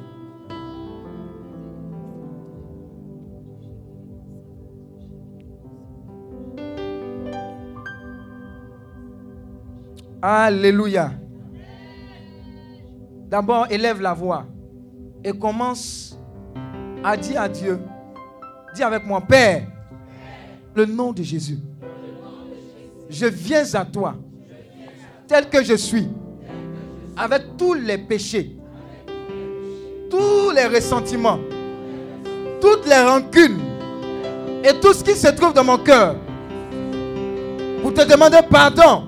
Alléluia. 10.21 11.11
D'abord, 13.27 13.67
élève 13.69 13.99
la 14.01 14.13
voix 14.13 14.45
et 15.23 15.31
commence 15.31 16.17
à 17.03 17.17
dire 17.17 17.41
à 17.41 17.49
Dieu, 17.49 17.79
dis 18.75 18.83
avec 18.83 19.05
moi, 19.05 19.21
Père, 19.21 19.67
le 20.75 20.85
nom 20.85 21.11
de 21.11 21.23
Jésus, 21.23 21.59
je 23.13 23.27
viens 23.27 23.63
à 23.75 23.85
toi 23.85 24.15
tel 25.27 25.47
que 25.49 25.63
je 25.63 25.75
suis, 25.75 26.07
avec 27.15 27.57
tous 27.57 27.75
les 27.75 27.97
péchés, 27.97 28.55
tous 30.09 30.51
les 30.53 30.65
ressentiments, 30.65 31.39
toutes 32.59 32.85
les 32.87 32.99
rancunes 32.99 33.59
et 34.63 34.73
tout 34.79 34.93
ce 34.93 35.03
qui 35.03 35.15
se 35.15 35.27
trouve 35.29 35.53
dans 35.53 35.63
mon 35.63 35.77
cœur, 35.77 36.15
pour 37.81 37.93
te 37.93 38.01
demander 38.01 38.39
pardon 38.49 39.03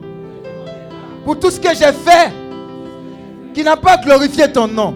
pour 1.25 1.39
tout 1.39 1.49
ce 1.49 1.59
que 1.59 1.69
j'ai 1.69 1.91
fait 1.91 2.31
qui 3.53 3.63
n'a 3.63 3.75
pas 3.75 3.97
glorifié 3.97 4.51
ton 4.51 4.67
nom. 4.67 4.93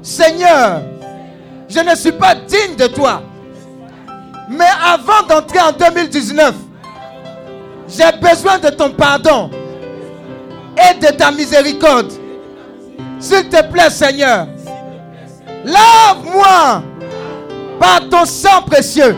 Seigneur, 0.00 0.80
je 1.68 1.80
ne 1.80 1.94
suis 1.94 2.12
pas 2.12 2.34
digne 2.34 2.76
de 2.78 2.86
toi. 2.86 3.22
Mais 4.48 4.68
avant 4.82 5.26
d'entrer 5.28 5.58
en 5.60 5.72
2019, 5.72 6.54
j'ai 7.88 8.12
besoin 8.20 8.58
de 8.58 8.68
ton 8.70 8.90
pardon 8.90 9.50
et 10.76 10.98
de 10.98 11.06
ta 11.12 11.30
miséricorde. 11.30 12.12
S'il 13.18 13.48
te 13.48 13.62
plaît, 13.70 13.90
Seigneur, 13.90 14.46
lave-moi 15.64 16.82
par 17.78 18.08
ton 18.08 18.24
sang 18.24 18.62
précieux. 18.66 19.16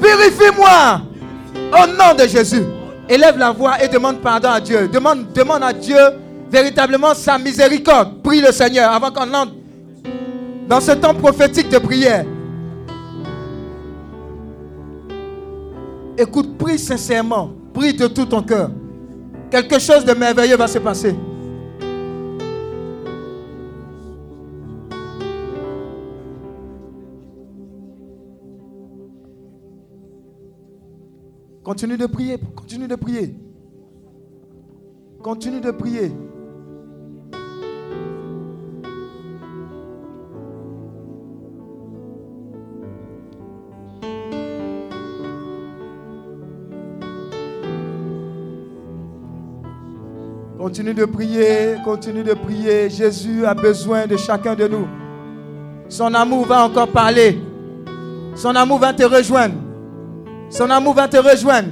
Purifie-moi 0.00 1.00
au 1.72 1.86
nom 1.86 2.14
de 2.16 2.26
Jésus 2.26 2.64
élève 3.10 3.36
la 3.36 3.50
voix 3.50 3.82
et 3.82 3.88
demande 3.88 4.20
pardon 4.20 4.50
à 4.50 4.60
Dieu. 4.60 4.88
Demande, 4.88 5.32
demande 5.32 5.64
à 5.64 5.72
Dieu 5.72 5.98
véritablement 6.50 7.14
sa 7.14 7.38
miséricorde. 7.38 8.22
Prie 8.22 8.40
le 8.40 8.52
Seigneur 8.52 8.90
avant 8.92 9.10
qu'on 9.10 9.32
entre 9.34 9.52
dans 10.68 10.80
ce 10.80 10.92
temps 10.92 11.14
prophétique 11.14 11.68
de 11.68 11.78
prière. 11.78 12.24
Écoute, 16.16 16.56
prie 16.56 16.78
sincèrement. 16.78 17.50
Prie 17.72 17.94
de 17.94 18.06
tout 18.06 18.26
ton 18.26 18.42
cœur. 18.42 18.70
Quelque 19.50 19.78
chose 19.78 20.04
de 20.04 20.12
merveilleux 20.12 20.56
va 20.56 20.66
se 20.66 20.78
passer. 20.78 21.14
Continue 31.62 31.96
de 31.96 32.06
prier, 32.06 32.38
continue 32.56 32.88
de 32.88 32.96
prier. 32.96 33.36
Continue 35.22 35.60
de 35.60 35.70
prier. 35.70 36.10
Continue 50.70 50.94
de 50.94 51.04
prier, 51.04 51.74
continue 51.84 52.22
de 52.22 52.32
prier. 52.32 52.88
Jésus 52.88 53.44
a 53.44 53.54
besoin 53.54 54.06
de 54.06 54.16
chacun 54.16 54.54
de 54.54 54.68
nous. 54.68 54.86
Son 55.88 56.14
amour 56.14 56.46
va 56.46 56.62
encore 56.64 56.86
parler. 56.86 57.40
Son 58.36 58.54
amour 58.54 58.78
va 58.78 58.92
te 58.92 59.02
rejoindre. 59.02 59.56
Son 60.48 60.70
amour 60.70 60.94
va 60.94 61.08
te 61.08 61.16
rejoindre. 61.16 61.70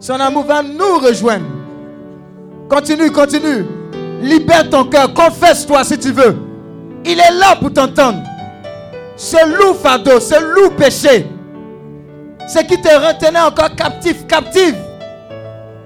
Son 0.00 0.14
amour 0.14 0.44
va 0.44 0.62
nous 0.62 1.00
rejoindre. 1.06 1.44
Continue, 2.70 3.10
continue. 3.10 3.66
Libère 4.22 4.70
ton 4.70 4.84
cœur. 4.84 5.12
Confesse-toi 5.12 5.84
si 5.84 5.98
tu 5.98 6.12
veux. 6.12 6.34
Il 7.04 7.20
est 7.20 7.38
là 7.38 7.56
pour 7.60 7.74
t'entendre. 7.74 8.22
ce 9.18 9.36
loup 9.46 9.74
fardeau, 9.74 10.18
ce 10.18 10.40
loup 10.42 10.70
péché, 10.70 11.26
ce 12.48 12.60
qui 12.60 12.80
te 12.80 12.88
retenait 12.88 13.42
encore 13.42 13.76
captif, 13.76 14.26
captive. 14.26 14.76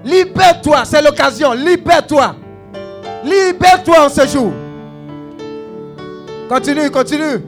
Libère-toi, 0.06 0.84
c'est 0.84 1.02
l'occasion, 1.02 1.52
libère-toi. 1.52 2.36
Libère-toi 3.24 4.04
en 4.04 4.08
ce 4.08 4.24
jour. 4.24 4.52
Continue, 6.48 6.90
continue. 6.92 7.42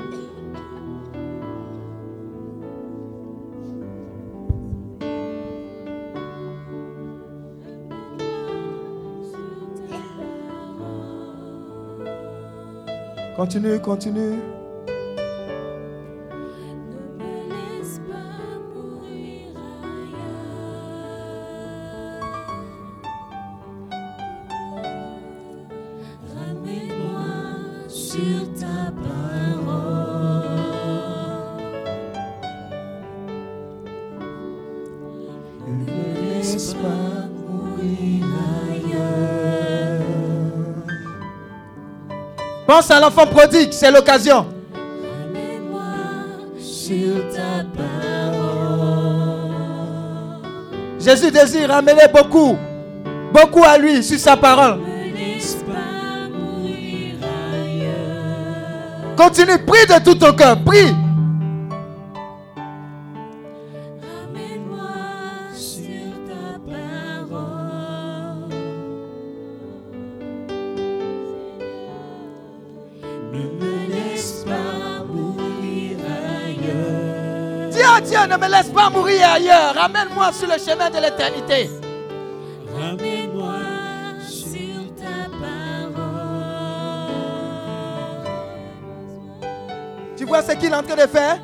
Continue, 13.36 13.78
continue. 13.78 14.57
À 42.78 43.00
l'enfant 43.00 43.26
prodigue, 43.26 43.72
c'est 43.72 43.90
l'occasion. 43.90 44.46
Jésus 51.00 51.32
désire 51.32 51.70
ramener 51.70 52.06
beaucoup, 52.14 52.56
beaucoup 53.32 53.64
à 53.64 53.76
lui 53.78 54.02
sur 54.04 54.18
sa 54.20 54.36
parole. 54.36 54.78
Continue, 59.16 59.58
prie 59.66 59.84
de 59.86 60.04
tout 60.04 60.14
ton 60.14 60.32
cœur, 60.32 60.56
prie. 60.64 60.94
Pas 78.78 78.90
mourir 78.90 79.28
ailleurs. 79.28 79.74
Ramène-moi 79.74 80.32
sur 80.32 80.46
le 80.46 80.56
chemin 80.56 80.88
de 80.88 80.98
l'éternité. 81.04 81.68
Ramène-moi 82.72 83.56
sur 84.28 84.94
ta 85.00 85.16
parole. 85.42 86.28
Tu 90.16 90.24
vois 90.24 90.42
ce 90.42 90.52
qu'il 90.52 90.72
est 90.72 90.76
en 90.76 90.82
train 90.82 90.94
de 90.94 91.08
faire? 91.08 91.38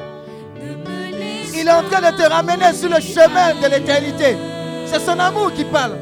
Il 1.57 1.67
est 1.67 1.73
en 1.73 1.83
train 1.83 2.01
de 2.09 2.17
te 2.17 2.23
ramener 2.23 2.73
sur 2.73 2.89
le 2.89 3.01
chemin 3.01 3.55
de 3.61 3.67
l'éternité. 3.69 4.37
C'est 4.87 5.01
son 5.01 5.19
amour 5.19 5.53
qui 5.53 5.65
parle. 5.65 5.97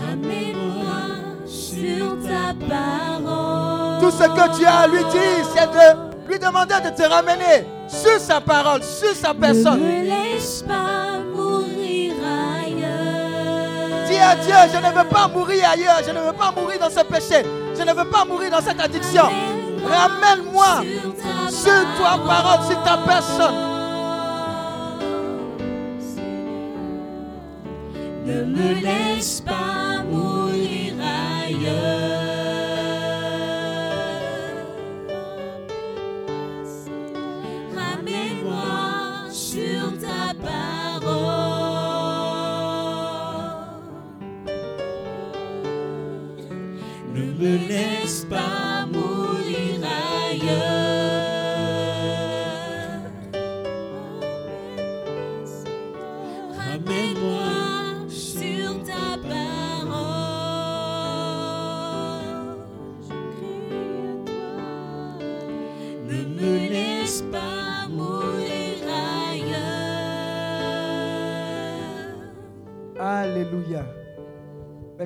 Ramène-moi 0.00 1.02
sur 1.46 2.16
ta 2.22 2.54
parole. 2.68 4.00
Tout 4.00 4.10
ce 4.10 4.24
que 4.24 4.58
tu 4.58 4.64
as 4.64 4.78
à 4.78 4.86
lui 4.86 5.04
dire, 5.04 5.44
c'est 5.54 5.70
de 5.70 6.03
lui 6.34 6.38
demander 6.40 6.74
de 6.84 6.90
te 6.96 7.02
ramener 7.08 7.64
sur 7.88 8.18
sa 8.18 8.40
parole, 8.40 8.82
sur 8.82 9.14
sa 9.14 9.32
Ne 9.32 9.40
personne. 9.40 9.80
me 9.80 10.02
laisse 10.04 10.62
pas 10.66 11.18
mourir 11.34 12.12
ailleurs. 12.64 14.06
Dis 14.08 14.18
à 14.18 14.34
Dieu, 14.36 14.54
je 14.72 14.78
ne 14.78 14.92
veux 14.92 15.08
pas 15.08 15.28
mourir 15.28 15.68
ailleurs, 15.70 16.00
je 16.04 16.10
ne 16.10 16.20
veux 16.20 16.32
pas 16.32 16.52
mourir 16.56 16.78
dans 16.80 16.90
ce 16.90 17.04
péché, 17.04 17.44
je 17.76 17.82
ne 17.82 17.92
veux 17.92 18.10
pas 18.10 18.24
mourir 18.24 18.50
dans 18.50 18.60
cette 18.60 18.80
addiction. 18.80 19.24
Ramène-moi 19.86 20.84
sur 21.50 21.84
ta 21.98 22.18
parole, 22.26 22.66
sur 22.66 22.82
ta 22.82 22.98
personne. 23.06 23.54
Ne 28.26 28.44
me 28.44 28.74
laisse 28.82 29.40
pas 29.42 29.73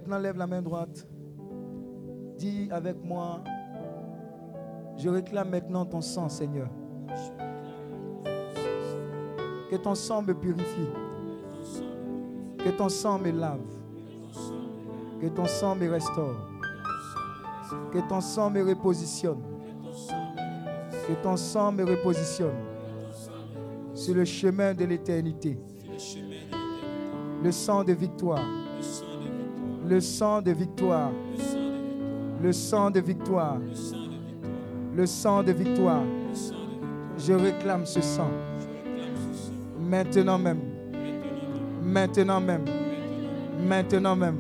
Maintenant, 0.09 0.23
lève 0.23 0.39
la 0.39 0.47
main 0.47 0.63
droite. 0.63 1.07
Dis 2.39 2.67
avec 2.71 2.97
moi, 3.05 3.45
je 4.97 5.07
réclame 5.07 5.51
maintenant 5.51 5.85
ton 5.85 6.01
sang, 6.01 6.31
Seigneur. 6.31 6.71
Que 9.71 9.77
ton 9.77 9.95
sang 9.95 10.23
me 10.23 10.33
purifie. 10.33 10.89
Que 12.57 12.71
ton 12.71 12.89
sang 12.89 13.19
me 13.19 13.31
lave. 13.33 13.61
Que 15.21 15.27
ton 15.27 15.45
sang 15.45 15.75
me 15.75 15.91
restaure. 15.91 16.41
Que 17.93 17.99
ton 18.09 18.23
sang 18.23 18.49
me 18.49 18.63
repositionne. 18.63 19.43
Que 21.07 21.23
ton 21.23 21.37
sang 21.37 21.71
me 21.71 21.85
repositionne 21.85 22.57
sur 23.93 24.15
le 24.15 24.25
chemin 24.25 24.73
de 24.73 24.87
l'éternité. 24.87 25.59
Le 27.45 27.53
sang 27.53 27.85
de 27.85 27.93
victoire. 27.93 28.68
Le 29.89 30.01
sang 30.01 30.43
de 30.43 30.51
victoire. 30.53 31.11
Le 32.43 32.53
sang 32.53 32.91
de 32.91 33.01
victoire. 33.01 33.57
Le 34.95 35.07
sang 35.07 35.43
de 35.43 35.53
victoire. 35.53 36.03
Je 37.17 37.33
réclame 37.33 37.87
ce 37.87 38.01
sang. 38.01 38.31
Maintenant 39.81 40.39
même. 40.39 40.61
Maintenant 41.83 42.41
même. 42.41 42.65
Maintenant 43.67 44.15
même. 44.17 44.39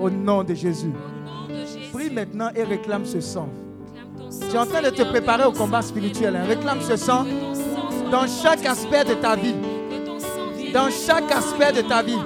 Au 0.00 0.10
nom 0.10 0.42
de 0.42 0.54
Jésus. 0.54 0.92
Prie 1.92 2.10
maintenant 2.10 2.50
et 2.54 2.64
réclame 2.64 3.04
ce 3.04 3.20
sang. 3.20 3.48
Tu 4.50 4.56
es 4.56 4.58
en 4.58 4.66
train 4.66 4.82
de 4.82 4.90
te 4.90 5.02
préparer 5.02 5.44
au 5.44 5.52
combat 5.52 5.80
spirituel. 5.82 6.34
hein. 6.36 6.44
Réclame 6.46 6.80
ce 6.80 6.96
sang 6.96 7.24
dans 8.10 8.26
chaque 8.26 8.66
aspect 8.66 9.04
de 9.04 9.14
ta 9.14 9.36
vie. 9.36 9.54
Dans 10.74 10.90
chaque 10.90 11.30
aspect 11.30 11.72
de 11.72 11.88
ta 11.88 12.02
vie. 12.02 12.18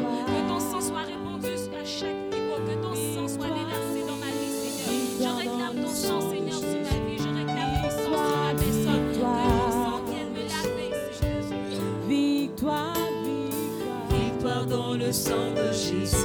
Le 15.11 15.15
sang 15.15 15.51
de 15.57 15.73
Jésus. 15.73 16.17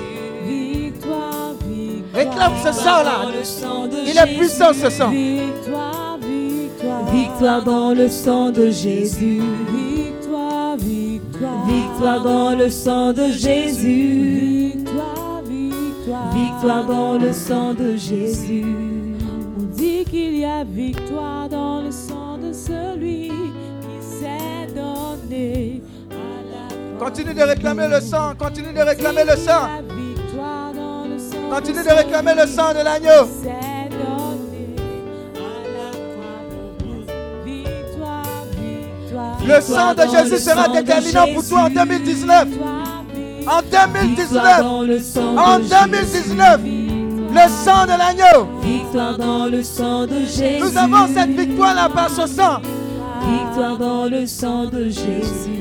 Victoire, 0.46 1.56
victoire. 1.68 2.14
Réclame 2.14 2.54
ce 2.64 2.72
sang-là. 2.72 3.24
dans 3.24 3.32
le 3.32 3.44
sang 3.44 3.88
de 3.88 3.98
Il 4.06 4.16
est 4.16 4.38
puissant 4.38 4.74
ce 4.74 4.92
sang. 4.92 5.10
Victoire, 5.10 6.20
victoire. 6.22 7.06
Victoire 7.12 7.64
dans 7.64 7.94
le 7.96 8.08
sang 8.08 8.52
de 8.52 8.70
Jésus. 8.70 9.42
Victoire, 9.74 10.78
victoire. 10.78 11.66
Victoire 11.66 12.22
dans 12.22 12.52
le 12.56 12.70
sang 12.70 13.12
de 13.12 13.28
Jésus. 13.30 14.72
Victoire, 14.76 15.42
victoire. 15.44 16.32
Victoire 16.36 16.86
dans 16.86 17.18
le 17.18 17.34
sang 17.34 17.74
de 17.74 17.96
Jésus. 17.96 18.66
On 19.58 19.64
dit 19.76 20.06
qu'il 20.06 20.38
y 20.38 20.46
a 20.46 20.64
victoire 20.64 21.50
dans 21.50 21.82
le 21.82 21.90
sang 21.90 22.38
de 22.38 22.54
celui 22.54 23.30
qui 23.82 23.98
s'est 24.00 24.68
donné. 24.76 25.82
Continue 27.00 27.34
de 27.34 27.42
réclamer 27.44 27.88
le 27.88 28.00
sang. 28.00 28.34
Continue 28.38 28.74
de 28.74 28.82
réclamer 28.82 29.24
le 29.26 29.36
sang. 29.36 29.70
Continue 31.52 31.84
de 31.84 31.90
réclamer 31.90 32.34
le 32.36 32.48
sang 32.48 32.74
de 32.74 32.84
l'agneau. 32.84 33.28
Le 39.48 39.62
sang 39.62 39.94
de 39.94 40.02
Jésus 40.10 40.44
sera 40.44 40.68
déterminant 40.70 41.34
pour 41.34 41.48
toi 41.48 41.60
en 41.62 41.70
2019. 41.70 42.48
En 43.48 43.62
2019. 43.62 44.62
En 45.38 45.60
2019. 45.60 46.62
Le 47.32 47.50
sang 47.50 47.84
de 47.86 47.98
l'agneau. 47.98 48.48
Victoire 48.62 49.18
dans 49.18 49.46
le 49.46 49.62
sang 49.62 50.08
de 50.08 50.20
Jésus. 50.22 50.60
Nous 50.62 50.78
avons 50.78 51.08
cette 51.14 51.30
victoire-là 51.32 51.90
par 51.90 52.10
ce 52.10 52.26
sang. 52.26 52.62
Victoire 53.28 53.78
dans 53.78 54.06
le 54.06 54.26
sang 54.26 54.66
de 54.66 54.86
Jésus. 54.86 55.55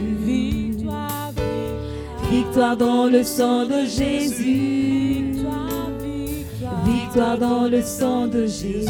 Victoire, 2.35 2.77
dans 2.77 3.07
le 3.07 3.23
sang 3.23 3.65
de 3.65 3.87
Jésus. 3.87 5.37
Victoire 6.85 7.39
dans 7.39 7.69
le 7.69 7.81
sang 7.81 8.27
de 8.27 8.47
Jésus. 8.47 8.89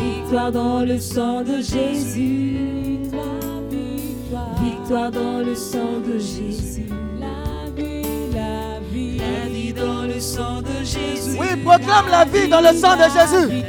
Victoire 0.00 0.50
dans 0.50 0.80
le 0.84 0.98
sang 0.98 1.42
de 1.42 1.60
Jésus. 1.62 2.98
Victoire 4.60 5.12
dans 5.12 5.38
le 5.38 5.54
sang 5.54 6.00
de 6.04 6.18
Jésus. 6.18 6.88
Sang 10.22 10.62
de 10.62 10.84
Jésus. 10.84 11.36
Oui, 11.38 11.56
proclame 11.64 12.08
la 12.10 12.24
vie 12.24 12.48
dans 12.48 12.60
le 12.60 12.72
sang 12.78 12.96
de 12.96 13.02
Jésus. 13.02 13.62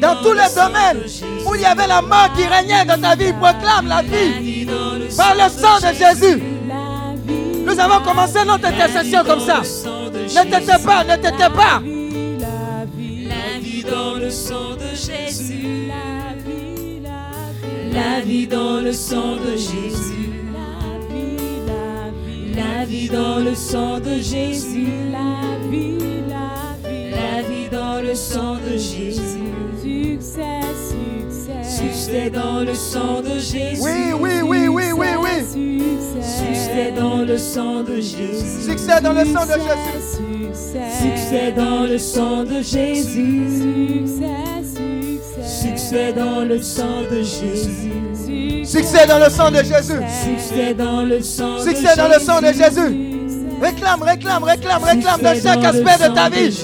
Dans 0.00 0.16
tous 0.22 0.32
les 0.32 0.54
domaines 0.54 1.02
où 1.46 1.54
il 1.54 1.62
y 1.62 1.64
avait 1.64 1.86
la 1.86 2.02
mort 2.02 2.30
qui 2.36 2.44
régnait 2.46 2.84
dans 2.84 3.00
ta 3.00 3.16
vie, 3.16 3.32
proclame 3.32 3.88
la 3.88 4.02
vie 4.02 4.66
par 5.16 5.34
le 5.34 5.48
sang 5.48 5.78
de 5.78 5.94
Jésus. 5.94 6.42
Nous 7.64 7.80
avons 7.80 8.04
commencé 8.04 8.44
notre 8.46 8.66
intercession 8.66 9.24
comme 9.24 9.40
ça. 9.40 9.62
Ne 9.62 10.50
t'étais 10.50 10.78
pas, 10.84 11.04
ne 11.04 11.16
t'étais 11.16 11.50
pas. 11.50 11.82
La 13.28 13.58
vie 13.60 13.82
dans 13.82 14.14
le 14.14 14.30
sang 14.30 14.74
de 14.76 14.94
Jésus. 14.94 15.88
La 17.92 18.20
vie 18.20 18.46
dans 18.46 18.80
le 18.80 18.92
sang 18.92 19.36
de 19.36 19.52
Jésus. 19.56 20.17
La 22.58 22.84
vie 22.84 23.08
dans 23.08 23.38
le 23.38 23.54
sang 23.54 24.00
de 24.00 24.20
Jésus. 24.20 24.88
La 25.12 25.68
vie, 25.70 25.98
la 26.28 26.88
vie. 26.88 27.10
La 27.10 27.42
vie 27.48 27.68
dans 27.70 28.00
le 28.02 28.14
sang 28.14 28.56
de 28.56 28.72
Jésus. 28.72 29.20
Succès, 29.80 30.42
succès. 30.90 31.62
Succès 31.62 32.30
dans 32.30 32.60
le 32.60 32.74
sang 32.74 33.20
de 33.22 33.38
Jésus. 33.38 33.80
Oui, 33.80 34.12
oui, 34.18 34.40
oui, 34.42 34.68
oui, 34.68 34.92
oui, 34.92 35.06
oui. 35.20 35.78
Succès 36.20 36.92
dans 36.96 37.22
le 37.24 37.38
sang 37.38 37.84
de 37.84 37.96
Jésus. 37.96 38.70
Succès 38.70 39.00
dans 39.00 39.12
le 39.12 39.24
sang 39.24 39.46
de 39.46 39.58
Jésus. 39.68 40.18
Succès 41.00 41.52
dans 41.52 41.82
le 41.84 41.98
sang 41.98 42.44
de 42.44 42.60
Jésus. 42.60 44.06
Succès 45.44 46.12
dans 46.12 46.44
le 46.44 46.60
sang 46.60 47.02
de 47.08 47.22
Jésus. 47.22 48.07
Succès 48.64 49.06
dans 49.06 49.18
le 49.18 49.30
sang 49.30 49.50
de 49.50 49.56
Jésus. 49.58 50.00
Succès 50.24 50.74
dans 50.74 51.02
le 51.02 51.22
sang 51.22 51.56
de 51.56 51.60
Succès 51.60 51.96
dans 51.96 52.08
le 52.08 52.18
sang 52.20 52.40
de 52.40 52.52
Jésus. 52.52 53.18
Réclame, 53.60 54.02
réclame, 54.02 54.44
réclame, 54.44 54.84
réclame 54.84 55.20
dans 55.20 55.34
chaque 55.42 55.64
aspect 55.64 56.08
de 56.08 56.14
ta 56.14 56.28
vie. 56.28 56.56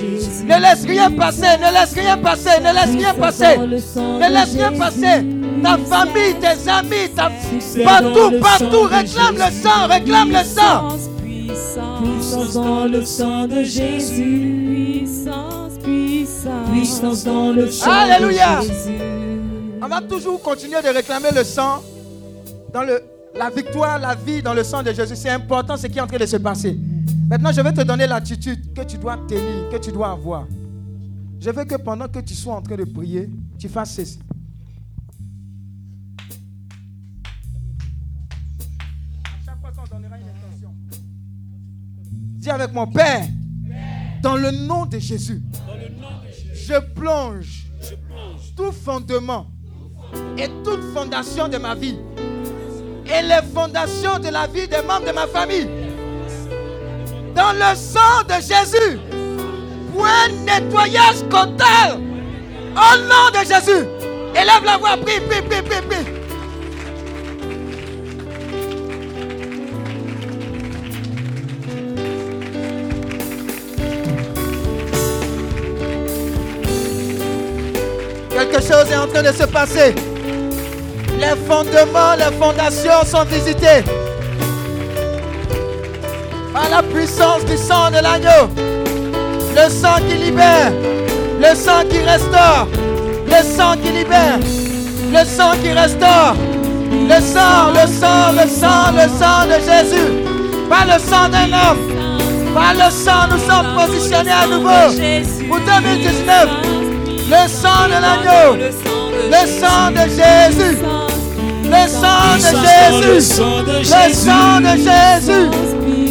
Ne 0.44 0.60
laisse 0.60 0.84
rien 0.86 1.10
passer, 1.10 1.56
ne 1.58 1.72
laisse 1.72 1.94
rien 1.94 2.16
passer, 2.18 2.60
ne 2.60 2.72
laisse 2.72 2.96
rien 2.96 3.14
passer. 3.14 3.56
Ne 3.56 4.32
laisse 4.32 4.54
rien 4.54 4.72
passer. 4.72 5.26
Ta 5.62 5.78
famille, 5.78 6.34
tes 6.40 6.70
amis, 6.70 7.08
ta... 7.16 7.30
partout, 7.84 8.38
partout, 8.40 8.82
réclame 8.82 9.34
le 9.34 9.62
sang, 9.62 9.86
réclame 9.88 10.30
le 10.30 10.44
sang. 10.44 10.88
Puissance 12.02 12.54
dans 12.54 12.84
le 12.84 13.04
sang 13.04 13.46
de 13.48 13.62
Jésus. 13.64 15.00
Puissance, 15.00 15.72
puissance. 15.82 16.70
Puissance 16.70 17.24
dans 17.24 17.52
le 17.52 17.70
sang 17.70 17.90
Alléluia. 17.90 18.60
On 19.84 19.88
va 19.88 20.00
toujours 20.00 20.40
continuer 20.40 20.80
de 20.80 20.88
réclamer 20.88 21.30
le 21.30 21.44
sang 21.44 21.82
dans 22.72 22.84
le, 22.84 23.02
la 23.34 23.50
victoire, 23.50 23.98
la 23.98 24.14
vie 24.14 24.42
dans 24.42 24.54
le 24.54 24.64
sang 24.64 24.82
de 24.82 24.90
Jésus. 24.94 25.14
C'est 25.14 25.28
important 25.28 25.76
ce 25.76 25.88
qui 25.88 25.98
est 25.98 26.00
en 26.00 26.06
train 26.06 26.16
de 26.16 26.24
se 26.24 26.38
passer. 26.38 26.74
Maintenant, 27.28 27.52
je 27.52 27.60
vais 27.60 27.70
te 27.70 27.82
donner 27.82 28.06
l'attitude 28.06 28.72
que 28.72 28.80
tu 28.80 28.96
dois 28.96 29.18
tenir, 29.28 29.68
que 29.70 29.76
tu 29.76 29.92
dois 29.92 30.12
avoir. 30.12 30.46
Je 31.38 31.50
veux 31.50 31.66
que 31.66 31.74
pendant 31.74 32.08
que 32.08 32.20
tu 32.20 32.34
sois 32.34 32.54
en 32.54 32.62
train 32.62 32.76
de 32.76 32.84
prier, 32.84 33.28
tu 33.58 33.68
fasses 33.68 33.92
ceci. 33.92 34.20
À 39.22 39.44
chaque 39.44 39.60
fois 39.60 39.70
qu'on 39.70 39.96
donnera 39.96 40.16
une 40.16 40.28
intention. 40.30 40.74
Dis 42.38 42.48
avec 42.48 42.72
mon 42.72 42.86
Père, 42.86 43.26
dans 44.22 44.36
le 44.36 44.50
nom 44.50 44.86
de 44.86 44.98
Jésus, 44.98 45.42
je 46.54 46.80
plonge 46.94 47.66
tout 48.56 48.72
fondement 48.72 49.48
et 50.38 50.48
toute 50.64 50.82
fondation 50.94 51.48
de 51.48 51.58
ma 51.58 51.74
vie 51.74 51.98
et 53.06 53.22
les 53.22 53.40
fondations 53.54 54.18
de 54.18 54.28
la 54.28 54.46
vie 54.46 54.66
des 54.66 54.82
membres 54.82 55.06
de 55.06 55.12
ma 55.12 55.26
famille 55.26 55.68
dans 57.34 57.52
le 57.52 57.74
sang 57.74 58.22
de 58.28 58.34
Jésus 58.34 58.98
pour 59.92 60.06
un 60.06 60.28
nettoyage 60.44 61.20
total 61.30 61.98
au 62.74 62.96
nom 62.98 63.30
de 63.32 63.38
Jésus. 63.46 63.86
Élève 64.34 64.64
la 64.64 64.76
voix, 64.78 64.96
prie, 64.96 65.20
prie, 65.20 65.42
prie, 65.42 65.62
prie, 65.62 65.82
prie. 65.88 66.23
Quelque 78.54 78.72
chose 78.72 78.88
est 78.88 78.96
en 78.96 79.08
train 79.08 79.22
de 79.22 79.36
se 79.36 79.42
passer. 79.46 79.96
Les 81.18 81.34
fondements, 81.48 82.14
les 82.16 82.32
fondations 82.38 83.04
sont 83.04 83.24
visités 83.24 83.82
par 86.52 86.70
la 86.70 86.80
puissance 86.84 87.44
du 87.46 87.56
sang 87.56 87.90
de 87.90 87.96
l'agneau. 87.96 88.48
Le 89.56 89.68
sang 89.68 89.96
qui 90.08 90.14
libère, 90.18 90.70
le 91.40 91.52
sang 91.56 91.82
qui 91.90 91.98
restaure, 91.98 92.68
le 93.26 93.42
sang 93.42 93.76
qui 93.82 93.90
libère, 93.90 94.38
le 94.38 95.24
sang 95.24 95.54
qui 95.60 95.72
restaure, 95.72 96.36
le 96.92 97.20
sang, 97.20 97.72
le 97.72 97.88
sang, 97.88 98.32
le 98.34 98.48
sang, 98.48 98.92
le 98.92 99.08
sang 99.18 99.46
de 99.48 99.58
Jésus. 99.64 100.12
Pas 100.70 100.84
le 100.84 101.00
sang 101.00 101.28
d'un 101.28 101.52
homme, 101.52 102.54
par 102.54 102.72
le 102.74 102.88
sang, 102.92 103.26
nous 103.32 103.50
sommes 103.50 103.74
positionnés 103.74 104.30
à 104.30 104.46
nouveau 104.46 104.94
pour 105.48 105.58
2019. 105.58 106.83
Le 107.26 107.48
sang 107.48 107.86
de 107.86 107.98
l'agneau, 108.02 108.56
le 108.56 109.46
sang 109.46 109.90
de 109.90 110.04
Jésus, 110.10 110.76
le 111.64 111.88
sang 111.88 112.34
de 112.36 112.40
Jésus, 113.00 113.14
le 113.14 114.12
sang 114.12 114.60
de 114.60 114.76
Jésus. 114.76 115.48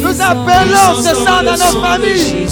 Nous 0.02 0.20
appelons 0.20 0.96
ce 1.00 1.14
sang 1.14 1.42
dans 1.44 1.52
nos 1.52 1.80
familles. 1.80 2.46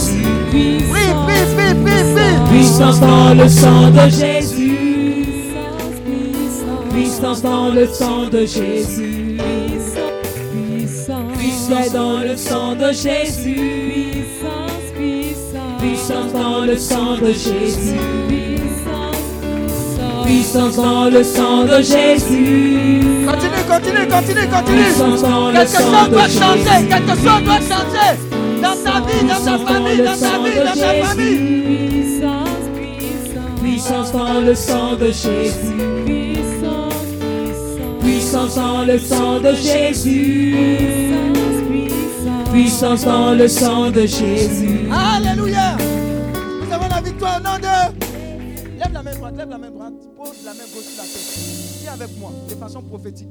Prie, 0.51 0.79
prie, 0.93 1.45
prie, 1.57 1.75
prie, 1.85 2.05
prie. 2.15 2.51
Puissance 2.51 3.01
dans 3.01 3.35
le 3.35 3.49
sang 3.49 3.91
de 3.91 4.09
Jésus. 4.09 5.27
Puissance 6.93 7.43
dans 7.43 7.69
le 7.71 7.87
sang 7.87 8.29
de 8.31 8.41
Jésus. 8.47 9.39
Puissance 11.37 11.93
dans 11.93 12.21
le 12.21 12.37
sang 12.37 12.75
de 12.77 12.93
Jésus. 12.93 13.55
Puissance 13.55 14.72
dans 16.33 16.65
le 16.65 16.77
sang 16.77 17.17
de 17.17 17.27
Jésus. 17.33 17.97
Puissance 20.25 20.77
dans 20.77 21.11
le 21.11 21.25
sang 21.25 21.65
de 21.65 21.77
Jésus. 21.83 23.01
Continue, 23.27 23.65
continue, 23.69 24.09
continue, 24.09 24.49
continue. 24.49 24.83
Puissance 24.85 25.23
dans 25.23 25.49
le 25.49 25.55
Quelque 25.55 25.69
sang 25.71 25.79
chose 25.79 26.09
de 26.09 26.11
doit 26.15 26.29
Jésus. 26.29 26.39
changer, 26.39 26.89
quelque 26.89 27.17
chose 27.17 27.43
doit 27.45 27.61
changer. 27.73 28.13
Dans 28.63 28.77
ta 28.85 29.01
vie, 29.01 29.27
dans 29.27 29.45
ta 29.45 29.59
famille, 29.59 29.99
dans 29.99 30.17
ta 30.17 30.39
vie, 30.39 30.57
dans 30.65 30.81
ta 30.81 31.07
famille. 31.07 32.23
Puissance 33.61 34.13
dans 34.13 34.41
le 34.41 34.55
sang 34.55 34.95
de 35.01 35.07
Jésus. 35.07 35.53
Puissance 38.01 38.55
dans 38.55 38.85
le 38.85 38.99
sang 38.99 39.41
de 39.41 39.53
Jésus. 39.55 40.55
Puissance 42.53 43.05
dans 43.05 43.33
le 43.35 43.49
sang 43.49 43.91
de 43.91 44.01
Jésus. 44.03 44.87
La 49.49 49.59
main 49.59 49.71
droite, 49.71 49.95
pose 50.17 50.45
la 50.45 50.55
main 50.55 50.65
gauche 50.73 50.85
sur 50.85 51.03
la 51.03 51.09
tête. 51.09 51.81
Dis 51.81 51.89
avec 51.89 52.17
moi, 52.19 52.31
de 52.49 52.55
façon 52.55 52.81
prophétique. 52.81 53.29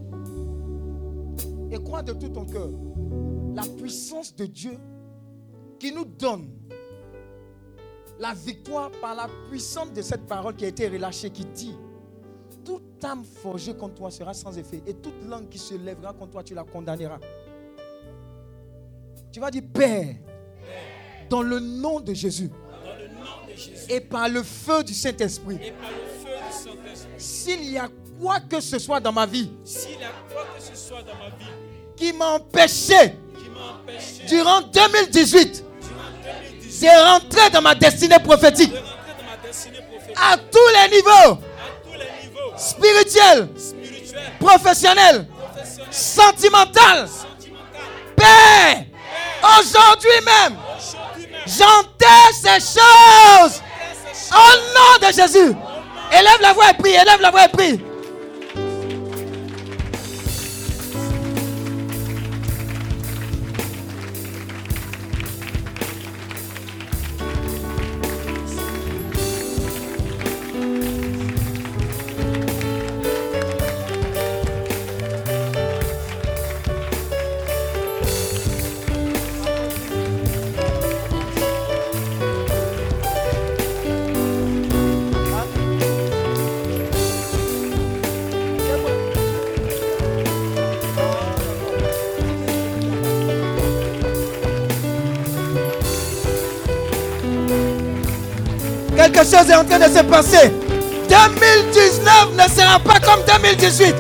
Et 1.72 1.82
crois 1.82 2.04
de 2.04 2.12
tout 2.14 2.30
ton 2.30 2.46
cœur 2.46 2.70
la 3.56 3.64
puissance 3.64 4.36
de 4.36 4.46
Dieu 4.46 4.78
qui 5.80 5.92
nous 5.94 6.06
donne 6.06 6.50
la 8.20 8.34
victoire 8.34 8.92
par 9.02 9.16
la 9.16 9.28
puissance 9.50 9.92
de 9.94 10.02
cette 10.02 10.28
parole 10.28 10.56
qui 10.56 10.66
a 10.66 10.68
été 10.68 10.88
relâchée, 10.88 11.32
qui 11.32 11.46
dit 11.46 11.76
toute 12.64 13.04
âme 13.04 13.24
forgée 13.24 13.74
contre 13.74 13.96
toi 13.96 14.12
sera 14.12 14.34
sans 14.34 14.58
effet, 14.58 14.84
et 14.86 14.94
toute 14.94 15.26
langue 15.28 15.50
qui 15.50 15.58
se 15.58 15.74
lèvera 15.74 16.14
contre 16.14 16.32
toi, 16.32 16.44
tu 16.44 16.54
la 16.54 16.64
condamneras. 16.64 17.20
Tu 19.32 19.40
vas 19.40 19.50
dire 19.50 19.64
Père, 19.74 20.16
dans 21.30 21.42
le 21.42 21.60
nom 21.60 22.00
de 22.00 22.14
Jésus, 22.14 22.52
et 23.90 24.00
par 24.00 24.30
le 24.30 24.44
feu 24.44 24.84
du 24.84 24.94
Saint-Esprit, 24.94 25.60
s'il 27.18 27.72
y 27.72 27.78
a 27.78 27.88
quoi 28.22 28.40
que 28.40 28.60
ce 28.60 28.78
soit 28.80 29.00
dans 29.00 29.12
ma 29.12 29.26
vie 29.26 29.50
s'il 29.64 29.92
y 29.92 30.04
a 30.04 30.12
quoi 30.32 30.46
que 30.56 30.64
ce 30.64 30.76
soit 30.76 31.02
dans 31.02 31.16
ma 31.16 31.30
vie 31.38 31.52
qui 31.96 32.14
m'a 32.14 32.34
empêché 32.34 33.16
durant 34.28 34.62
2018 34.62 34.72
durant 34.72 35.62
2018 35.62 35.66
de 36.82 36.88
rentrer 36.88 37.50
dans 37.52 37.62
ma 37.62 37.76
destinée 37.76 38.20
prophétique. 38.20 38.72
de 38.72 38.78
rentrer 38.78 39.16
dans 39.18 39.30
ma 39.30 39.48
destinée 39.48 39.82
prophétique. 39.82 40.22
À 40.32 40.38
tous 40.38 40.90
les 40.90 40.96
niveaux, 40.98 41.10
à 41.10 41.38
tous 41.84 41.92
les 41.94 42.28
niveaux, 42.28 42.54
spirituels, 42.58 43.50
spirituels, 43.58 44.32
professionnels, 44.40 45.28
professionnels, 45.28 45.88
sentimental, 45.92 47.10
même, 48.18 48.86
Aujourd'hui 49.60 50.10
même, 50.26 50.58
j'enterre 51.46 52.32
ces 52.34 52.60
choses 52.60 53.62
au 54.32 54.56
nom 54.76 55.08
de 55.08 55.14
Jésus. 55.14 55.56
Élève 56.12 56.42
la 56.42 56.54
voix 56.54 56.70
et 56.70 56.74
prie, 56.74 56.92
élève 56.92 57.22
la 57.22 57.32
voix 57.32 57.46
et 57.46 57.50
prie. 57.50 57.80
Chose 99.32 99.50
est 99.50 99.56
en 99.56 99.64
train 99.64 99.80
de 99.80 99.86
se 99.96 100.04
passer. 100.04 100.52
2019 101.10 102.30
ne 102.34 102.62
sera 102.62 102.80
pas 102.80 103.00
comme 103.00 103.24
2018. 103.26 103.96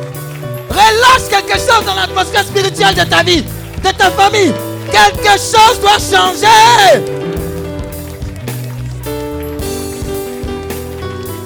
Relâche 0.69 1.29
quelque 1.29 1.57
chose 1.57 1.85
dans 1.85 1.95
l'atmosphère 1.95 2.43
spirituelle 2.43 2.95
de 2.95 3.03
ta 3.03 3.23
vie, 3.23 3.43
de 3.43 3.89
ta 3.97 4.11
famille. 4.11 4.53
Quelque 4.91 5.37
chose 5.39 5.79
doit 5.79 5.99
changer. 5.99 7.01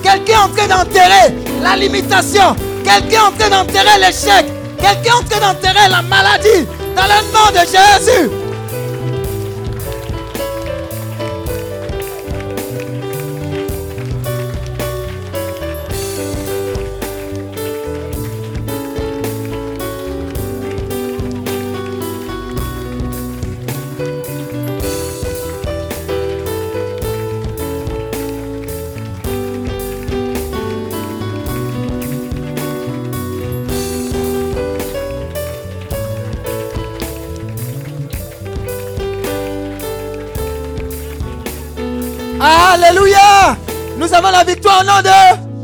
Quelqu'un 0.02 0.34
est 0.34 0.38
en 0.38 0.50
train 0.50 0.68
d'enterrer 0.68 1.36
la 1.62 1.76
limitation. 1.76 2.56
Quelqu'un 2.84 3.10
est 3.10 3.18
en 3.18 3.32
train 3.38 3.50
d'enterrer 3.50 4.00
l'échec. 4.00 4.46
Quelqu'un 4.80 5.12
est 5.12 5.12
en 5.12 5.24
train 5.24 5.54
d'enterrer 5.54 5.90
la 5.90 6.02
maladie. 6.02 6.68
Dans 6.96 7.04
le 7.04 7.22
nom 7.34 7.52
de 7.52 7.66
Jésus. 7.66 8.45
Au 44.80 44.84
nom 44.84 45.02
de... 45.02 45.56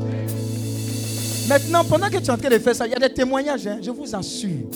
Maintenant, 1.47 1.83
pendant 1.83 2.07
que 2.07 2.17
tu 2.17 2.25
es 2.25 2.29
en 2.29 2.37
train 2.37 2.49
de 2.49 2.59
faire 2.59 2.75
ça, 2.75 2.87
il 2.87 2.93
y 2.93 2.95
a 2.95 2.99
des 2.99 3.13
témoignages, 3.13 3.67
hein, 3.67 3.79
je 3.81 3.91
vous 3.91 4.15
assure. 4.15 4.69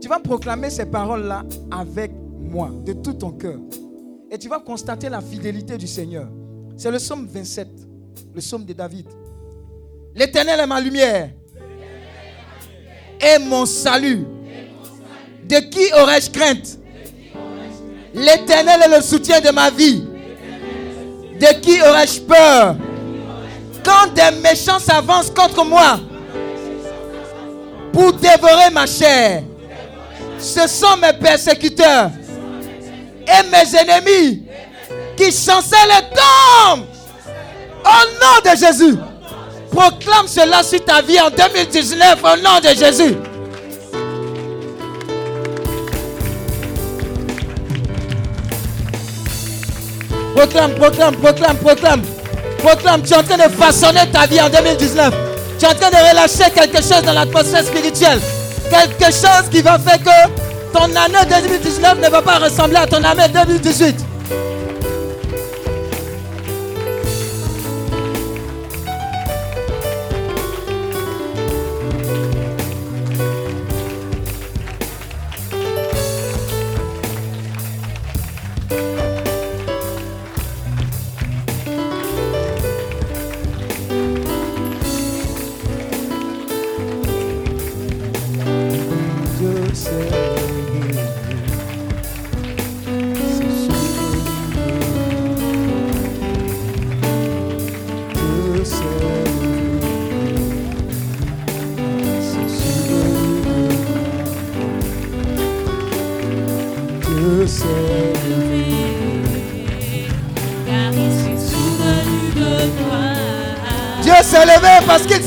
Tu 0.00 0.08
vas 0.08 0.20
proclamer 0.20 0.70
ces 0.70 0.86
paroles-là 0.86 1.42
avec 1.70 2.12
moi, 2.38 2.70
de 2.84 2.92
tout 2.92 3.14
ton 3.14 3.32
cœur. 3.32 3.58
Et 4.30 4.38
tu 4.38 4.48
vas 4.48 4.60
constater 4.60 5.08
la 5.08 5.20
fidélité 5.20 5.76
du 5.76 5.86
Seigneur. 5.86 6.28
C'est 6.76 6.90
le 6.90 6.98
psaume 6.98 7.26
27, 7.26 7.68
le 8.34 8.40
psaume 8.40 8.64
de 8.64 8.72
David. 8.72 9.06
L'éternel 10.14 10.60
est 10.60 10.66
ma 10.66 10.80
lumière 10.80 11.30
et 13.20 13.38
mon 13.40 13.66
salut. 13.66 14.24
De 15.48 15.56
qui 15.56 15.92
aurais-je 16.00 16.30
crainte? 16.30 16.78
L'éternel 18.14 18.80
est 18.84 18.96
le 18.96 19.02
soutien 19.02 19.40
de 19.40 19.50
ma 19.50 19.70
vie. 19.70 20.04
De 21.40 21.60
qui 21.60 21.80
aurais-je 21.80 22.20
peur? 22.22 22.76
Quand 23.86 24.12
des 24.14 24.36
méchants 24.40 24.80
s'avancent 24.80 25.30
contre 25.30 25.64
moi 25.64 26.00
pour 27.92 28.12
dévorer 28.14 28.68
ma 28.72 28.84
chair, 28.84 29.44
ce 30.40 30.66
sont 30.66 30.96
mes 30.96 31.12
persécuteurs 31.12 32.10
et 33.28 33.48
mes 33.48 33.78
ennemis 33.78 34.42
qui 35.16 35.30
chancellent 35.30 35.88
les 35.88 36.16
tombes. 36.16 36.84
Au 37.84 38.08
nom 38.20 38.52
de 38.52 38.56
Jésus, 38.58 38.96
proclame 39.70 40.26
cela 40.26 40.64
sur 40.64 40.84
ta 40.84 41.00
vie 41.00 41.20
en 41.20 41.30
2019 41.30 42.18
au 42.24 42.36
nom 42.42 42.58
de 42.60 42.76
Jésus. 42.76 43.14
Proclame, 50.34 50.74
proclame, 50.74 51.14
proclame, 51.16 51.56
proclame. 51.58 52.15
Proclame, 52.58 53.02
tu 53.02 53.12
es 53.12 53.16
en 53.16 53.22
train 53.22 53.36
de 53.36 53.52
façonner 53.52 54.06
ta 54.12 54.26
vie 54.26 54.40
en 54.40 54.48
2019. 54.48 55.14
Tu 55.58 55.64
es 55.64 55.68
en 55.68 55.74
train 55.74 55.90
de 55.90 55.96
relâcher 55.96 56.50
quelque 56.54 56.82
chose 56.82 57.02
dans 57.04 57.12
l'atmosphère 57.12 57.64
spirituelle. 57.64 58.20
Quelque 58.70 59.12
chose 59.12 59.48
qui 59.50 59.62
va 59.62 59.78
faire 59.78 59.98
que 60.02 60.30
ton 60.72 60.84
année 60.96 61.24
2019 61.28 62.00
ne 62.02 62.08
va 62.08 62.22
pas 62.22 62.38
ressembler 62.38 62.76
à 62.76 62.86
ton 62.86 63.02
année 63.02 63.28
2018. 63.32 64.15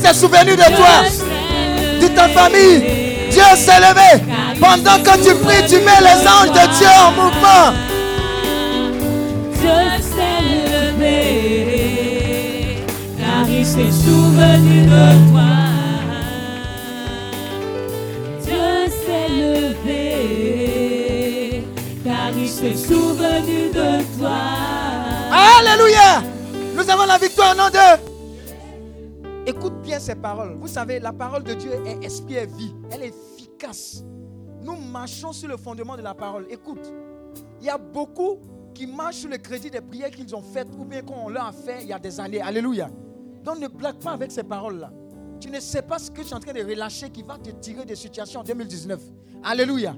S'est 0.00 0.14
souvenu 0.14 0.56
de 0.56 0.76
toi, 0.76 1.04
de 2.00 2.08
ta 2.08 2.28
famille. 2.28 2.80
Dieu 3.30 3.42
s'est 3.56 3.80
levé. 3.80 4.24
Pendant 4.58 4.98
que 5.02 5.14
tu 5.24 5.34
pries, 5.36 5.66
tu 5.68 5.76
mets 5.76 6.00
les 6.00 6.26
anges 6.26 6.52
de 6.52 6.66
Dieu 6.76 6.92
en 7.06 7.12
mouvement. 7.12 7.72
Dieu 9.60 9.80
s'est 10.00 10.42
levé, 10.98 11.08
car 13.18 13.44
il 13.48 13.64
s'est 13.64 13.92
souvenu 13.92 14.76
de 14.86 15.06
toi. 15.30 15.52
Dieu 18.44 18.70
s'est 18.88 19.30
levé, 19.32 19.98
car 22.04 22.30
il 22.36 22.48
s'est 22.48 22.76
souvenu 22.76 23.58
de 23.72 23.90
toi. 24.18 24.40
Alléluia. 25.58 26.10
Nous 26.76 26.86
avons 26.90 27.06
la 27.06 27.18
victoire 27.18 27.52
au 27.52 27.56
nom 27.56 27.68
de... 27.70 28.09
Paroles. 30.14 30.56
Vous 30.58 30.68
savez, 30.68 30.98
la 31.00 31.12
parole 31.12 31.44
de 31.44 31.54
Dieu 31.54 31.70
est 31.86 32.04
esprit 32.04 32.34
et 32.34 32.46
vie. 32.46 32.74
Elle 32.90 33.02
est 33.02 33.14
efficace. 33.36 34.04
Nous 34.62 34.76
marchons 34.76 35.32
sur 35.32 35.48
le 35.48 35.56
fondement 35.56 35.96
de 35.96 36.02
la 36.02 36.14
parole. 36.14 36.46
Écoute, 36.50 36.92
il 37.60 37.66
y 37.66 37.70
a 37.70 37.78
beaucoup 37.78 38.38
qui 38.74 38.86
marchent 38.86 39.16
sur 39.16 39.30
le 39.30 39.38
crédit 39.38 39.70
des 39.70 39.80
prières 39.80 40.10
qu'ils 40.10 40.34
ont 40.34 40.42
faites 40.42 40.68
ou 40.78 40.84
bien 40.84 41.02
qu'on 41.02 41.28
leur 41.28 41.46
a 41.46 41.52
fait 41.52 41.82
il 41.82 41.88
y 41.88 41.92
a 41.92 41.98
des 41.98 42.20
années. 42.20 42.40
Alléluia. 42.40 42.88
Donc 43.44 43.58
ne 43.58 43.68
blague 43.68 43.98
pas 43.98 44.12
avec 44.12 44.30
ces 44.30 44.42
paroles-là. 44.42 44.92
Tu 45.40 45.48
ne 45.50 45.58
sais 45.58 45.82
pas 45.82 45.98
ce 45.98 46.10
que 46.10 46.20
tu 46.20 46.28
es 46.28 46.34
en 46.34 46.40
train 46.40 46.52
de 46.52 46.62
relâcher 46.62 47.08
qui 47.10 47.22
va 47.22 47.38
te 47.38 47.50
tirer 47.50 47.84
des 47.84 47.96
situations 47.96 48.40
en 48.40 48.44
2019. 48.44 49.00
Alléluia. 49.42 49.94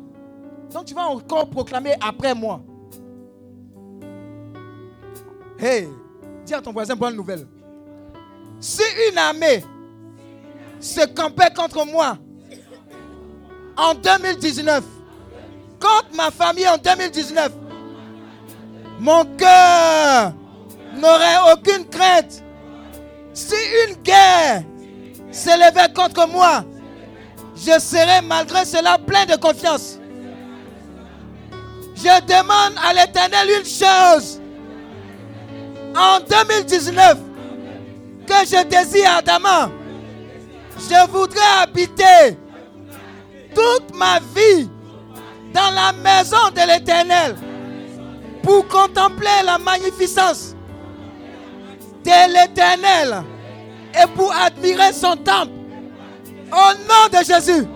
Donc 0.73 0.85
tu 0.85 0.95
vas 0.95 1.07
encore 1.07 1.51
proclamer 1.51 1.95
après 2.01 2.35
moi. 2.35 2.63
Hey, 5.59 5.89
dis 6.45 6.55
à 6.55 6.61
ton 6.61 6.73
voisin 6.73 6.95
bonne 6.95 7.17
nouvelle. 7.17 7.47
Si 8.61 8.83
une 9.11 9.19
armée 9.19 9.65
se 10.83 11.07
campait 11.07 11.53
contre 11.55 11.87
moi 11.87 12.19
en 13.77 13.95
2019, 13.95 14.83
contre 15.81 16.09
ma 16.15 16.31
famille 16.31 16.69
en 16.69 16.77
2019, 16.77 17.51
mon 18.99 19.25
cœur 19.37 20.33
n'aurait 20.95 21.53
aucune 21.55 21.87
crainte. 21.87 22.43
Si 23.33 23.55
une 23.89 23.95
guerre 24.03 24.63
s'élevait 25.31 25.93
contre 25.95 26.29
moi, 26.29 26.65
je 27.57 27.79
serais 27.79 28.21
malgré 28.23 28.65
cela 28.65 28.99
plein 28.99 29.25
de 29.25 29.37
confiance. 29.37 29.99
Je 31.95 32.21
demande 32.27 32.75
à 32.85 32.93
l'Éternel 32.93 33.49
une 33.59 33.65
chose. 33.65 34.41
En 35.97 36.19
2019, 36.21 37.17
que 38.27 38.35
je 38.47 38.65
désire 38.65 39.11
ardemment, 39.11 39.71
je 40.89 41.11
voudrais 41.11 41.41
habiter 41.63 42.37
toute 43.55 43.95
ma 43.97 44.19
vie 44.35 44.69
dans 45.53 45.71
la 45.75 45.93
maison 45.93 46.51
de 46.55 46.67
l'Éternel 46.67 47.37
pour 48.43 48.67
contempler 48.69 49.29
la 49.45 49.59
magnificence 49.59 50.57
de 52.05 52.33
l'Éternel 52.33 53.23
et 53.95 54.07
pour 54.15 54.33
admirer 54.33 54.93
son 54.93 55.17
temple. 55.17 55.53
Au 56.51 56.75
nom 56.75 57.19
de 57.19 57.25
Jésus, 57.25 57.67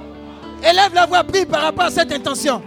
élève 0.62 0.94
la 0.94 1.06
voix, 1.06 1.24
prie 1.24 1.46
par 1.46 1.62
rapport 1.62 1.84
à 1.86 1.90
cette 1.90 2.12
intention. 2.12 2.62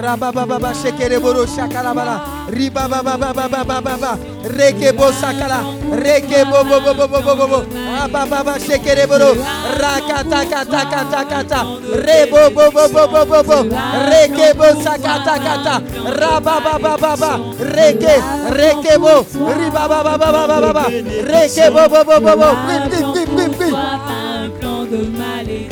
Rabababa 0.00 0.74
shekereboro 0.74 1.46
shakalabala. 1.46 2.20
Ribababababababa. 2.48 4.18
Rekebo 4.44 5.12
sakala. 5.12 5.60
Rekebo 6.02 6.64
bo 6.64 6.80
bo 6.80 6.94
bo 6.94 7.06
bo 7.08 7.20
bo 7.20 7.34
bo 7.36 7.46
bo. 7.46 7.58
Rabababa 7.98 8.58
shekereboro. 8.58 9.36
Rakatakatakata. 9.80 11.60
Rebo 12.06 12.50
bo 12.54 12.70
bo 12.72 12.88
bo 12.88 13.06
bo 13.12 13.24
bo 13.26 13.42
bo. 13.44 13.58
Rekebo 14.08 14.66
sakatakata. 14.82 15.74
Rabababababa. 16.20 17.32
Reke. 17.60 18.14
Rekebo. 18.56 19.24
Ribabababababa. 19.36 20.84
Rekebo 21.28 21.82
bo 21.92 22.04
bo 22.04 22.20
bo 22.20 22.36
bo. 22.36 22.50
Prie, 23.30 23.48
prie, 25.44 25.69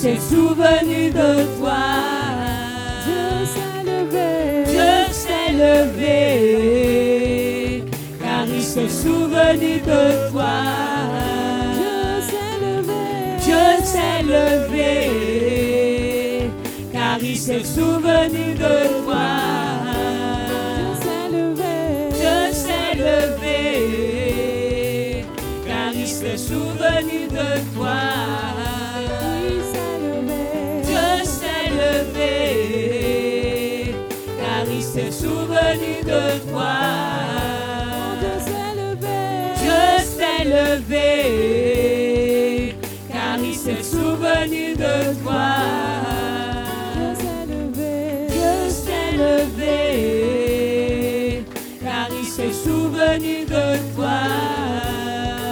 s'est 0.00 0.16
souvenu 0.16 1.10
de 1.10 1.44
toi. 1.58 1.84
Dieu 3.04 3.28
s'est 3.52 3.82
levé, 3.84 4.64
Dieu 4.64 4.94
s'est 5.10 5.52
levé, 5.52 6.14
car 8.18 8.46
il 8.46 8.62
s'est 8.62 8.88
souvenu 8.88 9.72
de 9.92 10.30
toi. 10.30 10.56
Dieu 11.74 12.00
s'est 12.30 12.56
levé, 12.64 13.04
Dieu 13.44 13.66
s'est 13.84 14.22
levé, 14.22 14.88
car 16.94 17.18
il 17.22 17.36
s'est 17.36 17.62
souvenu 17.62 18.54
de 18.54 18.76
toi. 19.04 19.30
Dieu 22.18 22.40
s'est 22.62 22.94
levé, 22.96 23.66
car 25.66 25.92
il 25.94 26.08
s'est 26.08 26.38
souvenu 26.38 27.18
de 27.28 27.48
toi. 27.76 28.59
De 36.10 36.22
toi. 36.50 36.74
Dieu 39.60 39.82
s'est 40.14 40.44
levé, 40.44 41.94
car 43.12 43.38
il 43.38 43.54
s'est 43.54 43.82
souvenu 43.82 44.74
de 44.74 44.96
toi. 45.22 45.50
Dieu 48.28 48.56
s'est 48.68 49.12
levé, 49.24 49.68
car 51.82 52.08
il 52.20 52.26
s'est 52.26 52.52
souvenu 52.52 53.44
de 53.44 53.66
toi. 53.94 54.18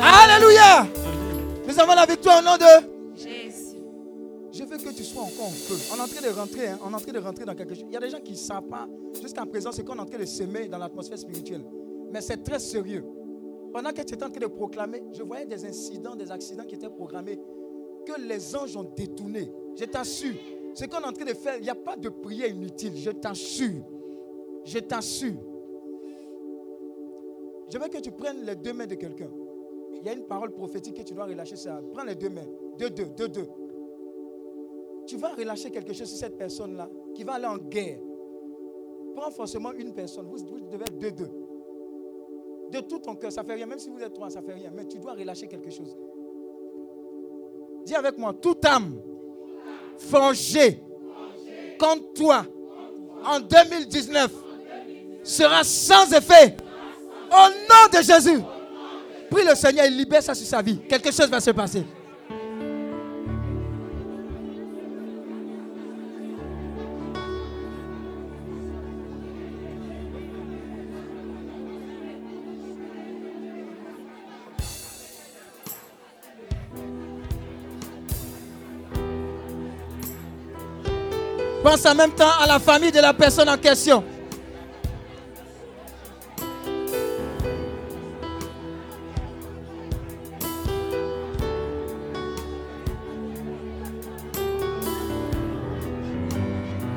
Alléluia. 0.02 0.72
Nous 1.66 1.78
avons 1.78 1.94
la 1.94 2.06
victoire 2.06 2.38
au 2.38 2.42
nom 2.42 2.56
de 2.56 2.87
On 5.92 5.96
est 5.96 6.00
en 6.00 6.06
train 6.06 6.20
de 6.20 6.34
rentrer, 6.34 6.68
hein, 6.68 6.78
on 6.84 6.90
est 6.90 6.94
en 6.94 6.98
train 6.98 7.12
de 7.12 7.18
rentrer 7.18 7.44
dans 7.44 7.54
quelque 7.54 7.74
chose. 7.74 7.84
Il 7.88 7.92
y 7.92 7.96
a 7.96 8.00
des 8.00 8.10
gens 8.10 8.20
qui 8.20 8.32
ne 8.32 8.36
savent 8.36 8.68
pas, 8.68 8.88
jusqu'à 9.20 9.46
présent, 9.46 9.72
ce 9.72 9.82
qu'on 9.82 9.96
est 9.96 10.00
en 10.00 10.06
train 10.06 10.18
de 10.18 10.24
s'aimer 10.24 10.68
dans 10.68 10.78
l'atmosphère 10.78 11.18
spirituelle. 11.18 11.64
Mais 12.12 12.20
c'est 12.20 12.42
très 12.42 12.58
sérieux. 12.58 13.04
Pendant 13.72 13.90
que 13.90 14.02
tu 14.02 14.14
étais 14.14 14.24
en 14.24 14.30
train 14.30 14.40
de 14.40 14.46
proclamer, 14.46 15.02
je 15.12 15.22
voyais 15.22 15.46
des 15.46 15.64
incidents, 15.64 16.16
des 16.16 16.30
accidents 16.30 16.64
qui 16.64 16.74
étaient 16.74 16.88
programmés, 16.88 17.38
que 18.06 18.20
les 18.20 18.56
anges 18.56 18.76
ont 18.76 18.90
détournés. 18.96 19.50
Je 19.78 19.84
t'assure, 19.84 20.34
ce 20.74 20.84
qu'on 20.86 21.00
est 21.00 21.06
en 21.06 21.12
train 21.12 21.24
de 21.24 21.34
faire, 21.34 21.56
il 21.56 21.62
n'y 21.62 21.70
a 21.70 21.74
pas 21.74 21.96
de 21.96 22.08
prière 22.08 22.48
inutile. 22.48 22.96
Je 22.96 23.10
t'assure. 23.10 23.84
Je 24.64 24.78
t'assure. 24.78 25.34
Je 27.70 27.78
veux 27.78 27.88
que 27.88 27.98
tu 27.98 28.10
prennes 28.10 28.44
les 28.44 28.56
deux 28.56 28.72
mains 28.72 28.86
de 28.86 28.94
quelqu'un. 28.94 29.30
Il 30.00 30.06
y 30.06 30.08
a 30.08 30.12
une 30.12 30.26
parole 30.26 30.52
prophétique 30.52 30.96
que 30.96 31.02
tu 31.02 31.14
dois 31.14 31.26
relâcher. 31.26 31.56
Ça. 31.56 31.80
Prends 31.92 32.04
les 32.04 32.14
deux 32.14 32.30
mains. 32.30 32.46
Deux, 32.78 32.90
deux, 32.90 33.06
deux, 33.06 33.28
deux. 33.28 33.46
Tu 35.08 35.16
vas 35.16 35.30
relâcher 35.30 35.70
quelque 35.70 35.94
chose 35.94 36.08
sur 36.10 36.18
cette 36.18 36.36
personne-là 36.36 36.88
qui 37.14 37.24
va 37.24 37.34
aller 37.34 37.46
en 37.46 37.56
guerre. 37.56 37.98
Prends 39.16 39.30
forcément 39.30 39.72
une 39.72 39.94
personne. 39.94 40.26
Vous, 40.26 40.36
vous 40.36 40.60
devez 40.70 40.84
être 40.84 40.98
deux, 40.98 41.10
deux. 41.10 41.30
De 42.70 42.80
tout 42.80 42.98
ton 42.98 43.16
cœur, 43.16 43.32
ça 43.32 43.42
fait 43.42 43.54
rien. 43.54 43.64
Même 43.64 43.78
si 43.78 43.88
vous 43.88 43.98
êtes 44.00 44.12
trois, 44.12 44.28
ça 44.28 44.42
fait 44.42 44.52
rien. 44.52 44.70
Mais 44.74 44.86
tu 44.86 44.98
dois 44.98 45.14
relâcher 45.14 45.48
quelque 45.48 45.70
chose. 45.70 45.96
Dis 47.86 47.94
avec 47.94 48.18
moi, 48.18 48.34
toute 48.34 48.62
âme 48.66 49.00
forgée 49.96 50.82
contre 51.78 52.12
toi 52.12 52.44
en 53.24 53.40
2019 53.40 54.30
sera 55.22 55.64
sans 55.64 56.12
effet. 56.12 56.54
Au 57.30 57.48
nom 57.48 57.98
de 57.98 58.02
Jésus. 58.04 58.42
Prie 59.30 59.44
le 59.44 59.54
Seigneur, 59.54 59.86
il 59.86 59.96
libère 59.96 60.22
ça 60.22 60.34
sur 60.34 60.46
sa 60.46 60.60
vie. 60.60 60.78
Quelque 60.86 61.10
chose 61.10 61.30
va 61.30 61.40
se 61.40 61.50
passer. 61.50 61.84
Pense 81.70 81.84
en 81.84 81.94
même 81.94 82.12
temps 82.12 82.24
à 82.42 82.46
la 82.46 82.58
famille 82.58 82.90
de 82.90 82.98
la 82.98 83.12
personne 83.12 83.46
en 83.46 83.58
question. 83.58 84.02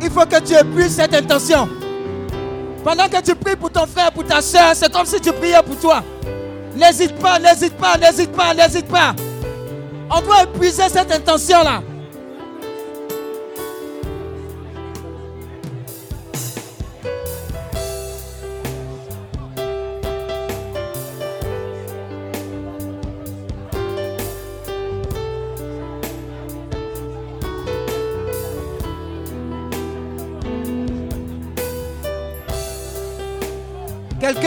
Il 0.02 0.10
faut 0.10 0.22
que 0.22 0.40
tu 0.40 0.54
épuises 0.54 0.96
cette 0.96 1.14
intention. 1.16 1.68
Pendant 2.82 3.10
que 3.10 3.22
tu 3.22 3.36
pries 3.36 3.58
pour 3.58 3.72
ton 3.72 3.86
frère, 3.86 4.14
pour 4.14 4.26
ta 4.26 4.42
soeur, 4.42 4.72
c'est 4.74 4.90
comme 4.90 5.06
si 5.06 5.20
tu 5.20 5.34
priais 5.34 5.62
pour 5.66 5.78
toi. 5.82 6.02
N'hésite 6.78 7.18
pas, 7.18 7.40
n'hésite 7.40 7.76
pas, 7.76 7.98
n'hésite 7.98 8.32
pas, 8.32 8.54
n'hésite 8.54 8.88
pas. 8.88 9.14
On 10.10 10.22
doit 10.22 10.44
épuiser 10.44 10.88
cette 10.88 11.12
intention-là. 11.12 11.82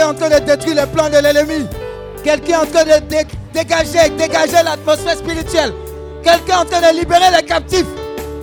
Est 0.05 0.07
en 0.07 0.15
train 0.15 0.29
de 0.29 0.45
détruire 0.45 0.77
les 0.77 0.87
plans 0.87 1.09
de 1.09 1.17
l'ennemi. 1.17 1.67
Quelqu'un 2.23 2.53
est 2.53 2.57
en 2.57 2.67
train 2.67 2.85
de 2.85 3.07
dé- 3.07 3.27
dégager, 3.53 4.11
dégager 4.11 4.63
l'atmosphère 4.65 5.17
spirituelle. 5.17 5.73
Quelqu'un 6.23 6.55
est 6.55 6.63
en 6.63 6.65
train 6.65 6.93
de 6.93 6.99
libérer 6.99 7.31
les 7.37 7.43
captifs. 7.45 7.87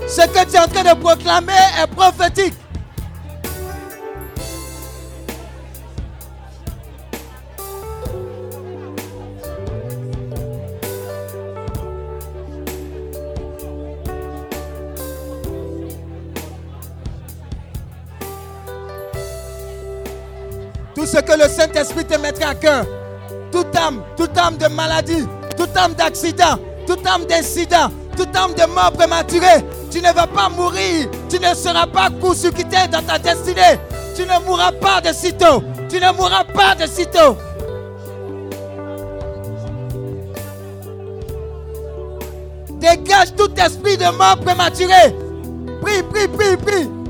Ce 0.07 0.21
que 0.21 0.45
tu 0.49 0.55
es 0.55 0.59
en 0.59 0.67
train 0.67 0.93
de 0.93 0.99
proclamer 0.99 1.53
est 1.81 1.87
prophétique. 1.87 2.53
Que 21.31 21.37
le 21.37 21.47
Saint-Esprit 21.47 22.05
te 22.05 22.17
mettra 22.17 22.49
à 22.49 22.55
cœur, 22.55 22.85
toute 23.51 23.75
âme, 23.75 24.03
toute 24.17 24.37
âme 24.37 24.57
de 24.57 24.67
maladie, 24.67 25.25
toute 25.55 25.75
âme 25.77 25.93
d'accident, 25.93 26.59
toute 26.85 27.05
âme 27.07 27.25
d'incident, 27.25 27.89
toute 28.17 28.35
âme 28.35 28.53
de 28.53 28.65
mort 28.65 28.91
prématurée, 28.91 29.63
tu 29.89 29.99
ne 30.01 30.11
vas 30.11 30.27
pas 30.27 30.49
mourir, 30.49 31.09
tu 31.29 31.39
ne 31.39 31.53
seras 31.53 31.87
pas 31.87 32.09
court-circuité 32.09 32.87
dans 32.91 33.01
ta 33.01 33.17
destinée, 33.17 33.79
tu 34.13 34.23
ne 34.23 34.45
mourras 34.45 34.73
pas 34.73 34.99
de 34.99 35.13
sitôt, 35.13 35.63
tu 35.89 36.01
ne 36.01 36.11
mourras 36.11 36.43
pas 36.43 36.75
de 36.75 36.85
sitôt. 36.85 37.37
Dégage 42.71 43.35
tout 43.37 43.53
esprit 43.57 43.95
de 43.95 44.11
mort 44.17 44.37
prématurée. 44.37 45.15
Prie, 45.81 46.03
prie, 46.03 46.27
prie, 46.27 46.57
prie. 46.57 47.00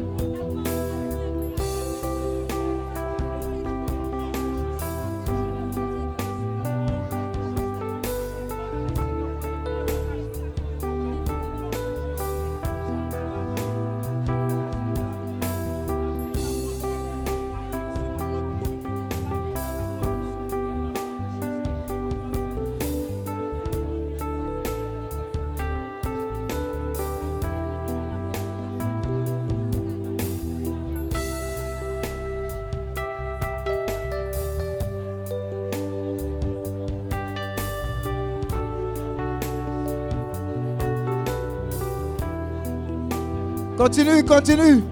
Continue, 43.82 44.24
continue. 44.24 44.84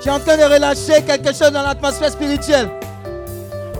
Tu 0.00 0.08
es 0.08 0.12
en 0.12 0.20
train 0.20 0.36
de 0.36 0.44
relâcher 0.44 1.02
quelque 1.02 1.34
chose 1.34 1.50
dans 1.50 1.62
l'atmosphère 1.64 2.12
spirituelle 2.12 2.70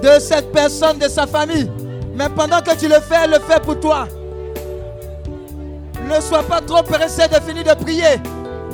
de 0.02 0.18
cette 0.18 0.50
personne, 0.50 0.98
de 0.98 1.06
sa 1.06 1.24
famille. 1.24 1.70
Mais 2.16 2.28
pendant 2.28 2.60
que 2.60 2.74
tu 2.74 2.88
le 2.88 2.96
fais, 2.96 3.28
le 3.28 3.38
fais 3.38 3.60
pour 3.60 3.78
toi. 3.78 4.08
Ne 6.04 6.20
sois 6.20 6.42
pas 6.42 6.60
trop 6.60 6.82
pressé 6.82 7.28
de 7.28 7.36
finir 7.48 7.62
de 7.62 7.80
prier. 7.80 8.20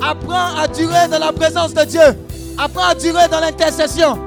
Apprends 0.01 0.57
à 0.57 0.67
durer 0.67 1.07
dans 1.11 1.19
la 1.19 1.31
présence 1.31 1.75
de 1.75 1.83
Dieu. 1.83 2.17
Apprends 2.57 2.89
à 2.89 2.95
durer 2.95 3.27
dans 3.29 3.39
l'intercession. 3.39 4.17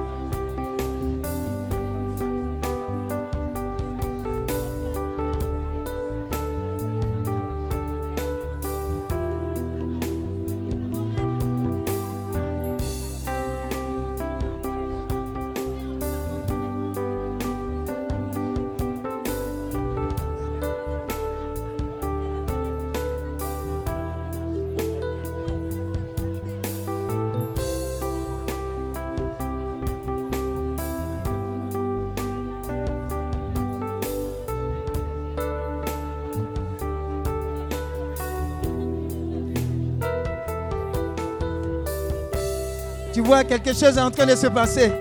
Quelque 43.44 43.72
chose 43.72 43.96
est 43.96 44.00
en 44.00 44.10
train 44.10 44.26
de 44.26 44.34
se 44.34 44.46
passer. 44.48 44.92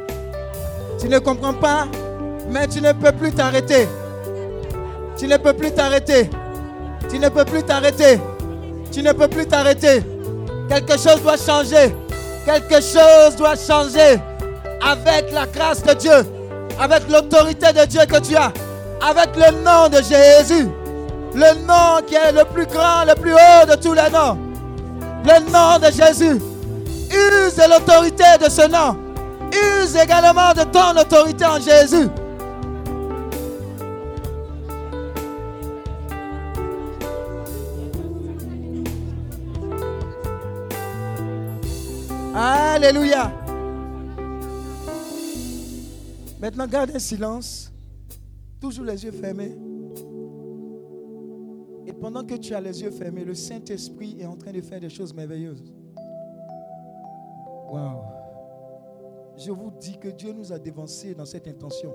Tu 0.99 1.09
ne 1.09 1.19
comprends 1.19 1.53
pas, 1.53 1.87
mais 2.49 2.67
tu 2.67 2.81
ne 2.81 2.91
peux 2.91 3.11
plus 3.11 3.31
t'arrêter. 3.31 3.87
Tu 5.17 5.27
ne 5.27 5.37
peux 5.37 5.53
plus 5.53 5.71
t'arrêter. 5.71 6.29
Tu 7.09 7.19
ne 7.19 7.29
peux 7.29 7.45
plus 7.45 7.63
t'arrêter. 7.63 8.19
Tu 8.91 9.01
ne 9.01 9.11
peux 9.11 9.27
plus 9.27 9.47
t'arrêter. 9.47 10.03
Quelque 10.69 10.93
chose 10.93 11.21
doit 11.23 11.37
changer. 11.37 11.95
Quelque 12.45 12.81
chose 12.81 13.35
doit 13.37 13.55
changer. 13.55 14.19
Avec 14.81 15.31
la 15.33 15.45
grâce 15.47 15.83
de 15.83 15.93
Dieu. 15.93 16.25
Avec 16.79 17.09
l'autorité 17.09 17.73
de 17.73 17.85
Dieu 17.85 18.01
que 18.05 18.19
tu 18.19 18.35
as. 18.35 18.51
Avec 19.01 19.35
le 19.35 19.63
nom 19.63 19.89
de 19.89 19.97
Jésus. 19.97 20.67
Le 21.33 21.65
nom 21.65 22.05
qui 22.05 22.15
est 22.15 22.31
le 22.31 22.45
plus 22.45 22.65
grand, 22.65 23.05
le 23.05 23.15
plus 23.15 23.33
haut 23.33 23.65
de 23.69 23.75
tous 23.81 23.93
les 23.93 24.09
noms. 24.11 24.37
Le 25.25 25.51
nom 25.51 25.79
de 25.79 25.91
Jésus. 25.91 26.39
Use 27.17 27.57
l'autorité 27.69 28.23
de 28.39 28.49
ce 28.49 28.67
nom. 28.67 28.97
Use 29.51 29.95
également 29.95 30.53
de 30.53 30.63
ton 30.63 30.99
autorité 30.99 31.45
en 31.45 31.59
Jésus. 31.59 32.09
Alléluia. 42.35 43.31
Maintenant, 46.39 46.67
garde 46.67 46.91
un 46.93 46.99
silence. 46.99 47.71
Toujours 48.61 48.85
les 48.85 49.03
yeux 49.03 49.11
fermés. 49.11 49.57
Et 51.87 51.93
pendant 51.93 52.23
que 52.23 52.35
tu 52.35 52.53
as 52.53 52.61
les 52.61 52.81
yeux 52.81 52.91
fermés, 52.91 53.25
le 53.25 53.33
Saint-Esprit 53.33 54.17
est 54.19 54.25
en 54.25 54.35
train 54.35 54.51
de 54.51 54.61
faire 54.61 54.79
des 54.79 54.89
choses 54.89 55.13
merveilleuses. 55.13 55.63
Je 59.37 59.51
vous 59.51 59.71
dis 59.79 59.97
que 59.97 60.07
Dieu 60.09 60.33
nous 60.33 60.51
a 60.51 60.59
dévancés 60.59 61.13
dans 61.13 61.25
cette 61.25 61.47
intention. 61.47 61.93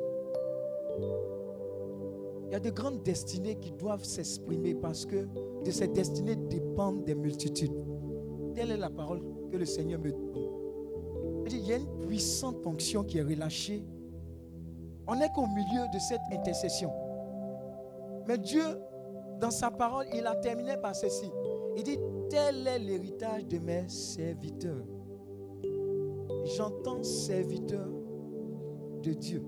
Il 2.47 2.53
y 2.53 2.55
a 2.55 2.61
de 2.61 2.70
grandes 2.70 3.03
destinées 3.03 3.57
qui 3.57 3.73
doivent 3.73 4.05
s'exprimer 4.05 4.74
parce 4.74 5.07
que 5.07 5.27
de 5.65 5.70
ces 5.70 5.89
destinées 5.89 6.36
dépendent 6.36 7.05
des 7.05 7.15
multitudes. 7.15 7.73
Telle 8.55 8.70
est 8.70 8.77
la 8.77 8.90
parole 8.90 9.23
que 9.51 9.57
le 9.57 9.65
Seigneur 9.65 9.99
me 10.01 10.11
donne. 10.11 10.53
Il 11.51 11.66
y 11.66 11.73
a 11.73 11.77
une 11.77 11.99
puissante 12.07 12.66
onction 12.66 13.05
qui 13.05 13.19
est 13.19 13.23
relâchée. 13.23 13.85
On 15.07 15.16
n'est 15.16 15.31
qu'au 15.31 15.47
milieu 15.47 15.89
de 15.93 15.99
cette 15.99 16.20
intercession. 16.31 16.90
Mais 18.28 18.39
Dieu, 18.39 18.62
dans 19.40 19.51
sa 19.51 19.70
parole, 19.70 20.07
il 20.15 20.27
a 20.27 20.36
terminé 20.36 20.77
par 20.77 20.94
ceci. 20.94 21.31
Il 21.77 21.82
dit, 21.82 21.99
tel 22.31 22.66
est 22.66 22.78
l'héritage 22.78 23.47
de 23.47 23.59
mes 23.59 23.89
serviteurs. 23.89 24.85
J'entends 26.44 27.02
serviteur 27.02 27.89
de 29.02 29.12
Dieu, 29.12 29.43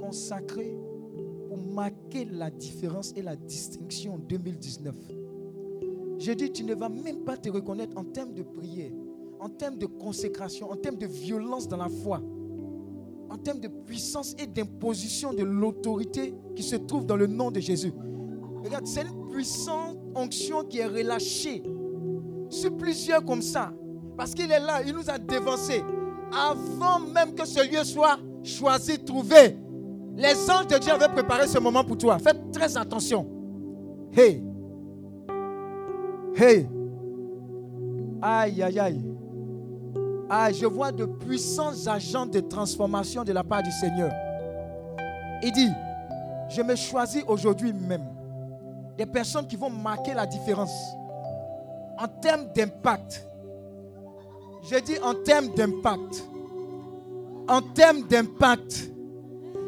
consacré 0.00 0.76
pour 1.46 1.58
marquer 1.58 2.24
la 2.24 2.50
différence 2.50 3.12
et 3.16 3.22
la 3.22 3.36
distinction 3.36 4.14
en 4.14 4.18
2019. 4.18 4.94
Je 6.18 6.32
dis, 6.32 6.52
tu 6.52 6.64
ne 6.64 6.74
vas 6.74 6.88
même 6.88 7.24
pas 7.24 7.36
te 7.36 7.48
reconnaître 7.50 7.96
en 7.96 8.04
termes 8.04 8.34
de 8.34 8.42
prière, 8.42 8.92
en 9.38 9.48
termes 9.48 9.76
de 9.76 9.86
consécration, 9.86 10.70
en 10.70 10.76
termes 10.76 10.98
de 10.98 11.06
violence 11.06 11.66
dans 11.68 11.78
la 11.78 11.88
foi, 11.88 12.22
en 13.30 13.36
termes 13.36 13.60
de 13.60 13.68
puissance 13.68 14.34
et 14.38 14.46
d'imposition 14.46 15.32
de 15.32 15.42
l'autorité 15.42 16.34
qui 16.56 16.62
se 16.62 16.76
trouve 16.76 17.06
dans 17.06 17.16
le 17.16 17.26
nom 17.26 17.50
de 17.50 17.60
Jésus. 17.60 17.92
Regarde, 18.64 18.86
c'est 18.86 19.02
une 19.02 19.28
puissante 19.28 19.98
onction 20.14 20.64
qui 20.64 20.78
est 20.78 20.86
relâchée 20.86 21.62
sur 22.50 22.76
plusieurs 22.76 23.24
comme 23.24 23.42
ça. 23.42 23.72
Parce 24.20 24.34
qu'il 24.34 24.52
est 24.52 24.60
là, 24.60 24.82
il 24.86 24.92
nous 24.92 25.08
a 25.08 25.16
dévancés. 25.16 25.82
Avant 26.30 27.00
même 27.00 27.34
que 27.34 27.46
ce 27.46 27.66
lieu 27.66 27.82
soit 27.82 28.18
choisi, 28.44 29.02
trouvé, 29.02 29.56
les 30.14 30.50
anges 30.50 30.66
de 30.66 30.76
Dieu 30.76 30.92
avaient 30.92 31.08
préparé 31.08 31.46
ce 31.46 31.58
moment 31.58 31.82
pour 31.82 31.96
toi. 31.96 32.18
Faites 32.18 32.52
très 32.52 32.76
attention. 32.76 33.26
Hey. 34.14 34.44
Hey. 36.36 36.68
Aïe, 38.20 38.62
aïe, 38.62 38.78
aïe. 38.78 39.00
Ah, 40.28 40.52
je 40.52 40.66
vois 40.66 40.92
de 40.92 41.06
puissants 41.06 41.72
agents 41.86 42.26
de 42.26 42.40
transformation 42.40 43.24
de 43.24 43.32
la 43.32 43.42
part 43.42 43.62
du 43.62 43.72
Seigneur. 43.72 44.12
Il 45.42 45.50
dit, 45.52 45.70
je 46.50 46.60
me 46.60 46.76
choisis 46.76 47.24
aujourd'hui 47.26 47.72
même 47.72 48.04
des 48.98 49.06
personnes 49.06 49.46
qui 49.46 49.56
vont 49.56 49.70
marquer 49.70 50.12
la 50.12 50.26
différence 50.26 50.74
en 51.98 52.06
termes 52.06 52.52
d'impact. 52.54 53.29
Je 54.62 54.76
dis 54.78 54.98
en 55.02 55.14
termes 55.14 55.48
d'impact. 55.48 56.24
En 57.48 57.60
termes 57.62 58.02
d'impact. 58.02 58.90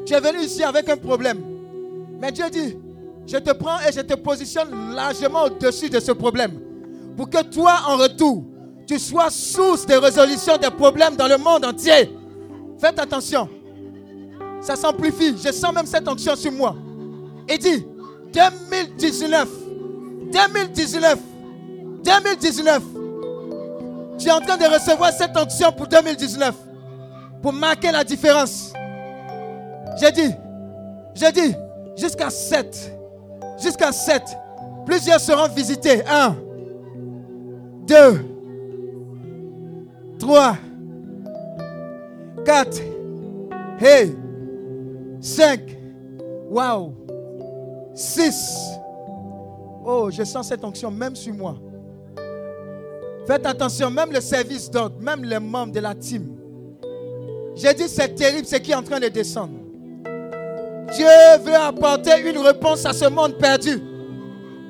Tu 0.07 0.15
es 0.15 0.21
venu 0.21 0.41
ici 0.45 0.63
avec 0.63 0.89
un 0.89 0.97
problème. 0.97 1.41
Mais 2.21 2.31
Dieu 2.33 2.45
dit, 2.51 2.77
je 3.27 3.37
te 3.39 3.53
prends 3.53 3.79
et 3.81 3.93
je 3.93 4.01
te 4.01 4.15
positionne 4.15 4.95
largement 4.95 5.45
au-dessus 5.45 5.89
de 5.89 6.01
ce 6.01 6.13
problème. 6.13 6.61
Pour 7.17 7.31
que 7.31 7.43
toi, 7.43 7.81
en 7.89 7.97
retour, 7.97 8.45
tu 8.87 8.99
sois 8.99 9.31
source 9.31 9.87
de 9.87 9.95
résolution 9.95 10.57
des 10.57 10.71
problèmes 10.71 11.17
dans 11.17 11.29
le 11.29 11.39
monde 11.39 11.65
entier. 11.65 12.11
Faites 12.79 12.99
attention. 12.99 13.49
Ça 14.61 14.77
s'amplifie. 14.77 15.35
Je 15.43 15.53
sens 15.53 15.73
même 15.75 15.87
cette 15.87 16.07
onction 16.09 16.37
sur 16.37 16.53
moi. 16.53 16.77
Il 17.49 17.59
dit, 17.59 17.85
2019, 18.33 19.49
2019, 20.33 21.19
2019, 22.05 22.83
tu 24.23 24.29
es 24.29 24.33
en 24.33 24.41
train 24.41 24.57
de 24.57 24.65
recevoir 24.65 25.13
cette 25.13 25.37
onction 25.37 25.73
pour 25.73 25.87
2019. 25.89 26.55
Pour 27.43 27.53
marquer 27.53 27.91
la 27.91 28.05
différence. 28.05 28.73
J'ai 30.01 30.13
dit, 30.13 30.35
j'ai 31.15 31.33
dit, 31.33 31.55
jusqu'à 31.97 32.31
7. 32.31 32.93
Jusqu'à 33.61 33.93
7. 33.93 34.23
Plusieurs 34.87 35.21
seront 35.21 35.49
visités. 35.49 36.03
1, 36.07 36.37
2, 37.87 38.25
3, 40.19 40.57
4, 42.45 42.81
hey, 43.81 44.17
5, 45.21 45.61
wow, 46.49 46.95
6. 47.95 48.79
Oh, 49.85 50.11
je 50.11 50.23
sens 50.23 50.49
cette 50.49 50.65
onction 50.65 50.91
même 50.91 51.17
sur 51.17 51.35
moi. 51.35 51.57
Faites 53.33 53.47
attention, 53.47 53.91
même 53.91 54.13
le 54.13 54.21
service 54.21 54.71
d'ordre, 54.71 54.97
même 55.01 55.25
les 55.25 55.39
membres 55.39 55.73
de 55.73 55.81
la 55.81 55.95
team. 55.95 56.37
J'ai 57.55 57.73
dit 57.73 57.89
c'est 57.89 58.15
terrible 58.15 58.47
ce 58.47 58.57
qui 58.57 58.73
est 58.73 58.75
en 58.75 58.83
train 58.83 59.01
de 59.01 59.09
descendre. 59.09 59.55
Dieu 60.95 61.07
veut 61.43 61.55
apporter 61.55 62.11
une 62.29 62.37
réponse 62.37 62.85
à 62.85 62.93
ce 62.93 63.07
monde 63.07 63.39
perdu. 63.39 63.81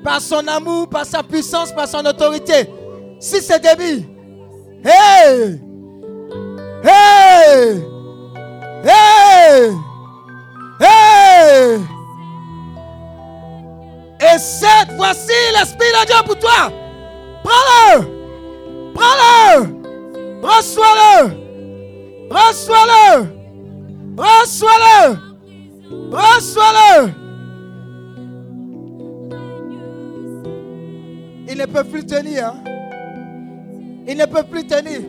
Par 0.01 0.21
son 0.21 0.47
amour, 0.47 0.87
par 0.87 1.05
sa 1.05 1.21
puissance, 1.23 1.73
par 1.73 1.89
son 1.89 2.05
autorité. 2.05 2.69
Si 3.19 3.41
c'est 3.41 3.59
débit. 3.59 4.05
Hey! 4.85 5.59
Hey! 6.85 7.83
Hey! 8.85 9.71
Hey! 10.79 11.79
Et 14.21 14.39
cette, 14.39 14.95
voici 14.95 15.33
l'Esprit 15.53 15.79
de 15.79 16.05
Dieu 16.05 16.15
pour 16.25 16.39
toi. 16.39 16.71
Prends-le! 17.43 18.12
Prends-le. 18.93 19.83
Reçois-le. 20.41 21.43
Reçois-le. 22.29 23.27
Reçois-le. 24.17 25.17
Reçois-le. 26.11 27.11
Il 31.49 31.57
ne 31.57 31.65
peut 31.65 31.83
plus 31.83 32.05
tenir. 32.05 32.47
Hein. 32.47 32.63
Il 34.07 34.17
ne 34.17 34.25
peut 34.25 34.43
plus 34.43 34.65
tenir. 34.65 35.01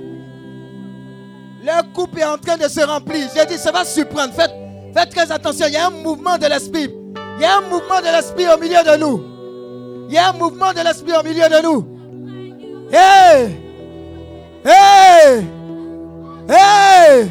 Le 1.62 1.92
couple 1.94 2.20
est 2.20 2.24
en 2.24 2.36
train 2.36 2.56
de 2.56 2.68
se 2.68 2.80
remplir. 2.80 3.28
J'ai 3.34 3.46
dit, 3.46 3.56
ça 3.56 3.72
va 3.72 3.84
surprendre. 3.84 4.34
Faites, 4.34 4.54
faites 4.94 5.10
très 5.10 5.32
attention. 5.32 5.66
Il 5.66 5.72
y 5.72 5.76
a 5.76 5.86
un 5.86 5.90
mouvement 5.90 6.36
de 6.36 6.46
l'esprit. 6.46 6.90
Il 7.36 7.42
y 7.42 7.44
a 7.44 7.58
un 7.58 7.62
mouvement 7.62 8.00
de 8.00 8.14
l'esprit 8.14 8.46
au 8.48 8.58
milieu 8.58 8.82
de 8.84 8.96
nous. 8.98 10.06
Il 10.08 10.14
y 10.14 10.18
a 10.18 10.28
un 10.28 10.32
mouvement 10.34 10.72
de 10.72 10.80
l'esprit 10.80 11.12
au 11.18 11.22
milieu 11.22 11.48
de 11.48 11.62
nous. 11.62 11.86
Hey! 12.92 13.63
Hey! 14.64 15.46
Hey! 16.48 17.30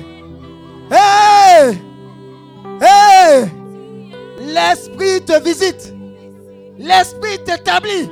Hey! 0.92 1.78
Hey! 2.80 3.52
L'Esprit 4.40 5.22
te 5.26 5.44
visite. 5.44 5.94
L'Esprit 6.78 7.40
t'établit. 7.44 8.10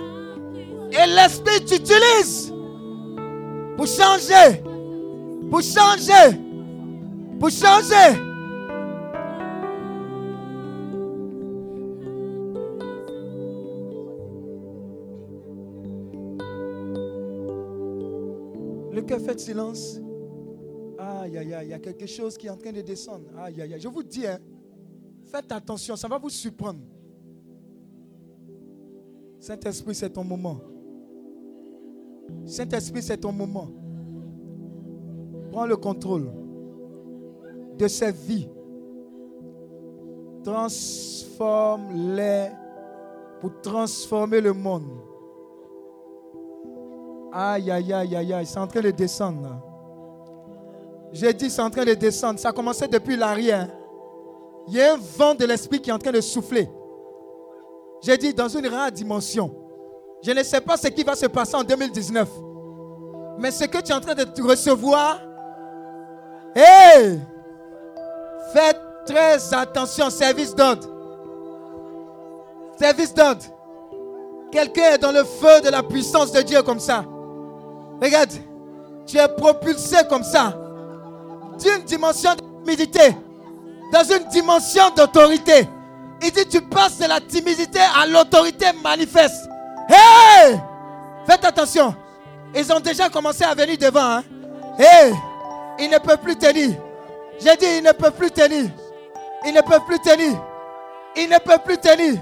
Et 0.92 1.08
l'Esprit 1.08 1.64
t'utilise 1.64 2.52
pour 3.78 3.86
changer. 3.86 4.62
Pour 5.50 5.62
changer. 5.62 6.38
Pour 7.40 7.50
changer. 7.52 8.31
Fait 19.20 19.40
silence. 19.40 20.00
Aïe, 20.98 21.38
aïe, 21.38 21.54
aïe, 21.54 21.68
il 21.68 21.72
y 21.72 21.74
a 21.74 21.80
quelque 21.80 22.06
chose 22.06 22.38
qui 22.38 22.48
est 22.48 22.50
en 22.50 22.58
train 22.58 22.72
de 22.72 22.82
descendre. 22.82 23.26
Aïe, 23.38 23.62
aïe, 23.62 23.74
aïe. 23.74 23.80
Je 23.80 23.88
vous 23.88 24.04
dis, 24.04 24.28
hein, 24.28 24.40
faites 25.26 25.52
attention, 25.52 25.96
ça 25.96 26.08
va 26.08 26.18
vous 26.18 26.30
surprendre. 26.30 26.80
Saint-Esprit, 29.40 29.96
c'est 29.96 30.12
ton 30.12 30.24
moment. 30.24 30.60
Saint-Esprit, 32.46 33.02
c'est 33.02 33.18
ton 33.18 33.32
moment. 33.32 33.70
Prends 35.52 35.66
le 35.66 35.78
contrôle 35.78 36.32
de 37.78 37.88
cette 37.88 38.18
vie. 38.18 38.48
Transforme-les 40.44 42.50
pour 43.40 43.62
transformer 43.62 44.42
le 44.42 44.54
monde. 44.54 45.11
Aïe, 47.34 47.72
aïe, 47.72 47.94
aïe, 47.94 48.16
aïe, 48.16 48.34
aïe, 48.34 48.46
c'est 48.46 48.60
en 48.60 48.68
train 48.68 48.82
de 48.82 48.92
descendre. 48.92 49.62
J'ai 51.14 51.34
dit, 51.34 51.50
c'est 51.50 51.62
en 51.62 51.70
train 51.70 51.86
de 51.86 51.94
descendre. 51.94 52.40
Ça 52.40 52.50
a 52.50 52.52
commencé 52.52 52.88
depuis 52.88 53.16
l'arrière. 53.16 53.68
Il 54.68 54.76
y 54.76 54.82
a 54.82 54.94
un 54.94 54.98
vent 54.98 55.34
de 55.34 55.46
l'esprit 55.46 55.82
qui 55.82 55.90
est 55.90 55.94
en 55.94 55.98
train 55.98 56.12
de 56.12 56.22
souffler. 56.22 56.70
J'ai 58.02 58.18
dit, 58.18 58.34
dans 58.34 58.48
une 58.48 58.68
rare 58.68 58.92
dimension. 58.92 59.54
Je 60.22 60.32
ne 60.32 60.44
sais 60.44 60.62
pas 60.62 60.78
ce 60.78 60.88
qui 60.88 61.04
va 61.04 61.16
se 61.16 61.26
passer 61.26 61.56
en 61.56 61.64
2019. 61.64 62.30
Mais 63.40 63.52
ce 63.52 63.66
que 63.66 63.80
tu 63.80 63.92
es 63.92 63.96
en 63.96 64.02
train 64.02 64.14
de 64.14 64.42
recevoir, 64.44 65.20
hé, 66.56 67.18
faites 68.54 68.82
très 69.06 69.54
attention, 69.54 70.10
service 70.10 70.54
d'ordre. 70.54 70.88
Service 72.78 73.14
d'ordre. 73.14 73.44
Quelqu'un 74.52 74.94
est 74.94 74.98
dans 74.98 75.12
le 75.12 75.24
feu 75.24 75.62
de 75.64 75.70
la 75.70 75.82
puissance 75.82 76.32
de 76.32 76.42
Dieu 76.42 76.62
comme 76.62 76.80
ça. 76.80 77.04
Regarde, 78.02 78.32
tu 79.06 79.18
es 79.18 79.28
propulsé 79.28 79.98
comme 80.10 80.24
ça 80.24 80.54
d'une 81.60 81.84
dimension 81.84 82.34
de 82.34 82.42
timidité 82.66 83.16
dans 83.94 84.04
une 84.04 84.28
dimension 84.30 84.90
d'autorité. 84.96 85.68
Il 86.24 86.32
dit 86.32 86.46
tu 86.48 86.62
passes 86.62 86.98
de 86.98 87.06
la 87.06 87.20
timidité 87.20 87.80
à 87.80 88.06
l'autorité 88.08 88.68
manifeste. 88.84 89.48
Hey! 89.90 90.60
Faites 91.28 91.46
attention. 91.46 91.96
Ils 92.56 92.72
ont 92.72 92.80
déjà 92.80 93.10
commencé 93.10 93.44
à 93.44 93.54
venir 93.54 93.78
devant. 93.78 94.18
Hein? 94.18 94.24
Hey! 94.80 95.14
Ils 95.80 95.90
ne 95.90 95.98
peuvent 95.98 96.20
plus 96.20 96.36
tenir. 96.36 96.72
J'ai 97.40 97.56
dit, 97.56 97.66
ils 97.78 97.84
ne 97.84 97.92
peuvent 97.92 98.14
plus 98.14 98.30
tenir. 98.30 98.70
Ils 99.46 99.54
ne 99.54 99.62
peuvent 99.62 99.86
plus 99.86 100.00
tenir. 100.00 100.40
Ils 101.16 101.28
ne 101.28 101.38
peuvent 101.40 101.64
plus 101.64 101.78
tenir. 101.78 102.20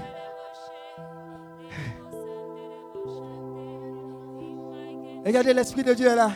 Regardez, 5.24 5.52
l'Esprit 5.52 5.84
de 5.84 5.94
Dieu 5.94 6.14
là. 6.14 6.30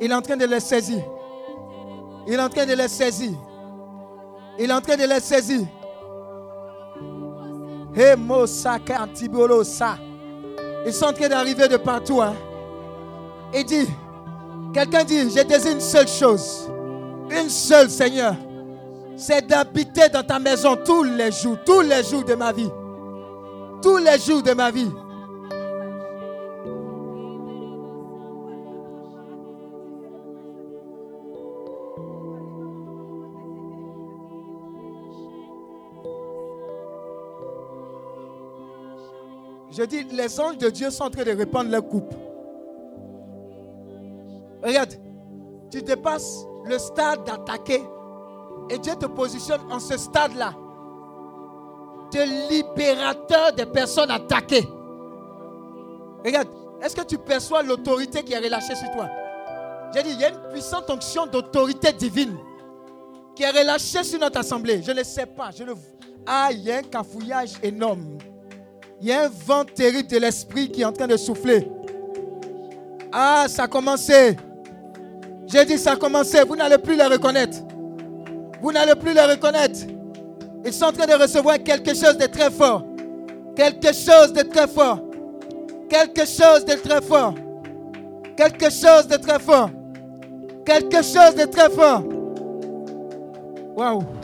Il 0.00 0.10
est 0.10 0.14
en 0.14 0.22
train 0.22 0.36
de 0.36 0.44
les 0.44 0.60
saisir. 0.60 1.02
Il 2.26 2.34
est 2.34 2.40
en 2.40 2.48
train 2.48 2.66
de 2.66 2.74
les 2.74 2.88
saisir. 2.88 3.32
Il 4.58 4.70
est 4.70 4.74
en 4.74 4.80
train 4.80 4.96
de 4.96 5.04
les 5.04 5.20
saisir. 5.20 5.66
Ils 10.86 10.92
sont 10.92 11.06
en 11.06 11.12
train 11.12 11.28
d'arriver 11.28 11.68
de 11.68 11.76
partout. 11.76 12.20
Hein. 12.20 12.34
Il 13.54 13.64
dit, 13.64 13.88
quelqu'un 14.74 15.04
dit, 15.04 15.30
j'ai 15.30 15.44
désiré 15.44 15.74
une 15.74 15.80
seule 15.80 16.08
chose. 16.08 16.70
Une 17.30 17.48
seule, 17.48 17.90
Seigneur. 17.90 18.34
C'est 19.16 19.46
d'habiter 19.46 20.08
dans 20.08 20.22
ta 20.22 20.38
maison 20.38 20.76
tous 20.84 21.02
les 21.02 21.32
jours, 21.32 21.56
tous 21.64 21.80
les 21.80 22.04
jours 22.04 22.24
de 22.24 22.34
ma 22.34 22.52
vie. 22.52 22.70
Tous 23.82 23.96
les 23.96 24.18
jours 24.18 24.42
de 24.42 24.52
ma 24.52 24.70
vie. 24.70 24.90
Je 39.78 39.84
dis, 39.84 40.02
les 40.10 40.40
anges 40.40 40.58
de 40.58 40.70
Dieu 40.70 40.90
sont 40.90 41.04
en 41.04 41.10
train 41.10 41.22
de 41.22 41.30
répandre 41.30 41.70
leur 41.70 41.86
coupe. 41.86 42.12
Regarde, 44.60 44.94
tu 45.70 45.82
dépasses 45.82 46.44
le 46.64 46.76
stade 46.78 47.22
d'attaquer. 47.24 47.84
Et 48.70 48.78
Dieu 48.78 48.94
te 48.96 49.06
positionne 49.06 49.60
en 49.70 49.78
ce 49.78 49.96
stade-là. 49.96 50.52
De 52.12 52.50
libérateur 52.50 53.52
des 53.52 53.66
personnes 53.66 54.10
attaquées. 54.10 54.66
Regarde, 56.24 56.48
est-ce 56.82 56.96
que 56.96 57.04
tu 57.04 57.16
perçois 57.16 57.62
l'autorité 57.62 58.24
qui 58.24 58.32
est 58.32 58.38
relâchée 58.38 58.74
sur 58.74 58.90
toi? 58.90 59.08
J'ai 59.94 60.02
dit, 60.02 60.10
il 60.10 60.20
y 60.20 60.24
a 60.24 60.30
une 60.30 60.50
puissante 60.50 60.90
onction 60.90 61.26
d'autorité 61.26 61.92
divine 61.92 62.36
qui 63.36 63.44
est 63.44 63.50
relâchée 63.50 64.02
sur 64.02 64.18
notre 64.18 64.40
assemblée. 64.40 64.82
Je 64.82 64.90
ne 64.90 65.04
sais 65.04 65.26
pas. 65.26 65.50
Je 65.56 65.62
ne... 65.62 65.72
Ah, 66.26 66.48
il 66.50 66.64
y 66.64 66.72
a 66.72 66.78
un 66.78 66.82
cafouillage 66.82 67.52
énorme. 67.62 68.18
Il 69.00 69.06
y 69.06 69.12
a 69.12 69.26
un 69.26 69.28
vent 69.28 69.64
terrible 69.64 70.08
de 70.08 70.18
l'esprit 70.18 70.68
qui 70.68 70.82
est 70.82 70.84
en 70.84 70.92
train 70.92 71.06
de 71.06 71.16
souffler. 71.16 71.70
Ah, 73.12 73.46
ça 73.48 73.64
a 73.64 73.68
commencé. 73.68 74.36
J'ai 75.46 75.64
dit, 75.64 75.78
ça 75.78 75.92
a 75.92 75.96
commencé. 75.96 76.42
Vous 76.42 76.56
n'allez 76.56 76.78
plus 76.78 76.96
les 76.96 77.06
reconnaître. 77.06 77.58
Vous 78.60 78.72
n'allez 78.72 78.96
plus 78.96 79.14
les 79.14 79.24
reconnaître. 79.24 79.80
Ils 80.64 80.72
sont 80.72 80.86
en 80.86 80.92
train 80.92 81.06
de 81.06 81.14
recevoir 81.20 81.62
quelque 81.62 81.94
chose 81.94 82.18
de 82.18 82.26
très 82.26 82.50
fort. 82.50 82.84
Quelque 83.54 83.92
chose 83.92 84.32
de 84.32 84.42
très 84.42 84.66
fort. 84.66 85.00
Quelque 85.88 86.26
chose 86.26 86.64
de 86.64 86.74
très 86.74 87.00
fort. 87.00 87.34
Quelque 88.36 88.70
chose 88.70 89.06
de 89.06 89.16
très 89.16 89.38
fort. 89.38 89.70
Quelque 90.66 91.02
chose 91.02 91.34
de 91.36 91.44
très 91.44 91.70
fort. 91.70 92.02
Waouh. 93.76 94.17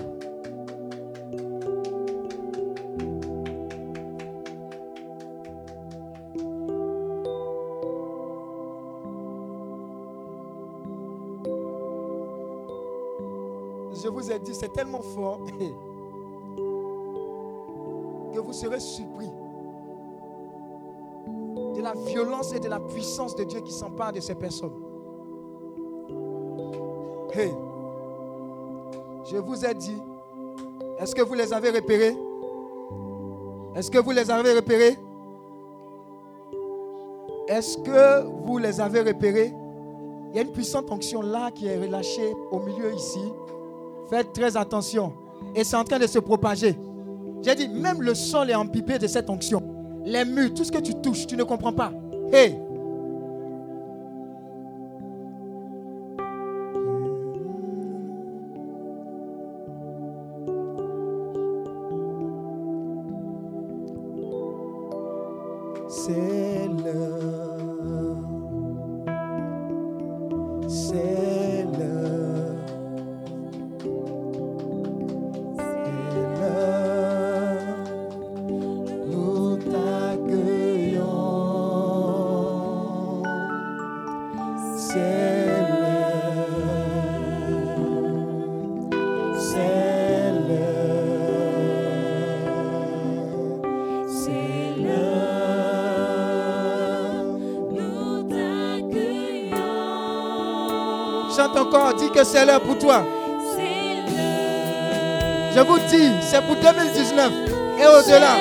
Vous 14.25 14.33
ai 14.33 14.39
dit, 14.39 14.55
c'est 14.55 14.73
tellement 14.73 15.03
fort 15.03 15.41
que 18.33 18.39
vous 18.39 18.53
serez 18.53 18.81
surpris 18.81 19.31
de 21.75 21.83
la 21.83 21.93
violence 21.93 22.55
et 22.55 22.61
de 22.61 22.69
la 22.69 22.81
puissance 22.81 23.37
de 23.37 23.45
Dieu 23.45 23.61
qui 23.61 23.73
s'empare 23.73 24.13
de 24.13 24.21
ces 24.21 24.35
personnes. 24.35 24.73
Hey, 27.33 27.53
je 29.31 29.37
vous 29.37 29.65
ai 29.65 29.75
dit, 29.75 30.01
est-ce 30.99 31.15
que 31.15 31.23
vous 31.23 31.35
les 31.35 31.53
avez 31.53 31.71
repérés? 31.71 32.17
Est-ce 33.75 33.91
que 33.91 33.99
vous 33.99 34.13
les 34.13 34.31
avez 34.31 34.55
repérés? 34.55 34.97
Est-ce 37.49 37.77
que 37.79 38.25
vous 38.47 38.59
les 38.59 38.81
avez 38.81 39.01
repérés? 39.01 39.53
Il 40.31 40.37
y 40.37 40.39
a 40.39 40.43
une 40.43 40.53
puissante 40.53 40.91
onction 40.91 41.21
là 41.21 41.51
qui 41.51 41.67
est 41.67 41.79
relâchée 41.79 42.33
au 42.51 42.61
milieu 42.61 42.95
ici. 42.95 43.21
Faites 44.11 44.33
très 44.33 44.57
attention. 44.57 45.13
Et 45.55 45.65
c'est 45.65 45.77
en 45.77 45.85
train 45.85 45.99
de 45.99 46.07
se 46.07 46.19
propager. 46.19 46.77
J'ai 47.43 47.55
dit, 47.55 47.69
même 47.69 48.03
le 48.03 48.15
sol 48.15 48.51
est 48.51 48.55
empipé 48.55 48.99
de 48.99 49.07
cette 49.07 49.29
onction. 49.29 49.63
Les 50.05 50.25
murs, 50.25 50.55
tout 50.55 50.65
ce 50.65 50.73
que 50.73 50.79
tu 50.79 50.95
touches, 50.95 51.27
tu 51.27 51.37
ne 51.37 51.45
comprends 51.45 51.73
pas. 51.73 51.93
Hey! 52.33 52.59
C'est 102.25 102.45
l'heure 102.47 102.61
pour 102.61 102.79
toi. 102.79 103.05
Je 105.55 105.61
vous 105.61 105.79
dis, 105.89 106.11
c'est 106.21 106.45
pour 106.45 106.57
2019 106.57 107.33
et 107.79 107.87
au-delà. 107.87 108.37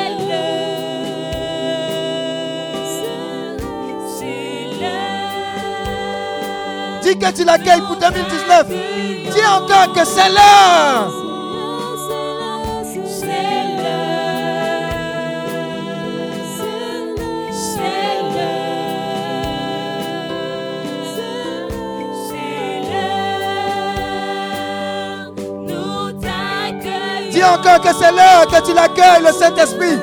Dis 7.03 7.17
que 7.19 7.31
tu 7.31 7.43
l'accueilles 7.43 7.81
pour 7.81 7.97
2019. 7.97 8.67
Dis 8.67 9.45
encore 9.45 9.93
que 9.93 10.05
c'est 10.05 10.29
l'heure. 10.29 11.22
Que 27.63 27.95
c'est 27.95 28.11
l'heure 28.11 28.47
que 28.47 28.65
tu 28.65 28.73
l'accueilles, 28.73 29.23
le 29.25 29.31
Saint-Esprit. 29.31 29.99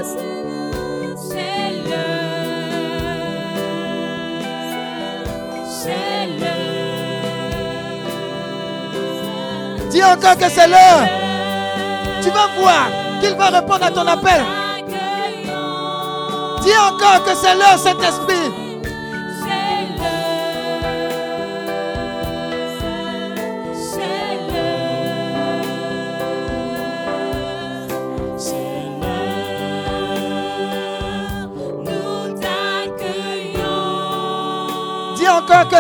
Dis 9.91 10.05
encore 10.05 10.37
que 10.37 10.49
c'est 10.49 10.69
l'heure. 10.69 11.09
Tu 12.23 12.31
vas 12.31 12.49
voir 12.59 12.89
qu'il 13.21 13.35
va 13.35 13.49
répondre 13.49 13.85
à 13.85 13.91
ton 13.91 14.07
appel. 14.07 14.43
Dis 16.63 16.77
encore 16.77 17.25
que 17.25 17.35
c'est 17.35 17.55
l'heure, 17.55 17.79
Saint-Esprit. 17.79 18.60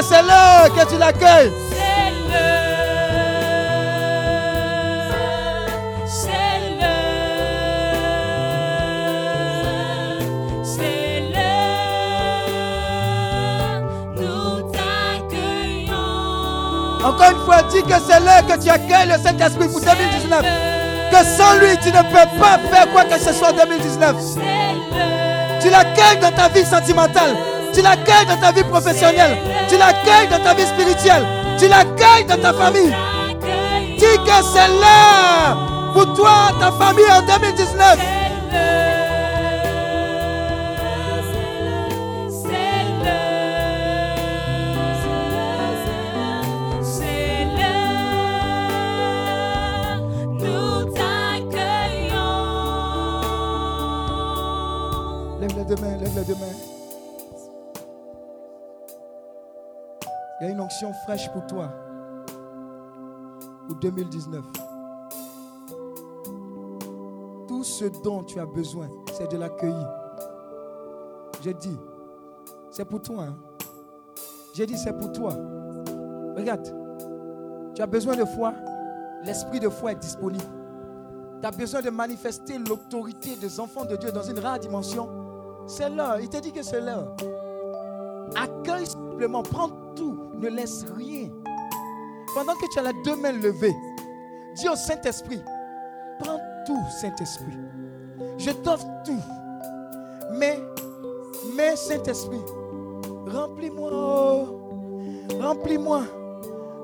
C'est 0.02 0.22
l'heure 0.22 0.74
que 0.74 0.88
tu 0.90 0.96
l'accueilles. 0.98 1.52
C'est 1.68 2.10
l'heure. 2.32 2.70
C'est 6.06 6.60
l'heure. 6.80 7.00
C'est 10.64 11.20
l'heure. 11.30 12.60
Nous 14.16 14.62
t'accueillons. 14.72 15.94
Encore 17.04 17.30
une 17.30 17.44
fois, 17.44 17.62
dis 17.64 17.82
que 17.82 17.98
c'est 18.08 18.20
l'heure 18.20 18.46
que 18.46 18.56
tu 18.60 18.70
accueilles 18.70 19.06
le 19.06 19.18
Saint-Esprit 19.22 19.68
pour 19.68 19.80
2019. 19.80 20.42
Que 21.10 21.24
sans 21.24 21.54
lui, 21.58 21.76
tu 21.82 21.88
ne 21.88 22.02
peux 22.04 22.28
pas 22.40 22.58
faire 22.72 22.90
quoi 22.90 23.04
que 23.04 23.18
ce 23.18 23.32
soit 23.34 23.50
en 23.50 23.52
2019. 23.52 24.16
Tu 25.60 25.68
l'accueilles 25.68 26.18
dans 26.22 26.32
ta 26.32 26.48
vie 26.48 26.64
sentimentale. 26.64 27.36
Tu 27.72 27.82
l'accueilles 27.82 28.26
dans 28.26 28.40
ta 28.40 28.52
vie 28.52 28.64
professionnelle. 28.64 29.36
Tu 29.68 29.76
l'accueilles 29.76 30.28
dans 30.30 30.42
ta 30.42 30.54
vie 30.54 30.66
spirituelle. 30.66 31.24
Tu 31.58 31.68
l'accueilles 31.68 32.24
dans 32.28 32.40
ta 32.40 32.52
famille. 32.52 32.94
Dis 33.98 34.18
que 34.24 34.42
c'est 34.52 34.68
l'heure 34.68 35.56
pour 35.92 36.14
toi, 36.14 36.50
ta 36.58 36.70
famille 36.72 37.10
en 37.10 37.22
2019. 37.22 37.98
C'est 46.82 47.44
l'heure, 47.56 50.00
nous 50.32 50.84
t'accueillons. 50.94 52.18
Lève 55.40 55.54
les 55.56 55.64
deux 55.64 55.76
mains, 55.76 55.96
lève 56.00 56.14
les 56.16 56.24
deux 56.24 56.34
mains. 56.34 56.39
Une 60.60 60.94
fraîche 61.04 61.30
pour 61.32 61.46
toi. 61.46 61.68
Pour 63.66 63.76
2019. 63.76 64.44
Tout 67.48 67.64
ce 67.64 67.84
dont 68.02 68.22
tu 68.22 68.38
as 68.38 68.46
besoin, 68.46 68.88
c'est 69.12 69.30
de 69.30 69.36
l'accueillir. 69.36 69.88
J'ai 71.42 71.54
dit, 71.54 71.78
c'est 72.70 72.84
pour 72.84 73.00
toi. 73.02 73.24
hein. 73.24 73.36
J'ai 74.54 74.66
dit, 74.66 74.76
c'est 74.76 74.92
pour 74.96 75.12
toi. 75.12 75.32
Regarde, 76.36 76.74
Tu 77.74 77.82
as 77.82 77.86
besoin 77.86 78.16
de 78.16 78.24
foi. 78.24 78.52
L'esprit 79.24 79.60
de 79.60 79.68
foi 79.68 79.92
est 79.92 79.96
disponible. 79.96 80.44
Tu 81.40 81.46
as 81.46 81.50
besoin 81.50 81.80
de 81.80 81.90
manifester 81.90 82.58
l'autorité 82.58 83.36
des 83.36 83.60
enfants 83.60 83.84
de 83.84 83.96
Dieu 83.96 84.12
dans 84.12 84.22
une 84.22 84.38
rare 84.38 84.58
dimension. 84.58 85.08
C'est 85.66 85.88
l'heure. 85.88 86.18
Il 86.20 86.28
te 86.28 86.38
dit 86.38 86.52
que 86.52 86.62
c'est 86.62 86.80
l'heure. 86.80 87.14
Accueille 88.36 88.86
simplement. 88.86 89.42
Prends. 89.42 89.70
Ne 90.40 90.48
laisse 90.48 90.84
rien. 90.96 91.28
Pendant 92.34 92.54
que 92.54 92.66
tu 92.72 92.78
as 92.78 92.82
les 92.82 93.02
deux 93.02 93.16
mains 93.16 93.32
levées, 93.32 93.76
dis 94.54 94.68
au 94.68 94.76
Saint-Esprit, 94.76 95.40
prends 96.18 96.40
tout, 96.66 96.80
Saint-Esprit. 97.00 97.58
Je 98.38 98.50
t'offre 98.50 98.86
tout. 99.04 99.20
Mais, 100.32 100.58
mais, 101.56 101.76
Saint-Esprit, 101.76 102.40
remplis-moi. 103.26 103.90
oh. 103.92 104.60
Remplis-moi. 105.40 106.02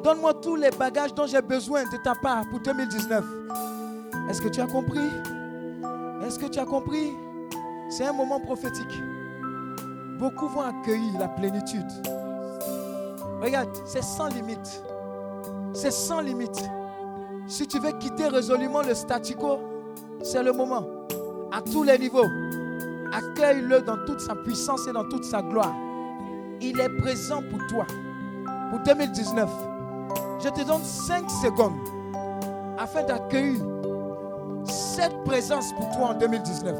Donne-moi 0.04 0.34
tous 0.34 0.56
les 0.56 0.70
bagages 0.70 1.14
dont 1.14 1.26
j'ai 1.26 1.42
besoin 1.42 1.84
de 1.84 1.96
ta 2.04 2.14
part 2.14 2.44
pour 2.50 2.60
2019. 2.60 3.24
Est-ce 4.28 4.42
que 4.42 4.48
tu 4.48 4.60
as 4.60 4.66
compris? 4.66 5.08
Est-ce 6.26 6.38
que 6.38 6.46
tu 6.46 6.58
as 6.58 6.66
compris? 6.66 7.12
C'est 7.88 8.04
un 8.04 8.12
moment 8.12 8.40
prophétique. 8.40 9.00
Beaucoup 10.18 10.48
vont 10.48 10.62
accueillir 10.62 11.18
la 11.18 11.28
plénitude. 11.28 11.86
Regarde, 13.42 13.68
c'est 13.84 14.02
sans 14.02 14.28
limite. 14.28 14.82
C'est 15.72 15.92
sans 15.92 16.20
limite. 16.20 16.62
Si 17.46 17.66
tu 17.66 17.78
veux 17.78 17.92
quitter 17.92 18.28
résolument 18.28 18.82
le 18.82 18.94
statu 18.94 19.34
quo, 19.34 19.58
c'est 20.22 20.42
le 20.42 20.52
moment. 20.52 20.86
À 21.52 21.60
tous 21.62 21.82
les 21.82 21.98
niveaux. 21.98 22.26
Accueille-le 23.12 23.82
dans 23.82 23.98
toute 24.04 24.20
sa 24.20 24.34
puissance 24.34 24.86
et 24.88 24.92
dans 24.92 25.08
toute 25.08 25.24
sa 25.24 25.42
gloire. 25.42 25.74
Il 26.60 26.80
est 26.80 26.96
présent 26.98 27.42
pour 27.50 27.64
toi. 27.68 27.86
Pour 28.70 28.80
2019. 28.80 29.48
Je 30.42 30.48
te 30.48 30.66
donne 30.66 30.82
5 30.82 31.30
secondes 31.30 31.78
afin 32.78 33.02
d'accueillir 33.04 33.60
cette 34.64 35.24
présence 35.24 35.72
pour 35.74 35.90
toi 35.92 36.08
en 36.08 36.14
2019. 36.14 36.78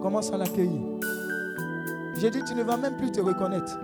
Commence 0.00 0.32
à 0.32 0.38
l'accueillir. 0.38 0.80
J'ai 2.16 2.30
dit, 2.30 2.42
tu 2.44 2.54
ne 2.54 2.62
vas 2.62 2.76
même 2.76 2.96
plus 2.96 3.10
te 3.10 3.20
reconnaître. 3.20 3.78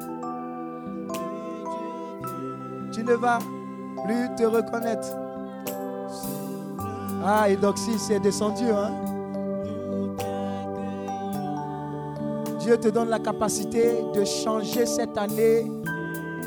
Tu 2.96 3.04
ne 3.04 3.12
vas 3.12 3.40
plus 4.06 4.34
te 4.38 4.44
reconnaître. 4.44 5.08
Ah, 7.22 7.50
et 7.50 7.56
donc 7.56 7.76
si 7.76 7.98
c'est 7.98 8.20
descendu, 8.20 8.64
hein? 8.70 8.90
Dieu 12.58 12.78
te 12.78 12.88
donne 12.88 13.10
la 13.10 13.18
capacité 13.18 14.02
de 14.14 14.24
changer 14.24 14.86
cette 14.86 15.18
année 15.18 15.70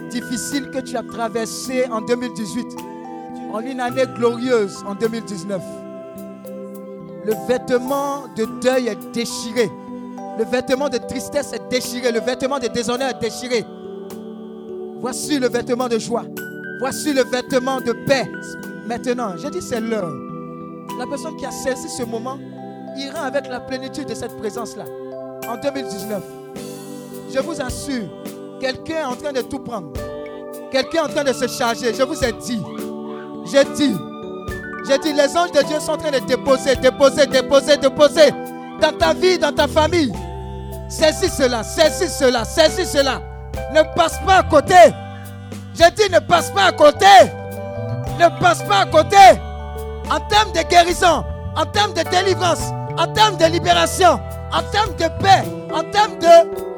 difficile 0.10 0.72
que 0.72 0.80
tu 0.80 0.98
as 0.98 1.04
traversée 1.04 1.86
en 1.92 2.02
2018 2.02 2.66
en 3.54 3.60
une 3.60 3.80
année 3.80 4.06
glorieuse 4.16 4.84
en 4.88 4.96
2019. 4.96 5.62
Le 7.26 7.48
vêtement 7.48 8.24
de 8.36 8.46
deuil 8.60 8.88
est 8.88 9.12
déchiré. 9.14 9.70
Le 10.40 10.46
vêtement 10.46 10.90
de 10.90 10.98
tristesse 10.98 11.54
est 11.54 11.70
déchiré. 11.70 12.12
Le 12.12 12.22
vêtement 12.22 12.58
de 12.58 12.70
déshonneur 12.70 13.10
est 13.10 13.22
déchiré. 13.22 13.64
Voici 15.02 15.40
le 15.40 15.48
vêtement 15.48 15.88
de 15.88 15.98
joie. 15.98 16.26
Voici 16.80 17.14
le 17.14 17.24
vêtement 17.24 17.80
de 17.80 17.94
paix. 18.06 18.30
Maintenant, 18.86 19.36
j'ai 19.38 19.50
dit 19.50 19.62
c'est 19.62 19.80
l'heure. 19.80 20.12
La 20.98 21.06
personne 21.08 21.38
qui 21.38 21.46
a 21.46 21.52
saisi 21.52 21.88
ce 21.90 22.04
moment 22.04 22.38
ira 22.98 23.22
avec 23.22 23.48
la 23.48 23.60
plénitude 23.60 24.08
de 24.08 24.14
cette 24.14 24.36
présence-là 24.38 24.84
en 25.48 25.58
2019. 25.58 26.22
Je 27.34 27.40
vous 27.40 27.62
assure, 27.62 28.10
quelqu'un 28.60 29.02
est 29.02 29.06
en 29.06 29.16
train 29.16 29.32
de 29.32 29.42
tout 29.42 29.60
prendre. 29.60 29.94
Quelqu'un 30.72 31.04
est 31.04 31.06
en 31.06 31.08
train 31.08 31.24
de 31.24 31.34
se 31.34 31.48
charger. 31.48 31.94
Je 31.94 32.04
vous 32.04 32.24
ai 32.24 32.34
dit. 32.34 32.60
J'ai 33.46 33.64
dit. 33.76 33.96
J'ai 34.88 34.98
dit, 34.98 35.14
les 35.14 35.38
anges 35.38 35.52
de 35.52 35.62
Dieu 35.68 35.80
sont 35.80 35.92
en 35.92 35.98
train 35.98 36.12
de 36.12 36.26
déposer, 36.26 36.76
déposer, 36.76 37.28
déposer, 37.28 37.78
déposer 37.78 38.32
dans 38.82 38.92
ta 38.98 39.14
vie, 39.14 39.38
dans 39.38 39.52
ta 39.54 39.68
famille. 39.68 40.12
Saisis 40.90 41.30
cela, 41.30 41.64
saisis 41.64 42.10
cela, 42.10 42.44
saisis 42.44 42.86
cela. 42.86 43.22
Ne 43.74 43.82
passe 43.96 44.20
pas 44.26 44.38
à 44.40 44.44
côté. 44.44 44.76
J'ai 45.76 45.92
dit, 45.92 46.10
ne 46.12 46.20
passe 46.20 46.52
pas 46.52 46.66
à 46.66 46.72
côté. 46.72 47.06
Ne 48.20 48.40
passe 48.40 48.64
pas 48.64 48.82
à 48.82 48.86
côté. 48.86 49.18
En 50.10 50.20
termes 50.22 50.52
de 50.52 50.62
guérison, 50.70 51.24
en 51.56 51.66
termes 51.66 51.94
de 51.94 52.02
délivrance, 52.10 52.64
en 52.98 53.08
termes 53.14 53.38
de 53.38 53.46
libération, 53.46 54.20
en 54.52 54.62
termes 54.72 54.96
de 54.96 55.08
paix, 55.22 55.44
en 55.74 55.84
termes 55.92 56.18
de 56.20 56.70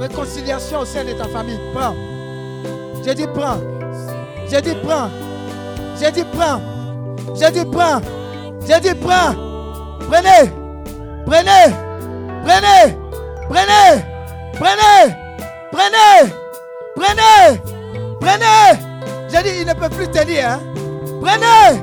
réconciliation 0.00 0.80
au 0.80 0.84
sein 0.84 1.04
de 1.04 1.12
ta 1.12 1.24
famille. 1.28 1.58
Prends. 1.72 1.94
J'ai 3.04 3.14
dit, 3.14 3.26
prends. 3.34 3.58
J'ai 4.50 4.60
dit, 4.60 4.74
prends. 4.82 5.08
J'ai 6.00 6.10
dit, 6.10 6.24
prends. 6.32 6.60
J'ai 7.34 7.50
dit, 7.50 7.64
prends. 7.64 8.00
J'ai 8.66 8.80
dit, 8.80 8.94
prends. 8.94 9.34
Prenez. 10.10 10.50
Prenez. 11.26 11.72
Prenez. 12.44 12.96
Prenez. 13.48 14.04
Prenez. 14.54 15.23
Prenez. 15.74 16.32
Prenez. 16.94 17.60
Prenez. 18.20 18.78
J'ai 19.28 19.42
dit, 19.42 19.60
il 19.62 19.66
ne 19.66 19.74
peut 19.74 19.88
plus 19.88 20.06
tenir. 20.06 20.50
Hein? 20.50 20.60
Prenez. 21.20 21.82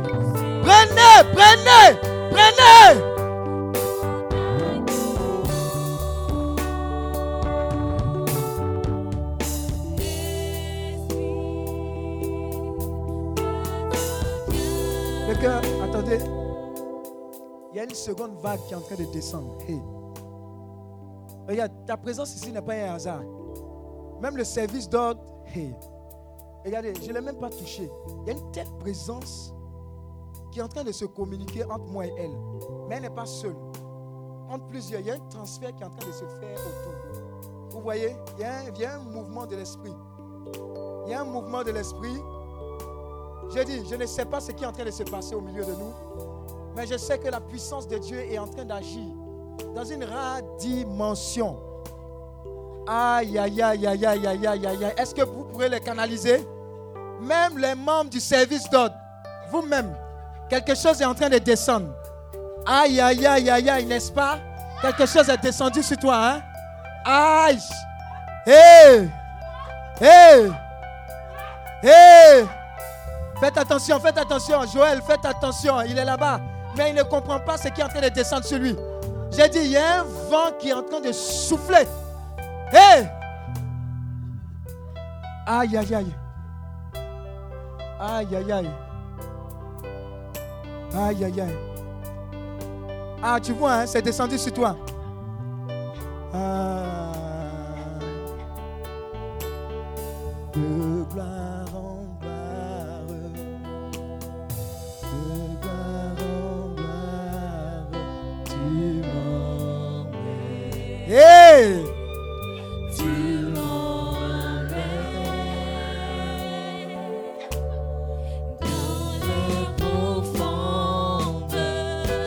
Prenez. 0.63 1.17
Prenez. 1.33 1.99
Prenez. 2.31 3.01
Le 15.27 15.35
cœur, 15.35 15.61
attendez. 15.83 16.19
Il 17.73 17.77
y 17.77 17.79
a 17.81 17.83
une 17.83 17.93
seconde 17.93 18.39
vague 18.41 18.59
qui 18.67 18.73
est 18.73 18.77
en 18.77 18.81
train 18.81 18.95
de 18.95 19.03
descendre. 19.11 19.57
Hey. 19.67 19.81
Regarde, 21.45 21.71
ta 21.85 21.97
présence 21.97 22.33
ici 22.35 22.53
n'est 22.53 22.61
pas 22.61 22.73
un 22.73 22.95
hasard. 22.95 23.21
Même 24.21 24.37
le 24.37 24.43
service 24.43 24.87
d'ordre, 24.87 25.19
hey. 25.55 25.73
regardez, 26.63 26.93
je 27.01 27.09
ne 27.09 27.13
l'ai 27.13 27.21
même 27.21 27.37
pas 27.37 27.49
touché. 27.49 27.89
Il 28.21 28.27
y 28.27 28.29
a 28.29 28.33
une 28.33 28.51
telle 28.51 28.69
présence 28.79 29.53
qui 30.51 30.59
est 30.59 30.61
en 30.61 30.67
train 30.67 30.83
de 30.83 30.91
se 30.91 31.05
communiquer 31.05 31.63
entre 31.63 31.85
moi 31.85 32.05
et 32.05 32.13
elle. 32.17 32.37
Mais 32.87 32.95
elle 32.95 33.03
n'est 33.03 33.09
pas 33.09 33.25
seule. 33.25 33.55
Entre 34.49 34.65
plusieurs, 34.67 34.99
il 35.01 35.07
y 35.07 35.11
a 35.11 35.15
un 35.15 35.29
transfert 35.29 35.73
qui 35.75 35.81
est 35.81 35.85
en 35.85 35.89
train 35.89 36.07
de 36.07 36.13
se 36.13 36.25
faire 36.25 36.59
autour. 36.59 37.71
Vous 37.71 37.81
voyez, 37.81 38.15
il 38.37 38.41
y 38.41 38.43
a 38.43 38.57
un, 38.57 38.63
il 38.75 38.81
y 38.81 38.85
a 38.85 38.95
un 38.95 38.99
mouvement 38.99 39.45
de 39.47 39.55
l'esprit. 39.55 39.93
Il 41.05 41.11
y 41.11 41.13
a 41.13 41.21
un 41.21 41.25
mouvement 41.25 41.63
de 41.63 41.71
l'esprit. 41.71 42.21
J'ai 43.53 43.65
dit, 43.65 43.83
je 43.89 43.95
ne 43.95 44.05
sais 44.05 44.25
pas 44.25 44.39
ce 44.39 44.51
qui 44.51 44.63
est 44.63 44.67
en 44.67 44.71
train 44.71 44.85
de 44.85 44.91
se 44.91 45.03
passer 45.03 45.35
au 45.35 45.41
milieu 45.41 45.63
de 45.63 45.71
nous, 45.71 45.93
mais 46.75 46.85
je 46.85 46.97
sais 46.97 47.17
que 47.17 47.27
la 47.27 47.41
puissance 47.41 47.87
de 47.87 47.97
Dieu 47.97 48.19
est 48.19 48.37
en 48.37 48.47
train 48.47 48.65
d'agir 48.65 49.07
dans 49.73 49.83
une 49.83 50.03
rare 50.03 50.41
dimension. 50.59 51.57
Aïe, 52.93 53.39
aïe, 53.39 53.61
aïe, 53.61 53.87
aïe, 53.87 54.05
aïe, 54.05 54.27
aïe, 54.27 54.45
aïe, 54.45 54.67
aïe. 54.67 54.93
Est-ce 54.97 55.15
que 55.15 55.21
vous 55.21 55.45
pourrez 55.45 55.69
les 55.69 55.79
canaliser? 55.79 56.45
Même 57.21 57.57
les 57.57 57.73
membres 57.73 58.09
du 58.09 58.19
service 58.19 58.69
d'ordre, 58.69 58.95
vous-même, 59.49 59.95
quelque 60.49 60.75
chose 60.75 60.99
est 60.99 61.05
en 61.05 61.15
train 61.15 61.29
de 61.29 61.37
descendre. 61.37 61.87
Aïe, 62.65 62.99
aïe, 62.99 63.25
aïe, 63.25 63.49
aïe, 63.49 63.69
aïe, 63.69 63.85
n'est-ce 63.85 64.11
pas? 64.11 64.39
Quelque 64.81 65.05
chose 65.05 65.29
est 65.29 65.37
descendu 65.37 65.81
sur 65.81 65.95
toi, 65.95 66.17
hein? 66.17 66.41
Aïe 67.05 67.59
Hé 68.45 68.51
hey. 68.51 69.09
Hé 70.01 70.05
hey. 70.05 70.51
Hé 71.83 71.87
hey. 71.87 72.45
Faites 73.39 73.57
attention, 73.57 74.01
faites 74.01 74.17
attention. 74.17 74.65
Joël, 74.65 75.01
faites 75.07 75.23
attention. 75.23 75.81
Il 75.83 75.97
est 75.97 76.05
là-bas. 76.05 76.41
Mais 76.75 76.89
il 76.89 76.95
ne 76.95 77.03
comprend 77.03 77.39
pas 77.39 77.57
ce 77.57 77.69
qui 77.69 77.79
est 77.79 77.83
en 77.85 77.87
train 77.87 78.01
de 78.01 78.09
descendre 78.09 78.43
sur 78.43 78.57
lui. 78.57 78.75
J'ai 79.31 79.47
dit, 79.47 79.59
il 79.59 79.71
y 79.71 79.77
a 79.77 80.01
un 80.01 80.03
vent 80.29 80.51
qui 80.59 80.69
est 80.69 80.73
en 80.73 80.83
train 80.83 80.99
de 80.99 81.13
souffler 81.13 81.87
Hé 82.73 83.07
Aïe, 85.45 85.77
aïe, 85.77 85.95
aïe. 85.95 86.15
Aïe, 87.99 88.35
aïe, 88.35 88.51
aïe. 88.51 88.69
Aïe, 90.95 91.25
aïe, 91.25 91.41
aïe. 91.41 91.57
Ah, 93.21 93.39
tu 93.39 93.53
vois, 93.53 93.73
hein, 93.73 93.85
c'est 93.85 94.01
descendu 94.01 94.37
sur 94.37 94.53
toi. 94.53 94.75
Ah. 96.33 97.11
De 100.53 101.03
gloire 101.11 101.75
en 101.75 102.05
gloire. 102.21 103.07
De 105.03 105.17
gloire 105.61 106.19
en 106.19 106.75
gloire. 106.75 107.85
Tu 108.45 108.55
m'emmènes. 110.05 110.15
Hey! 111.07 111.90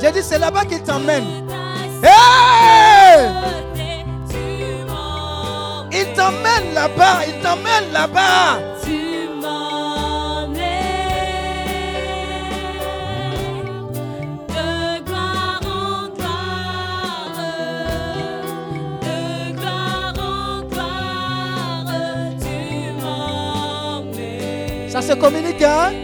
J'ai 0.05 0.13
dit, 0.13 0.23
c'est 0.23 0.39
là-bas 0.39 0.67
qu'il 0.67 0.83
t'emmène. 0.83 1.25
Il 5.91 6.07
t'emmène 6.15 6.75
là-bas, 6.75 7.25
il 7.27 7.41
t'emmène 7.43 7.91
là-bas. 7.91 8.59
Tu 8.85 8.91
de 14.49 15.05
gloire 15.07 15.61
en 15.65 16.09
gloire, 16.15 17.31
de 19.01 19.53
gloire 19.57 20.15
en 20.19 20.61
gloire, 20.69 21.87
tu 22.43 22.57
m'emmènes. 23.03 24.91
Ça 24.91 25.01
se 25.01 25.15
communique, 25.15 25.63
hein? 25.63 26.04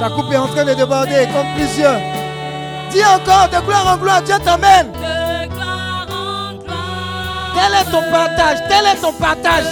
Sa 0.00 0.08
coupe 0.08 0.32
est 0.32 0.36
en 0.38 0.46
train 0.46 0.64
de 0.64 0.72
déborder 0.72 1.28
comme 1.30 1.46
plusieurs. 1.54 2.00
Dis 2.90 3.04
encore 3.04 3.50
de 3.50 3.60
gloire 3.66 3.86
en 3.86 3.96
gloire, 3.98 4.22
Dieu 4.22 4.36
t'amène. 4.42 4.92
de 4.92 5.48
gloire 5.52 6.06
en 6.08 6.54
gloire. 6.54 7.52
Tel 7.54 7.74
est 7.74 7.90
ton 7.90 8.10
partage, 8.10 8.58
tel 8.66 8.86
est 8.86 8.98
ton 8.98 9.12
partage. 9.12 9.66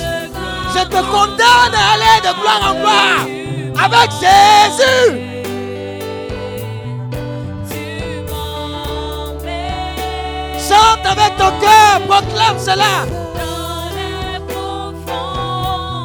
Je 0.74 0.80
te 0.84 1.00
condamne 1.10 1.74
à 1.74 1.94
aller 1.94 2.20
de 2.20 2.32
gloire 2.42 2.60
en 2.62 2.74
gloire 2.74 3.24
avec 3.82 4.10
Jésus. 4.20 5.10
Chante 10.68 11.06
avec 11.06 11.38
ton 11.38 11.52
cœur, 11.58 12.02
proclame 12.06 12.58
cela. 12.58 13.06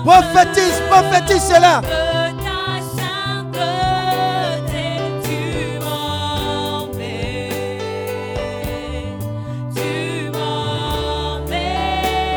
Prophétise, 0.05 0.81
prophétise 0.89 1.43
cela. 1.43 1.81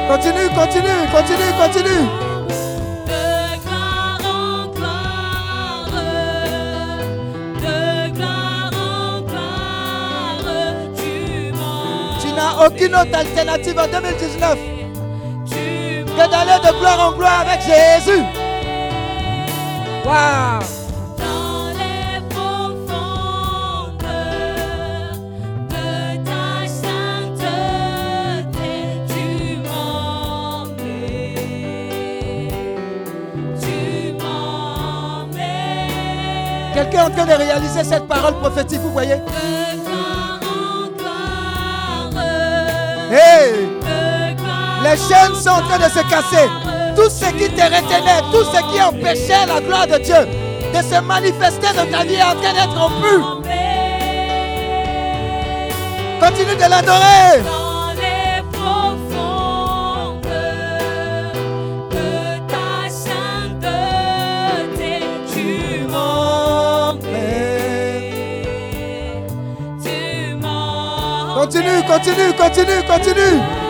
Continue, 0.09 0.49
continue, 0.55 1.07
continue, 1.11 1.53
continue. 1.59 2.07
Tu 12.21 12.33
n'as 12.33 12.67
aucune 12.67 12.95
autre 12.95 13.19
alternative 13.19 13.79
en 13.79 13.89
2019 13.89 14.59
Tu 15.45 16.05
que 16.05 16.31
d'aller 16.31 16.61
de 16.65 16.79
gloire 16.79 17.09
en 17.09 17.13
gloire 17.13 17.41
avec 17.41 17.61
Jésus. 17.63 18.23
Waouh! 20.05 20.76
Quelqu'un 36.77 36.99
est 36.99 37.01
en 37.01 37.11
train 37.11 37.25
de 37.25 37.33
réaliser 37.33 37.85
cette 37.85 38.07
parole 38.07 38.35
prophétique, 38.35 38.81
vous 38.81 38.93
voyez? 38.93 39.15
Hey! 43.11 43.67
Les 44.83 44.97
chaînes 44.99 45.35
sont 45.35 45.49
en 45.49 45.63
train 45.63 45.79
de 45.79 45.91
se 45.91 46.01
casser. 46.11 46.47
Tout 46.95 47.09
ce 47.09 47.31
qui 47.33 47.49
te 47.49 47.63
retenait, 47.63 48.21
tout 48.31 48.45
ce 48.45 48.61
qui 48.71 48.83
empêchait 48.83 49.47
la 49.47 49.63
gloire 49.63 49.87
de 49.87 49.97
Dieu 50.05 50.29
de 50.75 50.83
se 50.83 51.01
manifester 51.01 51.69
dans 51.75 51.91
ta 51.91 52.05
vie 52.05 52.17
est 52.17 52.23
en 52.23 52.35
train 52.35 52.53
d'être 52.53 52.79
rompu. 52.79 53.23
Continue 56.21 56.57
de 56.57 56.71
l'adorer. 56.71 57.56
Continue, 71.57 71.83
continue, 71.87 72.33
continue, 72.35 72.83
continue. 72.83 73.66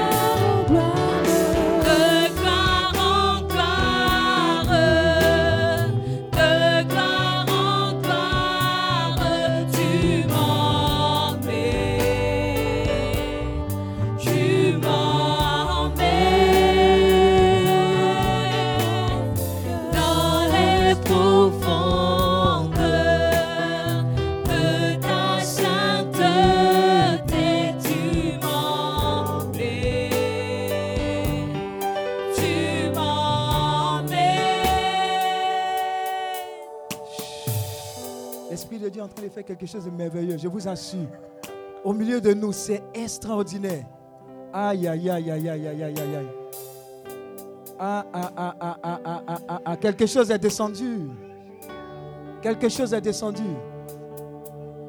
Quelque 39.47 39.64
chose 39.64 39.85
de 39.85 39.90
merveilleux, 39.90 40.36
je 40.36 40.48
vous 40.48 40.66
assure. 40.66 41.06
Au 41.85 41.93
milieu 41.93 42.20
de 42.20 42.35
nous, 42.35 42.52
c'est 42.52 42.82
extraordinaire. 42.93 43.85
Aïe, 44.52 44.89
aïe, 44.89 45.09
aïe, 45.09 45.31
aïe, 45.31 45.48
aïe, 45.48 45.68
aïe, 45.68 45.82
aïe, 45.82 46.01
aïe, 46.01 46.16
aïe. 46.16 46.28
Ah, 47.78 48.05
ah, 48.12 48.32
ah, 48.36 48.56
ah, 48.60 48.78
ah, 48.82 49.01
ah, 49.05 49.23
ah, 49.28 49.39
ah, 49.48 49.60
ah, 49.64 49.77
quelque 49.77 50.06
chose 50.06 50.31
est 50.31 50.39
descendu. 50.39 51.10
Quelque 52.43 52.68
chose 52.68 52.93
est 52.93 53.01
descendu. 53.01 53.44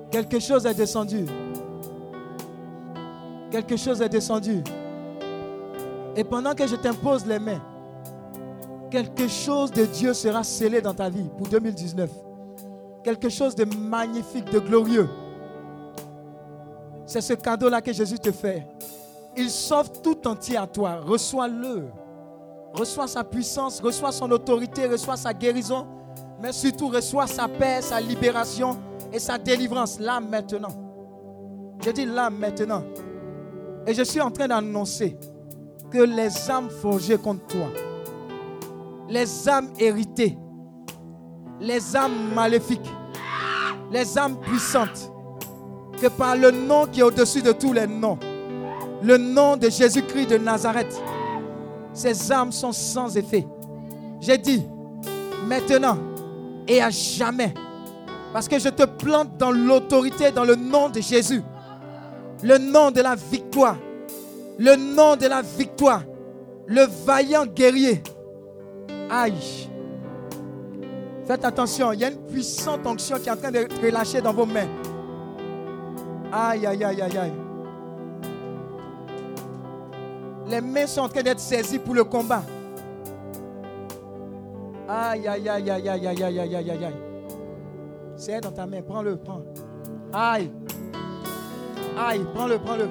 Quelque 0.09 0.39
chose 0.39 0.65
est 0.65 0.73
descendu. 0.73 1.25
Quelque 3.51 3.77
chose 3.77 4.01
est 4.01 4.09
descendu. 4.09 4.63
Et 6.15 6.23
pendant 6.23 6.55
que 6.55 6.65
je 6.65 6.75
t'impose 6.75 7.25
les 7.27 7.39
mains, 7.39 7.61
quelque 8.89 9.27
chose 9.27 9.71
de 9.71 9.85
Dieu 9.85 10.13
sera 10.13 10.43
scellé 10.43 10.81
dans 10.81 10.93
ta 10.93 11.09
vie 11.09 11.29
pour 11.37 11.47
2019 11.47 12.09
quelque 13.07 13.29
chose 13.29 13.55
de 13.55 13.63
magnifique, 13.63 14.51
de 14.51 14.59
glorieux. 14.59 15.07
C'est 17.05 17.21
ce 17.21 17.31
cadeau-là 17.31 17.81
que 17.81 17.93
Jésus 17.93 18.19
te 18.19 18.33
fait. 18.33 18.67
Il 19.37 19.49
s'offre 19.49 20.01
tout 20.01 20.27
entier 20.27 20.57
à 20.57 20.67
toi. 20.67 20.97
Reçois-le. 21.05 21.85
Reçois 22.73 23.07
sa 23.07 23.23
puissance, 23.23 23.79
reçois 23.79 24.11
son 24.11 24.29
autorité, 24.31 24.87
reçois 24.87 25.15
sa 25.15 25.33
guérison, 25.33 25.87
mais 26.41 26.51
surtout 26.51 26.89
reçois 26.89 27.27
sa 27.27 27.47
paix, 27.47 27.81
sa 27.81 28.01
libération 28.01 28.77
et 29.13 29.19
sa 29.19 29.37
délivrance 29.37 30.01
là 30.01 30.19
maintenant. 30.19 30.75
Je 31.85 31.91
dis 31.91 32.05
là 32.05 32.29
maintenant. 32.29 32.83
Et 33.85 33.93
je 33.93 34.03
suis 34.03 34.19
en 34.19 34.31
train 34.31 34.49
d'annoncer 34.49 35.17
que 35.89 35.99
les 35.99 36.51
âmes 36.51 36.69
forgées 36.69 37.17
contre 37.17 37.47
toi, 37.47 37.67
les 39.07 39.47
âmes 39.47 39.69
héritées, 39.79 40.37
les 41.61 41.95
âmes 41.95 42.33
maléfiques, 42.35 42.91
les 43.91 44.17
âmes 44.17 44.37
puissantes, 44.39 45.11
que 46.01 46.07
par 46.07 46.35
le 46.35 46.51
nom 46.51 46.85
qui 46.85 46.99
est 46.99 47.03
au-dessus 47.03 47.41
de 47.41 47.51
tous 47.51 47.73
les 47.73 47.87
noms, 47.87 48.19
le 49.01 49.17
nom 49.17 49.57
de 49.57 49.69
Jésus-Christ 49.69 50.27
de 50.27 50.37
Nazareth, 50.37 51.01
ces 51.93 52.31
âmes 52.31 52.51
sont 52.51 52.71
sans 52.71 53.15
effet. 53.17 53.47
J'ai 54.19 54.37
dit, 54.37 54.63
maintenant 55.47 55.97
et 56.67 56.81
à 56.81 56.89
jamais, 56.89 57.53
parce 58.33 58.47
que 58.47 58.59
je 58.59 58.69
te 58.69 58.83
plante 58.83 59.37
dans 59.37 59.51
l'autorité, 59.51 60.31
dans 60.31 60.43
le 60.43 60.55
nom 60.55 60.89
de 60.89 60.99
Jésus, 61.01 61.41
le 62.43 62.57
nom 62.57 62.91
de 62.91 63.01
la 63.01 63.15
victoire, 63.15 63.77
le 64.59 64.75
nom 64.75 65.15
de 65.15 65.27
la 65.27 65.41
victoire, 65.41 66.03
le 66.67 66.85
vaillant 67.05 67.45
guerrier. 67.45 68.03
Aïe. 69.09 69.69
Faites 71.27 71.43
attention, 71.43 71.91
il 71.91 71.99
y 71.99 72.05
a 72.05 72.09
une 72.09 72.19
puissante 72.19 72.87
onction 72.87 73.17
qui 73.17 73.27
est 73.27 73.31
en 73.33 73.35
train 73.35 73.51
de 73.51 73.57
être 73.57 73.81
relâchée 73.83 74.21
dans 74.21 74.31
vos 74.31 74.45
mains. 74.45 74.69
Aïe, 76.31 76.65
aïe, 76.65 76.81
aïe, 76.85 77.01
aïe, 77.01 77.17
aïe. 77.17 77.33
Les 80.47 80.61
mains 80.61 80.87
sont 80.87 81.01
en 81.01 81.09
train 81.09 81.23
d'être 81.23 81.41
saisies 81.41 81.79
pour 81.79 81.95
le 81.95 82.05
combat. 82.05 82.43
Aïe, 84.87 85.27
aïe, 85.27 85.49
aïe, 85.49 85.69
aïe, 85.69 85.89
aïe, 85.89 86.07
aïe, 86.07 86.23
aïe, 86.23 86.39
aïe, 86.39 86.55
aïe, 86.55 86.55
aïe, 86.55 86.85
aïe. 86.85 86.95
C'est 88.15 88.39
dans 88.39 88.51
ta 88.51 88.65
main, 88.65 88.81
prends-le, 88.81 89.17
prends. 89.17 89.41
Aïe. 90.13 90.49
Aïe, 91.97 92.25
prends-le, 92.33 92.57
prends-le. 92.57 92.87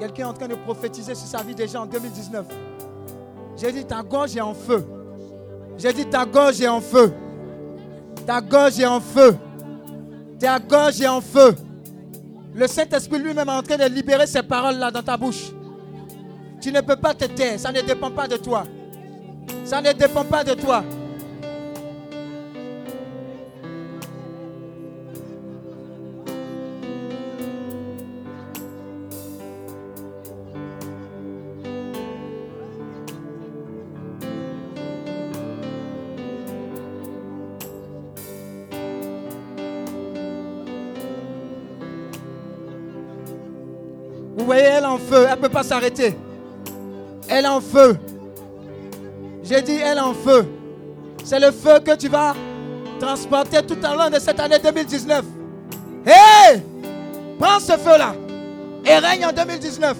Quelqu'un 0.00 0.22
est 0.22 0.30
en 0.30 0.32
train 0.32 0.48
de 0.48 0.56
prophétiser 0.56 1.14
sur 1.14 1.28
sa 1.28 1.44
vie 1.44 1.54
déjà 1.54 1.82
en 1.82 1.86
2019. 1.86 2.46
J'ai 3.60 3.72
dit, 3.72 3.84
ta 3.84 4.02
gorge 4.02 4.34
est 4.36 4.40
en 4.40 4.54
feu. 4.54 4.86
J'ai 5.76 5.92
dit, 5.92 6.06
ta 6.06 6.24
gorge 6.24 6.60
est 6.62 6.68
en 6.68 6.80
feu. 6.80 7.12
Ta 8.26 8.40
gorge 8.40 8.80
est 8.80 8.86
en 8.86 9.00
feu. 9.00 9.36
Ta 10.38 10.58
gorge 10.58 11.00
est 11.02 11.08
en 11.08 11.20
feu. 11.20 11.54
Le 12.54 12.66
Saint-Esprit 12.66 13.18
lui-même 13.18 13.48
est 13.48 13.52
en 13.52 13.62
train 13.62 13.76
de 13.76 13.84
libérer 13.84 14.26
ces 14.26 14.42
paroles-là 14.42 14.90
dans 14.90 15.02
ta 15.02 15.16
bouche. 15.16 15.52
Tu 16.60 16.72
ne 16.72 16.80
peux 16.80 16.96
pas 16.96 17.12
te 17.12 17.26
taire. 17.26 17.60
Ça 17.60 17.70
ne 17.70 17.82
dépend 17.82 18.10
pas 18.10 18.26
de 18.26 18.36
toi. 18.36 18.64
Ça 19.64 19.82
ne 19.82 19.92
dépend 19.92 20.24
pas 20.24 20.42
de 20.42 20.54
toi. 20.54 20.82
Elle 45.16 45.30
ne 45.30 45.42
peut 45.42 45.48
pas 45.48 45.62
s'arrêter. 45.62 46.16
Elle 47.28 47.44
est 47.44 47.48
en 47.48 47.60
feu. 47.60 47.96
J'ai 49.42 49.62
dit, 49.62 49.76
elle 49.76 49.98
est 49.98 50.02
en 50.02 50.14
feu. 50.14 50.46
C'est 51.24 51.40
le 51.40 51.50
feu 51.50 51.80
que 51.84 51.96
tu 51.96 52.08
vas 52.08 52.34
transporter 52.98 53.62
tout 53.62 53.78
au 53.78 53.96
long 53.96 54.10
de 54.10 54.18
cette 54.18 54.38
année 54.38 54.58
2019. 54.58 55.24
Hé! 56.06 56.60
Prends 57.38 57.60
ce 57.60 57.72
feu-là 57.72 58.14
et 58.84 58.96
règne 58.96 59.26
en 59.26 59.32
2019. 59.32 59.96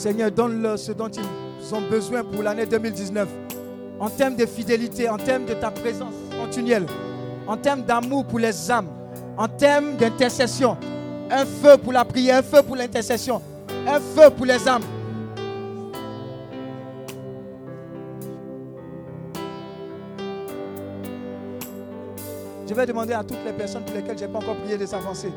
Seigneur, 0.00 0.30
donne-leur 0.30 0.78
ce 0.78 0.92
dont 0.92 1.10
ils 1.10 1.74
ont 1.74 1.82
besoin 1.82 2.24
pour 2.24 2.42
l'année 2.42 2.64
2019. 2.64 3.28
En 3.98 4.08
termes 4.08 4.34
de 4.34 4.46
fidélité, 4.46 5.10
en 5.10 5.18
termes 5.18 5.44
de 5.44 5.52
ta 5.52 5.70
présence 5.70 6.14
continuelle, 6.40 6.86
en 7.46 7.58
termes 7.58 7.82
d'amour 7.82 8.24
pour 8.24 8.38
les 8.38 8.70
âmes, 8.70 8.88
en 9.36 9.46
termes 9.46 9.98
d'intercession. 9.98 10.78
Un 11.30 11.44
feu 11.44 11.76
pour 11.76 11.92
la 11.92 12.06
prière, 12.06 12.38
un 12.38 12.42
feu 12.42 12.62
pour 12.62 12.76
l'intercession, 12.76 13.42
un 13.86 14.00
feu 14.00 14.30
pour 14.34 14.46
les 14.46 14.66
âmes. 14.66 14.80
Je 22.66 22.72
vais 22.72 22.86
demander 22.86 23.12
à 23.12 23.22
toutes 23.22 23.44
les 23.44 23.52
personnes 23.52 23.84
pour 23.84 23.94
lesquelles 23.94 24.16
je 24.16 24.24
n'ai 24.24 24.32
pas 24.32 24.38
encore 24.38 24.56
prié 24.56 24.78
de 24.78 24.86
s'avancer. 24.86 25.30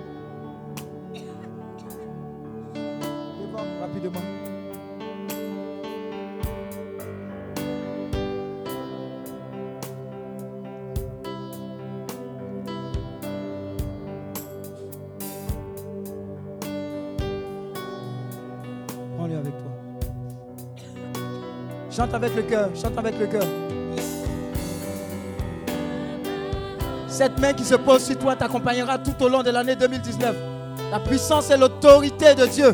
Chante 21.95 22.13
avec 22.15 22.35
le 22.35 22.41
cœur, 22.41 22.69
chante 22.75 22.97
avec 22.97 23.19
le 23.19 23.27
cœur. 23.27 23.43
Cette 27.07 27.39
main 27.39 27.53
qui 27.53 27.63
se 27.63 27.75
pose 27.75 28.03
sur 28.03 28.17
toi 28.17 28.35
t'accompagnera 28.35 28.97
tout 28.97 29.13
au 29.23 29.29
long 29.29 29.43
de 29.43 29.51
l'année 29.51 29.75
2019. 29.75 30.35
La 30.89 30.99
puissance 30.99 31.51
et 31.51 31.57
l'autorité 31.57 32.33
de 32.33 32.47
Dieu. 32.47 32.73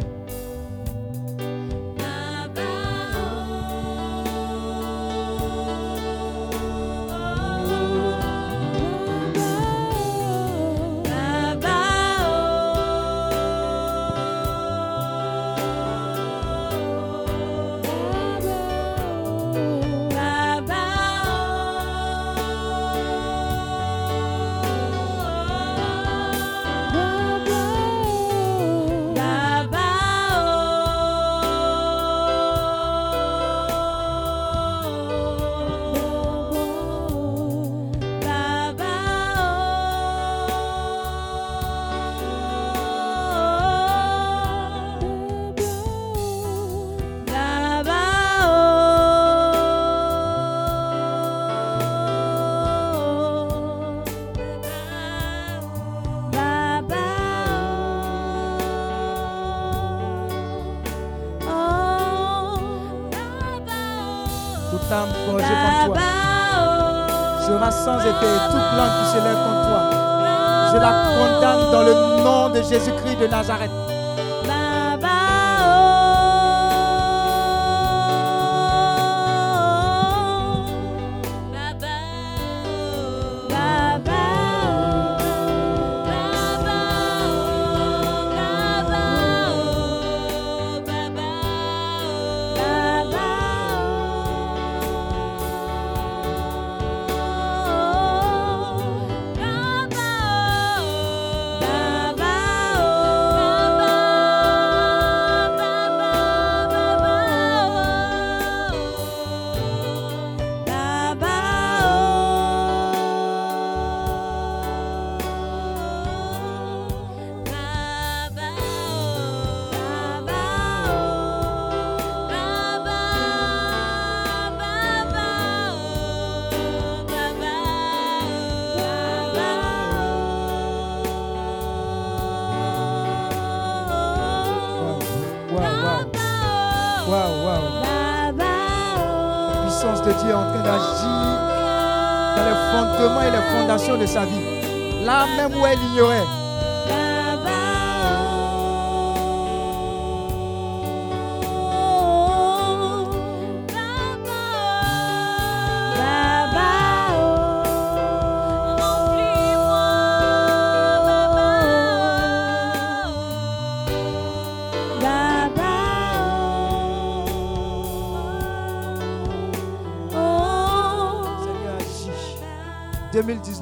Je 70.71 70.77
la 70.77 70.91
condamne 71.17 71.71
dans 71.71 71.83
le 71.83 72.23
nom 72.23 72.49
de 72.49 72.61
Jésus-Christ 72.61 73.17
de 73.19 73.27
Nazareth. 73.27 73.88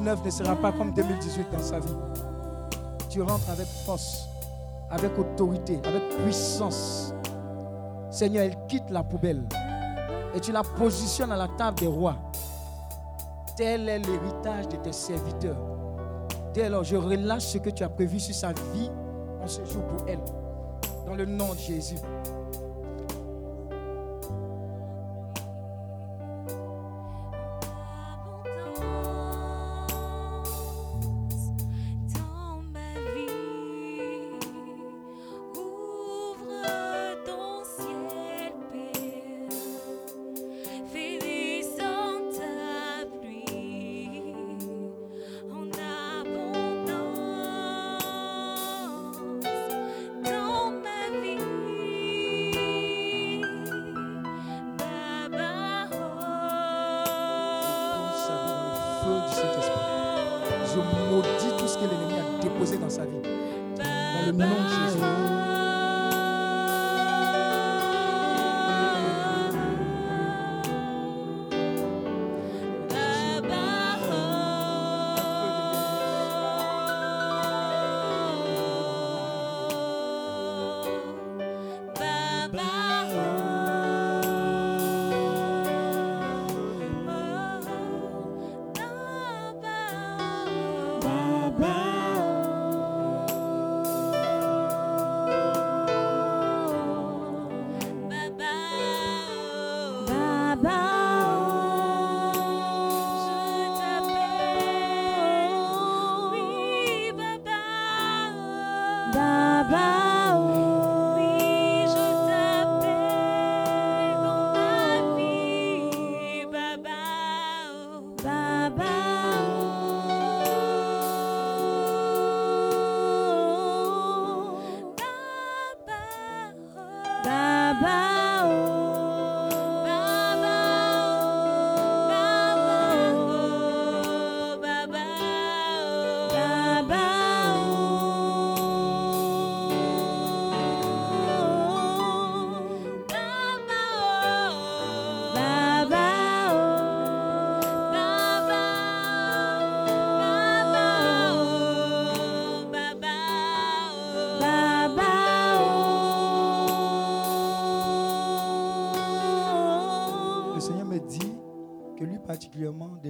2019 0.08 0.24
ne 0.24 0.30
sera 0.30 0.56
pas 0.56 0.72
comme 0.72 0.92
2018 0.92 1.46
dans 1.52 1.58
sa 1.58 1.80
vie. 1.80 1.96
Tu 3.10 3.20
rentres 3.20 3.50
avec 3.50 3.66
force, 3.66 4.26
avec 4.90 5.18
autorité, 5.18 5.80
avec 5.84 6.08
puissance. 6.24 7.12
Seigneur, 8.10 8.44
elle 8.44 8.56
quitte 8.68 8.88
la 8.90 9.02
poubelle 9.02 9.42
et 10.34 10.40
tu 10.40 10.50
la 10.52 10.62
positionnes 10.62 11.32
à 11.32 11.36
la 11.36 11.48
table 11.48 11.78
des 11.78 11.86
rois. 11.86 12.16
Tel 13.56 13.88
est 13.88 13.98
l'héritage 13.98 14.68
de 14.68 14.76
tes 14.76 14.92
serviteurs. 14.92 15.58
Dès 16.54 16.70
lors, 16.70 16.84
je 16.84 16.96
relâche 16.96 17.44
ce 17.44 17.58
que 17.58 17.70
tu 17.70 17.84
as 17.84 17.88
prévu 17.90 18.18
sur 18.18 18.34
sa 18.34 18.52
vie 18.72 18.90
en 19.42 19.46
ce 19.46 19.62
jour 19.66 19.82
pour 19.88 20.08
elle. 20.08 20.20
Dans 21.06 21.14
le 21.14 21.26
nom 21.26 21.52
de 21.52 21.58
Jésus. 21.58 21.96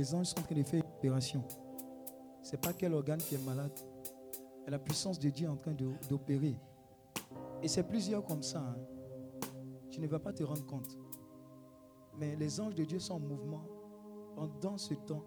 Des 0.09 0.14
anges 0.14 0.26
sont 0.26 0.39
en 0.40 0.43
train 0.43 0.55
de 0.55 0.62
faire 0.62 0.82
une 0.82 0.90
opération. 0.90 1.43
Ce 2.43 2.52
n'est 2.52 2.59
pas 2.59 2.72
quel 2.72 2.94
organe 2.94 3.18
qui 3.18 3.35
est 3.35 3.44
malade. 3.44 3.72
La 4.66 4.78
puissance 4.78 5.18
de 5.18 5.28
Dieu 5.30 5.47
est 5.47 5.51
en 5.51 5.56
train 5.56 5.74
d'opérer. 6.09 6.56
Et 7.62 7.68
c'est 7.68 7.82
plusieurs 7.82 8.24
comme 8.24 8.43
ça. 8.43 8.60
hein. 8.60 8.76
Tu 9.90 10.01
ne 10.01 10.06
vas 10.06 10.18
pas 10.18 10.32
te 10.32 10.43
rendre 10.43 10.64
compte. 10.66 10.97
Mais 12.18 12.36
les 12.36 12.60
anges 12.60 12.74
de 12.74 12.85
Dieu 12.85 12.98
sont 12.98 13.14
en 13.14 13.20
mouvement 13.20 13.64
pendant 14.35 14.76
ce 14.76 14.94
temps 14.94 15.24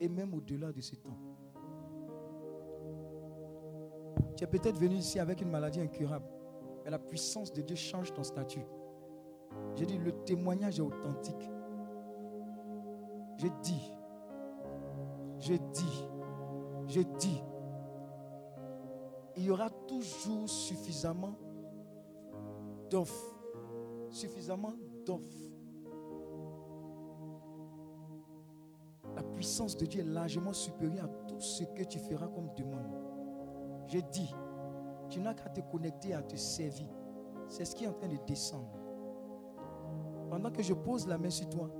et 0.00 0.08
même 0.08 0.34
au-delà 0.34 0.72
de 0.72 0.80
ce 0.80 0.96
temps. 0.96 1.16
Tu 4.36 4.44
es 4.44 4.46
peut-être 4.46 4.78
venu 4.78 4.96
ici 4.96 5.18
avec 5.18 5.40
une 5.42 5.50
maladie 5.50 5.80
incurable. 5.80 6.26
Mais 6.84 6.90
la 6.90 6.98
puissance 6.98 7.52
de 7.52 7.60
Dieu 7.60 7.76
change 7.76 8.12
ton 8.14 8.22
statut. 8.22 8.64
J'ai 9.76 9.86
dit, 9.86 9.98
le 9.98 10.12
témoignage 10.24 10.78
est 10.78 10.82
authentique. 10.82 11.50
Je 13.36 13.46
dis, 13.62 13.92
je 15.40 15.54
dis, 15.54 16.08
je 16.86 17.00
dis, 17.18 17.42
il 19.36 19.44
y 19.44 19.50
aura 19.50 19.70
toujours 19.70 20.48
suffisamment 20.48 21.34
d'offres. 22.90 23.34
Suffisamment 24.10 24.74
d'offres. 25.06 25.50
La 29.16 29.22
puissance 29.22 29.76
de 29.76 29.86
Dieu 29.86 30.00
est 30.00 30.04
largement 30.04 30.52
supérieure 30.52 31.04
à 31.04 31.26
tout 31.26 31.40
ce 31.40 31.64
que 31.64 31.84
tu 31.84 31.98
feras 31.98 32.28
comme 32.28 32.50
demande. 32.54 32.92
Je 33.86 33.98
dis, 34.12 34.34
tu 35.08 35.20
n'as 35.20 35.34
qu'à 35.34 35.48
te 35.48 35.60
connecter, 35.60 36.12
à 36.14 36.22
te 36.22 36.36
servir. 36.36 36.88
C'est 37.48 37.64
ce 37.64 37.74
qui 37.74 37.84
est 37.84 37.88
en 37.88 37.92
train 37.92 38.08
de 38.08 38.18
descendre. 38.26 38.78
Pendant 40.28 40.50
que 40.50 40.62
je 40.62 40.74
pose 40.74 41.08
la 41.08 41.18
main 41.18 41.30
sur 41.30 41.48
toi, 41.48 41.70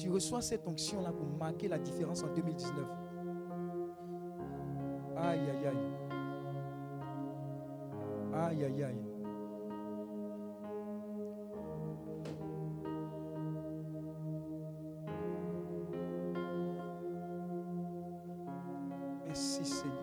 tu 0.00 0.08
reçois 0.08 0.40
cette 0.40 0.66
onction-là 0.66 1.12
pour 1.12 1.26
marquer 1.38 1.68
la 1.68 1.78
différence 1.78 2.22
en 2.22 2.32
2019. 2.34 2.86
Aïe, 5.14 5.40
aïe, 5.40 5.66
aïe. 5.66 5.76
Aïe, 8.32 8.64
aïe, 8.64 8.82
aïe. 8.82 8.96
Merci 19.26 19.64
Seigneur. 19.66 19.96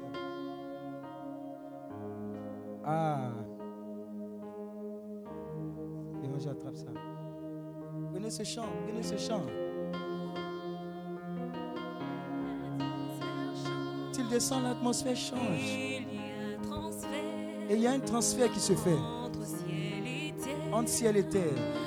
Ah. 2.86 3.32
Et 6.24 6.28
moi 6.28 6.38
j'attrape 6.38 6.76
ça. 6.76 6.86
Prenez 8.12 8.30
ce 8.30 8.44
chant, 8.44 8.68
prenez 8.86 9.02
ce 9.02 9.18
chant. 9.18 9.42
S'il 14.28 14.34
descend, 14.34 14.64
l'atmosphère 14.64 15.16
change. 15.16 15.40
Et 17.70 17.76
il 17.76 17.80
y 17.80 17.88
a 17.88 17.92
un 17.92 18.00
transfert 18.00 18.52
qui 18.52 18.60
se 18.60 18.74
fait 18.74 18.98
entre 20.74 20.90
ciel 20.90 21.16
et 21.16 21.24
terre. 21.24 21.87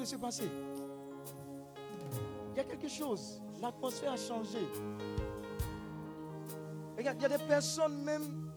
De 0.00 0.04
se 0.06 0.16
passer. 0.16 0.48
Il 2.52 2.56
y 2.56 2.60
a 2.60 2.64
quelque 2.64 2.88
chose. 2.88 3.40
L'atmosphère 3.60 4.12
a 4.12 4.16
changé. 4.16 4.58
Regarde, 6.96 7.18
il 7.18 7.22
y 7.22 7.26
a 7.26 7.38
des 7.38 7.44
personnes 7.44 8.02
même. 8.02 8.50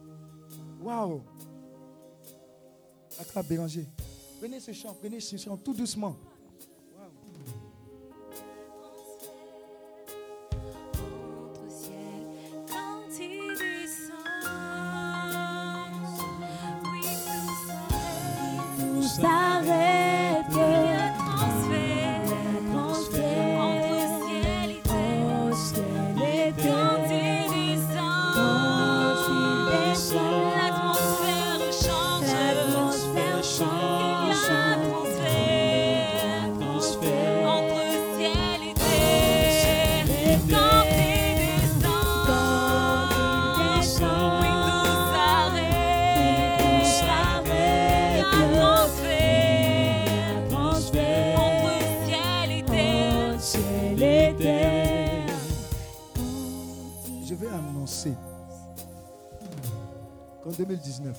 Waouh. 0.81 1.22
Attrape 3.19 3.47
Béranger. 3.47 3.85
Prenez 4.39 4.59
ce 4.59 4.72
chant, 4.72 4.95
prenez 4.99 5.19
ce 5.19 5.38
chant 5.38 5.57
tout 5.57 5.73
doucement. 5.73 6.15
2019, 60.53 61.15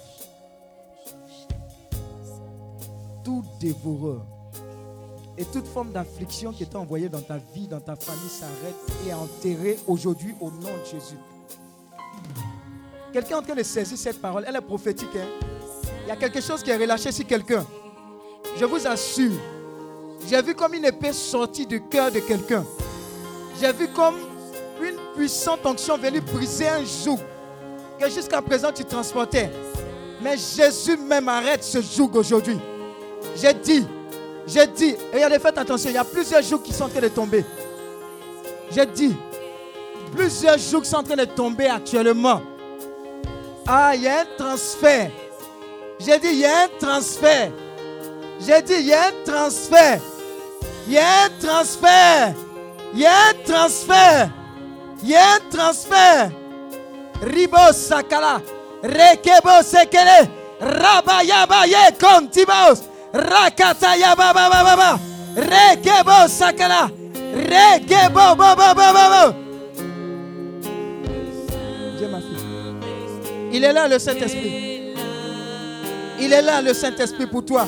tout 3.25 3.45
dévoreur 3.61 4.23
et 5.37 5.45
toute 5.45 5.67
forme 5.67 5.91
d'affliction 5.93 6.53
qui 6.53 6.63
était 6.63 6.77
envoyée 6.77 7.09
dans 7.09 7.21
ta 7.21 7.39
vie, 7.55 7.67
dans 7.67 7.81
ta 7.81 7.97
famille, 7.97 8.29
s'arrête 8.29 8.77
et 9.05 9.09
est 9.09 9.15
enterrée 9.15 9.79
aujourd'hui 9.87 10.35
au 10.41 10.51
nom 10.51 10.61
de 10.61 10.85
Jésus. 10.91 11.19
Quelqu'un 13.13 13.37
est 13.37 13.39
en 13.39 13.43
train 13.43 13.55
de 13.55 13.63
saisir 13.63 13.97
cette 13.99 14.21
parole, 14.21 14.45
elle 14.47 14.57
est 14.57 14.61
prophétique. 14.61 15.09
hein. 15.17 15.47
Il 16.03 16.09
y 16.09 16.11
a 16.11 16.17
quelque 16.17 16.41
chose 16.41 16.63
qui 16.63 16.71
est 16.71 16.77
relâché 16.77 17.11
sur 17.13 17.27
quelqu'un. 17.27 17.65
Je 18.57 18.65
vous 18.65 18.87
assure, 18.87 19.33
j'ai 20.29 20.43
vu 20.43 20.55
comme 20.55 20.75
une 20.75 20.85
épée 20.85 21.13
sortie 21.13 21.67
du 21.67 21.83
cœur 21.89 22.13
de 22.13 22.21
quelqu'un. 22.21 22.65
J'ai 23.61 23.73
vu 23.73 23.89
comme 23.89 24.17
une 24.83 24.97
puissante 25.17 25.65
onction 25.65 25.97
venue 25.97 26.21
briser 26.21 26.69
un 26.69 26.85
joug 26.85 27.19
que 27.99 28.09
jusqu'à 28.11 28.43
présent 28.43 28.73
tu 28.73 28.85
transportais. 28.85 29.51
Mais 30.21 30.37
Jésus 30.37 30.97
même 30.97 31.29
arrête 31.29 31.63
ce 31.63 31.81
joug 31.81 32.11
aujourd'hui. 32.15 32.59
J'ai 33.37 33.55
dit, 33.55 33.87
j'ai 34.47 34.67
dit, 34.67 34.97
regardez, 35.13 35.39
faites 35.39 35.59
attention, 35.59 35.91
il 35.91 35.95
y 35.95 35.99
a 35.99 36.05
plusieurs 36.05 36.43
jougs 36.43 36.63
qui 36.63 36.73
sont 36.73 36.85
en 36.85 36.89
train 36.89 37.01
de 37.01 37.09
tomber. 37.09 37.45
J'ai 38.71 38.87
dit, 38.87 39.15
plusieurs 40.15 40.59
jougs 40.59 40.85
sont 40.85 40.97
en 40.97 41.03
train 41.03 41.17
de 41.17 41.25
tomber 41.25 41.67
actuellement. 41.67 42.43
Ah, 43.67 43.93
il 43.95 44.03
y 44.03 44.09
a 44.09 44.21
un 44.21 44.27
transfert. 44.37 45.11
J'ai 45.99 46.19
dit, 46.19 46.29
il 46.29 46.39
y 46.41 46.45
a 46.45 46.65
un 46.65 46.69
transfert. 46.79 47.51
J'ai 48.41 48.63
dit, 48.63 48.75
il 48.81 48.87
y 48.87 48.93
a 48.93 49.07
un 49.07 49.25
transfert. 49.25 50.01
Il 50.87 50.93
y 50.93 50.99
a 50.99 51.25
un 51.25 51.29
transfert. 51.41 52.35
Il 52.93 53.01
y 53.01 53.07
a 53.07 53.29
un 53.29 53.35
transfert. 53.45 54.31
Il 55.03 55.11
y 55.11 55.17
a 55.17 55.35
un 55.35 55.39
transfert. 55.51 56.31
Ribo 57.25 57.73
Sakala. 57.73 58.41
Rekebo 58.83 59.63
Sekele. 59.63 60.29
Rabayabaye 60.61 61.93
Kontibos. 61.99 62.83
Rakata 63.13 63.97
Yababa 63.97 64.49
Baba. 64.51 64.99
Rekebo 65.37 66.29
Sakala. 66.29 66.91
Rekebo 67.35 68.37
Baba 68.37 68.75
Baba. 68.75 69.35
Viens 71.99 72.09
ma. 72.11 72.19
Il 73.53 73.65
est 73.65 73.73
là 73.73 73.89
le 73.89 73.99
Saint-Esprit. 73.99 74.95
Il 76.21 76.33
est 76.33 76.43
là 76.43 76.61
le 76.63 76.75
Saint-Esprit 76.75 77.27
pour 77.27 77.45
toi. 77.45 77.67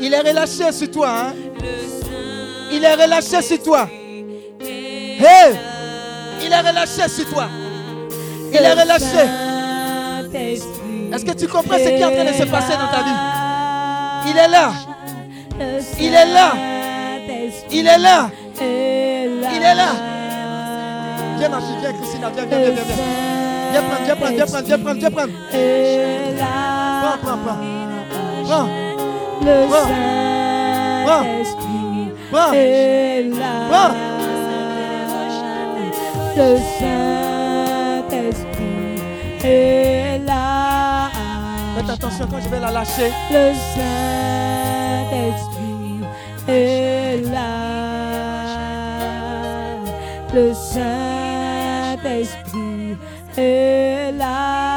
Il 0.00 0.12
est 0.14 0.20
relâché 0.20 0.70
sur 0.72 0.90
toi. 0.90 1.08
hein. 1.10 1.34
Il 2.76 2.84
est 2.84 2.94
relâché 2.94 3.40
sur 3.40 3.62
toi. 3.62 3.88
Hey! 4.60 5.56
Il 6.44 6.52
est 6.52 6.60
relâché 6.60 7.08
sur 7.08 7.26
toi. 7.30 7.48
Il 8.52 8.56
est 8.56 8.72
relâché. 8.72 9.24
Est-ce 11.14 11.24
que 11.24 11.32
tu 11.32 11.48
comprends 11.48 11.78
ce 11.78 11.84
qui 11.84 11.94
est 11.94 12.04
en 12.04 12.10
train 12.10 12.24
de 12.24 12.34
se 12.34 12.44
passer 12.44 12.74
dans 12.74 12.88
ta 12.88 13.02
vie? 13.02 13.16
Il 14.28 14.36
est 14.36 14.48
là. 14.48 14.72
Il 15.98 16.14
est 16.14 16.26
là. 16.26 16.52
Il 17.70 17.86
est 17.86 17.98
là. 17.98 18.30
Il 18.60 19.62
est 19.62 19.74
là. 19.74 19.88
Viens 21.38 21.48
ma 21.48 21.60
fille, 21.60 21.76
viens 21.80 21.92
Christina, 21.94 22.30
viens, 22.34 22.44
viens, 22.44 22.58
viens, 22.58 22.70
viens. 22.72 22.84
viens. 23.72 23.82
Prendre, 23.82 24.04
viens 24.04 24.16
prendre, 24.16 24.34
viens 24.34 24.46
prendre, 24.46 24.66
viens 24.66 24.78
prendre, 24.78 24.98
viens 25.00 25.10
prendre. 25.10 25.32
Prends, 27.00 27.18
prends, 27.22 27.38
prends. 27.38 27.58
Prends. 28.44 28.68
Prends. 31.06 31.55
Là. 32.36 32.52
Le 36.36 36.58
Saint-Esprit 36.78 38.28
est 39.42 40.18
là. 40.26 41.08
Faites 41.76 41.90
attention 41.90 42.26
quand 42.30 42.40
je 42.42 42.48
vais 42.50 42.60
la 42.60 42.70
lâcher. 42.72 43.10
Le 43.30 43.54
Saint-Esprit 43.74 45.24
est 46.46 47.22
là. 47.32 47.54
Le 50.34 50.52
Saint-Esprit 50.52 50.98
est 53.38 54.12
là. 54.12 54.75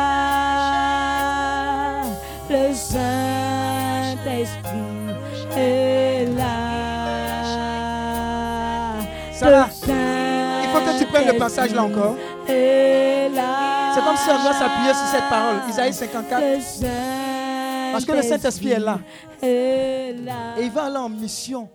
Le 11.27 11.37
passage 11.37 11.73
là 11.73 11.83
encore. 11.83 12.15
C'est 12.47 14.03
comme 14.03 14.15
si 14.17 14.29
on 14.29 14.41
doit 14.43 14.53
s'appuyer 14.53 14.93
sur 14.93 15.05
cette 15.07 15.29
parole. 15.29 15.69
Isaïe 15.69 15.93
54. 15.93 16.41
Le 16.41 17.91
Parce 17.91 18.05
que 18.05 18.11
le 18.11 18.21
Saint-Esprit 18.21 18.71
est 18.71 18.79
là. 18.79 18.99
est 19.41 20.13
là. 20.23 20.57
Et 20.59 20.65
il 20.65 20.71
va 20.71 20.85
aller 20.85 20.97
en 20.97 21.09
mission 21.09 21.69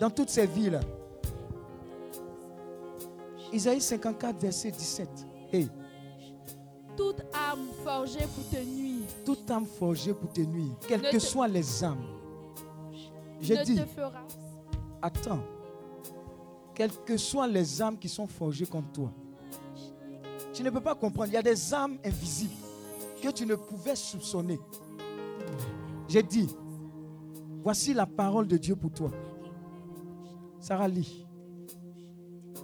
dans 0.00 0.10
toutes 0.10 0.30
ces 0.30 0.46
villes. 0.46 0.80
Isaïe 3.52 3.80
54, 3.80 4.36
verset 4.40 4.70
17. 4.70 5.08
Hey, 5.52 5.68
Toute 6.96 7.20
âme 7.32 7.66
forgée 7.84 8.26
pour 8.34 8.48
te 8.50 8.56
nuire 8.64 8.86
toute 9.24 9.50
âme 9.50 9.66
forgée 9.78 10.12
pour 10.14 10.32
te 10.32 10.40
nuire, 10.40 10.72
quelles 10.88 11.02
que 11.02 11.10
te- 11.16 11.18
soient 11.18 11.48
les 11.48 11.84
âmes. 11.84 12.04
J'ai 13.40 13.56
ne 13.56 13.64
dit, 13.64 13.76
te 13.76 13.80
attends. 15.02 15.40
Quelles 16.76 16.92
que 17.06 17.16
soient 17.16 17.48
les 17.48 17.80
âmes 17.80 17.98
qui 17.98 18.08
sont 18.08 18.26
forgées 18.26 18.66
contre 18.66 18.92
toi, 18.92 19.10
tu 20.52 20.62
ne 20.62 20.68
peux 20.68 20.80
pas 20.80 20.94
comprendre. 20.94 21.30
Il 21.30 21.34
y 21.34 21.38
a 21.38 21.42
des 21.42 21.74
âmes 21.74 21.96
invisibles 22.04 22.52
que 23.22 23.30
tu 23.30 23.46
ne 23.46 23.54
pouvais 23.54 23.96
soupçonner. 23.96 24.60
J'ai 26.06 26.22
dit, 26.22 26.54
voici 27.62 27.94
la 27.94 28.04
parole 28.04 28.46
de 28.46 28.58
Dieu 28.58 28.76
pour 28.76 28.90
toi. 28.90 29.10
Sarah 30.60 30.86
lit. 30.86 31.26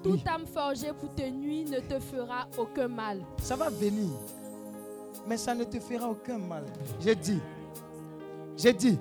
Toute 0.02 0.26
âme 0.26 0.46
forgée 0.46 0.92
pour 0.92 1.14
te 1.14 1.22
nuire 1.22 1.68
ne 1.70 1.78
te 1.78 1.98
fera 1.98 2.48
aucun 2.58 2.88
mal. 2.88 3.24
Ça 3.40 3.56
va 3.56 3.70
venir. 3.70 4.10
Mais 5.26 5.38
ça 5.38 5.54
ne 5.54 5.64
te 5.64 5.80
fera 5.80 6.10
aucun 6.10 6.38
mal. 6.38 6.64
J'ai 7.00 7.14
dit. 7.14 7.38
J'ai 8.56 8.74
dit. 8.74 8.98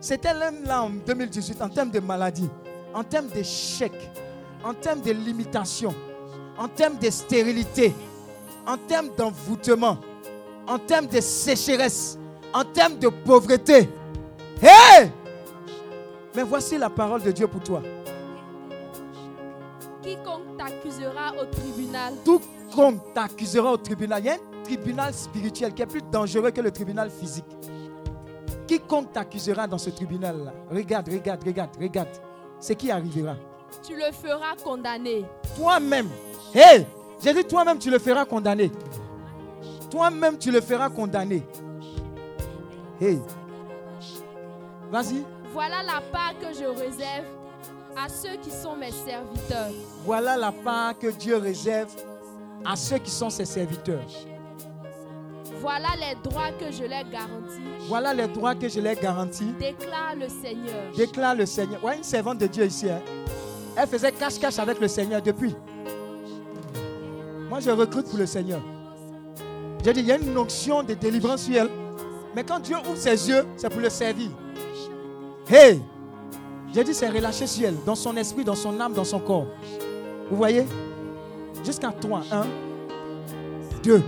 C'était 0.00 0.34
là 0.34 0.82
en 0.82 0.90
2018 0.90 1.62
en 1.62 1.68
termes 1.70 1.90
de 1.90 2.00
maladie, 2.00 2.48
en 2.92 3.02
termes 3.04 3.28
d'échec, 3.28 3.92
en 4.64 4.72
termes 4.72 5.02
de 5.02 5.12
limitation, 5.12 5.94
en 6.58 6.68
termes 6.68 6.98
de 6.98 7.10
stérilité, 7.10 7.94
en 8.66 8.78
termes 8.78 9.10
d'envoûtement, 9.16 9.98
en 10.66 10.78
termes 10.78 11.06
de 11.06 11.20
sécheresse, 11.20 12.18
en 12.52 12.64
termes 12.64 12.98
de 12.98 13.08
pauvreté. 13.08 13.88
Hé! 14.62 15.10
Mais 16.34 16.42
voici 16.42 16.78
la 16.78 16.88
parole 16.88 17.22
de 17.22 17.30
Dieu 17.30 17.46
pour 17.46 17.62
toi. 17.62 17.82
Quiconque 20.02 20.56
t'accusera 20.56 21.32
au 21.40 21.44
tribunal, 21.44 22.14
Tout 22.24 22.40
compte 22.74 23.12
t'accusera 23.14 23.72
au 23.72 23.76
tribunal. 23.76 24.22
Il 24.22 24.26
y 24.26 24.30
a 24.30 24.34
un 24.34 24.62
tribunal 24.64 25.12
spirituel 25.12 25.74
qui 25.74 25.82
est 25.82 25.86
plus 25.86 26.02
dangereux 26.10 26.50
que 26.50 26.60
le 26.60 26.70
tribunal 26.70 27.10
physique. 27.10 27.44
Quiconque 28.66 29.12
t'accusera 29.12 29.66
dans 29.66 29.78
ce 29.78 29.90
tribunal-là, 29.90 30.54
regarde, 30.70 31.08
regarde, 31.10 31.44
regarde, 31.44 31.76
regarde. 31.78 32.08
C'est 32.58 32.74
qui 32.74 32.90
arrivera. 32.90 33.36
Tu 33.82 33.94
le 33.96 34.12
feras 34.12 34.54
condamner. 34.62 35.24
Toi-même. 35.56 36.08
Hé! 36.54 36.86
J'ai 37.22 37.32
dit 37.34 37.44
toi-même, 37.44 37.78
tu 37.78 37.90
le 37.90 37.98
feras 37.98 38.24
condamner. 38.24 38.70
Toi-même, 39.90 40.38
tu 40.38 40.50
le 40.50 40.60
feras 40.60 40.88
condamner. 40.90 41.42
Hé! 43.00 43.18
Vas-y. 44.90 45.24
Voilà 45.52 45.82
la 45.82 46.00
part 46.12 46.34
que 46.40 46.52
je 46.52 46.64
réserve 46.64 47.26
à 47.96 48.08
ceux 48.08 48.36
qui 48.42 48.50
sont 48.50 48.74
mes 48.76 48.90
serviteurs. 48.90 49.70
Voilà 50.04 50.36
la 50.36 50.52
part 50.52 50.98
que 50.98 51.08
Dieu 51.08 51.36
réserve 51.36 51.90
à 52.64 52.76
ceux 52.76 52.98
qui 52.98 53.10
sont 53.10 53.30
ses 53.30 53.44
serviteurs. 53.44 54.02
Voilà 55.60 55.88
les 55.98 56.14
droits 56.28 56.50
que 56.58 56.70
je 56.70 56.82
leur 56.84 57.04
garantis, 57.08 57.62
Voilà 57.88 58.12
les 58.12 58.28
droits 58.28 58.54
que 58.54 58.68
je 58.68 58.80
leur 58.80 58.96
garantis. 58.96 59.52
déclare 59.58 60.14
le 60.16 60.28
Seigneur. 60.28 60.92
Déclare 60.94 61.34
le 61.36 61.46
Seigneur. 61.46 61.82
Ouais, 61.82 61.96
une 61.96 62.02
servante 62.04 62.38
de 62.38 62.46
Dieu 62.46 62.66
ici. 62.66 62.90
hein. 62.90 63.00
Elle 63.76 63.88
faisait 63.88 64.12
cache-cache 64.12 64.58
avec 64.58 64.80
le 64.80 64.88
Seigneur 64.88 65.20
depuis. 65.20 65.54
Moi, 67.48 67.60
je 67.60 67.70
recrute 67.70 68.08
pour 68.08 68.18
le 68.18 68.26
Seigneur. 68.26 68.60
J'ai 69.84 69.92
dit, 69.92 70.00
il 70.00 70.06
y 70.06 70.12
a 70.12 70.16
une 70.16 70.36
onction 70.36 70.82
de 70.82 70.94
délivrance 70.94 71.42
sur 71.42 71.56
elle. 71.56 71.70
Mais 72.34 72.42
quand 72.42 72.60
Dieu 72.60 72.76
ouvre 72.78 72.96
ses 72.96 73.28
yeux, 73.28 73.44
c'est 73.56 73.68
pour 73.68 73.80
le 73.80 73.90
servir. 73.90 74.30
Hey! 75.48 75.82
J'ai 76.72 76.84
dit, 76.84 76.94
c'est 76.94 77.08
relâché 77.08 77.46
sur 77.46 77.66
elle, 77.66 77.76
dans 77.84 77.94
son 77.94 78.16
esprit, 78.16 78.44
dans 78.44 78.54
son 78.54 78.80
âme, 78.80 78.92
dans 78.94 79.04
son 79.04 79.20
corps. 79.20 79.46
Vous 80.30 80.36
voyez? 80.36 80.66
Jusqu'à 81.64 81.92
toi. 81.92 82.22
Un, 82.32 82.46
deux 83.82 84.02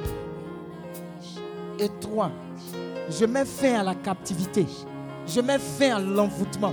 et 1.78 1.90
trois. 2.00 2.30
Je 3.10 3.24
mets 3.26 3.44
fin 3.44 3.80
à 3.80 3.82
la 3.82 3.94
captivité. 3.94 4.66
Je 5.26 5.40
mets 5.40 5.58
fin 5.58 5.96
à 5.96 6.00
l'envoûtement. 6.00 6.72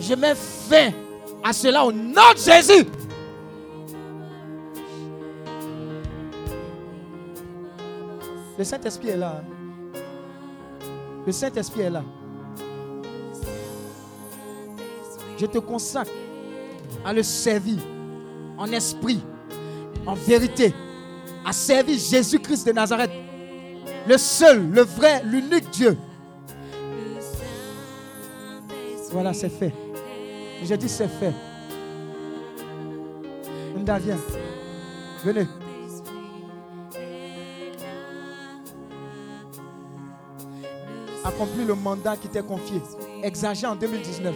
Je 0.00 0.14
mets 0.14 0.34
fin 0.34 0.90
à 1.42 1.52
cela 1.52 1.84
au 1.84 1.92
nom 1.92 2.32
de 2.34 2.38
Jésus. 2.38 2.86
Le 8.58 8.64
Saint-Esprit 8.64 9.08
est 9.10 9.16
là. 9.16 9.42
hein. 9.42 10.00
Le 11.26 11.32
Saint-Esprit 11.32 11.80
est 11.82 11.90
là. 11.90 12.02
Je 15.38 15.44
te 15.46 15.58
consacre 15.58 16.10
à 17.04 17.12
le 17.12 17.22
servir 17.22 17.78
en 18.56 18.66
esprit, 18.72 19.20
en 20.06 20.14
vérité, 20.14 20.72
à 21.44 21.52
servir 21.52 21.98
Jésus-Christ 21.98 22.66
de 22.66 22.72
Nazareth, 22.72 23.10
le 24.08 24.16
seul, 24.16 24.70
le 24.70 24.82
vrai, 24.82 25.22
l'unique 25.24 25.68
Dieu. 25.70 25.98
Voilà, 29.12 29.34
c'est 29.34 29.50
fait. 29.50 29.74
Je 30.62 30.74
dis 30.74 30.88
c'est 30.88 31.08
fait. 31.08 31.32
Nda, 33.76 33.98
viens. 33.98 34.18
Venez. 35.24 35.46
Accomplis 41.24 41.64
le 41.64 41.74
mandat 41.74 42.16
qui 42.16 42.28
t'est 42.28 42.42
confié. 42.46 42.80
Exagère 43.22 43.72
en 43.72 43.76
2019. 43.76 44.34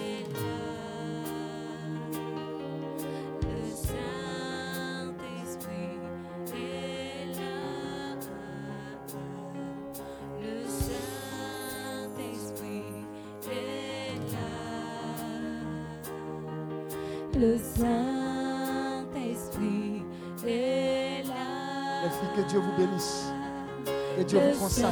Dieu 24.30 24.40
vous 24.52 24.60
consacre 24.60 24.88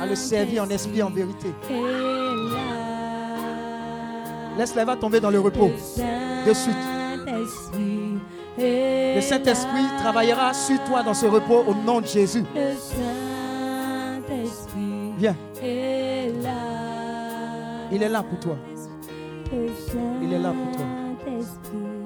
à 0.00 0.06
le 0.06 0.14
servir 0.14 0.64
en 0.64 0.68
esprit 0.68 0.98
et 0.98 1.02
en 1.02 1.10
vérité. 1.10 1.48
Laisse-la 4.58 4.84
va 4.84 4.96
tomber 4.96 5.20
dans 5.20 5.30
le 5.30 5.40
repos. 5.40 5.70
De 6.46 6.52
suite. 6.52 6.76
Le 8.58 9.20
Saint-Esprit 9.20 9.86
travaillera 9.98 10.52
sur 10.52 10.82
toi 10.84 11.02
dans 11.02 11.14
ce 11.14 11.24
repos 11.26 11.64
au 11.66 11.74
nom 11.74 12.02
de 12.02 12.06
Jésus. 12.06 12.44
Viens. 15.16 15.36
Il 17.92 18.02
est 18.02 18.08
là 18.08 18.22
pour 18.22 18.38
toi. 18.40 18.56
Il 20.22 20.32
est 20.32 20.38
là 20.38 20.52
pour 20.52 20.76
toi. 20.76 20.86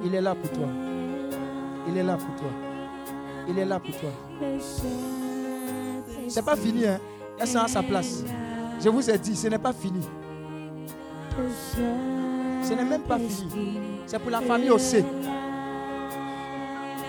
Il 0.04 0.14
est 0.14 0.20
là 0.20 0.34
pour 0.34 0.50
toi. 0.50 0.68
Il 1.88 1.96
est 1.96 2.02
là 2.02 2.16
pour 2.16 2.34
toi. 2.36 2.50
Il 3.48 3.58
est 3.58 3.64
là 3.64 3.80
pour 3.80 3.96
toi. 3.96 4.10
Saint-Esprit 6.34 6.42
C'est 6.42 6.42
pas 6.42 6.56
fini, 6.56 6.86
hein. 6.86 6.98
Elle 7.38 7.48
sera 7.48 7.64
à 7.64 7.68
sa 7.68 7.82
place. 7.82 8.22
Je 8.82 8.88
vous 8.88 9.08
ai 9.10 9.18
dit, 9.18 9.34
ce 9.36 9.48
n'est 9.48 9.58
pas 9.58 9.72
fini. 9.72 10.00
Ce 12.62 12.72
n'est 12.72 12.84
même 12.84 13.02
pas 13.02 13.18
fini. 13.18 13.78
C'est 14.06 14.18
pour 14.18 14.30
la 14.30 14.40
famille 14.40 14.70
aussi. 14.70 15.04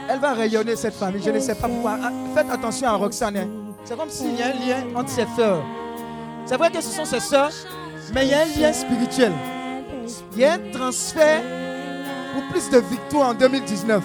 Elle 0.09 0.19
va 0.19 0.33
rayonner 0.33 0.75
cette 0.75 0.93
famille. 0.95 1.21
Je 1.23 1.31
ne 1.31 1.39
sais 1.39 1.55
pas 1.55 1.67
pourquoi. 1.67 1.97
Ah, 2.03 2.11
Faites 2.35 2.49
attention 2.51 2.87
à 2.87 2.93
Roxane. 2.93 3.37
hein. 3.37 3.47
C'est 3.83 3.97
comme 3.97 4.09
s'il 4.09 4.35
y 4.35 4.41
a 4.41 4.47
un 4.47 4.53
lien 4.53 4.95
entre 4.95 5.09
ses 5.09 5.25
sœurs. 5.35 5.63
C'est 6.45 6.57
vrai 6.57 6.69
que 6.71 6.81
ce 6.81 6.89
sont 6.91 7.05
ses 7.05 7.19
sœurs, 7.19 7.51
mais 8.13 8.25
il 8.25 8.31
y 8.31 8.33
a 8.33 8.41
un 8.41 8.45
lien 8.45 8.73
spirituel. 8.73 9.31
Il 10.33 10.39
y 10.39 10.45
a 10.45 10.53
un 10.53 10.59
transfert 10.71 11.41
pour 12.33 12.43
plus 12.51 12.69
de 12.69 12.77
victoires 12.79 13.29
en 13.29 13.33
2019. 13.33 14.03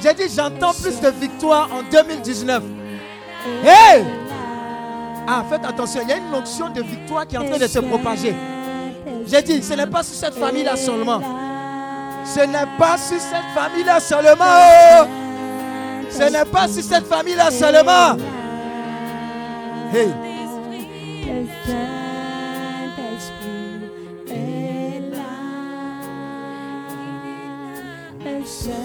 J'ai 0.00 0.14
dit, 0.14 0.34
j'entends 0.34 0.72
plus 0.74 1.00
de 1.00 1.08
victoires 1.08 1.70
en 1.72 1.82
2019. 1.90 2.62
Hey! 3.64 4.04
Ah, 5.26 5.44
faites 5.48 5.64
attention, 5.64 6.00
il 6.02 6.08
y 6.08 6.12
a 6.12 6.16
une 6.16 6.30
notion 6.30 6.68
de 6.70 6.82
victoire 6.82 7.26
qui 7.26 7.36
est 7.36 7.38
en 7.38 7.44
train 7.44 7.58
de 7.58 7.66
se 7.66 7.78
propager. 7.78 8.34
J'ai 9.26 9.42
dit, 9.42 9.62
ce 9.62 9.74
n'est 9.74 9.86
pas 9.86 10.02
sur 10.02 10.16
cette 10.16 10.34
famille-là 10.34 10.76
seulement. 10.76 11.20
Ce 12.24 12.40
n'est 12.40 12.66
pas 12.78 12.98
sur 12.98 13.20
cette 13.20 13.50
famille-là 13.54 14.00
seulement. 14.00 15.06
Ce 16.10 16.30
n'est 16.30 16.44
pas 16.44 16.68
sur 16.68 16.82
cette 16.82 17.06
famille-là 17.06 17.50
seulement. 17.50 18.16
Hey, 19.94 20.08
Le 28.24 28.44
Saint-Esprit 28.44 28.82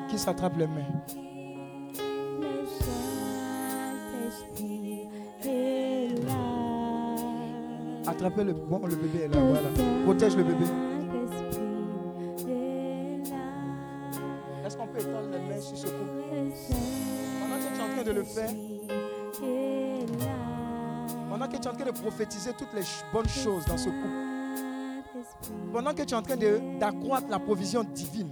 qui 0.09 0.17
s'attrapent 0.17 0.57
les 0.57 0.67
mains. 0.67 0.83
Attrapez 8.07 8.43
le 8.43 8.53
bon, 8.53 8.85
le 8.85 8.95
bébé 8.95 9.23
est 9.23 9.27
là, 9.27 9.39
voilà. 9.39 9.69
Protège 10.03 10.35
le 10.37 10.43
bébé. 10.43 10.65
Est-ce 14.65 14.77
qu'on 14.77 14.87
peut 14.87 14.99
étendre 14.99 15.29
les 15.31 15.39
mains 15.39 15.61
sur 15.61 15.77
ce 15.77 15.87
couple 15.87 16.23
Pendant 17.39 17.57
que 17.57 17.73
tu 17.73 17.79
es 17.79 17.83
en 17.83 17.93
train 17.93 18.03
de 18.03 18.11
le 18.11 18.23
faire, 18.23 18.49
pendant 21.29 21.47
que 21.47 21.57
tu 21.57 21.61
es 21.63 21.67
en 21.67 21.73
train 21.73 21.85
de 21.85 21.91
prophétiser 21.91 22.51
toutes 22.57 22.73
les 22.73 22.83
bonnes 23.11 23.27
choses 23.27 23.65
dans 23.65 23.77
ce 23.77 23.89
couple, 23.89 25.25
pendant 25.73 25.93
que 25.93 26.03
tu 26.03 26.13
es 26.13 26.17
en 26.17 26.21
train 26.21 26.37
d'accroître 26.79 27.27
la 27.29 27.39
provision 27.39 27.83
divine, 27.83 28.31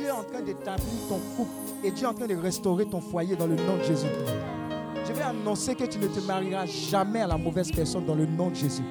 Dieu 0.00 0.08
est 0.08 0.12
en 0.12 0.24
train 0.24 0.40
d'établir 0.40 1.08
ton 1.10 1.18
couple 1.36 1.50
et 1.84 1.90
Dieu 1.90 2.06
est 2.06 2.08
en 2.08 2.14
train 2.14 2.26
de 2.26 2.34
restaurer 2.34 2.86
ton 2.86 3.02
foyer 3.02 3.36
dans 3.36 3.46
le 3.46 3.56
nom 3.56 3.76
de 3.76 3.82
Jésus. 3.82 4.06
Je 5.06 5.12
vais 5.12 5.20
annoncer 5.20 5.74
que 5.74 5.84
tu 5.84 5.98
ne 5.98 6.06
te 6.06 6.20
marieras 6.20 6.64
jamais 6.64 7.20
à 7.20 7.26
la 7.26 7.36
mauvaise 7.36 7.70
personne 7.70 8.06
dans 8.06 8.14
le 8.14 8.24
nom 8.24 8.48
de 8.48 8.54
Jésus. 8.54 8.82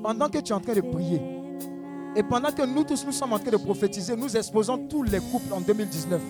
Pendant 0.00 0.28
que 0.28 0.38
tu 0.38 0.52
es 0.52 0.54
en 0.54 0.60
train 0.60 0.74
de 0.74 0.80
prier, 0.80 1.20
et 2.14 2.22
pendant 2.22 2.52
que 2.52 2.62
nous 2.62 2.84
tous 2.84 3.04
nous 3.04 3.10
sommes 3.10 3.32
en 3.32 3.38
train 3.40 3.50
de 3.50 3.56
prophétiser, 3.56 4.14
nous 4.14 4.36
exposons 4.36 4.78
tous 4.88 5.02
les 5.02 5.18
couples 5.18 5.52
en 5.52 5.60
2019. 5.60 6.20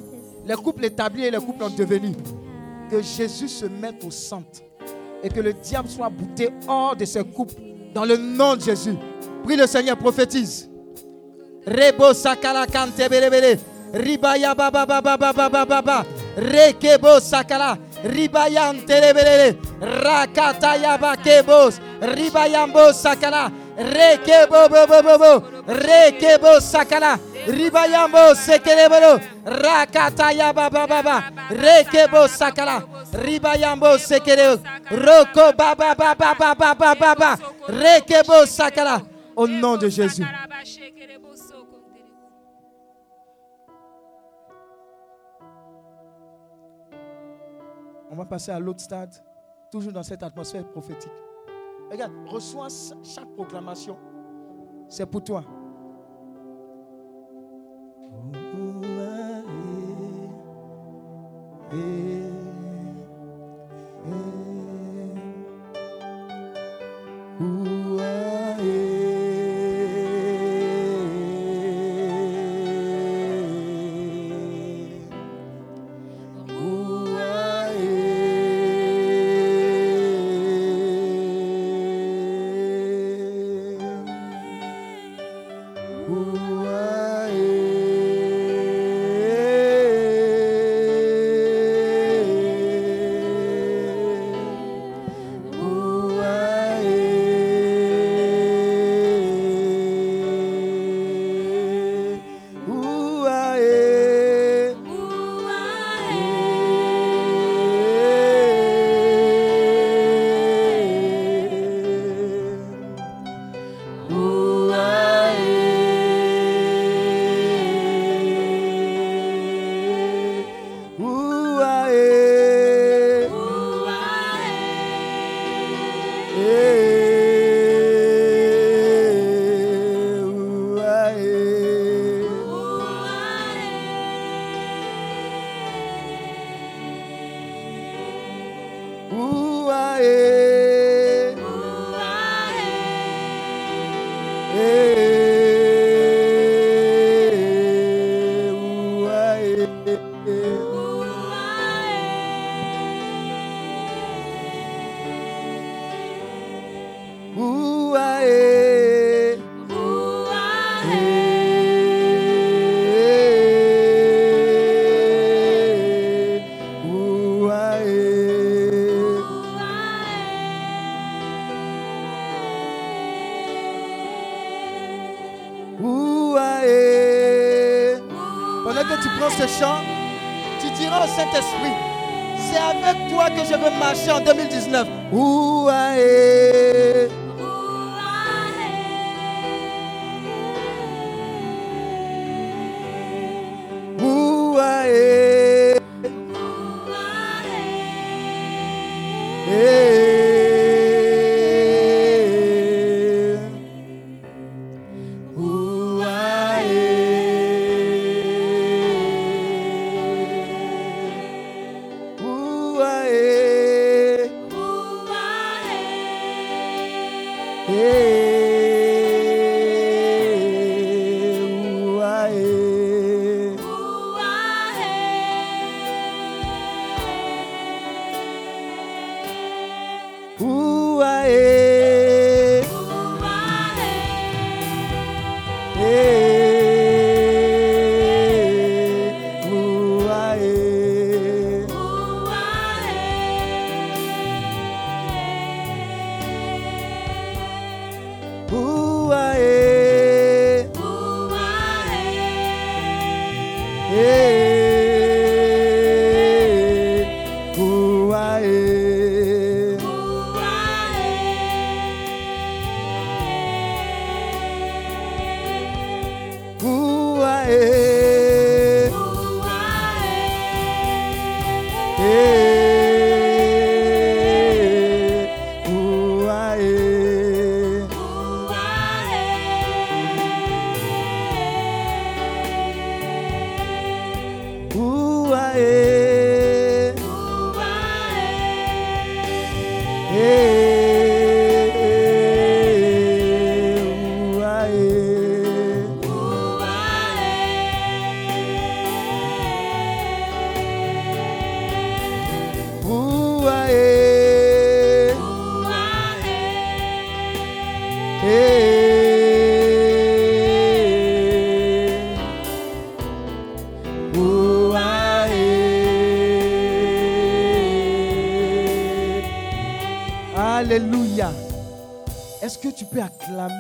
Les 0.46 0.54
couples 0.54 0.86
établis 0.86 1.24
et 1.24 1.30
les 1.30 1.38
couples 1.38 1.64
en 1.64 1.70
devenir. 1.70 2.16
Que 2.90 3.02
Jésus 3.02 3.48
se 3.48 3.66
mette 3.66 4.02
au 4.04 4.10
centre. 4.10 4.62
Et 5.22 5.28
que 5.28 5.40
le 5.40 5.52
diable 5.52 5.88
soit 5.88 6.08
bouté 6.08 6.48
hors 6.66 6.96
de 6.96 7.04
ces 7.04 7.22
couples. 7.24 7.54
Dans 7.92 8.06
le 8.06 8.16
nom 8.16 8.56
de 8.56 8.62
Jésus. 8.62 8.94
Prie 9.44 9.56
le 9.56 9.66
Seigneur, 9.66 9.98
prophétise. 9.98 10.70
Rebo 11.66 12.14
sakala. 12.14 12.64
Ribaya 13.92 14.54
baba 14.54 14.86
baba 14.86 15.16
baba 15.16 15.64
baba. 15.66 16.04
Rekebo 16.36 17.20
sakala. 17.20 17.78
Ribayan 18.04 18.86
telebelele. 18.86 19.56
Rakata 19.80 20.76
yaba 20.76 21.16
kebos. 21.16 21.80
Ribayambo 22.00 22.92
sakala. 22.92 23.50
Rekebo 23.76 24.68
bo 24.68 24.86
bo 24.86 25.02
bo 25.02 25.18
bo. 25.18 25.32
Rekebo 25.66 26.60
sakala. 26.60 27.18
Ribayambo 27.46 28.34
sekelebolo. 28.34 29.20
Rakata 29.44 30.32
yaba 30.32 30.70
baba 30.70 31.02
baba. 31.02 31.24
Rekebo 31.50 32.28
sakala. 32.28 32.82
Ribayambo 33.12 33.98
sekele. 33.98 34.58
Roko 34.90 35.52
baba 35.56 35.94
baba 35.94 36.34
baba 36.34 36.54
baba 36.54 36.94
baba. 36.94 37.38
Rekebo 37.68 38.46
sakala. 38.46 39.02
Au 39.36 39.46
nom 39.46 39.76
de 39.76 39.88
Jésus. 39.88 40.24
On 48.10 48.16
va 48.16 48.24
passer 48.24 48.50
à 48.50 48.58
l'autre 48.58 48.80
stade, 48.80 49.14
toujours 49.70 49.92
dans 49.92 50.02
cette 50.02 50.22
atmosphère 50.22 50.66
prophétique. 50.68 51.12
Regarde, 51.90 52.12
reçois 52.26 52.68
chaque 53.02 53.28
proclamation. 53.34 53.96
C'est 54.88 55.06
pour 55.06 55.22
toi. 55.22 55.44
Pendant 61.70 62.07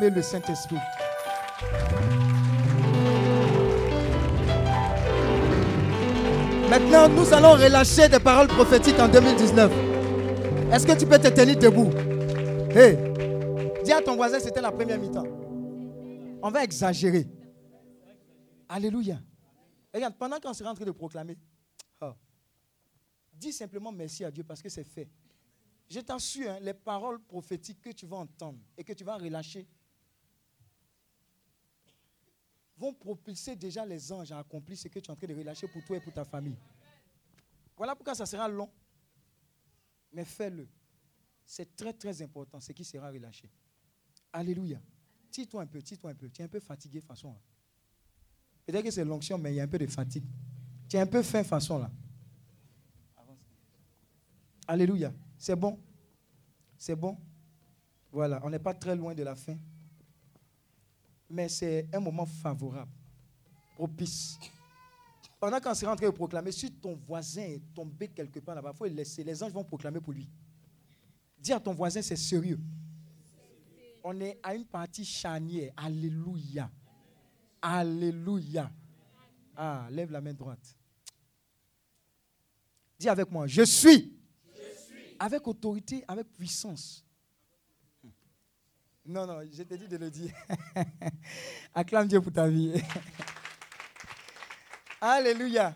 le 0.06 0.22
Saint-Esprit? 0.22 0.76
Maintenant, 6.70 7.08
nous 7.08 7.32
allons 7.32 7.52
relâcher 7.52 8.08
des 8.08 8.20
paroles 8.20 8.46
prophétiques 8.48 8.98
en 9.00 9.08
2019. 9.08 9.72
Est-ce 10.72 10.86
que 10.86 10.98
tu 10.98 11.06
peux 11.06 11.18
te 11.18 11.28
tenir 11.28 11.58
debout? 11.58 11.90
Hey, 12.70 12.96
dis 13.84 13.92
à 13.92 14.00
ton 14.02 14.16
voisin, 14.16 14.38
c'était 14.38 14.60
la 14.60 14.70
première 14.70 14.98
mi-temps. 14.98 15.26
On 16.42 16.50
va 16.50 16.62
exagérer. 16.62 17.26
Alléluia. 18.68 19.18
Regarde, 19.92 20.14
pendant 20.16 20.38
qu'on 20.38 20.52
sera 20.52 20.70
en 20.70 20.74
train 20.74 20.84
de 20.84 20.92
proclamer, 20.92 21.36
oh, 22.02 22.12
dis 23.32 23.52
simplement 23.52 23.90
merci 23.90 24.24
à 24.24 24.30
Dieu 24.30 24.44
parce 24.44 24.62
que 24.62 24.68
c'est 24.68 24.84
fait. 24.84 25.08
Je 25.88 26.00
t'assure, 26.00 26.50
hein, 26.50 26.58
les 26.60 26.74
paroles 26.74 27.18
prophétiques 27.18 27.80
que 27.80 27.90
tu 27.90 28.04
vas 28.04 28.18
entendre 28.18 28.58
et 28.76 28.84
que 28.84 28.92
tu 28.92 29.04
vas 29.04 29.16
relâcher 29.16 29.66
vont 32.76 32.92
propulser 33.14 33.56
déjà 33.56 33.86
les 33.86 34.12
anges 34.12 34.32
à 34.32 34.38
accomplir 34.38 34.76
ce 34.76 34.88
que 34.88 34.98
tu 34.98 35.06
es 35.06 35.10
en 35.10 35.16
train 35.16 35.26
de 35.26 35.34
relâcher 35.34 35.66
pour 35.66 35.82
toi 35.82 35.96
et 35.96 36.00
pour 36.00 36.12
ta 36.12 36.24
famille. 36.26 36.58
Voilà 37.74 37.94
pourquoi 37.96 38.14
ça 38.14 38.26
sera 38.26 38.46
long. 38.46 38.70
Mais 40.12 40.26
fais-le. 40.26 40.68
C'est 41.42 41.74
très 41.74 41.94
très 41.94 42.20
important 42.20 42.60
ce 42.60 42.72
qui 42.72 42.84
sera 42.84 43.08
relâché. 43.10 43.50
Alléluia. 44.30 44.78
Tire-toi 45.30 45.62
un 45.62 45.66
peu, 45.66 45.80
tire-toi 45.80 46.10
un 46.10 46.14
peu. 46.14 46.28
Tu 46.28 46.42
es 46.42 46.44
un 46.44 46.48
peu 46.48 46.60
fatigué 46.60 47.00
façon. 47.00 47.32
là. 47.32 47.40
Peut-être 48.66 48.84
que 48.84 48.90
c'est 48.90 49.04
l'onction, 49.04 49.38
mais 49.38 49.52
il 49.52 49.56
y 49.56 49.60
a 49.60 49.62
un 49.62 49.68
peu 49.68 49.78
de 49.78 49.86
fatigue. 49.86 50.24
Tu 50.86 50.96
es 50.96 51.00
un 51.00 51.06
peu 51.06 51.22
faim 51.22 51.44
façon 51.44 51.78
là. 51.78 51.90
Alléluia. 54.66 55.14
C'est 55.38 55.56
bon. 55.56 55.80
C'est 56.76 56.94
bon. 56.96 57.16
Voilà, 58.12 58.38
on 58.44 58.50
n'est 58.50 58.58
pas 58.58 58.74
très 58.74 58.94
loin 58.94 59.14
de 59.14 59.22
la 59.22 59.34
fin. 59.34 59.56
Mais 61.30 61.48
c'est 61.48 61.88
un 61.92 62.00
moment 62.00 62.26
favorable, 62.26 62.90
propice. 63.78 64.36
Pendant 65.38 65.60
qu'on 65.60 65.72
sera 65.72 65.92
en 65.92 65.96
train 65.96 66.10
proclamer, 66.10 66.50
si 66.50 66.72
ton 66.72 66.96
voisin 66.96 67.42
est 67.42 67.62
tombé 67.72 68.08
quelque 68.08 68.40
part 68.40 68.56
là-bas, 68.56 68.72
il 68.74 68.76
faut 68.76 68.86
le 68.86 68.90
laisser. 68.90 69.22
Les 69.22 69.40
anges 69.40 69.52
vont 69.52 69.62
proclamer 69.62 70.00
pour 70.00 70.12
lui. 70.12 70.28
Dis 71.38 71.52
à 71.52 71.60
ton 71.60 71.72
voisin, 71.72 72.02
c'est 72.02 72.16
sérieux. 72.16 72.58
On 74.02 74.20
est 74.20 74.40
à 74.42 74.56
une 74.56 74.64
partie 74.64 75.04
charnière. 75.04 75.72
Alléluia. 75.76 76.68
Alléluia. 77.62 78.68
Ah, 79.54 79.86
lève 79.92 80.10
la 80.10 80.20
main 80.20 80.34
droite. 80.34 80.76
Dis 82.98 83.08
avec 83.08 83.30
moi, 83.30 83.46
je 83.46 83.62
suis, 83.62 84.12
avec 85.20 85.46
autorité, 85.46 86.04
avec 86.08 86.32
puissance. 86.32 87.04
Non, 89.06 89.24
non, 89.24 89.40
je 89.52 89.62
t'ai 89.62 89.78
dit 89.78 89.86
de 89.86 89.96
le 89.96 90.10
dire. 90.10 90.32
Acclame 91.74 92.08
Dieu 92.08 92.20
pour 92.20 92.32
ta 92.32 92.48
vie. 92.48 92.72
Alléluia. 95.00 95.74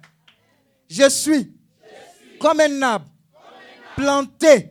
Je 0.88 1.08
suis, 1.08 1.52
comme 2.40 2.60
un 2.60 2.82
arbre 2.82 3.06
planté, 3.96 4.70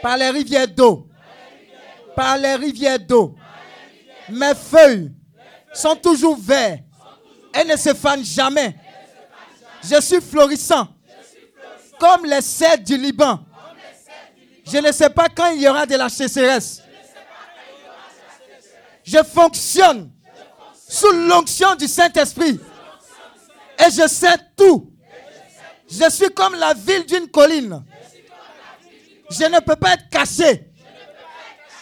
par 0.00 0.16
les 0.16 0.30
rivières 0.30 0.68
d'eau. 0.68 1.08
Par 2.14 2.38
les 2.38 2.54
rivières 2.54 2.98
d'eau. 2.98 3.34
Mes 4.28 4.54
feuilles 4.54 5.12
sont 5.72 5.96
toujours 5.96 6.38
vertes. 6.38 6.82
Elles 7.52 7.66
ne 7.68 7.76
se 7.76 7.92
fanent 7.94 8.24
jamais. 8.24 8.76
Je 9.82 10.00
suis 10.00 10.20
florissant. 10.20 10.88
Comme 11.98 12.24
les 12.24 12.40
cèdres 12.40 12.84
du 12.84 12.96
Liban. 12.96 13.40
Je 14.64 14.78
ne 14.78 14.92
sais 14.92 15.10
pas 15.10 15.28
quand 15.28 15.50
il 15.50 15.62
y 15.62 15.68
aura 15.68 15.86
de 15.86 15.96
la 15.96 16.08
sécheresse. 16.08 16.82
Je 19.04 19.22
fonctionne 19.24 20.10
sous 20.88 21.10
l'onction 21.12 21.74
du 21.74 21.88
Saint-Esprit. 21.88 22.60
Et 23.86 23.90
je 23.90 24.06
sais 24.06 24.36
tout. 24.56 24.92
Je 25.90 26.08
suis 26.10 26.30
comme 26.30 26.54
la 26.54 26.74
ville 26.74 27.04
d'une 27.06 27.28
colline. 27.28 27.84
Je 29.30 29.44
ne 29.44 29.60
peux 29.60 29.76
pas 29.76 29.94
être 29.94 30.08
caché. 30.10 30.68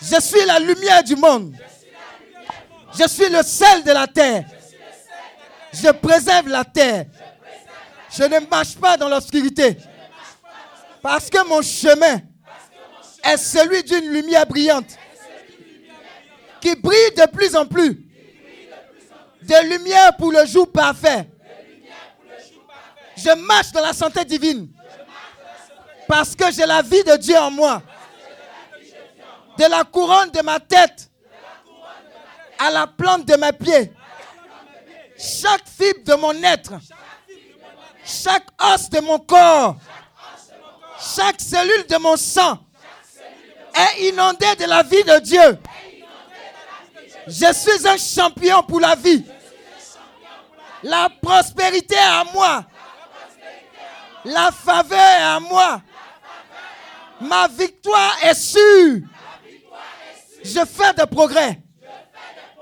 Je 0.03 0.20
suis 0.20 0.45
la 0.47 0.59
lumière 0.59 1.03
du 1.05 1.17
monde. 1.17 1.55
Je 2.99 3.07
suis 3.07 3.29
le 3.29 3.43
sel 3.43 3.85
de 3.85 3.93
la 3.93 4.07
terre. 4.07 4.45
Je 5.73 5.91
préserve 5.91 6.49
la 6.49 6.65
terre. 6.65 7.07
Je 8.11 8.25
ne 8.25 8.41
marche 8.49 8.77
pas 8.77 8.97
dans 8.97 9.09
l'obscurité. 9.09 9.77
Parce 11.03 11.31
que 11.31 11.47
mon 11.47 11.62
chemin 11.62 12.20
est 13.25 13.37
celui 13.37 13.83
d'une 13.85 14.11
lumière 14.12 14.47
brillante 14.47 14.97
qui 16.61 16.75
brille 16.77 17.15
de 17.17 17.27
plus 17.31 17.55
en 17.57 17.67
plus. 17.67 18.07
De 19.43 19.69
lumière 19.70 20.17
pour 20.17 20.33
le 20.33 20.45
jour 20.47 20.70
parfait. 20.70 21.27
Je 23.23 23.35
marche 23.35 23.73
dans 23.73 23.83
la 23.83 23.93
santé 23.93 24.25
divine. 24.25 24.69
Parce 26.09 26.35
que 26.35 26.51
j'ai 26.51 26.67
la 26.67 26.83
vie 26.83 27.05
de 27.05 27.17
Dieu 27.17 27.37
en 27.37 27.51
moi. 27.51 27.83
De 29.59 29.65
la 29.67 29.85
couronne 29.85 30.31
de 30.31 30.43
ma 30.43 30.59
tête 30.59 31.11
à 32.59 32.71
la 32.71 32.87
plante 32.87 33.27
de 33.27 33.37
mes 33.37 33.53
pieds. 33.53 33.93
Chaque 35.19 35.69
fibre 35.69 36.03
de 36.05 36.15
mon 36.15 36.33
être, 36.43 36.73
chaque 38.05 38.47
os 38.59 38.89
de 38.89 39.01
mon 39.01 39.19
corps, 39.19 39.77
chaque 41.15 41.41
cellule 41.41 41.87
de 41.87 41.97
mon 41.99 42.17
sang 42.17 42.59
est 43.75 44.09
inondée 44.09 44.57
de 44.59 44.65
la 44.65 44.83
vie 44.83 45.05
de 45.05 45.19
Dieu. 45.21 45.59
Je 47.27 47.53
suis 47.53 47.87
un 47.87 47.99
champion 47.99 48.63
pour 48.63 48.81
la 48.81 48.95
vie. 48.95 49.25
La 50.83 51.11
prospérité 51.23 51.97
à 51.99 52.25
moi. 52.33 52.65
La 54.25 54.51
faveur 54.51 54.99
est 54.99 55.23
à 55.23 55.41
moi. 55.41 55.83
Ma 57.21 57.49
victoire 57.49 58.17
est 58.23 58.35
sûre. 58.35 59.01
Je 60.43 60.65
fais 60.65 60.93
des 60.95 61.07
progrès. 61.07 61.61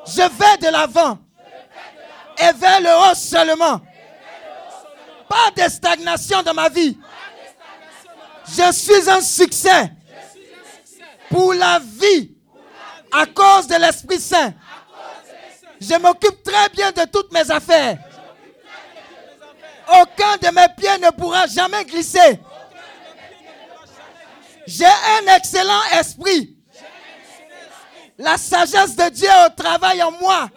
Je 0.07 0.23
vais 0.23 0.59
de 0.59 0.73
l'avant. 0.73 1.19
Et 2.39 2.53
vers 2.53 2.81
le 2.81 3.11
haut 3.11 3.15
seulement. 3.15 3.81
Pas 5.29 5.51
de 5.57 5.69
stagnation 5.71 6.43
dans 6.43 6.55
ma 6.55 6.69
vie. 6.69 6.99
Je 8.47 8.73
suis 8.73 9.11
un 9.11 9.21
succès 9.21 9.93
pour 11.29 11.53
la 11.53 11.79
vie 11.79 12.33
à 13.13 13.27
cause 13.27 13.67
de 13.67 13.75
l'Esprit 13.77 14.21
Saint. 14.21 14.55
Je 15.81 15.95
m'occupe 15.95 16.43
très 16.43 16.69
bien 16.71 16.91
de 16.91 17.05
toutes 17.11 17.33
mes 17.33 17.51
affaires. 17.51 17.99
Aucun 19.89 20.37
de 20.37 20.55
mes 20.55 20.69
pieds 20.77 20.99
ne 20.99 21.11
pourra 21.11 21.47
jamais 21.47 21.85
glisser. 21.85 22.41
J'ai 24.67 24.85
un 24.85 25.35
excellent 25.35 25.83
esprit. 25.99 26.57
La 28.19 28.37
sagesse 28.37 28.97
de 28.97 29.09
Dieu 29.09 29.31
au 29.47 29.51
travail 29.51 30.03
en 30.03 30.11
moi. 30.11 30.51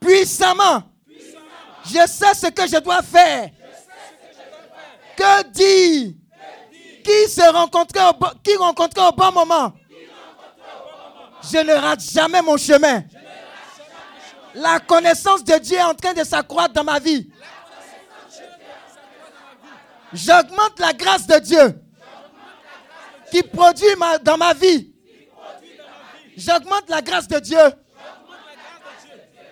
Puissamment. 0.00 0.82
Je 1.84 2.06
sais 2.06 2.34
ce 2.34 2.48
que 2.48 2.66
je 2.66 2.78
dois 2.78 3.02
faire. 3.02 3.50
Que 5.16 5.42
dire? 5.44 6.14
Qui 7.02 7.30
se 7.30 7.52
rencontrer 7.52 8.00
au, 8.00 8.12
qui 8.42 8.56
rencontrer 8.56 9.00
au 9.00 9.12
bon 9.12 9.32
moment? 9.32 9.72
Je 11.50 11.58
ne 11.58 11.72
rate 11.72 12.02
jamais 12.02 12.42
mon 12.42 12.56
chemin. 12.56 13.04
La 14.56 14.80
connaissance 14.80 15.44
de 15.44 15.58
Dieu 15.58 15.76
est 15.76 15.82
en 15.82 15.94
train 15.94 16.14
de 16.14 16.24
s'accroître 16.24 16.72
dans 16.72 16.84
ma 16.84 16.98
vie. 16.98 17.30
J'augmente 20.14 20.78
la 20.78 20.94
grâce 20.94 21.26
de 21.26 21.38
Dieu 21.38 21.82
qui 23.30 23.42
produit 23.42 23.86
dans 24.22 24.38
ma 24.38 24.54
vie. 24.54 24.94
J'augmente 26.36 26.88
la 26.88 27.02
grâce 27.02 27.28
de 27.28 27.38
Dieu 27.38 27.58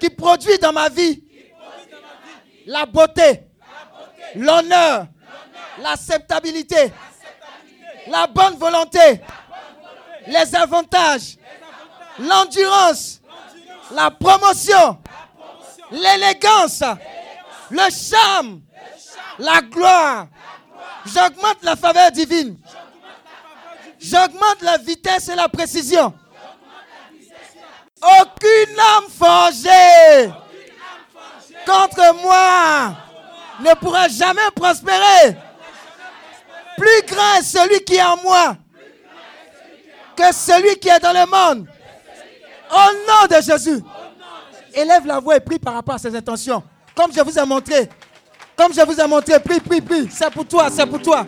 qui 0.01 0.09
produit 0.09 0.59
dans 0.59 0.73
ma 0.73 0.89
vie 0.89 1.23
la 2.67 2.87
beauté, 2.87 3.43
l'honneur, 4.37 5.07
l'acceptabilité, 5.81 6.91
la 8.07 8.27
bonne 8.27 8.55
volonté, 8.57 9.21
les 10.27 10.55
avantages, 10.55 11.37
l'endurance, 12.19 13.21
la 13.91 14.11
promotion, 14.11 14.99
l'élégance, 15.91 16.83
le 17.71 17.83
charme, 17.91 18.61
la 19.39 19.61
gloire. 19.61 20.27
J'augmente 21.07 21.63
la 21.63 21.77
faveur 21.77 22.11
divine. 22.11 22.59
J'augmente 23.99 24.63
la 24.63 24.79
vitesse 24.79 25.29
et 25.29 25.35
la 25.35 25.49
précision. 25.49 26.13
Aucune 28.03 28.79
âme 28.79 29.05
forgée 29.09 30.33
contre 31.67 32.23
moi 32.23 32.97
ne 33.61 33.75
pourra 33.77 34.09
jamais 34.09 34.51
prospérer. 34.55 35.37
Plus 36.77 37.03
grand 37.07 37.37
est 37.39 37.43
celui 37.43 37.83
qui 37.85 37.95
est 37.95 38.03
en 38.03 38.17
moi 38.23 38.57
que 40.17 40.33
celui 40.33 40.79
qui 40.79 40.89
est 40.89 41.01
dans 41.01 41.13
le 41.13 41.27
monde. 41.27 41.69
Au 42.75 42.93
nom 43.07 43.37
de 43.37 43.43
Jésus. 43.43 43.81
Élève 44.75 45.07
la 45.07 45.21
voix 45.21 45.37
et 45.37 45.41
prie 45.41 45.59
par 45.59 45.75
rapport 45.75 45.95
à 45.95 45.99
ses 45.99 46.15
intentions. 46.15 46.63
Comme 46.95 47.13
je 47.13 47.21
vous 47.21 47.39
ai 47.39 47.47
montré. 47.47 47.89
Comme 48.57 48.73
je 48.75 48.81
vous 48.85 49.01
ai 49.01 49.07
montré. 49.07 49.39
Prie, 49.39 49.61
prie, 49.61 49.81
prie. 49.81 50.09
C'est 50.11 50.31
pour 50.33 50.47
toi, 50.47 50.69
c'est 50.71 50.87
pour 50.87 51.01
toi. 51.01 51.25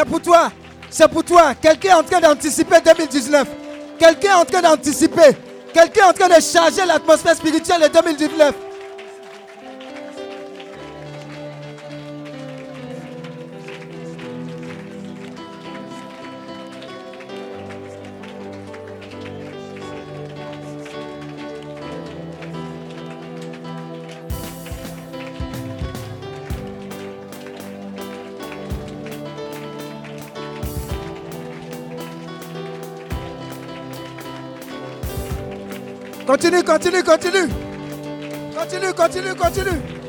C'est 0.00 0.08
pour 0.08 0.22
toi. 0.22 0.50
C'est 0.88 1.08
pour 1.08 1.22
toi. 1.22 1.54
Quelqu'un 1.54 1.90
est 1.90 1.92
en 1.92 2.02
train 2.02 2.20
d'anticiper 2.20 2.76
2019. 2.82 3.46
Quelqu'un 3.98 4.30
est 4.30 4.40
en 4.40 4.44
train 4.46 4.62
d'anticiper. 4.62 5.36
Quelqu'un 5.74 6.06
est 6.06 6.08
en 6.08 6.12
train 6.14 6.28
de 6.28 6.42
charger 6.42 6.86
l'atmosphère 6.86 7.36
spirituelle 7.36 7.82
de 7.82 7.88
2019. 7.88 8.54
Continue, 36.40 36.62
continue, 36.64 37.02
continue. 37.02 37.48
Continue, 38.54 38.94
continue, 38.94 39.34
continue. 39.34 39.99